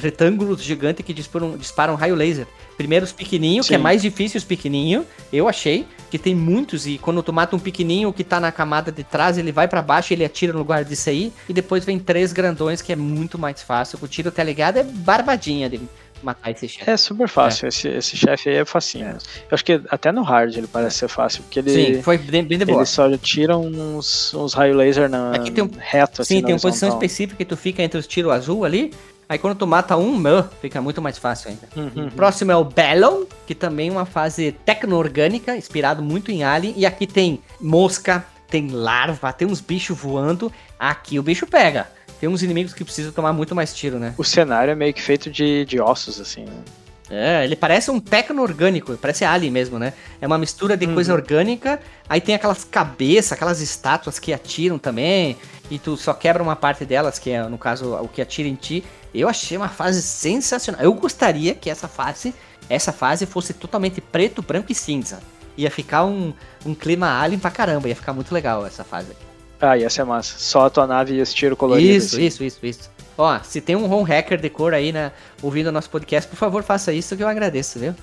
retângulos 0.00 0.62
gigantes 0.62 1.04
que 1.04 1.12
disparam, 1.12 1.56
disparam 1.56 1.94
raio 1.94 2.14
laser. 2.14 2.46
Primeiro 2.76 3.04
os 3.04 3.12
pequenininhos, 3.12 3.68
que 3.68 3.74
é 3.74 3.78
mais 3.78 4.02
difícil 4.02 4.38
os 4.38 4.44
pequenininhos, 4.44 5.06
eu 5.32 5.48
achei, 5.48 5.86
que 6.10 6.18
tem 6.18 6.34
muitos 6.34 6.86
e 6.86 6.98
quando 6.98 7.22
tu 7.22 7.32
mata 7.32 7.56
um 7.56 7.58
pequenininho 7.58 8.12
que 8.12 8.22
tá 8.22 8.38
na 8.38 8.52
camada 8.52 8.92
de 8.92 9.02
trás, 9.02 9.38
ele 9.38 9.50
vai 9.50 9.66
pra 9.66 9.80
baixo, 9.80 10.12
ele 10.12 10.24
atira 10.24 10.52
no 10.52 10.58
lugar 10.58 10.84
de 10.84 10.94
sair 10.94 11.32
e 11.48 11.52
depois 11.52 11.84
vem 11.84 11.98
três 11.98 12.32
grandões 12.32 12.82
que 12.82 12.92
é 12.92 12.96
muito 12.96 13.38
mais 13.38 13.62
fácil. 13.62 13.98
O 14.02 14.08
tiro 14.08 14.30
teleligado 14.30 14.78
é 14.78 14.82
barbadinha 14.82 15.70
de 15.70 15.80
matar 16.22 16.50
esse 16.50 16.68
chefe. 16.68 16.90
É 16.90 16.96
super 16.96 17.28
fácil, 17.28 17.68
esse, 17.68 17.88
esse 17.88 18.16
chefe 18.16 18.48
aí 18.48 18.56
é 18.56 18.64
facinho. 18.64 19.08
Eu 19.08 19.18
acho 19.52 19.64
que 19.64 19.80
até 19.88 20.10
no 20.12 20.22
hard 20.22 20.56
ele 20.56 20.66
parece 20.66 20.98
ser 20.98 21.08
fácil, 21.08 21.42
porque 21.42 21.58
ele, 21.60 21.96
Sim, 21.96 22.02
foi 22.02 22.18
bem, 22.18 22.44
bem 22.44 22.58
de 22.58 22.64
boa. 22.64 22.78
ele 22.78 22.86
só 22.86 23.16
tira 23.16 23.56
uns, 23.56 24.32
uns 24.34 24.54
raio 24.54 24.74
laser 24.74 25.08
na, 25.08 25.32
Aqui 25.32 25.50
tem 25.50 25.64
um- 25.64 25.70
reto, 25.78 26.22
assim, 26.22 26.36
Sim, 26.36 26.42
tem 26.42 26.54
uma 26.54 26.60
posição 26.60 26.88
específica 26.88 27.36
que 27.36 27.44
tu 27.44 27.56
fica 27.56 27.82
entre 27.82 27.98
os 27.98 28.06
tiros 28.06 28.32
azul 28.32 28.64
ali. 28.64 28.92
Aí 29.28 29.38
quando 29.38 29.56
tu 29.58 29.66
mata 29.66 29.96
um, 29.96 30.16
meu, 30.16 30.44
fica 30.62 30.80
muito 30.80 31.02
mais 31.02 31.18
fácil 31.18 31.50
ainda. 31.50 31.68
Uhum. 31.76 32.06
O 32.06 32.10
próximo 32.12 32.52
é 32.52 32.56
o 32.56 32.62
Bellon, 32.64 33.24
que 33.44 33.56
também 33.56 33.88
é 33.88 33.90
uma 33.90 34.06
fase 34.06 34.52
tecno-orgânica, 34.64 35.56
inspirado 35.56 36.00
muito 36.00 36.30
em 36.30 36.44
Alien. 36.44 36.74
E 36.76 36.86
aqui 36.86 37.08
tem 37.08 37.40
mosca, 37.60 38.24
tem 38.48 38.68
larva, 38.70 39.32
tem 39.32 39.48
uns 39.48 39.60
bichos 39.60 39.98
voando. 39.98 40.52
Aqui 40.78 41.18
o 41.18 41.24
bicho 41.24 41.44
pega. 41.44 41.88
Tem 42.20 42.28
uns 42.28 42.42
inimigos 42.42 42.72
que 42.72 42.84
precisam 42.84 43.12
tomar 43.12 43.32
muito 43.32 43.54
mais 43.54 43.74
tiro, 43.74 43.98
né? 43.98 44.14
O 44.16 44.24
cenário 44.24 44.70
é 44.70 44.74
meio 44.74 44.94
que 44.94 45.02
feito 45.02 45.30
de, 45.30 45.64
de 45.64 45.80
ossos, 45.80 46.20
assim, 46.20 46.44
né? 46.44 46.62
É, 47.08 47.44
ele 47.44 47.54
parece 47.54 47.88
um 47.90 48.00
tecno-orgânico, 48.00 48.96
parece 48.96 49.24
Alien 49.24 49.52
mesmo, 49.52 49.78
né? 49.78 49.92
É 50.20 50.26
uma 50.26 50.38
mistura 50.38 50.76
de 50.76 50.88
coisa 50.88 51.12
orgânica, 51.12 51.80
aí 52.08 52.20
tem 52.20 52.34
aquelas 52.34 52.64
cabeças, 52.64 53.32
aquelas 53.32 53.60
estátuas 53.60 54.18
que 54.18 54.32
atiram 54.32 54.76
também, 54.76 55.36
e 55.70 55.78
tu 55.78 55.96
só 55.96 56.12
quebra 56.12 56.42
uma 56.42 56.56
parte 56.56 56.84
delas, 56.84 57.18
que 57.18 57.30
é, 57.30 57.42
no 57.44 57.58
caso, 57.58 57.94
o 57.94 58.08
que 58.08 58.20
atira 58.20 58.48
em 58.48 58.54
ti, 58.54 58.84
Eu 59.14 59.28
achei 59.28 59.56
uma 59.56 59.68
fase 59.68 60.02
sensacional. 60.02 60.82
Eu 60.82 60.92
gostaria 60.92 61.54
que 61.54 61.70
essa 61.70 61.88
fase, 61.88 62.34
essa 62.68 62.92
fase 62.92 63.24
fosse 63.24 63.54
totalmente 63.54 64.00
preto, 64.00 64.42
branco 64.42 64.70
e 64.70 64.74
cinza. 64.74 65.20
Ia 65.56 65.70
ficar 65.70 66.04
um, 66.04 66.34
um 66.66 66.74
clima 66.74 67.18
alien 67.18 67.38
pra 67.38 67.50
caramba, 67.50 67.88
ia 67.88 67.96
ficar 67.96 68.12
muito 68.12 68.32
legal 68.32 68.66
essa 68.66 68.84
fase. 68.84 69.08
Ah, 69.66 69.76
ia 69.76 69.90
ser 69.90 70.04
massa. 70.04 70.38
Só 70.38 70.66
a 70.66 70.70
tua 70.70 70.86
nave 70.86 71.14
e 71.14 71.20
esse 71.20 71.34
tiro 71.34 71.56
colorido. 71.56 71.88
Isso, 71.88 72.16
assim. 72.16 72.26
isso, 72.26 72.44
isso, 72.44 72.66
isso. 72.66 72.90
Ó, 73.18 73.38
se 73.42 73.60
tem 73.60 73.74
um 73.74 73.90
home 73.90 74.08
hacker 74.08 74.38
de 74.40 74.50
cor 74.50 74.74
aí, 74.74 74.92
né, 74.92 75.10
ouvindo 75.42 75.68
o 75.68 75.72
nosso 75.72 75.88
podcast, 75.88 76.28
por 76.28 76.36
favor, 76.36 76.62
faça 76.62 76.92
isso 76.92 77.16
que 77.16 77.22
eu 77.22 77.28
agradeço, 77.28 77.78
viu? 77.78 77.94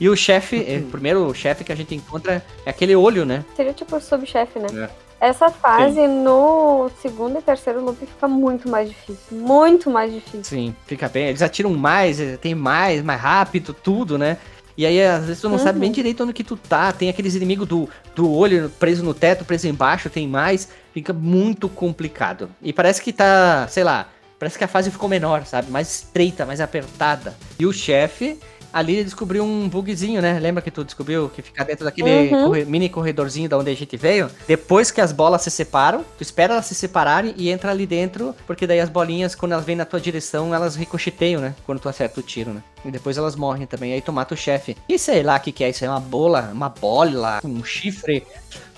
E 0.00 0.08
o 0.08 0.16
chefe, 0.16 0.56
é, 0.66 0.78
o 0.78 0.86
primeiro 0.90 1.32
chefe 1.34 1.64
que 1.64 1.72
a 1.72 1.76
gente 1.76 1.94
encontra 1.94 2.42
é 2.64 2.70
aquele 2.70 2.96
olho, 2.96 3.24
né? 3.24 3.44
Seria 3.54 3.72
tipo 3.72 3.96
o 3.96 4.00
subchefe, 4.00 4.58
né? 4.58 4.68
É. 4.74 5.08
Essa 5.20 5.50
fase 5.50 6.06
no 6.06 6.88
segundo 7.02 7.38
e 7.38 7.42
terceiro 7.42 7.84
loop 7.84 7.98
fica 8.06 8.28
muito 8.28 8.68
mais 8.68 8.88
difícil. 8.88 9.36
Muito 9.36 9.90
mais 9.90 10.12
difícil. 10.12 10.44
Sim, 10.44 10.76
fica 10.86 11.08
bem. 11.08 11.26
Eles 11.26 11.42
atiram 11.42 11.70
mais, 11.70 12.18
tem 12.40 12.54
mais, 12.54 13.02
mais 13.02 13.20
rápido, 13.20 13.74
tudo, 13.74 14.16
né? 14.16 14.38
E 14.78 14.86
aí, 14.86 15.02
às 15.04 15.24
vezes, 15.24 15.40
tu 15.42 15.48
não 15.48 15.56
Uhum. 15.58 15.62
sabe 15.64 15.80
bem 15.80 15.90
direito 15.90 16.22
onde 16.22 16.32
que 16.32 16.44
tu 16.44 16.56
tá. 16.56 16.92
Tem 16.92 17.08
aqueles 17.08 17.34
inimigos 17.34 17.66
do, 17.66 17.88
do 18.14 18.30
olho 18.32 18.70
preso 18.78 19.02
no 19.02 19.12
teto, 19.12 19.44
preso 19.44 19.66
embaixo, 19.66 20.08
tem 20.08 20.28
mais. 20.28 20.68
Fica 20.94 21.12
muito 21.12 21.68
complicado. 21.68 22.48
E 22.62 22.72
parece 22.72 23.02
que 23.02 23.12
tá, 23.12 23.66
sei 23.68 23.82
lá, 23.82 24.08
parece 24.38 24.56
que 24.56 24.62
a 24.62 24.68
fase 24.68 24.88
ficou 24.92 25.08
menor, 25.08 25.44
sabe? 25.46 25.68
Mais 25.68 25.90
estreita, 25.92 26.46
mais 26.46 26.60
apertada. 26.60 27.36
E 27.58 27.66
o 27.66 27.72
chefe, 27.72 28.38
ali 28.72 28.94
ele 28.94 29.04
descobriu 29.04 29.44
um 29.44 29.68
bugzinho, 29.68 30.20
né? 30.22 30.38
Lembra 30.38 30.62
que 30.62 30.70
tu 30.70 30.84
descobriu 30.84 31.28
que 31.28 31.42
fica 31.42 31.64
dentro 31.64 31.84
daquele 31.84 32.34
Uhum. 32.34 32.44
corre- 32.44 32.64
mini 32.64 32.88
corredorzinho 32.88 33.48
da 33.48 33.56
onde 33.58 33.70
a 33.70 33.74
gente 33.76 33.96
veio? 33.96 34.30
Depois 34.46 34.90
que 34.90 35.00
as 35.00 35.12
bolas 35.12 35.42
se 35.42 35.50
separam, 35.50 36.04
tu 36.16 36.22
espera 36.22 36.54
elas 36.54 36.66
se 36.66 36.74
separarem 36.74 37.34
e 37.36 37.50
entra 37.50 37.70
ali 37.70 37.86
dentro, 37.86 38.34
porque 38.46 38.66
daí 38.66 38.80
as 38.80 38.88
bolinhas, 38.88 39.34
quando 39.34 39.52
elas 39.52 39.64
vêm 39.64 39.76
na 39.76 39.84
tua 39.84 40.00
direção, 40.00 40.54
elas 40.54 40.76
ricocheteiam, 40.76 41.40
né? 41.40 41.54
Quando 41.66 41.80
tu 41.80 41.88
acerta 41.88 42.20
o 42.20 42.22
tiro, 42.22 42.50
né? 42.52 42.62
E 42.84 42.90
depois 42.90 43.18
elas 43.18 43.34
morrem 43.34 43.66
também, 43.66 43.92
aí 43.92 44.00
tu 44.00 44.12
mata 44.12 44.34
o 44.34 44.36
chefe. 44.36 44.76
E 44.88 44.98
sei 44.98 45.22
lá 45.22 45.36
o 45.36 45.40
que, 45.40 45.50
que 45.52 45.64
é 45.64 45.70
isso, 45.70 45.84
é 45.84 45.88
uma 45.90 45.98
bola, 46.00 46.50
uma 46.52 46.68
bola, 46.68 47.40
um 47.44 47.64
chifre, 47.64 48.24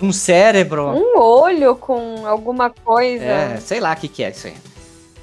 um 0.00 0.10
cérebro. 0.12 0.86
Um 0.96 1.18
olho 1.18 1.76
com 1.76 2.26
alguma 2.26 2.70
coisa. 2.70 3.24
É, 3.24 3.56
sei 3.60 3.78
lá 3.80 3.92
o 3.92 3.96
que, 3.96 4.08
que 4.08 4.22
é 4.22 4.30
isso 4.30 4.46
aí. 4.46 4.54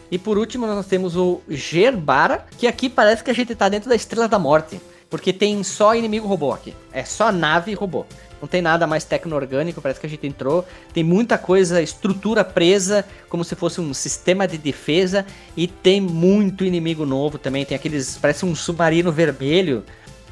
E 0.09 0.17
por 0.17 0.37
último, 0.37 0.65
nós 0.65 0.85
temos 0.85 1.15
o 1.15 1.41
Gerbara, 1.49 2.45
que 2.57 2.67
aqui 2.67 2.89
parece 2.89 3.23
que 3.23 3.31
a 3.31 3.33
gente 3.33 3.53
tá 3.55 3.67
dentro 3.69 3.89
da 3.89 3.95
Estrela 3.95 4.27
da 4.27 4.39
Morte. 4.39 4.79
Porque 5.09 5.31
tem 5.31 5.63
só 5.63 5.95
inimigo 5.95 6.27
robô 6.27 6.51
aqui. 6.51 6.75
É 6.91 7.03
só 7.05 7.31
nave 7.31 7.71
e 7.71 7.75
robô. 7.75 8.05
Não 8.41 8.47
tem 8.47 8.61
nada 8.61 8.85
mais 8.85 9.03
tecno-orgânico, 9.05 9.81
parece 9.81 9.99
que 10.01 10.05
a 10.05 10.09
gente 10.09 10.27
entrou. 10.27 10.65
Tem 10.93 11.01
muita 11.03 11.37
coisa, 11.37 11.81
estrutura 11.81 12.43
presa, 12.43 13.05
como 13.29 13.43
se 13.43 13.55
fosse 13.55 13.79
um 13.79 13.93
sistema 13.93 14.45
de 14.47 14.57
defesa. 14.57 15.25
E 15.55 15.65
tem 15.65 16.01
muito 16.01 16.65
inimigo 16.65 17.05
novo 17.05 17.37
também. 17.37 17.63
Tem 17.65 17.75
aqueles. 17.75 18.17
Parece 18.21 18.45
um 18.45 18.53
submarino 18.53 19.11
vermelho 19.11 19.83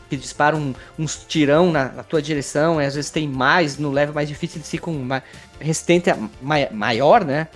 que 0.10 0.16
dispara 0.18 0.56
um, 0.56 0.76
uns 1.00 1.26
tirão 1.28 1.72
na, 1.72 1.86
na 1.86 2.04
tua 2.04 2.22
direção. 2.22 2.82
E 2.82 2.86
às 2.86 2.96
vezes 2.96 3.10
tem 3.10 3.28
mais, 3.28 3.78
no 3.78 3.90
level 3.92 4.14
mais 4.14 4.28
difícil 4.28 4.58
eles 4.58 4.70
ficam 4.70 4.94
ma- 4.94 5.24
resistente 5.60 6.10
a- 6.12 6.18
mai- 6.42 6.70
maior, 6.72 7.24
né? 7.24 7.48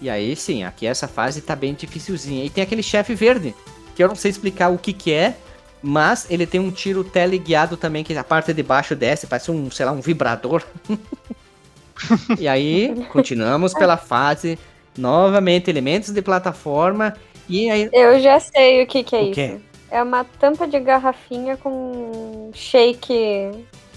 E 0.00 0.08
aí 0.08 0.34
sim, 0.34 0.64
aqui 0.64 0.86
essa 0.86 1.06
fase 1.06 1.40
tá 1.40 1.54
bem 1.54 1.74
dificilzinha. 1.74 2.44
E 2.44 2.50
tem 2.50 2.62
aquele 2.62 2.82
chefe 2.82 3.14
verde, 3.14 3.54
que 3.94 4.02
eu 4.02 4.08
não 4.08 4.14
sei 4.14 4.30
explicar 4.30 4.70
o 4.70 4.78
que 4.78 4.92
que 4.92 5.12
é, 5.12 5.36
mas 5.82 6.26
ele 6.30 6.46
tem 6.46 6.60
um 6.60 6.70
tiro 6.70 7.04
teleguiado 7.04 7.76
também, 7.76 8.02
que 8.02 8.16
a 8.16 8.24
parte 8.24 8.52
de 8.52 8.62
baixo 8.62 8.94
desce, 8.94 9.26
parece 9.26 9.50
um, 9.50 9.70
sei 9.70 9.86
lá, 9.86 9.92
um 9.92 10.00
vibrador. 10.00 10.62
e 12.38 12.48
aí, 12.48 13.06
continuamos 13.12 13.74
pela 13.74 13.96
fase, 13.96 14.58
novamente 14.96 15.70
elementos 15.70 16.10
de 16.10 16.22
plataforma, 16.22 17.14
e 17.48 17.70
aí... 17.70 17.88
Eu 17.92 18.20
já 18.20 18.38
sei 18.40 18.82
o 18.82 18.86
que, 18.86 19.02
que 19.02 19.16
é 19.16 19.20
O 19.20 19.22
isso. 19.24 19.34
quê? 19.34 19.56
É 19.90 20.02
uma 20.02 20.22
tampa 20.24 20.68
de 20.68 20.78
garrafinha 20.78 21.56
com 21.56 22.50
shake 22.54 23.50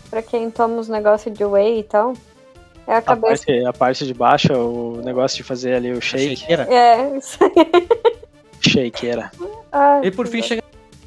pra 0.10 0.24
quem 0.24 0.50
toma 0.50 0.78
os 0.78 0.90
negócios 0.90 1.36
de 1.38 1.46
whey 1.46 1.80
e 1.80 1.84
tal. 1.84 2.14
É 2.88 2.96
a 2.96 2.98
A 2.98 3.02
cabeça. 3.02 3.46
parte, 3.46 3.66
a 3.66 3.74
parte 3.74 4.06
de 4.06 4.14
baixo, 4.14 4.54
o 4.54 5.02
negócio 5.04 5.38
de 5.38 5.44
fazer 5.44 5.76
ali 5.76 5.92
o 5.92 6.02
shake. 6.02 6.36
shakeira. 6.38 6.68
É, 6.70 7.18
isso 7.18 7.38
aí. 7.44 7.54
Shake 8.62 9.08
era. 9.08 9.30
Ai, 9.72 10.06
E 10.08 10.12
por 10.12 10.26
fim 10.26 10.42
chegamos 10.42 10.64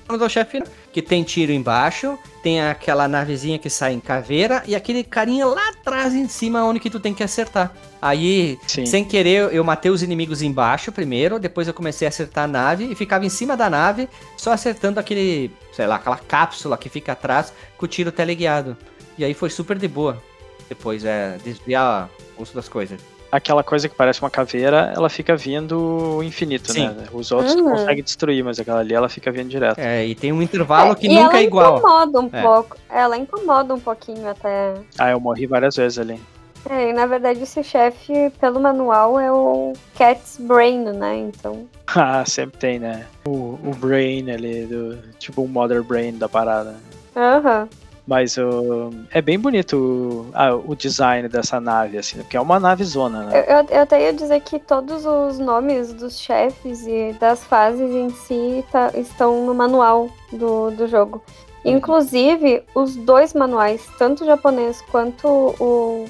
ao 0.09 0.29
chefe, 0.29 0.62
que 0.93 1.01
tem 1.01 1.24
tiro 1.24 1.53
embaixo, 1.53 2.18
tem 2.43 2.61
aquela 2.61 3.09
navezinha 3.09 3.59
que 3.59 3.70
sai 3.70 3.95
em 3.95 3.99
caveira 4.01 4.62
e 4.66 4.77
aquele 4.77 5.03
carinha 5.03 5.47
lá 5.47 5.70
atrás 5.70 6.14
em 6.14 6.29
cima 6.29 6.62
onde 6.64 6.79
que 6.79 6.91
tu 6.91 7.01
tem 7.01 7.14
que 7.14 7.22
acertar. 7.22 7.72
Aí, 8.01 8.59
Sim. 8.66 8.85
sem 8.85 9.05
querer, 9.05 9.53
eu 9.55 9.64
matei 9.64 9.91
os 9.91 10.03
inimigos 10.03 10.43
embaixo 10.43 10.93
primeiro, 10.93 11.39
depois 11.39 11.66
eu 11.66 11.72
comecei 11.74 12.07
a 12.07 12.11
acertar 12.11 12.45
a 12.45 12.49
nave 12.49 12.85
e 12.93 12.95
ficava 12.95 13.24
em 13.24 13.31
cima 13.31 13.57
da 13.57 13.70
nave, 13.70 14.07
só 14.37 14.53
acertando 14.53 15.01
aquele, 15.01 15.51
sei 15.72 15.87
lá, 15.87 15.97
aquela 15.97 16.18
cápsula 16.18 16.77
que 16.77 16.91
fica 16.91 17.12
atrás 17.12 17.53
com 17.79 17.87
o 17.87 17.89
tiro 17.89 18.12
teleguiado. 18.12 18.77
E 19.18 19.24
aí 19.24 19.33
foi 19.33 19.49
super 19.49 19.79
de 19.79 19.89
boa. 19.89 20.22
Depois 20.68 21.04
é 21.04 21.38
desviar 21.44 22.08
o 22.38 22.42
uso 22.42 22.54
das 22.54 22.68
coisas. 22.68 23.00
Aquela 23.30 23.62
coisa 23.64 23.88
que 23.88 23.94
parece 23.94 24.20
uma 24.22 24.30
caveira, 24.30 24.92
ela 24.96 25.08
fica 25.08 25.36
vindo 25.36 26.22
infinito, 26.22 26.72
Sim. 26.72 26.88
né? 26.88 27.04
Os 27.12 27.32
outros 27.32 27.54
tu 27.54 27.62
Uhum. 27.64 27.70
consegue 27.72 28.00
destruir, 28.00 28.42
mas 28.44 28.58
aquela 28.60 28.80
ali 28.80 28.94
ela 28.94 29.08
fica 29.08 29.30
vindo 29.32 29.48
direto. 29.48 29.78
É, 29.78 30.06
e 30.06 30.14
tem 30.14 30.32
um 30.32 30.40
intervalo 30.40 30.94
que 30.94 31.06
e 31.06 31.08
nunca 31.10 31.20
ela 31.22 31.38
é 31.38 31.42
igual. 31.42 31.78
incomoda 31.78 32.20
um 32.20 32.30
É. 32.32 32.42
pouco. 32.42 32.76
Ela 32.88 33.16
incomoda 33.18 33.74
um 33.74 33.80
pouquinho 33.80 34.28
até. 34.28 34.74
Ah, 34.96 35.10
eu 35.10 35.20
morri 35.20 35.46
várias 35.46 35.74
vezes 35.76 35.98
ali. 35.98 36.20
É, 36.68 36.90
e 36.90 36.92
na 36.92 37.06
verdade 37.06 37.40
esse 37.42 37.62
chefe, 37.62 38.12
pelo 38.40 38.60
manual, 38.60 39.20
é 39.20 39.30
o 39.30 39.72
Cat's 39.96 40.36
Brain, 40.40 40.84
né? 40.92 41.16
Então. 41.18 41.66
Ah, 41.98 42.24
sempre 42.26 42.58
tem, 42.58 42.78
né? 42.78 43.06
O, 43.26 43.58
o 43.62 43.72
brain 43.76 44.30
ali, 44.30 44.66
do, 44.66 44.98
tipo 45.18 45.42
o 45.42 45.48
mother 45.48 45.82
brain 45.82 46.18
da 46.18 46.28
parada. 46.28 46.74
Aham. 47.14 47.68
Mas 48.07 48.36
o, 48.38 48.90
é 49.11 49.20
bem 49.20 49.36
bonito 49.38 49.76
o, 49.76 50.30
ah, 50.32 50.54
o 50.54 50.76
design 50.76 51.28
dessa 51.28 51.59
nave, 51.61 51.98
assim, 51.98 52.18
porque 52.18 52.36
é 52.36 52.40
uma 52.40 52.61
nave 52.61 52.84
zona, 52.84 53.18
Eu, 53.22 53.26
né? 53.26 53.44
eu, 53.48 53.76
eu 53.76 53.82
até 53.82 54.00
ia 54.00 54.12
dizer 54.12 54.40
que 54.42 54.61
todos 54.61 55.04
os 55.04 55.38
nomes 55.40 55.92
dos 55.92 56.16
chefes 56.20 56.86
e 56.86 57.16
das 57.18 57.42
fases 57.42 57.90
em 57.90 58.11
si 58.11 58.64
tá- 58.70 58.92
estão 58.94 59.44
no 59.44 59.52
manual 59.54 60.09
do, 60.32 60.70
do 60.70 60.86
jogo. 60.86 61.20
Inclusive, 61.64 62.62
os 62.76 62.94
dois 62.94 63.34
manuais, 63.34 63.84
tanto 63.98 64.22
o 64.22 64.26
japonês 64.26 64.80
quanto 64.92 65.26
o 65.59 66.04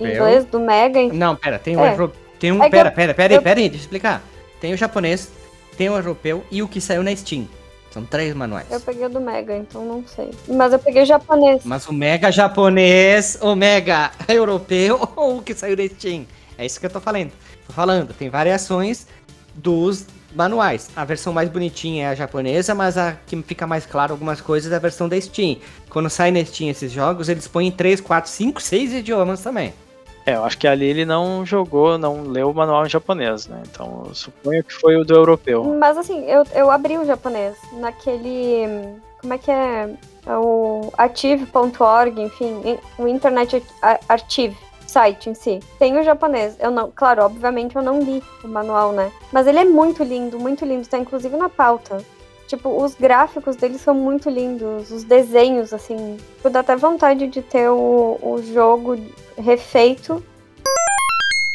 inglês 0.00 0.44
do 0.44 0.60
Mega, 0.60 1.02
Não, 1.12 1.34
pera, 1.34 1.58
tem 1.58 1.76
um 1.76 1.84
É. 1.84 1.92
euro- 1.94 2.12
Tem 2.38 2.52
um. 2.52 2.62
É 2.62 2.68
pera, 2.70 2.90
eu- 2.90 2.92
pera, 2.94 3.14
pera 3.14 3.32
aí, 3.32 3.36
eu- 3.38 3.42
pera 3.42 3.58
aí, 3.60 3.68
deixa 3.68 3.82
eu 3.82 3.86
explicar. 3.86 4.22
Tem 4.60 4.72
o 4.72 4.76
japonês, 4.76 5.30
tem 5.76 5.88
o 5.90 5.96
europeu 5.96 6.44
e 6.50 6.62
o 6.62 6.68
que 6.68 6.80
saiu 6.80 7.02
na 7.02 7.14
Steam. 7.16 7.48
São 7.94 8.04
três 8.04 8.34
manuais. 8.34 8.66
eu 8.72 8.80
peguei 8.80 9.06
o 9.06 9.08
do 9.08 9.20
Mega, 9.20 9.56
então 9.56 9.84
não 9.84 10.04
sei. 10.04 10.32
Mas 10.48 10.72
eu 10.72 10.80
peguei 10.80 11.04
o 11.04 11.06
japonês. 11.06 11.62
Mas 11.64 11.86
o 11.86 11.92
mega 11.92 12.32
japonês, 12.32 13.38
o 13.40 13.54
mega 13.54 14.10
europeu 14.26 15.08
ou 15.14 15.38
o 15.38 15.42
que 15.42 15.54
saiu 15.54 15.76
da 15.76 15.86
Steam? 15.86 16.26
É 16.58 16.66
isso 16.66 16.80
que 16.80 16.86
eu 16.86 16.90
tô 16.90 16.98
falando. 16.98 17.30
Tô 17.64 17.72
falando, 17.72 18.12
tem 18.12 18.28
variações 18.28 19.06
dos 19.54 20.06
manuais. 20.34 20.90
A 20.96 21.04
versão 21.04 21.32
mais 21.32 21.48
bonitinha 21.48 22.06
é 22.06 22.08
a 22.08 22.14
japonesa, 22.16 22.74
mas 22.74 22.98
a 22.98 23.12
que 23.28 23.40
fica 23.42 23.64
mais 23.64 23.86
claro 23.86 24.12
algumas 24.12 24.40
coisas 24.40 24.72
é 24.72 24.74
a 24.74 24.80
versão 24.80 25.08
da 25.08 25.20
Steam. 25.20 25.58
Quando 25.88 26.10
sai 26.10 26.32
na 26.32 26.44
Steam 26.44 26.70
esses 26.70 26.90
jogos, 26.90 27.28
eles 27.28 27.46
põem 27.46 27.68
em 27.68 27.70
3, 27.70 28.00
4, 28.00 28.28
5, 28.28 28.60
6 28.60 28.92
idiomas 28.92 29.40
também. 29.40 29.72
É, 30.26 30.36
eu 30.36 30.44
acho 30.44 30.56
que 30.56 30.66
ali 30.66 30.86
ele 30.86 31.04
não 31.04 31.44
jogou, 31.44 31.98
não 31.98 32.22
leu 32.22 32.50
o 32.50 32.54
manual 32.54 32.86
em 32.86 32.88
japonês, 32.88 33.46
né? 33.46 33.62
Então 33.70 34.04
eu 34.06 34.14
suponho 34.14 34.64
que 34.64 34.72
foi 34.72 34.96
o 34.96 35.04
do 35.04 35.14
europeu. 35.14 35.62
Mas 35.78 35.98
assim, 35.98 36.24
eu, 36.26 36.44
eu 36.54 36.70
abri 36.70 36.96
o 36.96 37.04
japonês 37.04 37.56
naquele. 37.74 38.64
Como 39.20 39.34
é 39.34 39.38
que 39.38 39.50
é? 39.50 39.90
É 40.26 40.36
O 40.38 40.90
Archive.org, 40.96 42.20
enfim, 42.22 42.78
o 42.98 43.06
Internet 43.06 43.62
Ar- 43.82 44.00
Archive 44.08 44.56
site 44.86 45.28
em 45.28 45.34
si. 45.34 45.60
Tem 45.78 45.98
o 45.98 46.02
japonês. 46.02 46.56
Eu 46.60 46.70
não, 46.70 46.90
claro, 46.90 47.22
obviamente 47.24 47.74
eu 47.76 47.82
não 47.82 48.00
li 48.00 48.22
o 48.42 48.48
manual, 48.48 48.92
né? 48.92 49.10
Mas 49.32 49.46
ele 49.46 49.58
é 49.58 49.64
muito 49.64 50.02
lindo, 50.04 50.38
muito 50.38 50.64
lindo. 50.64 50.86
Tá 50.88 50.98
inclusive 50.98 51.36
na 51.36 51.48
pauta. 51.48 51.98
Tipo, 52.46 52.82
os 52.82 52.94
gráficos 52.94 53.56
dele 53.56 53.78
são 53.78 53.94
muito 53.94 54.28
lindos, 54.28 54.90
os 54.90 55.02
desenhos, 55.02 55.72
assim. 55.72 56.18
Eu 56.42 56.50
dá 56.50 56.60
até 56.60 56.76
vontade 56.76 57.26
de 57.26 57.40
ter 57.40 57.68
o, 57.70 58.18
o 58.20 58.42
jogo 58.52 58.98
refeito. 59.36 60.22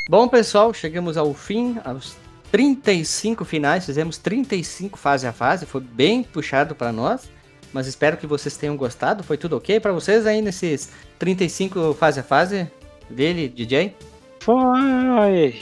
Bom, 0.09 0.27
pessoal, 0.27 0.73
chegamos 0.73 1.15
ao 1.17 1.31
fim, 1.35 1.77
aos 1.85 2.15
35 2.51 3.45
finais, 3.45 3.85
fizemos 3.85 4.17
35 4.17 4.97
fase 4.97 5.27
a 5.27 5.31
fase, 5.31 5.67
foi 5.67 5.81
bem 5.81 6.23
puxado 6.23 6.73
para 6.73 6.91
nós, 6.91 7.29
mas 7.71 7.85
espero 7.85 8.17
que 8.17 8.25
vocês 8.25 8.57
tenham 8.57 8.75
gostado. 8.75 9.21
Foi 9.23 9.37
tudo 9.37 9.55
ok 9.57 9.79
para 9.79 9.91
vocês 9.91 10.25
aí 10.25 10.41
nesses 10.41 10.89
35 11.19 11.93
fase 11.93 12.19
a 12.19 12.23
fase 12.23 12.67
dele, 13.07 13.47
DJ? 13.47 13.95
Foi! 14.39 15.55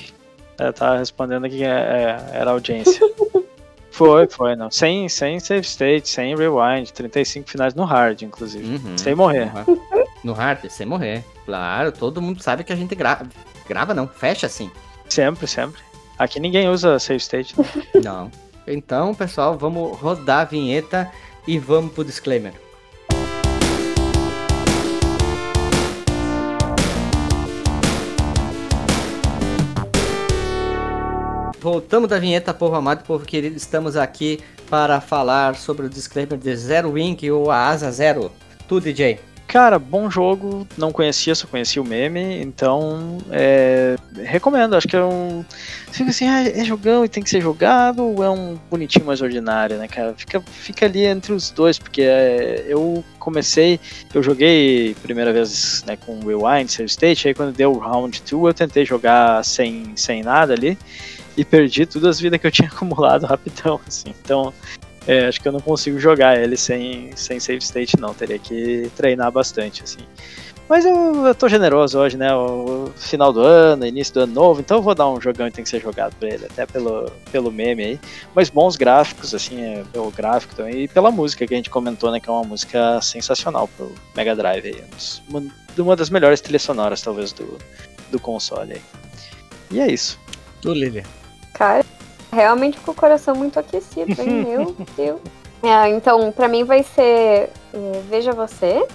É, 0.58 0.72
tá 0.72 0.98
respondendo 0.98 1.46
aqui 1.46 1.58
que 1.58 1.64
é- 1.64 1.68
é- 1.68 2.38
era 2.38 2.52
audiência. 2.52 3.02
foi, 3.98 4.28
foi, 4.28 4.56
não. 4.56 4.70
Sem, 4.70 5.10
sem 5.10 5.40
save 5.40 5.66
state, 5.66 6.08
sem 6.08 6.36
rewind, 6.36 6.94
35 6.94 7.50
finais 7.50 7.74
no 7.74 7.84
hard, 7.84 8.22
inclusive. 8.22 8.64
Uhum. 8.64 8.96
Sem 8.96 9.16
morrer. 9.16 9.52
No 10.24 10.34
hard, 10.34 10.70
sem 10.70 10.86
morrer. 10.86 11.26
Claro, 11.46 11.92
todo 11.92 12.22
mundo 12.22 12.44
sabe 12.44 12.64
que 12.64 12.72
a 12.72 12.76
gente 12.76 12.94
grava. 12.94 13.28
Grava 13.68 13.96
não, 13.96 14.08
fecha 14.08 14.46
assim. 14.46 14.70
Sempre, 15.10 15.48
sempre. 15.48 15.82
Aqui 16.16 16.40
ninguém 16.40 16.70
usa 16.70 17.00
save 17.00 17.18
state. 17.18 17.60
Né? 17.60 17.66
Não. 18.04 18.32
Então, 18.68 19.16
pessoal, 19.16 19.58
vamos 19.58 19.98
rodar 20.00 20.42
a 20.42 20.46
vinheta 20.46 21.12
e 21.48 21.58
vamos 21.58 21.92
pro 21.94 22.04
disclaimer. 22.04 22.54
Voltamos 31.70 32.08
da 32.08 32.18
vinheta, 32.18 32.54
povo 32.54 32.76
amado, 32.76 33.04
povo 33.04 33.26
querido. 33.26 33.58
Estamos 33.58 33.98
aqui 33.98 34.40
para 34.70 35.02
falar 35.02 35.58
sobre 35.58 35.86
o 35.86 35.90
disclaimer 35.90 36.40
de 36.40 36.56
Zero 36.56 36.92
Wing 36.92 37.30
ou 37.30 37.52
a 37.52 37.68
Asa 37.68 37.92
Zero. 37.92 38.32
Tu, 38.70 38.80
DJ. 38.80 39.20
Cara, 39.46 39.78
bom 39.78 40.10
jogo, 40.10 40.66
não 40.78 40.94
conhecia, 40.94 41.36
só 41.36 41.46
conhecia 41.46 41.82
o 41.82 41.86
meme, 41.86 42.42
então 42.42 43.18
é, 43.30 43.98
recomendo, 44.16 44.78
acho 44.78 44.88
que 44.88 44.96
é 44.96 45.04
um. 45.04 45.44
Fica 45.92 46.10
assim, 46.10 46.28
ah, 46.30 46.42
é 46.42 46.64
jogão 46.64 47.04
e 47.04 47.10
tem 47.10 47.22
que 47.22 47.30
ser 47.30 47.42
jogado, 47.42 48.02
ou 48.02 48.24
é 48.24 48.30
um 48.30 48.58
bonitinho 48.72 49.06
mais 49.06 49.22
ordinário, 49.22 49.78
né, 49.78 49.90
cara? 49.90 50.14
Fica, 50.16 50.40
fica 50.40 50.86
ali 50.86 51.06
entre 51.06 51.34
os 51.34 51.50
dois, 51.50 51.78
porque 51.78 52.02
é, 52.02 52.66
eu 52.68 53.04
comecei, 53.20 53.78
eu 54.14 54.24
joguei 54.24 54.96
primeira 55.02 55.34
vez 55.34 55.84
né, 55.86 55.98
com 55.98 56.18
Rewind, 56.20 56.70
Save 56.70 56.90
State, 56.90 57.28
aí 57.28 57.34
quando 57.34 57.54
deu 57.54 57.74
o 57.74 57.78
Round 57.78 58.22
2 58.22 58.32
eu 58.46 58.54
tentei 58.54 58.86
jogar 58.86 59.44
sem, 59.44 59.92
sem 59.98 60.24
nada 60.24 60.54
ali 60.54 60.78
e 61.38 61.46
perdi 61.46 61.86
todas 61.86 62.10
as 62.10 62.20
vidas 62.20 62.42
que 62.42 62.48
eu 62.48 62.52
tinha 62.52 62.68
acumulado 62.74 63.26
rapidão, 63.26 63.80
assim. 63.88 64.14
Então, 64.22 64.54
é, 65.08 65.28
acho 65.28 65.40
que 65.40 65.48
eu 65.48 65.52
não 65.52 65.62
consigo 65.62 66.00
jogar 66.00 66.38
ele 66.38 66.58
sem, 66.58 67.16
sem 67.16 67.40
save 67.40 67.60
state, 67.60 67.98
não. 67.98 68.14
Teria 68.14 68.40
que 68.40 68.92
treinar 68.98 69.32
bastante, 69.32 69.84
assim. 69.84 70.00
Mas 70.68 70.84
eu, 70.84 71.26
eu 71.26 71.34
tô 71.34 71.48
generoso 71.48 71.98
hoje, 71.98 72.18
né? 72.18 72.36
O 72.36 72.92
final 72.98 73.32
do 73.32 73.42
ano, 73.42 73.86
início 73.86 74.14
do 74.14 74.20
ano 74.22 74.34
novo, 74.34 74.60
então 74.60 74.78
eu 74.78 74.84
vou 74.84 74.94
dar 74.94 75.08
um 75.08 75.22
jogão 75.22 75.48
que 75.48 75.54
tem 75.54 75.64
que 75.64 75.70
ser 75.70 75.80
jogado 75.82 76.14
pra 76.16 76.28
ele, 76.28 76.46
até 76.46 76.66
pelo, 76.66 77.10
pelo 77.32 77.50
meme 77.50 77.84
aí. 77.84 78.00
Mas 78.36 78.50
bons 78.50 78.76
gráficos, 78.76 79.34
assim, 79.34 79.62
é, 79.62 79.84
pelo 79.94 80.12
gráfico 80.12 80.54
também, 80.56 80.84
e 80.84 80.88
pela 80.90 81.10
música 81.10 81.48
que 81.48 81.54
a 81.54 81.58
gente 81.58 81.70
comentou, 81.70 82.12
né? 82.12 82.20
Que 82.20 82.28
é 82.28 82.34
uma 82.34 82.44
música 82.44 83.00
sensacional 83.02 83.70
pro 83.78 83.94
Mega 84.14 84.36
Drive 84.36 84.66
aí. 84.66 84.84
Uma, 85.30 85.44
uma 85.78 85.96
das 85.96 86.10
melhores 86.10 86.42
trilhas 86.42 86.64
sonoras, 86.64 87.02
talvez, 87.02 87.32
do, 87.32 87.58
do 88.12 88.20
console 88.20 88.74
aí. 88.74 88.82
E 89.72 89.80
é 89.80 89.90
isso. 89.90 90.20
Tu, 90.62 90.74
Lilian. 90.74 91.04
Cara, 91.58 91.84
realmente 92.32 92.80
com 92.80 92.92
o 92.92 92.96
coração 92.96 93.36
muito 93.36 93.60
aquecido, 93.60 94.22
hein? 94.22 94.46
Meu 94.46 94.76
Deus. 94.96 95.20
É, 95.64 95.90
então, 95.90 96.32
pra 96.32 96.48
mim 96.48 96.64
vai 96.64 96.84
ser 96.84 97.50
é, 97.74 98.02
Veja 98.10 98.32
Você. 98.32 98.86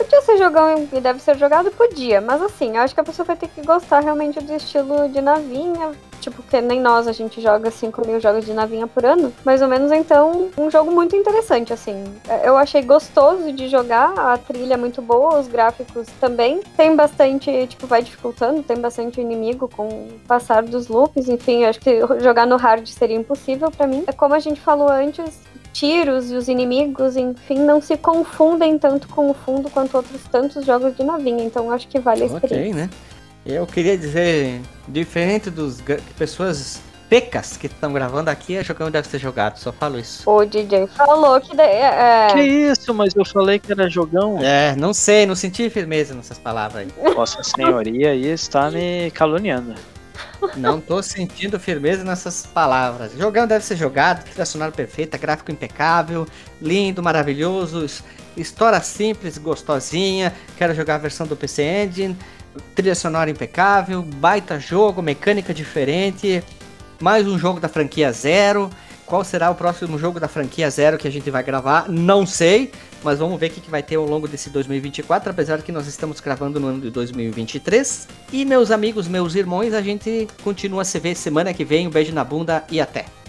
Podia 0.00 0.22
ser 0.22 0.38
jogão 0.38 0.88
e 0.94 0.98
deve 0.98 1.20
ser 1.20 1.36
jogado? 1.36 1.70
Podia, 1.72 2.22
mas 2.22 2.40
assim, 2.40 2.74
eu 2.74 2.82
acho 2.82 2.94
que 2.94 3.00
a 3.00 3.04
pessoa 3.04 3.26
vai 3.26 3.36
ter 3.36 3.48
que 3.48 3.60
gostar 3.60 4.00
realmente 4.00 4.40
do 4.40 4.54
estilo 4.54 5.10
de 5.10 5.20
navinha. 5.20 5.92
Tipo, 6.22 6.42
que 6.42 6.60
nem 6.60 6.80
nós, 6.80 7.06
a 7.06 7.12
gente 7.12 7.40
joga 7.40 7.70
5 7.70 8.06
mil 8.06 8.18
jogos 8.18 8.46
de 8.46 8.52
navinha 8.54 8.86
por 8.86 9.04
ano. 9.04 9.32
Mais 9.44 9.60
ou 9.60 9.68
menos, 9.68 9.92
então, 9.92 10.50
um 10.56 10.70
jogo 10.70 10.90
muito 10.90 11.14
interessante, 11.14 11.72
assim. 11.72 12.04
Eu 12.42 12.56
achei 12.56 12.82
gostoso 12.82 13.52
de 13.52 13.68
jogar, 13.68 14.18
a 14.18 14.38
trilha 14.38 14.74
é 14.74 14.76
muito 14.76 15.02
boa, 15.02 15.38
os 15.38 15.48
gráficos 15.48 16.06
também. 16.18 16.60
Tem 16.76 16.96
bastante, 16.96 17.66
tipo, 17.66 17.86
vai 17.86 18.02
dificultando, 18.02 18.62
tem 18.62 18.78
bastante 18.78 19.20
inimigo 19.20 19.68
com 19.68 19.86
o 19.88 20.20
passar 20.26 20.62
dos 20.62 20.88
loops. 20.88 21.28
Enfim, 21.28 21.64
acho 21.64 21.80
que 21.80 22.00
jogar 22.20 22.46
no 22.46 22.56
hard 22.56 22.86
seria 22.86 23.16
impossível 23.16 23.70
para 23.70 23.86
mim. 23.86 24.04
É 24.06 24.12
como 24.12 24.34
a 24.34 24.38
gente 24.38 24.60
falou 24.60 24.90
antes, 24.90 25.40
tiros 25.72 26.30
e 26.30 26.34
os 26.34 26.48
inimigos, 26.48 27.16
enfim, 27.16 27.58
não 27.58 27.80
se 27.80 27.96
confundem 27.96 28.78
tanto 28.78 29.08
com 29.08 29.30
o 29.30 29.34
fundo 29.34 29.70
quanto 29.70 29.96
outros 29.96 30.22
tantos 30.30 30.64
jogos 30.64 30.96
de 30.96 31.04
navinha. 31.04 31.44
Então 31.44 31.70
acho 31.70 31.88
que 31.88 31.98
vale 31.98 32.22
a 32.22 32.26
experiência. 32.26 32.70
Ok, 32.70 32.74
né? 32.74 32.90
Eu 33.44 33.66
queria 33.66 33.96
dizer, 33.96 34.60
diferente 34.86 35.50
dos 35.50 35.80
pessoas 36.18 36.80
pecas 37.08 37.56
que 37.56 37.66
estão 37.66 37.92
gravando 37.92 38.30
aqui, 38.30 38.56
é 38.56 38.62
jogão 38.62 38.88
deve 38.88 39.08
ser 39.08 39.18
jogado, 39.18 39.56
só 39.58 39.72
falo 39.72 39.98
isso. 39.98 40.30
O 40.30 40.44
DJ 40.44 40.86
falou 40.86 41.40
que 41.40 41.56
daí, 41.56 41.68
é... 41.68 42.28
Que 42.32 42.40
isso, 42.40 42.94
mas 42.94 43.14
eu 43.16 43.24
falei 43.24 43.58
que 43.58 43.72
era 43.72 43.90
jogão. 43.90 44.38
É, 44.40 44.76
não 44.76 44.94
sei, 44.94 45.26
não 45.26 45.34
senti 45.34 45.68
firmeza 45.68 46.14
nessas 46.14 46.38
palavras 46.38 46.86
aí. 46.86 47.12
Vossa 47.14 47.42
senhoria 47.42 48.10
aí 48.10 48.26
está 48.26 48.70
me 48.70 49.10
caluniando. 49.10 49.74
Não 50.56 50.80
tô 50.80 51.02
sentindo 51.02 51.58
firmeza 51.58 52.04
nessas 52.04 52.46
palavras. 52.46 53.12
Jogão 53.12 53.46
deve 53.46 53.64
ser 53.64 53.76
jogado, 53.76 54.24
trilha 54.24 54.46
sonora 54.46 54.72
perfeita, 54.72 55.18
gráfico 55.18 55.50
impecável, 55.50 56.26
lindo, 56.60 57.02
maravilhoso, 57.02 57.86
história 58.36 58.80
simples, 58.80 59.38
gostosinha. 59.38 60.32
Quero 60.56 60.74
jogar 60.74 60.96
a 60.96 60.98
versão 60.98 61.26
do 61.26 61.36
PC 61.36 61.62
Engine, 61.62 62.16
trilha 62.74 62.94
sonora 62.94 63.30
impecável, 63.30 64.02
baita 64.02 64.58
jogo, 64.58 65.02
mecânica 65.02 65.52
diferente. 65.52 66.42
Mais 67.00 67.26
um 67.26 67.38
jogo 67.38 67.60
da 67.60 67.68
franquia 67.68 68.12
Zero. 68.12 68.70
Qual 69.10 69.24
será 69.24 69.50
o 69.50 69.56
próximo 69.56 69.98
jogo 69.98 70.20
da 70.20 70.28
franquia 70.28 70.70
Zero 70.70 70.96
que 70.96 71.08
a 71.08 71.10
gente 71.10 71.28
vai 71.32 71.42
gravar? 71.42 71.88
Não 71.88 72.24
sei, 72.24 72.70
mas 73.02 73.18
vamos 73.18 73.40
ver 73.40 73.48
o 73.48 73.50
que, 73.50 73.60
que 73.60 73.68
vai 73.68 73.82
ter 73.82 73.96
ao 73.96 74.06
longo 74.06 74.28
desse 74.28 74.48
2024, 74.50 75.30
apesar 75.30 75.60
que 75.62 75.72
nós 75.72 75.88
estamos 75.88 76.20
gravando 76.20 76.60
no 76.60 76.68
ano 76.68 76.80
de 76.80 76.90
2023. 76.90 78.06
E 78.32 78.44
meus 78.44 78.70
amigos, 78.70 79.08
meus 79.08 79.34
irmãos, 79.34 79.74
a 79.74 79.82
gente 79.82 80.28
continua 80.44 80.82
a 80.82 80.84
se 80.84 81.00
ver 81.00 81.16
semana 81.16 81.52
que 81.52 81.64
vem. 81.64 81.88
Um 81.88 81.90
beijo 81.90 82.14
na 82.14 82.22
bunda 82.22 82.62
e 82.70 82.80
até! 82.80 83.19